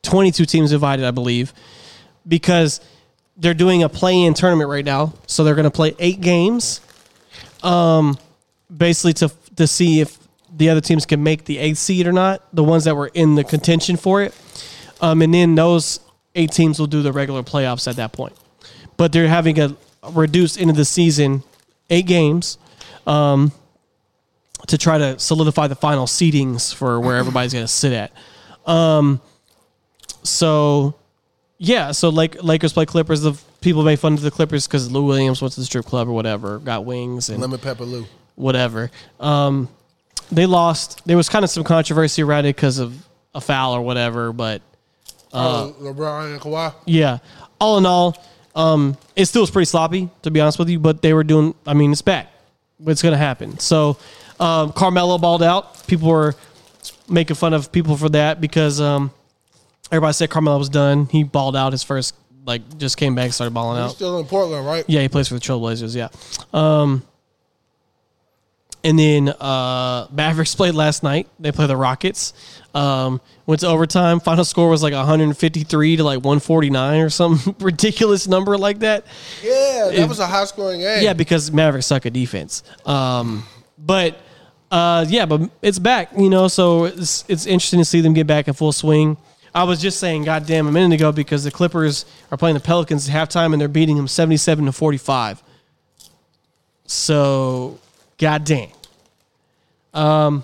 22 0.03 0.45
teams 0.45 0.71
divided, 0.71 1.05
I 1.05 1.11
believe, 1.11 1.53
because 2.27 2.81
they're 3.37 3.53
doing 3.53 3.83
a 3.83 3.89
play-in 3.89 4.33
tournament 4.33 4.69
right 4.69 4.85
now. 4.85 5.13
So 5.27 5.43
they're 5.43 5.55
going 5.55 5.63
to 5.63 5.71
play 5.71 5.95
eight 5.99 6.21
games, 6.21 6.81
um, 7.63 8.17
basically 8.75 9.13
to 9.13 9.31
to 9.55 9.67
see 9.67 10.01
if 10.01 10.17
the 10.55 10.69
other 10.69 10.81
teams 10.81 11.05
can 11.05 11.23
make 11.23 11.45
the 11.45 11.57
eighth 11.57 11.77
seed 11.77 12.07
or 12.07 12.11
not. 12.11 12.43
The 12.53 12.63
ones 12.63 12.83
that 12.85 12.95
were 12.95 13.11
in 13.13 13.35
the 13.35 13.43
contention 13.43 13.97
for 13.97 14.21
it, 14.21 14.35
um, 15.01 15.21
and 15.21 15.33
then 15.33 15.55
those 15.55 15.99
eight 16.35 16.51
teams 16.51 16.79
will 16.79 16.87
do 16.87 17.01
the 17.01 17.11
regular 17.11 17.43
playoffs 17.43 17.87
at 17.87 17.95
that 17.97 18.11
point. 18.11 18.33
But 18.97 19.11
they're 19.11 19.27
having 19.27 19.59
a 19.59 19.75
reduced 20.11 20.57
into 20.57 20.73
the 20.73 20.85
season 20.85 21.43
eight 21.89 22.05
games 22.05 22.57
um, 23.07 23.51
to 24.67 24.77
try 24.77 24.97
to 24.97 25.19
solidify 25.19 25.67
the 25.67 25.75
final 25.75 26.05
seedings 26.05 26.73
for 26.73 26.99
where 26.99 27.17
everybody's 27.17 27.53
going 27.53 27.65
to 27.65 27.71
sit 27.71 27.93
at. 27.93 28.11
Um, 28.65 29.21
so 30.23 30.95
yeah, 31.57 31.91
so 31.91 32.09
like 32.09 32.41
Lakers 32.43 32.73
play 32.73 32.85
Clippers. 32.85 33.21
The 33.21 33.33
people 33.61 33.83
make 33.83 33.99
fun 33.99 34.13
of 34.13 34.21
the 34.21 34.31
Clippers 34.31 34.67
because 34.67 34.91
Lou 34.91 35.05
Williams 35.05 35.41
went 35.41 35.53
to 35.53 35.59
the 35.59 35.65
strip 35.65 35.85
club 35.85 36.07
or 36.07 36.13
whatever, 36.13 36.59
got 36.59 36.85
wings 36.85 37.29
and 37.29 37.39
Lemon 37.39 37.59
Pepper 37.59 37.85
Lou. 37.85 38.05
whatever. 38.35 38.91
Um, 39.19 39.69
they 40.31 40.45
lost. 40.45 41.05
There 41.05 41.17
was 41.17 41.29
kind 41.29 41.43
of 41.43 41.49
some 41.49 41.63
controversy 41.63 42.21
around 42.23 42.45
it 42.45 42.55
because 42.55 42.79
of 42.79 43.07
a 43.35 43.41
foul 43.41 43.73
or 43.73 43.81
whatever, 43.81 44.33
but 44.33 44.61
oh, 45.33 45.75
LeBron 45.79 46.33
and 46.33 46.41
Kawhi. 46.41 46.73
yeah, 46.85 47.19
all 47.59 47.77
in 47.77 47.85
all, 47.85 48.17
um, 48.55 48.97
it 49.15 49.25
still 49.25 49.41
was 49.41 49.51
pretty 49.51 49.65
sloppy 49.65 50.09
to 50.21 50.31
be 50.31 50.39
honest 50.39 50.59
with 50.59 50.69
you. 50.69 50.79
But 50.79 51.01
they 51.01 51.13
were 51.13 51.23
doing. 51.23 51.55
I 51.65 51.73
mean, 51.73 51.91
it's 51.91 52.01
back. 52.01 52.31
It's 52.85 53.01
gonna 53.01 53.17
happen. 53.17 53.59
So 53.59 53.97
um, 54.39 54.71
Carmelo 54.73 55.17
balled 55.17 55.43
out. 55.43 55.87
People 55.87 56.09
were 56.09 56.35
making 57.09 57.35
fun 57.35 57.53
of 57.53 57.71
people 57.71 57.97
for 57.97 58.09
that 58.09 58.41
because 58.41 58.79
um, 58.81 59.11
everybody 59.91 60.13
said 60.13 60.29
Carmelo 60.29 60.57
was 60.57 60.69
done. 60.69 61.05
He 61.07 61.23
balled 61.23 61.55
out 61.55 61.71
his 61.71 61.83
first. 61.83 62.15
Like, 62.45 62.77
just 62.77 62.97
came 62.97 63.15
back, 63.15 63.31
started 63.31 63.53
balling 63.53 63.81
He's 63.81 63.91
out. 63.91 63.95
still 63.95 64.19
in 64.19 64.25
Portland, 64.25 64.65
right? 64.65 64.83
Yeah, 64.85 64.99
he 64.99 65.07
plays 65.07 65.29
for 65.29 65.35
the 65.35 65.39
Trailblazers. 65.39 65.95
Yeah. 65.95 66.09
Um, 66.53 67.03
and 68.83 68.99
then 68.99 69.29
uh, 69.29 70.07
Mavericks 70.11 70.53
played 70.57 70.75
last 70.75 71.03
night. 71.03 71.29
They 71.39 71.53
play 71.53 71.67
the 71.67 71.77
Rockets. 71.77 72.33
Um, 72.73 73.21
went 73.45 73.61
to 73.61 73.67
overtime. 73.67 74.19
Final 74.19 74.43
score 74.45 74.67
was 74.67 74.81
like 74.81 74.93
153 74.93 75.97
to 75.97 76.03
like 76.03 76.17
149 76.17 76.99
or 77.01 77.09
some 77.09 77.55
ridiculous 77.59 78.27
number 78.27 78.57
like 78.57 78.79
that. 78.79 79.05
Yeah, 79.43 79.91
that 79.93 80.09
was 80.09 80.19
a 80.19 80.25
high 80.25 80.45
scoring 80.45 80.79
game. 80.79 81.03
Yeah, 81.03 81.13
because 81.13 81.51
Mavericks 81.51 81.85
suck 81.85 82.05
at 82.05 82.13
defense. 82.13 82.63
Um, 82.85 83.45
but 83.77 84.17
uh, 84.71 85.05
yeah, 85.07 85.27
but 85.27 85.51
it's 85.61 85.77
back. 85.77 86.09
You 86.17 86.29
know, 86.29 86.47
so 86.47 86.85
it's 86.85 87.25
it's 87.27 87.45
interesting 87.45 87.79
to 87.79 87.85
see 87.85 88.01
them 88.01 88.13
get 88.13 88.25
back 88.25 88.47
in 88.47 88.55
full 88.55 88.71
swing. 88.71 89.17
I 89.55 89.65
was 89.65 89.79
just 89.79 89.99
saying, 89.99 90.23
goddamn, 90.23 90.67
a 90.67 90.71
minute 90.71 90.95
ago 90.95 91.11
because 91.11 91.43
the 91.43 91.51
Clippers 91.51 92.05
are 92.31 92.37
playing 92.37 92.55
the 92.55 92.59
Pelicans 92.59 93.07
at 93.07 93.15
halftime 93.15 93.51
and 93.53 93.61
they're 93.61 93.67
beating 93.67 93.97
them 93.97 94.07
77 94.07 94.65
to 94.65 94.71
45. 94.71 95.43
So, 96.87 97.79
goddamn. 98.17 98.69
Um, 99.93 100.43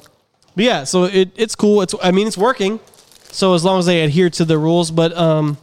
but 0.59 0.65
yeah, 0.65 0.83
so 0.83 1.05
it, 1.05 1.31
it's 1.37 1.55
cool. 1.55 1.81
It's 1.81 1.95
I 2.03 2.11
mean 2.11 2.27
it's 2.27 2.37
working. 2.37 2.81
So 3.31 3.53
as 3.53 3.63
long 3.63 3.79
as 3.79 3.85
they 3.85 4.01
adhere 4.01 4.29
to 4.31 4.43
the 4.43 4.57
rules, 4.57 4.91
but 4.91 5.15
um, 5.15 5.57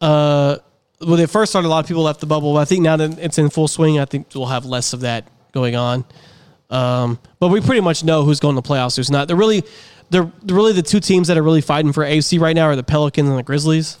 uh, 0.00 0.56
when 1.00 1.20
it 1.20 1.28
first 1.28 1.52
started, 1.52 1.68
a 1.68 1.70
lot 1.70 1.84
of 1.84 1.86
people 1.86 2.02
left 2.02 2.20
the 2.20 2.26
bubble. 2.26 2.54
But 2.54 2.60
I 2.60 2.64
think 2.64 2.80
now 2.80 2.96
that 2.96 3.18
it's 3.18 3.36
in 3.36 3.50
full 3.50 3.68
swing, 3.68 3.98
I 3.98 4.06
think 4.06 4.28
we'll 4.34 4.46
have 4.46 4.64
less 4.64 4.94
of 4.94 5.00
that 5.00 5.28
going 5.52 5.76
on. 5.76 6.06
Um, 6.70 7.18
but 7.40 7.48
we 7.48 7.60
pretty 7.60 7.82
much 7.82 8.04
know 8.04 8.22
who's 8.22 8.40
going 8.40 8.56
to 8.56 8.62
playoffs, 8.62 8.96
who's 8.96 9.10
not. 9.10 9.28
They're 9.28 9.36
really, 9.36 9.64
they're, 10.08 10.32
really 10.46 10.72
the 10.72 10.80
two 10.80 10.98
teams 10.98 11.28
that 11.28 11.36
are 11.36 11.42
really 11.42 11.60
fighting 11.60 11.92
for 11.92 12.04
AFC 12.04 12.40
right 12.40 12.56
now 12.56 12.68
are 12.68 12.76
the 12.76 12.82
Pelicans 12.82 13.28
and 13.28 13.38
the 13.38 13.42
Grizzlies. 13.42 13.98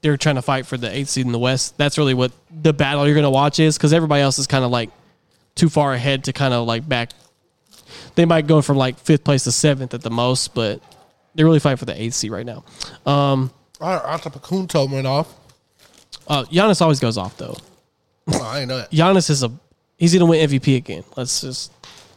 They're 0.00 0.16
trying 0.16 0.36
to 0.36 0.42
fight 0.42 0.64
for 0.64 0.78
the 0.78 0.90
eighth 0.90 1.10
seed 1.10 1.26
in 1.26 1.32
the 1.32 1.38
West. 1.38 1.76
That's 1.76 1.98
really 1.98 2.14
what 2.14 2.32
the 2.50 2.72
battle 2.72 3.04
you're 3.04 3.14
going 3.14 3.24
to 3.24 3.28
watch 3.28 3.60
is 3.60 3.76
because 3.76 3.92
everybody 3.92 4.22
else 4.22 4.38
is 4.38 4.46
kind 4.46 4.64
of 4.64 4.70
like 4.70 4.88
too 5.56 5.68
far 5.68 5.92
ahead 5.92 6.24
to 6.24 6.32
kind 6.32 6.54
of 6.54 6.66
like 6.66 6.88
back 6.88 7.10
They 8.16 8.24
might 8.24 8.46
go 8.46 8.60
from 8.62 8.76
like 8.76 8.98
fifth 8.98 9.22
place 9.24 9.44
to 9.44 9.52
seventh 9.52 9.94
at 9.94 10.02
the 10.02 10.10
most, 10.10 10.54
but 10.54 10.82
they're 11.34 11.46
really 11.46 11.60
fighting 11.60 11.76
for 11.76 11.84
the 11.84 12.00
eighth 12.00 12.14
seed 12.14 12.30
right 12.32 12.46
now. 12.46 12.64
Um, 13.04 13.52
Antetokounmpo 13.80 14.90
went 14.90 15.06
off. 15.06 15.32
uh, 16.26 16.44
Giannis 16.44 16.80
always 16.82 16.98
goes 16.98 17.16
off 17.18 17.36
though. 17.36 17.56
Oh, 18.32 18.42
I 18.42 18.60
ain't 18.60 18.68
know 18.68 18.78
that. 18.78 18.90
Giannis 18.90 19.30
is 19.30 19.42
a 19.44 19.52
he's 19.98 20.12
gonna 20.12 20.26
win 20.26 20.48
MVP 20.48 20.76
again. 20.76 21.04
Let's 21.16 21.42
just 21.42 21.72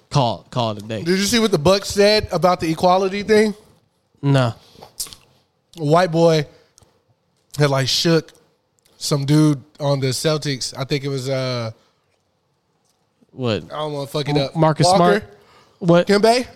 call 0.10 0.48
call 0.50 0.72
it 0.72 0.84
a 0.84 0.88
day. 0.88 1.04
Did 1.04 1.20
you 1.20 1.26
see 1.26 1.40
what 1.40 1.52
the 1.52 1.60
Bucks 1.60 1.90
said 1.90 2.28
about 2.32 2.60
the 2.62 2.72
equality 2.72 3.24
thing? 3.24 3.54
No, 4.22 4.54
A 5.78 5.84
white 5.84 6.12
boy 6.12 6.46
had 7.58 7.70
like 7.70 7.88
shook 7.88 8.32
some 8.98 9.26
dude 9.26 9.62
on 9.80 10.00
the 10.00 10.08
Celtics. 10.08 10.74
I 10.78 10.84
think 10.86 11.04
it 11.04 11.10
was 11.10 11.30
uh 11.30 11.72
what? 13.32 13.64
I 13.66 13.68
don't 13.68 13.94
want 13.94 14.10
to 14.10 14.12
fuck 14.18 14.28
it 14.30 14.38
up. 14.38 14.56
Marcus 14.56 14.86
Walker? 14.88 14.98
Smart. 15.20 15.36
What? 15.80 16.08
Kimbe? 16.08 16.48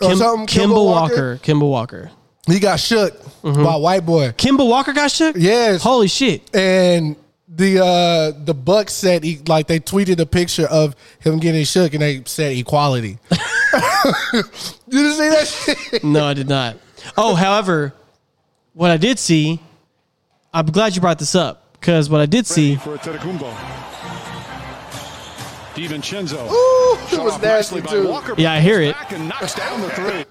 Or 0.00 0.08
Kim, 0.08 0.16
something? 0.16 0.46
Kimba 0.46 0.48
Kimball 0.48 0.86
Walker. 0.86 1.36
Kemba 1.42 1.68
Walker. 1.68 2.10
He 2.46 2.60
got 2.60 2.80
shook 2.80 3.14
by 3.42 3.74
a 3.74 3.78
white 3.78 4.06
boy. 4.06 4.30
Kemba 4.30 4.66
Walker 4.66 4.92
got 4.92 5.10
shook. 5.10 5.36
Yes. 5.38 5.82
Holy 5.82 6.08
shit. 6.08 6.42
And 6.54 7.16
the 7.48 7.82
uh 7.82 8.38
the 8.44 8.54
Bucks 8.54 8.92
said 8.92 9.24
he 9.24 9.38
like 9.46 9.66
they 9.66 9.80
tweeted 9.80 10.20
a 10.20 10.26
picture 10.26 10.66
of 10.66 10.94
him 11.18 11.38
getting 11.38 11.64
shook 11.64 11.92
and 11.92 12.02
they 12.02 12.22
said 12.24 12.56
equality. 12.56 13.18
you 14.32 14.42
didn't 14.88 15.12
see 15.12 15.28
that 15.28 15.46
shit? 15.90 16.04
No, 16.04 16.24
I 16.24 16.34
did 16.34 16.48
not. 16.48 16.76
Oh, 17.16 17.34
however, 17.34 17.92
what 18.72 18.90
I 18.90 18.96
did 18.96 19.18
see, 19.18 19.60
I'm 20.52 20.66
glad 20.66 20.94
you 20.94 21.00
brought 21.00 21.18
this 21.18 21.34
up 21.34 21.72
because 21.72 22.08
what 22.08 22.20
I 22.20 22.26
did 22.26 22.46
see, 22.46 22.76
for 22.76 22.96
Antetokounmpo. 22.96 23.87
DiVincenzo. 25.78 26.50
Ooh, 26.50 27.16
it 27.16 27.22
was 27.22 27.40
nasty 27.40 27.76
nicely 27.76 27.90
too. 27.90 28.08
Walker, 28.08 28.34
Yeah, 28.36 28.52
I 28.52 28.60
hear 28.60 28.80
it. 28.80 28.96
And 29.10 29.28
knocks 29.28 29.54
down 29.54 29.80
the 29.80 29.90
three. 29.90 30.24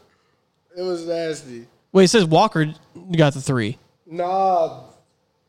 It 0.77 0.81
was 0.83 1.07
nasty. 1.07 1.65
wait, 1.91 2.05
it 2.05 2.07
says 2.09 2.25
Walker 2.25 2.73
got 3.15 3.33
the 3.33 3.41
three. 3.41 3.77
Nah, 4.05 4.81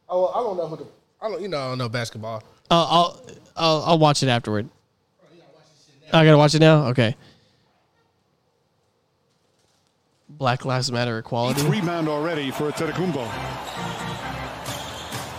oh, 0.08 0.26
I 0.28 0.42
don't 0.42 0.56
know 0.56 0.66
who 0.68 0.76
the 0.76 0.86
I 1.20 1.28
don't 1.28 1.42
you 1.42 1.48
know 1.48 1.58
I 1.58 1.68
don't 1.68 1.78
know 1.78 1.88
basketball. 1.88 2.42
Uh, 2.70 2.86
I'll, 2.88 3.20
I'll 3.56 3.82
I'll 3.86 3.98
watch 3.98 4.22
it 4.22 4.28
afterward. 4.28 4.68
I 6.12 6.24
gotta 6.24 6.38
watch 6.38 6.54
it 6.54 6.60
now. 6.60 6.86
Okay. 6.86 7.14
Black 10.30 10.64
Lives 10.64 10.90
Matter 10.92 11.18
equality. 11.18 11.62
Rebound 11.68 12.08
already 12.08 12.50
for 12.50 12.70
Antetokounmpo. 12.70 14.07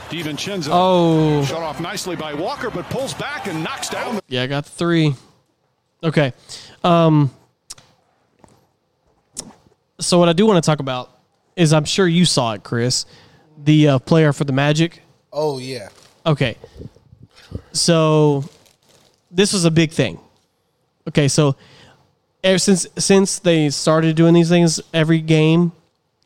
DiVincenzo. 0.09 0.69
Oh, 0.71 1.43
Shot 1.45 1.61
off 1.61 1.79
nicely 1.79 2.15
by 2.15 2.33
Walker, 2.33 2.69
but 2.69 2.89
pulls 2.89 3.13
back 3.13 3.47
and 3.47 3.63
knocks 3.63 3.89
down 3.89 4.15
the 4.15 4.23
yeah, 4.27 4.43
I 4.43 4.47
got 4.47 4.65
three. 4.65 5.15
Okay. 6.03 6.33
Um. 6.83 7.31
So 9.99 10.17
what 10.17 10.29
I 10.29 10.33
do 10.33 10.45
want 10.45 10.63
to 10.63 10.65
talk 10.65 10.79
about 10.79 11.11
is 11.55 11.73
I'm 11.73 11.85
sure 11.85 12.07
you 12.07 12.25
saw 12.25 12.53
it, 12.53 12.63
Chris, 12.63 13.05
the 13.57 13.87
uh, 13.89 13.99
player 13.99 14.31
for 14.31 14.45
the 14.45 14.53
Magic. 14.53 15.01
Oh 15.31 15.59
yeah. 15.59 15.89
Okay. 16.25 16.57
So 17.73 18.45
this 19.31 19.53
was 19.53 19.65
a 19.65 19.71
big 19.71 19.91
thing. 19.91 20.19
Okay, 21.07 21.27
so 21.27 21.55
ever 22.43 22.57
since 22.57 22.87
since 22.97 23.39
they 23.39 23.69
started 23.69 24.15
doing 24.15 24.33
these 24.33 24.49
things, 24.49 24.79
every 24.93 25.19
game, 25.21 25.71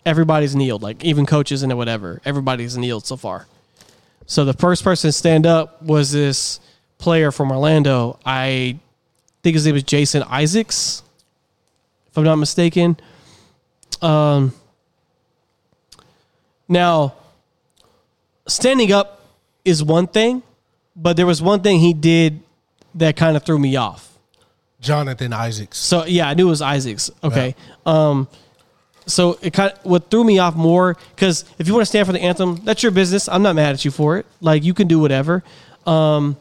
everybody's 0.06 0.56
kneeled, 0.56 0.82
like 0.84 1.04
even 1.04 1.26
coaches 1.26 1.64
and 1.64 1.76
whatever. 1.78 2.22
Everybody's 2.26 2.78
kneeled 2.78 3.06
so 3.06 3.16
far. 3.16 3.48
So 4.26 4.46
the 4.46 4.54
first 4.54 4.84
person 4.84 5.10
to 5.10 5.12
stand 5.12 5.46
up 5.46 5.82
was 5.82 6.12
this 6.12 6.60
player 6.98 7.32
from 7.32 7.52
Orlando. 7.52 8.20
I 8.26 8.80
think 9.42 9.56
his 9.56 9.66
name 9.66 9.74
was 9.74 9.84
Jason 9.84 10.24
Isaacs, 10.24 11.04
if 12.08 12.18
I'm 12.18 12.24
not 12.24 12.38
mistaken. 12.38 12.98
Um 14.02 14.54
now 16.68 17.14
standing 18.48 18.92
up 18.92 19.22
is 19.66 19.84
one 19.84 20.08
thing, 20.08 20.44
but 20.96 21.18
there 21.18 21.26
was 21.26 21.42
one 21.42 21.62
thing 21.62 21.80
he 21.80 21.94
did 21.94 22.42
that 22.96 23.16
kind 23.16 23.36
of 23.36 23.44
threw 23.44 23.60
me 23.60 23.76
off. 23.76 24.18
Jonathan 24.80 25.34
Isaacs. 25.34 25.78
So 25.78 26.06
yeah, 26.06 26.28
I 26.28 26.34
knew 26.34 26.48
it 26.48 26.52
was 26.52 26.62
Isaacs. 26.62 27.10
Okay. 27.24 27.56
Um, 27.86 28.28
so 29.06 29.38
it 29.42 29.54
kind 29.54 29.72
of 29.72 29.86
what 29.86 30.10
threw 30.10 30.24
me 30.24 30.40
off 30.40 30.56
more 30.56 30.96
because 31.16 31.46
if 31.58 31.68
you 31.68 31.74
want 31.74 31.84
to 31.84 31.86
stand 31.86 32.08
for 32.08 32.14
the 32.14 32.22
anthem, 32.22 32.56
that's 32.64 32.84
your 32.84 32.92
business. 32.92 33.28
I'm 33.28 33.42
not 33.42 33.56
mad 33.56 33.74
at 33.74 33.86
you 33.86 33.92
for 33.92 34.18
it. 34.18 34.26
Like 34.42 34.64
you 34.64 34.74
can 34.74 34.88
do 34.88 35.00
whatever. 35.00 35.44
Um, 35.86 36.38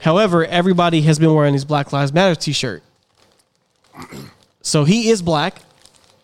however, 0.00 0.44
everybody 0.44 1.02
has 1.02 1.18
been 1.18 1.32
wearing 1.32 1.52
these 1.52 1.64
Black 1.64 1.92
Lives 1.92 2.12
Matter 2.12 2.34
T-shirt. 2.34 2.82
So 4.62 4.84
he 4.84 5.08
is 5.10 5.22
black, 5.22 5.60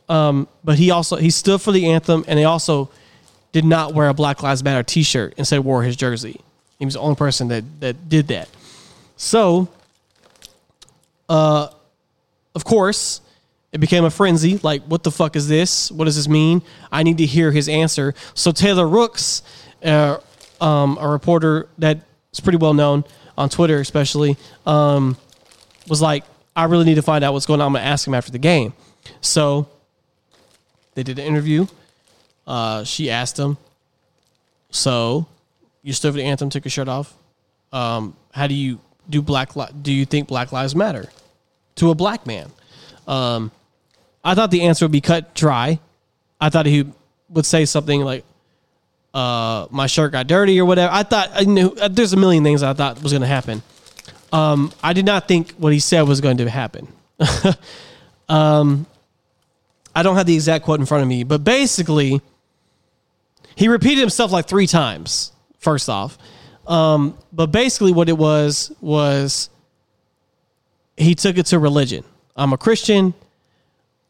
um, 0.08 0.48
but 0.64 0.76
he 0.76 0.90
also 0.90 1.16
he 1.16 1.30
stood 1.30 1.60
for 1.60 1.72
the 1.72 1.86
anthem, 1.86 2.24
and 2.26 2.38
he 2.38 2.44
also 2.44 2.90
did 3.52 3.64
not 3.64 3.94
wear 3.94 4.08
a 4.08 4.14
Black 4.14 4.42
Lives 4.42 4.64
Matter 4.64 4.82
T-shirt. 4.82 5.34
Instead, 5.36 5.60
wore 5.60 5.82
his 5.82 5.96
jersey. 5.96 6.40
He 6.78 6.84
was 6.84 6.94
the 6.94 7.00
only 7.00 7.16
person 7.16 7.48
that 7.48 7.64
that 7.80 8.08
did 8.08 8.28
that. 8.28 8.48
So 9.16 9.68
uh, 11.28 11.68
of 12.54 12.64
course, 12.64 13.20
it 13.72 13.78
became 13.78 14.04
a 14.04 14.10
frenzy. 14.10 14.58
Like, 14.62 14.82
what 14.84 15.02
the 15.02 15.10
fuck 15.10 15.34
is 15.34 15.48
this? 15.48 15.90
What 15.90 16.04
does 16.04 16.16
this 16.16 16.28
mean? 16.28 16.62
I 16.90 17.02
need 17.02 17.18
to 17.18 17.26
hear 17.26 17.50
his 17.50 17.68
answer. 17.68 18.14
So 18.34 18.52
Taylor 18.52 18.86
Rooks, 18.86 19.42
uh, 19.84 20.18
um, 20.60 20.98
a 21.00 21.08
reporter 21.08 21.68
that's 21.78 22.40
pretty 22.42 22.58
well 22.58 22.74
known 22.74 23.04
on 23.36 23.48
Twitter, 23.48 23.80
especially, 23.80 24.36
um, 24.66 25.16
was 25.88 26.02
like, 26.02 26.24
I 26.54 26.64
really 26.64 26.84
need 26.84 26.96
to 26.96 27.02
find 27.02 27.24
out 27.24 27.32
what's 27.32 27.46
going 27.46 27.60
on. 27.60 27.68
I'm 27.68 27.72
gonna 27.72 27.84
ask 27.84 28.06
him 28.06 28.14
after 28.14 28.30
the 28.30 28.38
game. 28.38 28.74
So 29.22 29.68
they 30.94 31.02
did 31.02 31.18
an 31.18 31.24
interview. 31.24 31.66
Uh, 32.46 32.84
she 32.84 33.10
asked 33.10 33.38
him, 33.38 33.56
"So 34.70 35.26
you 35.82 35.94
stood 35.94 36.12
for 36.12 36.18
the 36.18 36.24
anthem, 36.24 36.50
took 36.50 36.64
your 36.64 36.70
shirt 36.70 36.88
off. 36.88 37.14
Um, 37.72 38.14
how 38.32 38.46
do 38.46 38.54
you 38.54 38.80
do 39.08 39.22
black? 39.22 39.56
Li- 39.56 39.72
do 39.80 39.92
you 39.92 40.04
think 40.04 40.28
Black 40.28 40.52
Lives 40.52 40.74
Matter?" 40.76 41.08
to 41.76 41.90
a 41.90 41.94
black 41.94 42.26
man. 42.26 42.50
Um, 43.06 43.50
I 44.24 44.34
thought 44.34 44.50
the 44.50 44.62
answer 44.62 44.84
would 44.84 44.92
be 44.92 45.00
cut 45.00 45.34
dry. 45.34 45.80
I 46.40 46.48
thought 46.48 46.66
he 46.66 46.86
would 47.28 47.46
say 47.46 47.64
something 47.64 48.02
like, 48.02 48.24
uh, 49.14 49.66
"My 49.70 49.86
shirt 49.86 50.12
got 50.12 50.26
dirty" 50.26 50.60
or 50.60 50.64
whatever. 50.64 50.92
I 50.92 51.02
thought 51.02 51.30
I 51.34 51.44
knew 51.44 51.68
uh, 51.80 51.88
there's 51.88 52.12
a 52.12 52.16
million 52.16 52.44
things 52.44 52.62
I 52.62 52.72
thought 52.72 53.02
was 53.02 53.12
going 53.12 53.22
to 53.22 53.28
happen. 53.28 53.62
Um, 54.32 54.72
I 54.82 54.92
did 54.92 55.04
not 55.04 55.28
think 55.28 55.52
what 55.52 55.72
he 55.72 55.78
said 55.78 56.02
was 56.02 56.20
going 56.20 56.38
to 56.38 56.48
happen. 56.48 56.88
um, 58.28 58.86
I 59.94 60.02
don't 60.02 60.16
have 60.16 60.26
the 60.26 60.34
exact 60.34 60.64
quote 60.64 60.80
in 60.80 60.86
front 60.86 61.02
of 61.02 61.08
me, 61.08 61.22
but 61.24 61.44
basically, 61.44 62.20
he 63.54 63.68
repeated 63.68 64.00
himself 64.00 64.32
like 64.32 64.46
three 64.46 64.66
times. 64.66 65.32
First 65.58 65.88
off, 65.88 66.18
um, 66.66 67.16
but 67.32 67.46
basically, 67.46 67.92
what 67.92 68.08
it 68.08 68.18
was 68.18 68.72
was 68.80 69.48
he 70.96 71.14
took 71.14 71.38
it 71.38 71.46
to 71.46 71.58
religion. 71.58 72.04
I'm 72.36 72.52
a 72.52 72.58
Christian. 72.58 73.14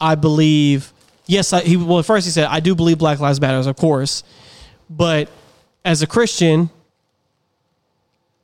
I 0.03 0.17
believe. 0.17 0.93
Yes, 1.27 1.53
I, 1.53 1.61
he 1.61 1.77
well. 1.77 2.01
at 2.01 2.05
First, 2.05 2.27
he 2.27 2.33
said, 2.33 2.47
"I 2.47 2.61
do 2.61 2.75
believe 2.75 2.99
Black 2.99 3.21
Lives 3.21 3.41
Matters, 3.41 3.67
of 3.67 3.77
course, 3.77 4.25
but 4.91 5.31
as 5.85 6.03
a 6.03 6.07
Christian, 6.07 6.69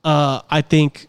uh, 0.05 0.41
I 0.49 0.63
think 0.63 1.09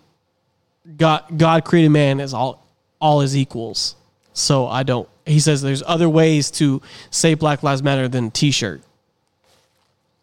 God 0.97 1.23
God 1.37 1.63
created 1.63 1.89
man 1.89 2.19
as 2.19 2.33
all 2.33 2.65
all 2.99 3.21
his 3.21 3.37
equals. 3.37 3.95
So 4.33 4.67
I 4.67 4.83
don't. 4.83 5.07
He 5.25 5.39
says 5.39 5.61
there's 5.61 5.83
other 5.85 6.09
ways 6.09 6.49
to 6.51 6.81
say 7.11 7.35
Black 7.35 7.61
Lives 7.61 7.83
Matter 7.83 8.07
than 8.07 8.31
T-shirt. 8.31 8.81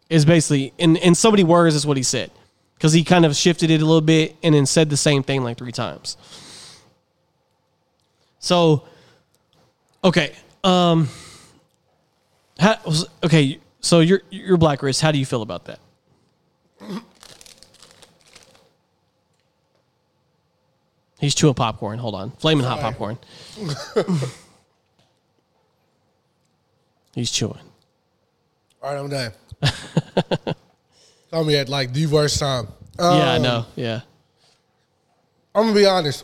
Is 0.09 0.25
basically 0.25 0.73
in 0.77 0.97
in 0.97 1.15
so 1.15 1.31
many 1.31 1.43
words 1.43 1.75
is 1.75 1.85
what 1.85 1.97
he 1.97 2.03
said 2.03 2.31
because 2.75 2.93
he 2.93 3.03
kind 3.03 3.25
of 3.25 3.35
shifted 3.35 3.71
it 3.71 3.81
a 3.81 3.85
little 3.85 4.01
bit 4.01 4.35
and 4.43 4.53
then 4.53 4.65
said 4.65 4.89
the 4.89 4.97
same 4.97 5.23
thing 5.23 5.43
like 5.43 5.57
three 5.57 5.71
times. 5.71 6.17
So, 8.39 8.87
okay, 10.03 10.33
um, 10.63 11.09
how, 12.59 12.77
okay. 13.23 13.59
So 13.81 13.99
you're 14.01 14.21
you're 14.29 14.57
Black 14.57 14.79
Chris. 14.79 14.99
How 15.01 15.11
do 15.11 15.19
you 15.19 15.25
feel 15.25 15.41
about 15.41 15.65
that? 15.65 15.79
He's 21.19 21.33
chewing 21.33 21.55
popcorn. 21.55 21.97
Hold 21.99 22.15
on, 22.15 22.31
flaming 22.31 22.65
hot 22.65 22.79
popcorn. 22.79 23.17
He's 27.15 27.31
chewing. 27.31 27.57
All 28.83 28.93
right, 28.93 28.99
I'm 28.99 29.09
done. 29.09 29.31
Tell 31.31 31.43
me 31.43 31.55
at 31.57 31.67
like 31.69 31.91
the 31.93 32.05
worst 32.05 32.39
time. 32.39 32.67
yeah, 32.99 33.31
I 33.31 33.35
Um, 33.37 33.41
know. 33.41 33.65
Yeah. 33.75 34.01
I'm 35.55 35.63
gonna 35.63 35.73
be 35.73 35.85
honest. 35.87 36.23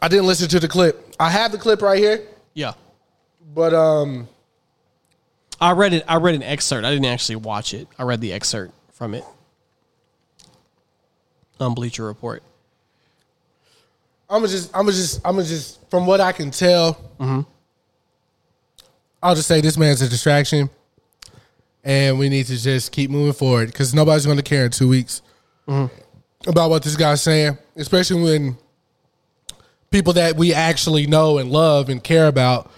I 0.00 0.08
didn't 0.08 0.26
listen 0.26 0.48
to 0.48 0.60
the 0.60 0.68
clip. 0.68 1.14
I 1.18 1.30
have 1.30 1.52
the 1.52 1.58
clip 1.58 1.80
right 1.82 1.98
here, 1.98 2.22
Yeah. 2.54 2.74
but 3.54 3.72
um, 3.74 4.28
I 5.60 5.72
read 5.72 5.94
it. 5.94 6.04
I 6.06 6.16
read 6.16 6.34
an 6.34 6.42
excerpt. 6.42 6.84
I 6.84 6.90
didn't 6.90 7.06
actually 7.06 7.36
watch 7.36 7.72
it. 7.74 7.88
I 7.98 8.02
read 8.02 8.20
the 8.20 8.32
excerpt 8.32 8.74
from 8.92 9.14
it 9.14 9.24
on 11.58 11.74
Bleacher 11.74 12.04
Report. 12.04 12.42
I'm 14.28 14.40
gonna 14.42 14.48
just, 14.48 14.74
I'm 14.76 14.82
gonna 14.82 14.92
just, 14.92 15.20
I'm 15.24 15.36
gonna 15.36 15.46
just, 15.46 15.88
from 15.88 16.06
what 16.06 16.20
I 16.20 16.32
can 16.32 16.50
tell, 16.50 16.94
Mm-hmm. 17.18 17.40
I'll 19.22 19.34
just 19.34 19.48
say 19.48 19.60
this 19.60 19.76
man's 19.78 20.02
a 20.02 20.08
distraction, 20.08 20.68
and 21.82 22.18
we 22.18 22.28
need 22.28 22.46
to 22.46 22.56
just 22.56 22.92
keep 22.92 23.10
moving 23.10 23.32
forward 23.32 23.68
because 23.68 23.94
nobody's 23.94 24.24
going 24.26 24.36
to 24.36 24.42
care 24.42 24.66
in 24.66 24.70
two 24.70 24.88
weeks 24.88 25.22
Mm-hmm. 25.66 26.50
about 26.50 26.70
what 26.70 26.82
this 26.84 26.94
guy's 26.96 27.22
saying, 27.22 27.56
especially 27.76 28.22
when 28.22 28.58
people 29.90 30.14
that 30.14 30.36
we 30.36 30.52
actually 30.52 31.06
know 31.06 31.38
and 31.38 31.50
love 31.50 31.88
and 31.88 32.02
care 32.02 32.26
about 32.26 32.70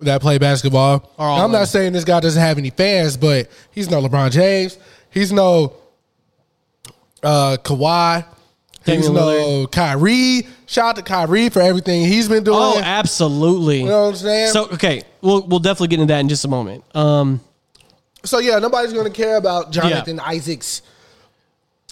that 0.00 0.20
play 0.20 0.38
basketball. 0.38 1.12
I'm 1.18 1.52
not 1.52 1.68
saying 1.68 1.92
this 1.92 2.04
guy 2.04 2.20
doesn't 2.20 2.40
have 2.40 2.58
any 2.58 2.70
fans, 2.70 3.16
but 3.16 3.48
he's 3.70 3.90
no 3.90 4.00
LeBron 4.00 4.30
James. 4.30 4.78
He's 5.10 5.32
no 5.32 5.74
uh, 7.22 7.56
Kawhi. 7.62 8.24
He's 8.84 9.06
Damian 9.06 9.14
no 9.14 9.66
Kyrie. 9.66 10.46
Shout 10.66 10.90
out 10.90 10.96
to 10.96 11.02
Kyrie 11.02 11.48
for 11.50 11.60
everything 11.60 12.06
he's 12.06 12.28
been 12.28 12.44
doing. 12.44 12.58
Oh, 12.58 12.80
absolutely. 12.82 13.80
You 13.80 13.86
know 13.86 14.04
what 14.04 14.08
I'm 14.10 14.16
saying? 14.16 14.52
So 14.52 14.68
okay, 14.68 15.02
we'll 15.20 15.46
we'll 15.46 15.58
definitely 15.58 15.88
get 15.88 16.00
into 16.00 16.12
that 16.12 16.20
in 16.20 16.28
just 16.28 16.44
a 16.44 16.48
moment. 16.48 16.84
Um, 16.96 17.40
So 18.24 18.38
yeah, 18.38 18.58
nobody's 18.58 18.92
gonna 18.92 19.10
care 19.10 19.36
about 19.36 19.72
Jonathan 19.72 20.20
Isaac's 20.20 20.82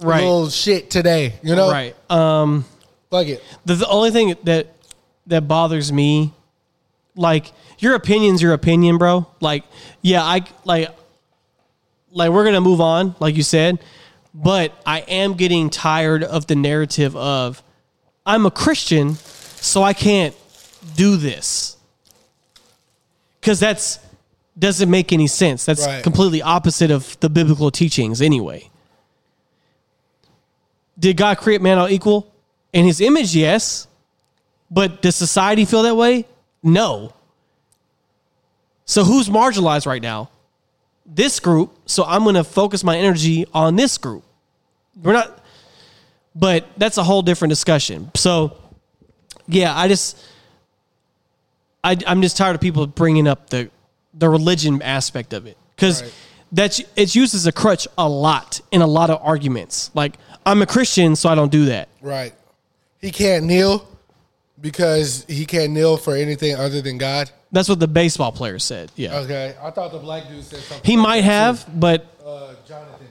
right, 0.02 0.20
little 0.20 0.48
shit 0.48 0.90
today. 0.90 1.34
You 1.42 1.54
know, 1.56 1.70
right. 1.70 1.94
Um, 2.10 2.64
Fuck 3.10 3.26
it. 3.28 3.42
the, 3.64 3.74
the 3.74 3.88
only 3.88 4.10
thing 4.10 4.34
that 4.44 4.74
that 5.26 5.48
bothers 5.48 5.92
me, 5.92 6.32
like 7.14 7.52
your 7.78 7.94
opinion's 7.94 8.40
your 8.42 8.52
opinion, 8.52 8.98
bro. 8.98 9.26
Like, 9.40 9.64
yeah, 10.02 10.22
I 10.22 10.44
like, 10.64 10.90
like 12.10 12.30
we're 12.30 12.44
gonna 12.44 12.60
move 12.60 12.80
on, 12.80 13.14
like 13.20 13.36
you 13.36 13.42
said, 13.42 13.78
but 14.34 14.72
I 14.84 15.00
am 15.00 15.34
getting 15.34 15.70
tired 15.70 16.22
of 16.24 16.46
the 16.46 16.56
narrative 16.56 17.14
of 17.16 17.62
I'm 18.24 18.44
a 18.46 18.50
Christian, 18.50 19.14
so 19.14 19.82
I 19.82 19.92
can't 19.92 20.34
do 20.96 21.16
this 21.16 21.76
because 23.40 23.60
that's 23.60 23.98
doesn't 24.58 24.90
make 24.90 25.12
any 25.12 25.26
sense. 25.26 25.64
That's 25.66 25.86
Right. 25.86 26.02
completely 26.02 26.40
opposite 26.42 26.90
of 26.90 27.18
the 27.20 27.28
biblical 27.28 27.70
teachings, 27.70 28.22
anyway. 28.22 28.70
Did 30.98 31.16
God 31.18 31.36
create 31.38 31.60
man 31.60 31.76
all 31.78 31.88
equal? 31.88 32.32
In 32.72 32.84
his 32.84 33.00
image, 33.00 33.34
yes. 33.34 33.86
But 34.70 35.02
does 35.02 35.16
society 35.16 35.64
feel 35.64 35.82
that 35.84 35.94
way? 35.96 36.26
No. 36.62 37.12
So 38.84 39.04
who's 39.04 39.28
marginalized 39.28 39.86
right 39.86 40.02
now? 40.02 40.30
This 41.04 41.40
group. 41.40 41.76
So 41.86 42.04
I'm 42.04 42.22
going 42.24 42.34
to 42.34 42.44
focus 42.44 42.82
my 42.84 42.96
energy 42.98 43.46
on 43.54 43.76
this 43.76 43.98
group. 43.98 44.24
We're 45.02 45.12
not, 45.12 45.44
but 46.34 46.66
that's 46.76 46.98
a 46.98 47.04
whole 47.04 47.22
different 47.22 47.50
discussion. 47.50 48.10
So, 48.14 48.56
yeah, 49.46 49.76
I 49.76 49.88
just, 49.88 50.18
I, 51.84 51.96
I'm 52.06 52.22
just 52.22 52.36
tired 52.36 52.54
of 52.54 52.60
people 52.60 52.86
bringing 52.86 53.28
up 53.28 53.50
the 53.50 53.70
the 54.18 54.28
religion 54.30 54.80
aspect 54.80 55.34
of 55.34 55.46
it 55.46 55.58
because 55.76 56.02
Right. 56.02 56.12
that's 56.50 56.80
it's 56.96 57.14
used 57.14 57.34
as 57.34 57.46
a 57.46 57.52
crutch 57.52 57.86
a 57.98 58.08
lot 58.08 58.62
in 58.72 58.80
a 58.80 58.86
lot 58.86 59.10
of 59.10 59.20
arguments. 59.22 59.90
Like 59.94 60.16
I'm 60.46 60.62
a 60.62 60.66
Christian, 60.66 61.14
so 61.16 61.28
I 61.28 61.34
don't 61.34 61.52
do 61.52 61.66
that. 61.66 61.88
Right. 62.00 62.32
He 63.00 63.10
can't 63.10 63.44
kneel 63.44 63.86
because 64.60 65.24
he 65.28 65.44
can't 65.46 65.72
kneel 65.72 65.96
for 65.96 66.14
anything 66.16 66.56
other 66.56 66.80
than 66.80 66.98
God. 66.98 67.30
That's 67.52 67.68
what 67.68 67.78
the 67.80 67.88
baseball 67.88 68.32
player 68.32 68.58
said. 68.58 68.90
Yeah, 68.96 69.18
Okay. 69.18 69.54
I 69.62 69.70
thought 69.70 69.92
the 69.92 69.98
black 69.98 70.28
dude 70.28 70.42
said 70.44 70.60
something. 70.60 70.84
he 70.90 70.96
might 70.96 71.24
have, 71.24 71.64
too. 71.64 71.70
but 71.74 72.06
Uh, 72.24 72.54
Jonathan. 72.66 73.06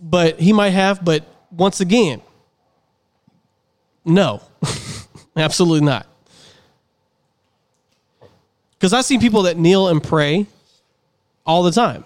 but 0.00 0.38
he 0.40 0.52
might 0.52 0.70
have, 0.70 1.04
but 1.04 1.24
once 1.50 1.80
again, 1.80 2.22
no, 4.04 4.40
absolutely 5.36 5.84
not. 5.84 6.06
Because 8.72 8.92
I 8.92 9.00
see 9.02 9.18
people 9.18 9.42
that 9.42 9.58
kneel 9.58 9.88
and 9.88 10.02
pray 10.02 10.46
all 11.44 11.62
the 11.64 11.72
time. 11.72 12.04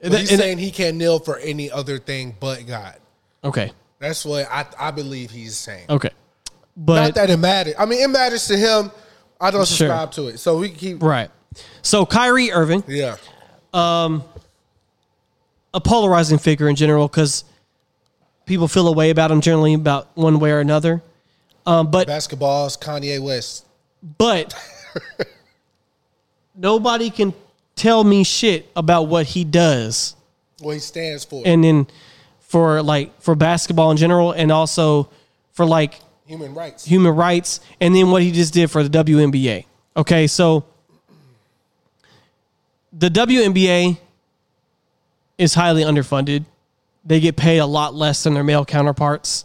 But 0.00 0.20
he's 0.20 0.30
And- 0.30 0.40
saying 0.40 0.58
he 0.58 0.70
can't 0.70 0.96
kneel 0.96 1.18
for 1.18 1.38
any 1.38 1.70
other 1.70 1.98
thing 1.98 2.34
but 2.40 2.66
God. 2.66 2.96
okay, 3.44 3.72
That's 3.98 4.24
what 4.24 4.46
I, 4.50 4.66
I 4.78 4.90
believe 4.90 5.30
he's 5.30 5.56
saying. 5.56 5.86
okay, 5.90 6.10
Not 6.76 6.86
but 6.86 7.14
that 7.16 7.30
it 7.30 7.36
matters. 7.38 7.74
I 7.78 7.84
mean, 7.86 8.02
it 8.02 8.08
matters 8.08 8.46
to 8.48 8.56
him. 8.56 8.90
I 9.40 9.50
don't 9.50 9.66
Sure. 9.66 9.76
subscribe 9.88 10.12
to 10.12 10.28
it. 10.28 10.38
So 10.38 10.58
we 10.58 10.68
keep. 10.70 11.02
right. 11.02 11.30
So 11.82 12.06
Kyrie 12.06 12.52
Irving, 12.52 12.84
Yeah. 12.86 13.16
Um 13.74 14.22
a 15.74 15.80
polarizing 15.80 16.38
figure 16.38 16.68
in 16.68 16.76
general, 16.76 17.08
because 17.08 17.44
people 18.46 18.66
feel 18.68 18.88
a 18.88 18.92
way 18.92 19.10
about 19.10 19.30
him 19.30 19.40
generally 19.40 19.74
about 19.74 20.08
one 20.16 20.40
way 20.40 20.50
or 20.50 20.60
another. 20.60 21.02
Um, 21.66 21.90
but 21.90 22.08
Basketballs, 22.08 22.78
Kanye 22.80 23.20
West. 23.20 23.66
But 24.16 24.54
nobody 26.56 27.10
can 27.10 27.34
tell 27.76 28.02
me 28.04 28.24
shit 28.24 28.70
about 28.74 29.04
what 29.04 29.26
he 29.26 29.44
does. 29.44 30.16
What 30.60 30.72
he 30.74 30.78
stands 30.80 31.24
for. 31.24 31.42
And 31.44 31.62
then 31.62 31.86
for 32.48 32.82
like 32.82 33.20
for 33.20 33.34
basketball 33.34 33.90
in 33.90 33.96
general 33.96 34.32
and 34.32 34.50
also 34.50 35.08
for 35.52 35.66
like 35.66 36.00
human 36.26 36.54
rights. 36.54 36.84
human 36.84 37.14
rights 37.14 37.60
and 37.80 37.94
then 37.94 38.10
what 38.10 38.22
he 38.22 38.32
just 38.32 38.52
did 38.52 38.70
for 38.70 38.82
the 38.82 38.90
WNBA. 39.04 39.66
Okay, 39.96 40.26
so 40.26 40.64
the 42.92 43.10
WNBA 43.10 43.98
is 45.36 45.54
highly 45.54 45.82
underfunded. 45.82 46.46
They 47.04 47.20
get 47.20 47.36
paid 47.36 47.58
a 47.58 47.66
lot 47.66 47.94
less 47.94 48.24
than 48.24 48.34
their 48.34 48.44
male 48.44 48.64
counterparts. 48.64 49.44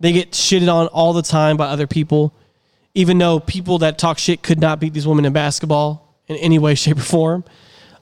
They 0.00 0.12
get 0.12 0.32
shitted 0.32 0.72
on 0.72 0.88
all 0.88 1.14
the 1.14 1.22
time 1.22 1.56
by 1.56 1.66
other 1.68 1.86
people, 1.86 2.34
even 2.94 3.16
though 3.16 3.40
people 3.40 3.78
that 3.78 3.96
talk 3.96 4.18
shit 4.18 4.42
could 4.42 4.60
not 4.60 4.80
beat 4.80 4.92
these 4.92 5.06
women 5.06 5.24
in 5.24 5.32
basketball 5.32 6.14
in 6.28 6.36
any 6.36 6.58
way, 6.58 6.74
shape, 6.74 6.98
or 6.98 7.02
form. 7.02 7.44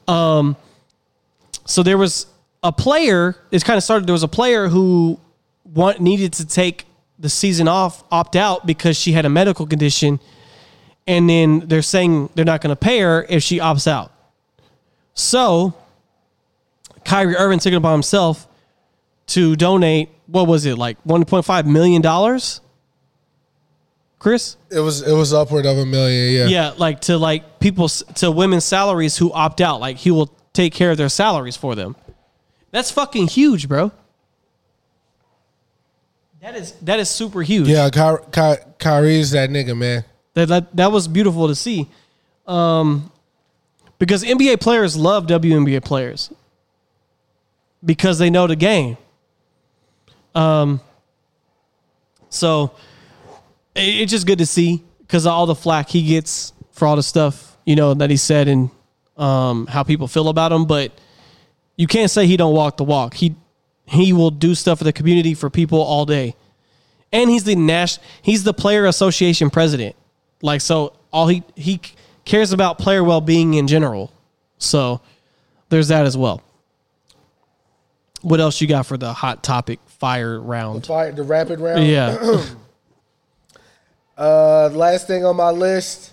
Um, 0.08 0.56
so 1.64 1.84
there 1.84 1.96
was 1.96 2.26
a 2.62 2.72
player. 2.72 3.36
It 3.50 3.64
kind 3.64 3.76
of 3.76 3.82
started. 3.84 4.06
There 4.06 4.12
was 4.12 4.22
a 4.22 4.28
player 4.28 4.68
who 4.68 5.18
want, 5.64 6.00
needed 6.00 6.32
to 6.34 6.46
take 6.46 6.86
the 7.18 7.28
season 7.28 7.68
off, 7.68 8.04
opt 8.10 8.36
out 8.36 8.66
because 8.66 8.96
she 8.96 9.12
had 9.12 9.24
a 9.24 9.28
medical 9.28 9.66
condition, 9.66 10.20
and 11.06 11.28
then 11.28 11.60
they're 11.66 11.82
saying 11.82 12.30
they're 12.34 12.44
not 12.44 12.60
going 12.60 12.70
to 12.70 12.76
pay 12.76 13.00
her 13.00 13.26
if 13.28 13.42
she 13.42 13.58
opts 13.58 13.86
out. 13.86 14.12
So 15.14 15.74
Kyrie 17.04 17.36
Irving 17.36 17.58
took 17.58 17.72
it 17.72 17.76
upon 17.76 17.92
himself 17.92 18.46
to 19.28 19.56
donate. 19.56 20.10
What 20.26 20.46
was 20.46 20.64
it 20.66 20.78
like? 20.78 20.96
One 21.04 21.24
point 21.24 21.44
five 21.44 21.66
million 21.66 22.02
dollars. 22.02 22.60
Chris, 24.18 24.56
It 24.70 24.78
was 24.78 25.02
it 25.02 25.12
was 25.12 25.32
upward 25.32 25.66
of 25.66 25.78
a 25.78 25.84
million. 25.84 26.32
Yeah. 26.32 26.46
yeah, 26.46 26.74
like 26.76 27.00
to 27.02 27.18
like 27.18 27.58
people 27.58 27.88
to 27.88 28.30
women's 28.30 28.64
salaries 28.64 29.16
who 29.16 29.32
opt 29.32 29.60
out. 29.60 29.80
Like 29.80 29.96
he 29.96 30.12
will 30.12 30.32
take 30.52 30.72
care 30.72 30.92
of 30.92 30.96
their 30.96 31.08
salaries 31.08 31.56
for 31.56 31.74
them. 31.74 31.96
That's 32.72 32.90
fucking 32.90 33.28
huge, 33.28 33.68
bro. 33.68 33.92
That 36.40 36.56
is 36.56 36.72
that 36.82 36.98
is 36.98 37.08
super 37.08 37.42
huge. 37.42 37.68
Yeah. 37.68 37.88
Ky- 37.88 38.24
Ky- 38.32 38.64
Kyrie's 38.78 39.30
that 39.30 39.48
nigga, 39.50 39.76
man. 39.76 40.04
That, 40.34 40.48
that 40.48 40.76
that 40.76 40.90
was 40.90 41.06
beautiful 41.06 41.46
to 41.46 41.54
see. 41.54 41.88
Um, 42.46 43.12
because 44.00 44.24
NBA 44.24 44.60
players 44.60 44.96
love 44.96 45.26
WNBA 45.28 45.84
players 45.84 46.32
because 47.84 48.18
they 48.18 48.30
know 48.30 48.48
the 48.48 48.56
game. 48.56 48.96
Um, 50.34 50.80
so 52.28 52.72
it, 53.76 54.00
it's 54.00 54.10
just 54.10 54.26
good 54.26 54.38
to 54.38 54.46
see 54.46 54.82
because 55.00 55.26
all 55.26 55.46
the 55.46 55.54
flack 55.54 55.88
he 55.88 56.02
gets 56.04 56.52
for 56.72 56.88
all 56.88 56.96
the 56.96 57.02
stuff 57.02 57.56
you 57.64 57.76
know 57.76 57.94
that 57.94 58.10
he 58.10 58.16
said 58.16 58.48
and 58.48 58.70
um, 59.16 59.66
how 59.66 59.84
people 59.84 60.08
feel 60.08 60.28
about 60.28 60.50
him. 60.50 60.64
But 60.64 60.90
you 61.76 61.86
can't 61.86 62.10
say 62.10 62.26
he 62.26 62.36
don't 62.36 62.54
walk 62.54 62.76
the 62.76 62.84
walk. 62.84 63.14
He 63.14 63.34
he 63.84 64.12
will 64.12 64.30
do 64.30 64.54
stuff 64.54 64.78
for 64.78 64.84
the 64.84 64.92
community 64.92 65.34
for 65.34 65.50
people 65.50 65.80
all 65.80 66.06
day 66.06 66.34
and 67.12 67.28
he's 67.30 67.44
the 67.44 67.54
Nash. 67.54 67.98
He's 68.22 68.42
the 68.44 68.54
player 68.54 68.86
association 68.86 69.50
president. 69.50 69.94
Like 70.40 70.60
so, 70.60 70.94
all 71.12 71.28
he 71.28 71.42
he 71.54 71.80
cares 72.24 72.52
about 72.52 72.78
player 72.78 73.04
well 73.04 73.20
being 73.20 73.54
in 73.54 73.66
general. 73.68 74.12
So 74.58 75.00
there's 75.68 75.88
that 75.88 76.06
as 76.06 76.16
well. 76.16 76.42
What 78.22 78.40
else 78.40 78.60
you 78.60 78.66
got 78.68 78.86
for 78.86 78.96
the 78.96 79.12
hot 79.12 79.42
topic 79.42 79.80
fire 79.86 80.40
round? 80.40 80.86
Fire 80.86 81.12
the 81.12 81.22
rapid 81.22 81.60
round. 81.60 81.86
Yeah. 81.86 82.44
Uh, 84.14 84.68
last 84.74 85.06
thing 85.06 85.24
on 85.24 85.34
my 85.34 85.50
list 85.50 86.12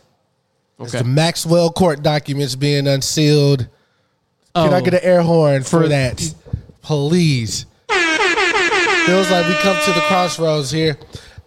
is 0.80 0.96
Okay. 0.96 1.00
the 1.00 1.04
Maxwell 1.04 1.70
court 1.70 2.02
documents 2.02 2.56
being 2.56 2.88
unsealed. 2.88 3.68
Can 4.56 4.74
I 4.74 4.82
get 4.82 4.94
an 4.96 5.00
air 5.04 5.22
horn 5.22 5.64
for, 5.64 5.88
that, 5.88 6.18
please? 6.82 7.66
Feels 9.06 9.32
like 9.32 9.48
we 9.48 9.54
come 9.56 9.78
to 9.86 9.92
the 9.94 10.02
crossroads 10.08 10.70
here. 10.72 10.98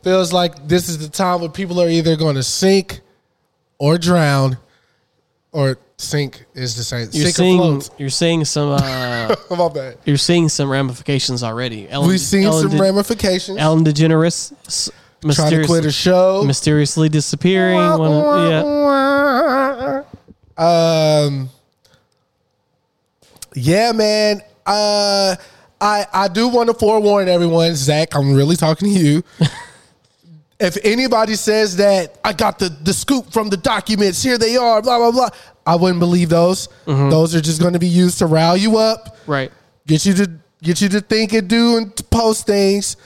Feels 0.03 0.33
like 0.33 0.67
this 0.67 0.89
is 0.89 0.99
the 0.99 1.09
time 1.09 1.41
when 1.43 1.51
people 1.53 1.81
are 1.81 1.89
either 1.89 2.17
going 2.17 2.35
to 2.37 2.43
sink 2.43 3.01
or 3.79 3.99
drown, 3.99 4.57
or 5.53 5.79
Sink 5.97 6.45
is 6.55 6.75
the 6.75 6.83
same. 6.83 7.09
You're 7.13 7.31
Sink 7.31 7.37
seeing 7.37 7.83
you're 7.99 8.11
seeing 8.11 8.45
some 8.45 8.71
uh, 8.71 9.37
My 9.57 9.69
bad. 9.69 9.99
you're 10.05 10.17
seeing 10.17 10.49
some 10.49 10.69
ramifications 10.69 11.45
already. 11.45 11.89
Ellen, 11.89 12.09
We've 12.09 12.19
seen 12.19 12.45
Ellen 12.45 12.63
some 12.69 12.77
De- 12.77 12.83
ramifications. 12.83 13.59
Ellen 13.59 13.85
DeGeneres 13.85 14.91
Trying 15.33 15.51
to 15.53 15.65
quit 15.67 15.85
a 15.85 15.93
show. 15.93 16.43
mysteriously 16.45 17.09
disappearing. 17.09 17.77
Wanna- 17.79 20.05
yeah, 20.59 21.27
Um. 21.27 21.49
Yeah, 23.55 23.93
man. 23.93 24.43
Uh, 24.65 25.37
I 25.81 26.07
I 26.13 26.29
do 26.29 26.49
want 26.49 26.69
to 26.69 26.75
forewarn 26.75 27.29
everyone, 27.29 27.75
Zach. 27.75 28.15
I'm 28.15 28.35
really 28.35 28.57
talking 28.57 28.93
to 28.93 28.99
you. 28.99 29.23
if 30.61 30.79
anybody 30.85 31.35
says 31.35 31.77
that 31.77 32.19
I 32.25 32.33
got 32.33 32.59
the 32.59 32.69
the 32.69 32.95
scoop 32.95 33.33
from 33.33 33.51
the 33.51 33.57
documents, 33.57 34.23
here 34.23 34.39
they 34.39 34.57
are, 34.57 34.81
blah 34.81 34.99
blah 34.99 35.11
blah. 35.11 35.29
I 35.67 35.77
wouldn't 35.77 36.01
believe 36.01 36.29
those. 36.29 36.69
Those 36.87 37.35
are 37.35 37.41
just 37.41 37.61
going 37.61 37.75
to 37.75 37.79
be 37.79 37.89
used 37.89 38.19
to 38.19 38.27
rile 38.27 38.57
you 38.57 38.79
up, 38.79 39.17
right. 39.27 39.53
get 39.87 40.05
you 40.05 40.15
to 40.15 40.31
get 40.63 40.81
you 40.81 40.89
to 40.91 41.01
think 41.01 41.33
and 41.33 41.49
do 41.49 41.77
and 41.77 41.95
to 41.97 42.05
post 42.05 42.47
things. 42.47 42.97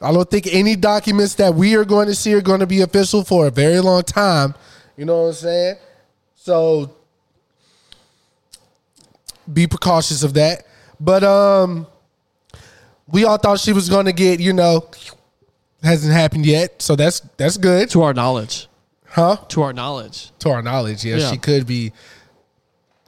I 0.00 0.12
don't 0.12 0.30
think 0.30 0.46
any 0.48 0.76
documents 0.76 1.34
that 1.36 1.54
we 1.54 1.76
are 1.76 1.84
going 1.84 2.08
to 2.08 2.14
see 2.14 2.34
are 2.34 2.42
going 2.42 2.60
to 2.60 2.66
be 2.66 2.82
official 2.82 3.24
for 3.24 3.46
a 3.46 3.50
very 3.50 3.80
long 3.80 4.02
time. 4.02 4.54
You 4.96 5.06
know 5.06 5.22
what 5.22 5.28
I'm 5.28 5.34
saying? 5.34 5.76
So 6.34 6.94
be 9.52 9.66
precautious 9.66 10.22
of 10.22 10.34
that. 10.34 10.64
But 11.00 11.24
um 11.24 11.86
we 13.06 13.24
all 13.24 13.36
thought 13.36 13.60
she 13.60 13.72
was 13.72 13.88
going 13.90 14.06
to 14.06 14.12
get, 14.14 14.40
you 14.40 14.52
know, 14.54 14.88
hasn't 15.82 16.12
happened 16.14 16.46
yet. 16.46 16.80
So 16.80 16.96
that's 16.96 17.20
that's 17.36 17.56
good. 17.56 17.90
To 17.90 18.02
our 18.02 18.14
knowledge, 18.14 18.68
Huh? 19.06 19.36
to 19.48 19.62
our 19.62 19.72
knowledge. 19.72 20.30
To 20.40 20.50
our 20.50 20.62
knowledge, 20.62 21.04
yeah, 21.04 21.16
Yeah. 21.16 21.30
she 21.30 21.36
could 21.38 21.66
be 21.66 21.92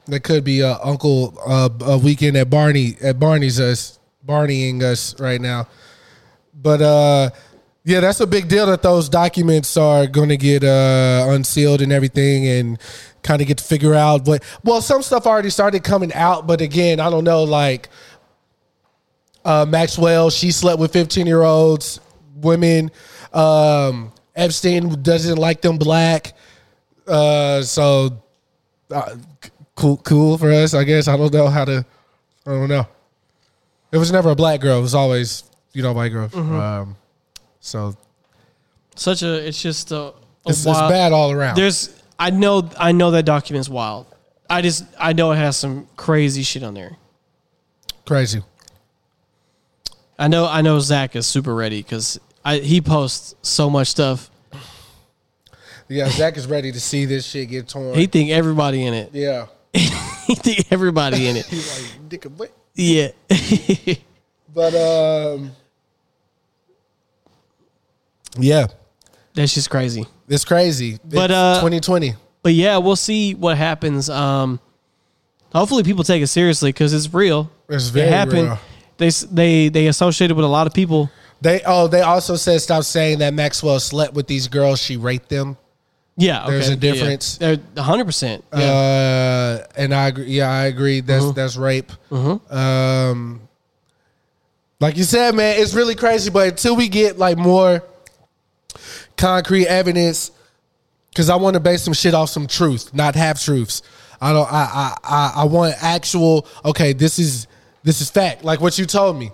that 0.05 0.21
could 0.21 0.43
be 0.43 0.63
uh, 0.63 0.77
Uncle 0.83 1.37
uh, 1.45 1.69
a 1.81 1.97
weekend 1.97 2.37
at 2.37 2.49
Barney 2.49 2.95
at 3.01 3.19
Barney's 3.19 3.59
us 3.59 3.99
Barneying 4.23 4.83
us 4.83 5.19
right 5.19 5.39
now. 5.41 5.67
But 6.53 6.81
uh 6.81 7.29
yeah, 7.83 8.01
that's 8.01 8.19
a 8.19 8.27
big 8.27 8.49
deal 8.49 8.65
that 8.65 8.81
those 8.83 9.07
documents 9.07 9.77
are 9.77 10.07
going 10.07 10.27
to 10.27 10.35
get 10.35 10.61
uh, 10.61 11.27
unsealed 11.29 11.79
and 11.81 11.93
everything, 11.93 12.45
and 12.45 12.77
kind 13.27 13.41
of 13.41 13.47
get 13.47 13.57
to 13.57 13.63
figure 13.63 13.93
out 13.93 14.25
what. 14.25 14.43
Well, 14.63 14.81
some 14.81 15.01
stuff 15.01 15.27
already 15.27 15.49
started 15.49 15.83
coming 15.83 16.13
out, 16.13 16.47
but 16.47 16.61
again, 16.61 16.99
I 16.99 17.09
don't 17.09 17.25
know. 17.25 17.43
Like 17.43 17.89
uh, 19.43 19.65
Maxwell, 19.67 20.29
she 20.29 20.51
slept 20.51 20.79
with 20.79 20.93
fifteen 20.93 21.27
year 21.27 21.43
olds, 21.43 21.99
women. 22.35 22.89
Um, 23.33 24.13
Epstein 24.35 25.01
doesn't 25.03 25.37
like 25.37 25.61
them 25.61 25.77
black, 25.77 26.33
uh, 27.07 27.61
so 27.61 28.17
uh, 28.91 29.15
cool, 29.75 29.97
cool 29.97 30.37
for 30.37 30.51
us, 30.51 30.73
I 30.73 30.83
guess. 30.83 31.07
I 31.07 31.17
don't 31.17 31.33
know 31.33 31.47
how 31.47 31.65
to. 31.65 31.85
I 32.45 32.49
don't 32.51 32.69
know. 32.69 32.87
It 33.91 33.97
was 33.97 34.11
never 34.11 34.29
a 34.29 34.35
black 34.35 34.61
girl. 34.61 34.79
It 34.79 34.83
was 34.83 34.95
always 34.95 35.43
you 35.73 35.83
know 35.83 35.91
white 35.91 36.09
girl. 36.09 36.29
Um, 36.33 36.95
so 37.59 37.95
Such 38.95 39.21
a 39.23 39.47
it's 39.47 39.61
just 39.61 39.91
a, 39.91 39.97
a 39.97 40.13
it's, 40.45 40.65
it's 40.65 40.79
bad 40.79 41.11
all 41.11 41.31
around. 41.31 41.57
There's 41.57 41.96
I 42.19 42.29
know 42.29 42.69
I 42.79 42.91
know 42.91 43.11
that 43.11 43.25
document's 43.25 43.69
wild. 43.69 44.07
I 44.49 44.61
just 44.61 44.85
I 44.99 45.13
know 45.13 45.31
it 45.31 45.37
has 45.37 45.57
some 45.57 45.87
crazy 45.95 46.43
shit 46.43 46.63
on 46.63 46.73
there. 46.73 46.97
Crazy. 48.05 48.41
I 50.17 50.27
know 50.27 50.47
I 50.47 50.61
know 50.61 50.79
Zach 50.79 51.15
is 51.15 51.27
super 51.27 51.53
ready 51.53 51.81
because 51.81 52.19
he 52.45 52.81
posts 52.81 53.35
so 53.41 53.69
much 53.69 53.87
stuff. 53.89 54.31
Yeah, 55.89 56.09
Zach 56.09 56.35
is 56.37 56.47
ready 56.47 56.71
to 56.71 56.79
see 56.79 57.05
this 57.05 57.25
shit 57.25 57.49
get 57.49 57.69
torn. 57.69 57.95
He 57.95 58.07
think 58.07 58.29
everybody 58.31 58.85
in 58.85 58.93
it. 58.93 59.11
yeah. 59.13 59.47
he 59.73 60.35
think 60.35 60.71
everybody 60.71 61.27
in 61.27 61.37
it. 61.37 61.45
He's 61.49 61.99
like, 61.99 62.09
dick? 62.09 62.25
Yeah. 62.73 63.09
But 64.53 64.73
um, 64.73 65.51
yeah, 68.39 68.67
That's 69.35 69.53
just 69.53 69.69
crazy. 69.69 70.07
It's 70.27 70.45
crazy. 70.45 70.99
But, 71.03 71.31
It's 71.31 71.37
uh, 71.37 71.55
2020. 71.61 72.13
But 72.43 72.53
yeah, 72.53 72.77
we'll 72.77 72.95
see 72.95 73.33
what 73.35 73.57
happens. 73.57 74.09
Um, 74.09 74.59
hopefully, 75.51 75.83
people 75.83 76.03
take 76.03 76.21
it 76.21 76.27
seriously 76.27 76.69
because 76.71 76.93
it's 76.93 77.13
real. 77.13 77.51
It's 77.69 77.89
very 77.89 78.07
it 78.07 78.13
happened. 78.13 78.47
real. 78.47 78.59
They 78.97 79.09
they 79.31 79.69
they 79.69 79.87
associated 79.87 80.35
with 80.35 80.45
a 80.45 80.49
lot 80.49 80.65
of 80.67 80.73
people. 80.73 81.09
They 81.41 81.61
oh 81.65 81.87
they 81.87 82.01
also 82.01 82.35
said 82.35 82.61
stop 82.61 82.83
saying 82.83 83.19
that 83.19 83.33
Maxwell 83.33 83.79
slept 83.79 84.13
with 84.13 84.27
these 84.27 84.47
girls. 84.47 84.81
She 84.81 84.97
raped 84.97 85.29
them. 85.29 85.57
Yeah, 86.19 86.47
There's 86.49 86.69
a 86.69 86.75
difference. 86.75 87.37
Yeah, 87.39 87.57
hundred 87.77 88.05
percent. 88.05 88.43
Uh, 88.51 89.59
and 89.75 89.93
I 89.93 90.07
agree. 90.07 90.25
Yeah, 90.25 90.49
I 90.49 90.65
agree. 90.65 91.01
That's 91.01 91.23
Uh-huh. 91.23 91.31
that's 91.33 91.57
rape. 91.57 91.91
Um, 92.11 93.41
like 94.79 94.97
you 94.97 95.03
said, 95.03 95.35
man, 95.35 95.59
it's 95.59 95.75
really 95.75 95.93
crazy. 95.93 96.31
But 96.31 96.47
until 96.49 96.75
we 96.75 96.87
get 96.89 97.19
like 97.19 97.37
more 97.37 97.83
concrete 99.17 99.67
evidence, 99.67 100.31
because 101.09 101.29
I 101.29 101.35
want 101.35 101.55
to 101.55 101.59
base 101.59 101.83
some 101.83 101.93
shit 101.93 102.13
off 102.13 102.29
some 102.29 102.47
truth, 102.47 102.93
not 102.93 103.15
half 103.15 103.41
truths. 103.41 103.81
I 104.21 104.33
don't. 104.33 104.51
I, 104.51 104.63
I 104.63 104.97
I 105.03 105.33
I 105.41 105.43
want 105.45 105.75
actual. 105.81 106.47
Okay, 106.63 106.93
this 106.93 107.19
is 107.19 107.47
this 107.83 108.01
is 108.01 108.09
fact. 108.09 108.43
Like 108.43 108.61
what 108.61 108.77
you 108.79 108.85
told 108.85 109.17
me 109.17 109.31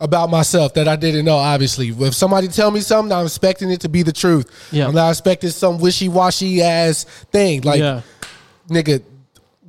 about 0.00 0.28
myself 0.30 0.74
that 0.74 0.88
I 0.88 0.96
didn't 0.96 1.24
know. 1.24 1.36
Obviously, 1.36 1.88
if 1.88 2.14
somebody 2.14 2.48
tell 2.48 2.70
me 2.70 2.80
something, 2.80 3.12
I'm 3.12 3.26
expecting 3.26 3.70
it 3.70 3.80
to 3.82 3.88
be 3.88 4.02
the 4.02 4.12
truth. 4.12 4.50
Yeah. 4.72 4.86
I'm 4.88 4.94
not 4.94 5.10
expecting 5.10 5.50
some 5.50 5.78
wishy 5.78 6.08
washy 6.08 6.62
ass 6.62 7.04
thing. 7.32 7.62
Like 7.62 7.80
yeah. 7.80 8.00
nigga, 8.68 9.02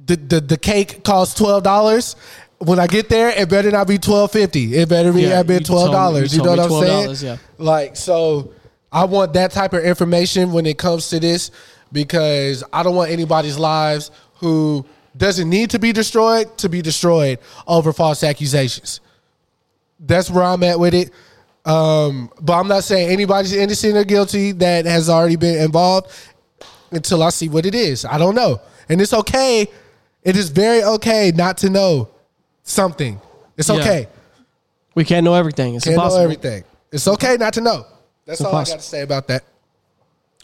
the 0.06 0.16
the, 0.16 0.40
the 0.42 0.58
cake 0.58 1.04
costs 1.04 1.36
twelve 1.38 1.64
dollars. 1.64 2.16
When 2.60 2.80
I 2.80 2.88
get 2.88 3.10
there, 3.10 3.30
it 3.30 3.50
better 3.50 3.70
not 3.70 3.88
be 3.88 3.98
twelve 3.98 4.32
fifty. 4.32 4.76
It 4.76 4.88
better 4.88 5.12
be 5.12 5.24
Yeah, 5.24 5.38
have 5.38 5.48
been 5.48 5.64
twelve 5.64 5.92
dollars. 5.92 6.34
you 6.34 6.42
You, 6.42 6.46
know 6.46 6.64
what 6.64 6.72
I'm 6.72 7.16
saying? 7.16 7.32
yeah. 7.32 7.38
Like 7.58 7.98
so, 7.98 8.54
I 8.96 9.04
want 9.04 9.34
that 9.34 9.52
type 9.52 9.74
of 9.74 9.84
information 9.84 10.54
when 10.54 10.66
it 10.66 10.78
comes 10.78 11.10
to 11.10 11.20
this 11.20 11.52
because 11.92 12.64
I 12.72 12.82
don't 12.82 12.96
want 12.96 13.12
anybody's 13.12 13.60
lives 13.60 14.10
who 14.36 14.86
doesn't 15.18 15.50
need 15.50 15.70
to 15.72 15.80
be 15.80 15.92
destroyed 15.92 16.58
to 16.60 16.70
be 16.70 16.82
destroyed 16.82 17.40
over 17.68 17.92
false 17.92 18.24
accusations. 18.24 19.02
That's 20.00 20.30
where 20.30 20.46
I'm 20.46 20.64
at 20.64 20.80
with 20.80 20.94
it. 20.94 21.12
Um, 21.66 22.32
but 22.42 22.54
I'm 22.54 22.68
not 22.70 22.84
saying 22.86 23.10
anybody's 23.10 23.52
innocent 23.54 23.98
or 23.98 24.06
guilty 24.06 24.54
that 24.54 24.86
has 24.86 25.10
already 25.10 25.36
been 25.36 25.62
involved 25.62 26.10
until 26.92 27.22
I 27.22 27.30
see 27.32 27.50
what 27.50 27.66
it 27.66 27.76
is. 27.76 28.06
I 28.06 28.18
don't 28.18 28.36
know. 28.36 28.62
And 28.88 29.02
it's 29.02 29.14
okay. 29.14 29.68
It 30.24 30.38
is 30.38 30.50
very 30.50 30.84
okay 30.84 31.34
not 31.36 31.58
to 31.60 31.70
know 31.70 32.08
something. 32.64 33.20
It's 33.58 33.68
Yeah. 33.68 33.76
okay. 33.76 34.08
We 34.96 35.04
can't 35.04 35.26
know 35.26 35.34
everything. 35.34 35.76
It's 35.76 35.84
Can't 35.84 35.96
impossible. 35.96 36.20
know 36.20 36.24
everything. 36.24 36.64
It's 36.94 37.08
okay 37.10 37.36
not 37.38 37.54
to 37.56 37.62
know. 37.62 37.86
That's 38.26 38.40
It's 38.40 38.46
all 38.48 38.56
I 38.56 38.60
impossible. 38.60 38.76
got 38.78 38.82
to 38.82 38.88
say 38.90 39.02
about 39.02 39.28
that. 39.28 39.44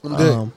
I'm 0.03 0.16
good. 0.16 0.34
Um, 0.34 0.53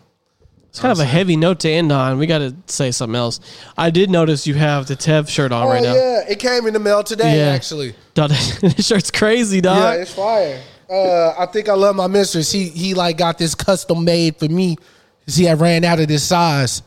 it's 0.69 0.81
kind 0.81 0.91
of 0.93 0.99
a 0.99 1.05
heavy 1.05 1.37
note 1.37 1.61
to 1.61 1.71
end 1.71 1.93
on. 1.93 2.19
We 2.19 2.27
got 2.27 2.39
to 2.39 2.55
say 2.67 2.91
something 2.91 3.15
else. 3.15 3.39
I 3.79 3.91
did 3.91 4.11
notice 4.11 4.47
you 4.47 4.55
have 4.55 4.87
the 4.87 4.97
Tev 4.97 5.29
shirt 5.29 5.53
on 5.53 5.67
oh 5.67 5.71
right 5.71 5.83
now. 5.83 5.95
yeah, 5.95 6.25
it 6.29 6.41
came 6.41 6.67
in 6.67 6.75
the 6.75 6.81
mail 6.81 7.05
today. 7.05 7.37
Yeah. 7.39 7.53
Actually, 7.53 7.95
Dog, 8.15 8.31
this 8.61 8.87
shirt's 8.87 9.11
crazy, 9.11 9.61
dog. 9.61 9.77
yeah, 9.79 10.03
it's 10.03 10.13
fire. 10.13 10.61
Uh, 10.91 11.35
I 11.39 11.47
think 11.47 11.69
I 11.69 11.75
love 11.75 11.95
my 11.97 12.09
mistress. 12.09 12.51
He 12.51 12.69
he 12.71 12.93
like 12.95 13.17
got 13.17 13.39
this 13.39 13.55
custom 13.55 14.05
made 14.05 14.37
for 14.37 14.49
me. 14.49 14.77
See, 15.29 15.49
I 15.49 15.55
ran 15.55 15.85
out 15.85 16.01
of 16.01 16.09
this 16.09 16.25
size. 16.25 16.83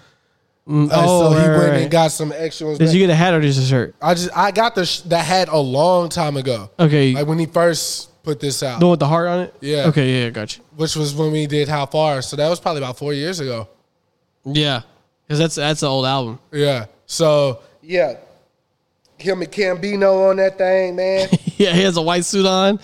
Uh, 0.69 0.89
oh, 0.91 1.31
so 1.34 1.39
he 1.39 1.47
right, 1.47 1.57
went 1.57 1.72
right. 1.72 1.81
and 1.84 1.91
got 1.91 2.11
some 2.11 2.34
extra 2.35 2.68
ones. 2.68 2.80
Did 2.80 2.85
back. 2.88 2.93
you 2.93 2.99
get 2.99 3.09
a 3.09 3.15
hat 3.15 3.34
or 3.34 3.39
just 3.41 3.59
a 3.59 3.64
shirt? 3.65 3.95
I 4.01 4.14
just 4.15 4.30
I 4.35 4.51
got 4.51 4.76
the 4.76 4.85
sh- 4.85 4.99
the 5.01 5.18
hat 5.18 5.47
a 5.49 5.57
long 5.57 6.09
time 6.09 6.35
ago. 6.35 6.69
Okay. 6.77 7.14
like 7.14 7.26
when 7.26 7.39
he 7.39 7.45
first 7.45 8.09
put 8.27 8.41
this 8.41 8.61
out, 8.61 8.81
The 8.81 8.85
one 8.85 8.91
with 8.91 8.99
the 8.99 9.07
heart 9.07 9.27
on 9.29 9.39
it? 9.39 9.55
Yeah. 9.61 9.87
Okay, 9.87 10.23
yeah, 10.23 10.29
gotcha. 10.31 10.59
which 10.75 10.97
was 10.97 11.15
when 11.15 11.31
we 11.31 11.47
did 11.47 11.69
How 11.69 11.85
Far. 11.85 12.21
So 12.21 12.35
that 12.35 12.49
was 12.49 12.59
probably 12.59 12.81
about 12.81 12.97
four 12.97 13.13
years 13.13 13.39
ago. 13.39 13.69
Yeah. 14.43 14.81
Because 15.23 15.39
that's 15.39 15.55
that's 15.55 15.81
an 15.81 15.87
old 15.87 16.05
album. 16.05 16.39
Yeah. 16.51 16.87
So 17.05 17.61
yeah, 17.81 18.17
him 19.17 19.41
and 19.41 19.51
Cambino 19.51 20.29
on 20.29 20.35
that 20.37 20.57
thing, 20.57 20.97
man. 20.97 21.29
yeah, 21.57 21.73
he 21.73 21.81
has 21.83 21.95
a 21.95 22.01
white 22.01 22.25
suit 22.25 22.45
on. 22.45 22.79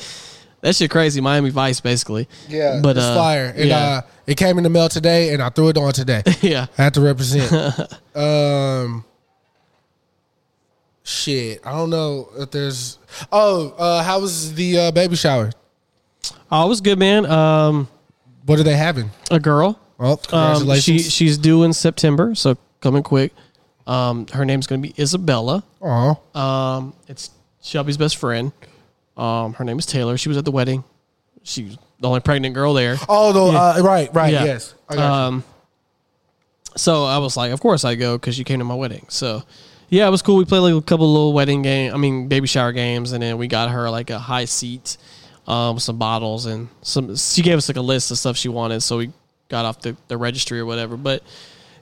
That 0.62 0.78
shit 0.78 0.90
crazy. 0.90 1.20
Miami 1.20 1.50
Vice, 1.50 1.82
basically. 1.82 2.30
Yeah, 2.48 2.80
But, 2.82 2.96
it's 2.96 3.06
uh, 3.06 3.16
fire. 3.16 3.54
And 3.54 3.68
yeah. 3.68 3.78
uh, 3.78 4.02
it 4.26 4.38
came 4.38 4.58
in 4.58 4.64
the 4.64 4.70
mail 4.70 4.88
today, 4.88 5.34
and 5.34 5.44
I 5.44 5.50
threw 5.50 5.68
it 5.68 5.78
on 5.78 5.92
today. 5.92 6.24
Yeah. 6.42 6.68
I 6.78 6.84
had 6.84 6.94
to 6.94 7.02
represent. 7.02 7.52
um, 8.16 9.04
shit, 11.04 11.62
I 11.66 11.72
don't 11.72 11.90
know 11.90 12.30
if 12.38 12.52
there's. 12.52 12.98
Oh, 13.32 13.70
uh, 13.78 14.04
how 14.04 14.20
was 14.20 14.54
the 14.56 14.78
uh, 14.80 14.92
baby 14.92 15.16
shower? 15.16 15.52
Oh, 16.52 16.66
it 16.66 16.70
was 16.70 16.82
good, 16.82 16.98
man. 17.00 17.26
Um, 17.26 17.88
What 18.46 18.60
are 18.60 18.64
they 18.64 18.76
having? 18.76 19.12
a 19.32 19.40
girl. 19.40 19.80
Well, 19.98 20.14
Um, 20.14 20.18
congratulations. 20.58 20.84
she 20.84 21.10
she's 21.10 21.38
due 21.38 21.64
in 21.64 21.74
September, 21.74 22.36
so 22.36 22.58
coming 22.82 23.04
quick. 23.04 23.32
Um, 23.86 24.28
her 24.34 24.46
name's 24.46 24.66
gonna 24.68 24.82
be 24.82 24.94
Isabella. 24.98 25.64
Aw. 25.82 26.16
Um, 26.36 26.94
it's 27.08 27.30
Shelby's 27.62 27.98
best 27.98 28.18
friend. 28.18 28.52
Um, 29.18 29.54
her 29.54 29.64
name 29.64 29.78
is 29.80 29.86
Taylor. 29.86 30.18
She 30.18 30.30
was 30.30 30.38
at 30.38 30.46
the 30.46 30.52
wedding. 30.52 30.84
She 31.44 31.66
was 31.66 31.78
the 32.00 32.08
only 32.08 32.22
pregnant 32.22 32.56
girl 32.56 32.74
there. 32.74 32.98
Oh, 33.08 33.32
the, 33.34 33.52
Yeah. 33.54 33.60
uh, 33.62 33.82
right, 33.82 34.14
right, 34.14 34.34
Yeah. 34.34 34.44
yes. 34.46 34.74
I 34.90 34.96
got 34.96 35.02
you. 35.06 35.12
Um, 35.14 35.44
So 36.76 37.06
I 37.06 37.20
was 37.20 37.38
like, 37.38 37.52
of 37.52 37.60
course 37.62 37.86
I 37.86 37.94
go 37.96 38.18
because 38.18 38.40
you 38.40 38.46
came 38.46 38.58
to 38.60 38.66
my 38.66 38.74
wedding. 38.74 39.06
So 39.10 39.44
yeah, 39.94 40.08
it 40.08 40.12
was 40.12 40.22
cool. 40.24 40.38
We 40.38 40.46
played 40.46 40.60
like 40.60 40.74
a 40.74 40.82
couple 40.82 41.12
little 41.12 41.34
wedding 41.34 41.62
game. 41.62 41.94
I 41.94 41.98
mean, 41.98 42.28
baby 42.28 42.48
shower 42.48 42.72
games, 42.72 43.12
and 43.12 43.22
then 43.22 43.38
we 43.38 43.48
got 43.48 43.70
her 43.70 43.90
like 43.92 44.10
a 44.10 44.18
high 44.18 44.46
seat, 44.46 44.98
um, 45.48 45.78
some 45.80 45.98
bottles 45.98 46.46
and 46.48 46.68
some. 46.82 47.16
She 47.16 47.42
gave 47.44 47.58
us 47.58 47.70
like 47.70 47.78
a 47.78 47.82
list 47.82 48.10
of 48.12 48.18
stuff 48.18 48.36
she 48.36 48.50
wanted, 48.50 48.82
so 48.82 48.98
we 48.98 49.12
got 49.50 49.66
off 49.66 49.82
the, 49.82 49.96
the 50.08 50.18
registry 50.18 50.60
or 50.60 50.66
whatever. 50.66 50.98
But 50.98 51.22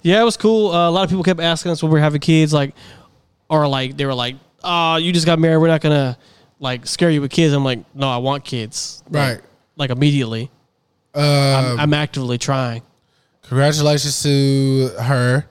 yeah, 0.01 0.21
it 0.21 0.25
was 0.25 0.35
cool. 0.35 0.71
Uh, 0.71 0.89
a 0.89 0.91
lot 0.91 1.03
of 1.03 1.09
people 1.09 1.23
kept 1.23 1.39
asking 1.39 1.71
us 1.71 1.81
when 1.81 1.89
we 1.91 1.99
were 1.99 2.03
having 2.03 2.19
kids, 2.21 2.51
like, 2.53 2.75
or 3.49 3.67
like 3.67 3.95
they 3.95 4.05
were 4.05 4.13
like, 4.13 4.35
"Oh, 4.63 4.97
you 4.97 5.13
just 5.13 5.25
got 5.25 5.39
married. 5.39 5.57
We're 5.59 5.67
not 5.69 5.79
gonna 5.81 6.17
like 6.59 6.85
scare 6.87 7.09
you 7.11 7.21
with 7.21 7.31
kids." 7.31 7.53
I'm 7.53 7.63
like, 7.63 7.79
"No, 7.95 8.09
I 8.09 8.17
want 8.17 8.43
kids." 8.43 9.03
Like- 9.09 9.35
Right. 9.37 9.41
Like 9.77 9.89
immediately. 9.89 10.51
Um, 11.15 11.23
I'm, 11.23 11.79
I'm 11.79 11.93
actively 11.93 12.37
trying. 12.37 12.81
Congratulations 13.43 14.21
to 14.23 14.89
her 15.01 15.45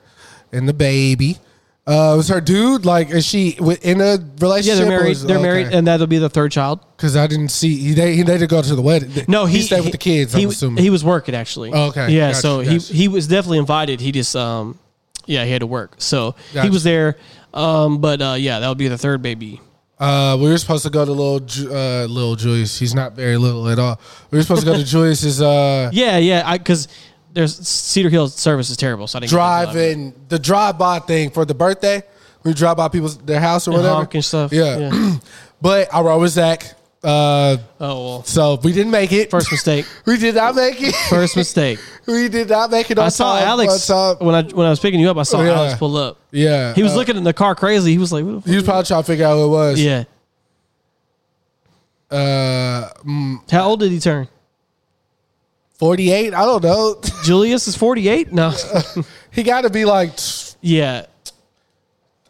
and 0.51 0.69
the 0.69 0.73
baby. 0.73 1.37
Uh, 1.87 2.13
was 2.15 2.27
her 2.29 2.39
dude 2.39 2.85
like? 2.85 3.09
Is 3.09 3.25
she 3.25 3.53
wi- 3.55 3.79
in 3.81 4.01
a 4.01 4.17
relationship? 4.39 4.79
Yeah, 4.83 4.85
they're 4.87 4.99
married. 4.99 5.17
They're 5.17 5.39
married, 5.39 5.67
and 5.73 5.87
that'll 5.87 6.05
be 6.05 6.19
the 6.19 6.29
third 6.29 6.51
child. 6.51 6.79
Because 6.95 7.17
I 7.17 7.25
didn't 7.25 7.49
see 7.49 7.75
he 7.75 7.93
they, 7.93 8.15
he 8.15 8.23
didn't 8.23 8.47
go 8.49 8.61
to 8.61 8.75
the 8.75 8.81
wedding. 8.81 9.09
No, 9.27 9.45
he, 9.45 9.61
stayed 9.61 9.81
with 9.81 9.91
the 9.91 9.97
kids. 9.97 10.31
He, 10.33 10.43
I'm 10.43 10.49
assuming 10.49 10.83
he 10.83 10.91
was 10.91 11.03
working 11.03 11.33
actually. 11.33 11.71
Oh, 11.73 11.87
okay. 11.87 12.11
Yeah, 12.11 12.29
Gotcha, 12.29 12.39
so 12.41 12.63
gotcha. 12.63 12.71
he 12.93 12.93
he 12.93 13.07
was 13.07 13.27
definitely 13.27 13.57
invited. 13.57 13.99
He 13.99 14.11
just 14.11 14.35
um, 14.35 14.77
yeah, 15.25 15.43
he 15.43 15.51
had 15.51 15.61
to 15.61 15.67
work, 15.67 15.95
so 15.97 16.35
he 16.49 16.53
Gotcha. 16.55 16.69
was 16.71 16.83
there. 16.83 17.17
Um, 17.53 17.99
but 17.99 18.21
uh, 18.21 18.35
yeah, 18.37 18.59
that 18.59 18.69
would 18.69 18.77
be 18.77 18.87
the 18.87 18.97
third 18.97 19.23
baby. 19.23 19.59
Uh, 19.99 20.35
we 20.39 20.49
were 20.49 20.57
supposed 20.57 20.83
to 20.83 20.89
go 20.89 21.03
to 21.05 21.11
little 21.11 21.39
Ju- 21.39 21.71
uh, 21.73 22.05
little 22.09 22.35
Julius. 22.35 22.77
He's 22.79 22.95
not 22.95 23.13
very 23.13 23.37
little 23.37 23.67
at 23.69 23.77
all. 23.79 23.99
We 24.31 24.37
were 24.37 24.41
supposed 24.43 24.61
to 24.61 24.65
go 24.67 24.75
to 24.77 24.83
Julius's 24.85 25.41
uh, 25.41 25.89
Yeah, 25.93 26.17
yeah, 26.17 26.43
I 26.45 26.57
because 26.57 26.87
there's 27.33 27.55
Cedar 27.67 28.09
Hill 28.09 28.27
service 28.27 28.69
is 28.69 28.77
terrible, 28.77 29.07
so 29.07 29.17
I 29.17 29.21
didn't 29.21 29.31
get 29.31 29.37
to 29.37 29.73
drive 29.73 30.29
the 30.29 30.39
drive-by 30.39 30.99
thing 30.99 31.29
for 31.31 31.45
the 31.45 31.53
birthday. 31.53 32.03
We 32.43 32.53
drive 32.53 32.77
by 32.77 32.87
people's 32.87 33.17
their 33.19 33.39
house 33.39 33.67
or 33.67 33.71
And 33.71 33.83
whatever. 33.83 34.09
and 34.13 34.25
stuff. 34.25 34.51
Yeah, 34.51 34.77
Yeah. 34.77 35.15
but 35.61 35.93
I 35.93 36.01
rode 36.01 36.19
with 36.21 36.31
Zach. 36.31 36.75
Uh, 37.03 37.57
Oh 37.79 38.05
well, 38.05 38.23
so 38.25 38.59
we 38.63 38.73
didn't 38.73 38.91
make 38.91 39.11
it. 39.11 39.31
first 39.31 39.51
mistake. 39.51 39.87
we 40.05 40.17
did 40.17 40.35
not 40.35 40.53
make 40.55 40.79
it. 40.81 40.93
First 41.09 41.35
mistake. 41.35 41.79
we 42.07 42.29
did 42.29 42.49
not 42.49 42.69
make 42.69 42.91
it. 42.91 42.99
On 42.99 43.05
I 43.05 43.09
saw 43.09 43.39
time, 43.39 43.47
Alex 43.47 43.87
time. 43.87 44.17
when 44.19 44.35
I 44.35 44.43
when 44.43 44.67
I 44.67 44.69
was 44.69 44.79
picking 44.79 44.99
you 44.99 45.09
up. 45.09 45.17
I 45.17 45.23
saw 45.23 45.41
Yeah. 45.41 45.53
Alex 45.53 45.79
pull 45.79 45.97
up. 45.97 46.17
Yeah, 46.31 46.73
He 46.75 46.83
was 46.83 46.93
uh, 46.93 46.97
looking 46.97 47.17
in 47.17 47.23
the 47.23 47.33
car 47.33 47.55
crazy. 47.55 47.91
He 47.91 47.97
was 47.97 48.11
like, 48.13 48.23
what 48.23 48.43
the 48.43 48.49
He 48.51 48.55
was 48.55 48.63
probably 48.65 48.83
trying 48.85 49.01
to 49.01 49.07
figure 49.07 49.25
out 49.25 49.35
who 49.35 49.45
it 49.45 49.49
was. 49.49 49.81
"Yeah." 49.81 50.03
Uh, 52.09 52.89
mm, 53.05 53.51
How 53.51 53.69
old 53.69 53.79
did 53.79 53.91
he 53.91 53.99
turn? 53.99 54.27
Forty-eight. 55.81 56.33
I 56.33 56.45
don't 56.45 56.63
know. 56.63 57.01
Julius 57.23 57.67
is 57.67 57.75
forty 57.75 58.07
eight. 58.07 58.31
No. 58.31 58.53
he 59.31 59.43
got 59.43 59.61
to 59.61 59.69
be 59.69 59.83
like. 59.83 60.11
yeah. 60.61 61.07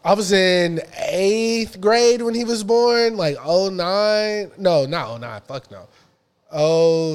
I 0.03 0.15
was 0.15 0.31
in 0.31 0.81
eighth 0.97 1.79
grade 1.79 2.23
when 2.23 2.33
he 2.33 2.43
was 2.43 2.63
born, 2.63 3.17
like 3.17 3.35
oh 3.43 3.69
nine. 3.69 4.51
No, 4.57 4.87
not 4.87 5.09
oh 5.09 5.17
nine. 5.17 5.41
Fuck 5.47 5.69
no. 5.69 5.87
Oh, 6.51 7.11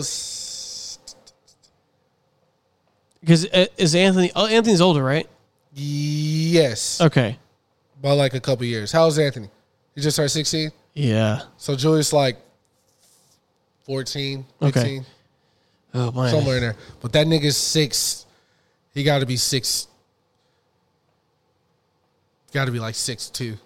Because 3.21 3.47
uh, 3.53 3.67
is 3.77 3.95
Anthony? 3.97 4.31
Oh, 4.37 4.47
Anthony's 4.47 4.81
older, 4.81 5.03
right? 5.03 5.29
yes. 5.73 7.01
Okay. 7.01 7.39
By 8.01 8.13
like 8.13 8.35
a 8.35 8.41
couple 8.41 8.65
years. 8.67 8.93
How's 8.93 9.19
Anthony? 9.19 9.51
He 9.95 10.01
just 10.01 10.17
turned 10.17 10.31
16? 10.31 10.71
Yeah. 10.95 11.41
So 11.57 11.75
Julius 11.77 12.13
like 12.13 12.39
14, 13.85 14.45
15, 14.61 14.69
Okay. 14.69 15.07
Oh 15.97 16.13
man. 16.13 16.31
somewhere 16.31 16.57
in 16.57 16.63
there. 16.63 16.77
But 17.01 17.13
that 17.13 17.27
nigga's 17.27 17.57
six. 17.57 18.27
He 18.95 19.03
got 19.03 19.21
to 19.21 19.27
be 19.27 19.37
six. 19.37 19.89
Got 22.53 22.67
to 22.67 22.73
be 22.73 22.79
like 22.79 22.95
six 22.95 23.29
two. 23.29 23.57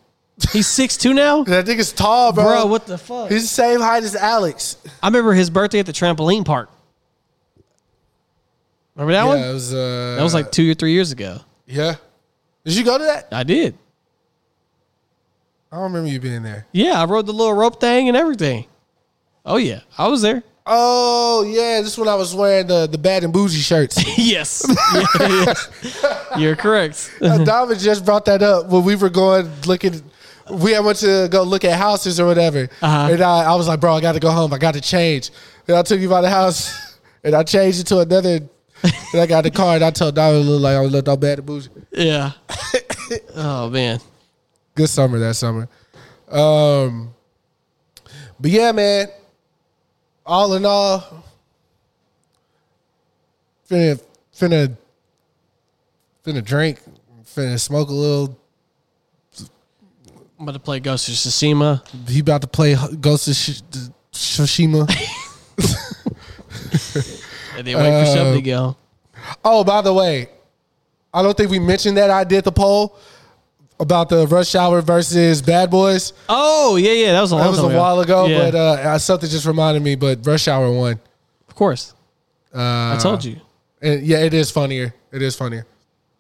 He's 0.53 0.67
six 0.67 0.97
two 0.97 1.13
now. 1.13 1.45
That 1.45 1.67
nigga's 1.67 1.93
tall, 1.93 2.33
bro. 2.33 2.45
Bro, 2.45 2.67
what 2.67 2.87
the 2.87 2.99
fuck? 2.99 3.31
He's 3.31 3.43
the 3.43 3.49
same 3.49 3.81
height 3.81 4.03
as 4.05 4.17
Alex. 4.17 4.77
I 5.03 5.09
remember 5.09 5.33
his 5.33 5.51
birthday 5.51 5.81
at 5.81 5.87
the 5.87 5.93
trampoline 5.93 6.45
park. 6.45 6.71
Remember 8.95 9.13
that 9.13 9.23
yeah, 9.23 9.29
one? 9.29 9.39
it 9.39 9.53
was. 9.53 9.73
Uh, 9.75 10.15
That 10.17 10.23
was 10.23 10.35
like 10.35 10.51
two 10.53 10.71
or 10.71 10.75
three 10.75 10.93
years 10.93 11.13
ago. 11.13 11.39
Yeah. 11.67 11.97
Did 12.65 12.77
you 12.77 12.85
go 12.85 12.99
to 12.99 13.05
that? 13.05 13.29
I 13.33 13.43
did. 13.45 13.77
I 15.73 15.77
don't 15.77 15.85
remember 15.85 16.09
you 16.11 16.21
being 16.21 16.43
there. 16.43 16.67
Yeah, 16.73 17.01
I 17.01 17.05
rode 17.05 17.27
the 17.27 17.33
little 17.33 17.55
rope 17.55 17.81
thing 17.81 18.09
and 18.09 18.17
everything. 18.17 18.67
Oh 19.47 19.57
yeah, 19.57 19.81
I 19.97 20.09
was 20.09 20.21
there. 20.23 20.43
Oh 20.73 21.43
yeah, 21.43 21.81
this 21.81 21.93
is 21.95 21.99
when 21.99 22.07
I 22.09 22.15
was 22.15 22.33
wearing 22.33 22.69
the 22.69 22.87
the 22.87 22.97
bad 22.97 23.25
and 23.25 23.33
bougie 23.33 23.59
shirts. 23.61 23.97
yes. 24.19 24.65
Yeah, 24.95 25.05
yes. 25.19 25.69
You're 26.39 26.55
correct. 26.55 27.13
David 27.21 27.79
just 27.81 28.05
brought 28.05 28.25
that 28.27 28.41
up 28.41 28.69
when 28.69 28.85
we 28.85 28.95
were 28.95 29.11
going 29.11 29.51
looking. 29.67 30.01
We 30.49 30.71
had 30.73 30.85
went 30.85 30.99
to 30.99 31.29
go 31.31 31.43
look 31.43 31.65
at 31.65 31.77
houses 31.79 32.21
or 32.21 32.27
whatever, 32.27 32.69
Uh-huh. 32.83 33.09
and 33.13 33.21
I, 33.21 33.53
I 33.53 33.55
was 33.57 33.67
like, 33.69 33.81
"Bro, 33.81 33.95
I 33.97 34.01
got 34.01 34.13
to 34.13 34.21
go 34.21 34.31
home. 34.31 34.53
I 34.55 34.59
got 34.59 34.75
to 34.75 34.81
change." 34.81 35.31
And 35.67 35.77
I 35.77 35.83
took 35.83 36.01
you 36.01 36.09
by 36.09 36.21
the 36.21 36.31
house, 36.31 36.99
and 37.25 37.35
I 37.35 37.43
changed 37.43 37.81
it 37.81 37.87
to 37.89 37.99
another. 38.01 38.41
and 38.83 39.21
I 39.21 39.27
got 39.27 39.43
the 39.43 39.51
car, 39.51 39.75
and 39.75 39.85
I 39.85 39.91
told 39.91 40.15
David, 40.15 40.47
"Look 40.47 40.63
like 40.63 40.77
I 40.77 40.85
looked 40.85 41.09
all 41.09 41.17
bad 41.17 41.39
and 41.39 41.47
bougie." 41.47 41.69
Yeah. 41.93 42.33
oh 43.35 43.69
man. 43.71 43.99
Good 44.77 44.89
summer 44.89 45.19
that 45.19 45.35
summer. 45.35 45.69
Um, 46.31 47.13
but 48.39 48.51
yeah, 48.53 48.71
man. 48.73 49.09
All 50.27 50.55
in 50.55 50.65
all, 50.65 51.25
finna 53.69 54.01
finna 54.37 54.77
finna 56.25 56.45
drink, 56.45 56.81
finna 57.25 57.59
smoke 57.59 57.89
a 57.89 57.93
little. 57.93 58.37
I'm 60.39 60.45
about 60.45 60.53
to 60.53 60.59
play 60.59 60.81
Ghost 60.81 61.09
of 61.09 61.15
Tsushima. 61.15 61.83
He 62.09 62.21
about 62.21 62.41
to 62.43 62.47
play 62.47 62.75
Ghost 63.01 63.29
of 63.29 63.35
Sh- 63.35 63.61
Tsushima. 64.13 64.89
And 67.57 67.67
then 67.67 67.77
wait 67.77 67.91
for 68.05 68.11
Uh, 68.11 68.17
Shub 68.17 68.35
to 68.37 68.43
go. 68.43 68.77
oh, 69.45 69.65
by 69.65 69.83
the 69.83 69.93
way, 69.93 70.31
I 71.13 71.23
don't 71.23 71.37
think 71.37 71.51
we 71.51 71.59
mentioned 71.59 71.99
that 71.99 72.09
I 72.11 72.25
did 72.25 72.45
the 72.45 72.53
poll 72.53 72.97
about 73.81 74.09
the 74.09 74.27
Rush 74.27 74.55
Hour 74.55 74.83
versus 74.83 75.43
Bad 75.43 75.71
Boys. 75.71 76.13
Oh 76.29 76.77
yeah, 76.77 76.93
yeah. 76.93 77.13
That 77.13 77.23
was 77.23 77.33
a 77.33 77.37
long 77.37 77.45
That 77.47 77.51
was 77.63 77.73
a 77.73 77.77
while 77.77 77.99
ago, 78.01 78.27
Yeah, 78.27 78.39
but 78.51 78.55
uh, 78.55 78.99
something 78.99 79.29
just 79.29 79.47
reminded 79.47 79.83
me. 79.83 79.97
But 79.97 80.25
Rush 80.25 80.47
Hour 80.47 80.71
won. 80.71 81.01
of 81.49 81.55
course. 81.55 81.95
Uh, 82.55 82.59
I 82.95 82.99
told 83.01 83.25
you. 83.25 83.41
And 83.83 84.03
yeah, 84.07 84.19
it 84.19 84.35
is 84.35 84.51
funnier. 84.51 84.95
It 85.11 85.23
is 85.23 85.35
funnier. 85.35 85.67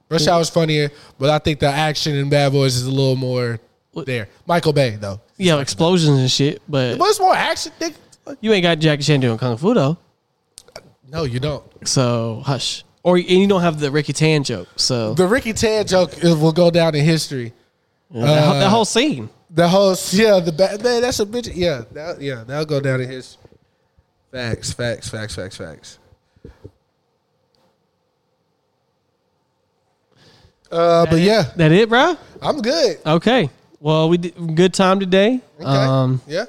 Rush 0.09 0.27
Hour's 0.27 0.51
funnier, 0.51 0.91
but 1.19 1.31
I 1.31 1.39
think 1.39 1.61
the 1.61 1.69
action 1.69 2.17
in 2.17 2.29
Bad 2.29 2.51
Boys 2.53 2.75
is 2.75 2.87
a 2.87 2.91
little 2.91 3.15
more 3.15 3.61
there. 4.07 4.29
Michael 4.47 4.73
Bay 4.73 4.97
though, 4.99 5.21
Yeah, 5.37 5.61
explosions 5.61 6.19
and 6.19 6.31
shit. 6.31 6.63
But 6.69 6.99
but 6.99 7.09
it's 7.11 7.21
more 7.21 7.35
action. 7.35 7.73
Nigga. 7.79 8.37
you 8.41 8.53
ain't 8.53 8.63
got 8.65 8.79
Jackie 8.79 9.03
Chan 9.05 9.21
doing 9.21 9.39
kung 9.39 9.57
fu 9.57 9.75
though. 9.75 9.99
No, 11.09 11.25
you 11.25 11.39
don't. 11.41 11.65
So 11.87 12.43
hush. 12.45 12.85
Or 13.03 13.17
and 13.17 13.27
you 13.29 13.47
don't 13.47 13.63
have 13.63 13.81
the 13.81 13.91
Ricky 13.91 14.13
Tan 14.13 14.45
joke. 14.45 14.69
So 14.77 15.15
The 15.15 15.27
Ricky 15.27 15.53
Tan 15.55 15.87
joke 15.87 16.23
is- 16.23 16.37
will 16.37 16.53
go 16.53 16.71
down 16.71 16.95
in 16.95 17.05
history. 17.05 17.53
that, 18.11 18.21
whole- 18.45 18.55
that 18.55 18.67
Uh, 18.67 18.69
whole 18.69 18.85
scene. 18.85 19.31
The 19.53 19.69
whole 19.69 19.97
yeah, 20.13 20.39
the 20.39 20.53
bad 20.53 20.83
man. 20.83 21.03
That's 21.03 21.19
a 21.19 21.27
bitch. 21.27 21.51
Yeah, 21.55 21.83
that, 21.93 22.21
yeah, 22.21 22.45
that'll 22.47 22.65
go 22.67 22.79
down 22.81 23.01
in 23.01 23.09
his 23.11 23.37
facts, 24.31 24.73
facts, 24.73 25.09
facts, 25.09 25.35
facts, 25.35 25.57
facts. 25.57 25.99
Uh, 30.71 31.05
but 31.07 31.21
yeah, 31.21 31.45
That 31.57 31.73
it, 31.73 31.89
bro? 31.89 32.17
I'm 32.41 32.61
good. 32.61 32.99
Okay. 33.05 33.51
Well, 33.81 34.09
we 34.09 34.19
did 34.19 34.55
good 34.55 34.73
time 34.73 35.01
today. 35.01 35.41
Okay. 35.59 35.67
Um, 35.67 36.21
yeah, 36.29 36.45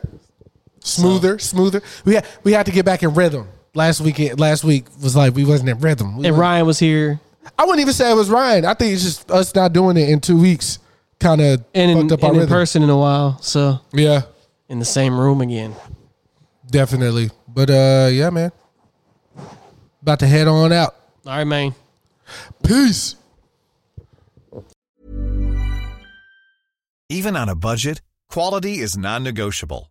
smoother, 0.82 1.40
smoother. 1.40 1.82
We 2.06 2.16
had 2.16 2.28
we 2.44 2.52
had 2.52 2.66
to 2.68 2.72
get 2.72 2.86
back 2.86 3.02
in 3.04 3.14
rhythm. 3.16 3.48
Last 3.74 4.02
week, 4.02 4.38
last 4.38 4.64
week 4.66 4.86
was 5.02 5.16
like 5.16 5.34
we 5.34 5.46
wasn't 5.46 5.70
in 5.70 5.80
rhythm. 5.80 6.18
We 6.18 6.28
and 6.28 6.38
Ryan 6.38 6.66
was 6.66 6.78
here, 6.78 7.20
I 7.58 7.64
wouldn't 7.64 7.80
even 7.80 7.94
say 7.94 8.12
it 8.12 8.16
was 8.16 8.30
Ryan. 8.30 8.66
I 8.66 8.74
think 8.74 8.94
it's 8.94 9.04
just 9.04 9.32
us 9.32 9.56
not 9.56 9.72
doing 9.72 9.96
it 9.98 10.10
in 10.10 10.20
two 10.20 10.40
weeks. 10.40 10.80
Kind 11.20 11.40
of 11.40 11.64
and 11.74 11.92
in, 11.92 11.98
fucked 12.10 12.12
up 12.14 12.24
our 12.24 12.30
and 12.30 12.36
in 12.38 12.42
rhythm. 12.42 12.54
person 12.54 12.84
in 12.84 12.90
a 12.90 12.98
while. 12.98 13.40
So 13.42 13.80
Yeah, 13.94 14.24
in 14.68 14.80
the 14.80 14.86
same 14.86 15.18
room 15.20 15.40
again. 15.42 15.74
definitely. 16.70 17.30
But 17.48 17.70
uh, 17.70 18.10
yeah, 18.12 18.30
man. 18.30 18.52
About 20.02 20.20
to 20.20 20.28
head 20.28 20.48
on 20.48 20.72
out. 20.74 20.96
All 21.26 21.34
right, 21.34 21.44
man. 21.46 21.76
Peace. 22.64 23.16
Even 27.10 27.36
on 27.36 27.50
a 27.50 27.56
budget, 27.56 28.02
quality 28.30 28.80
is 28.80 28.98
non-negotiable. 28.98 29.91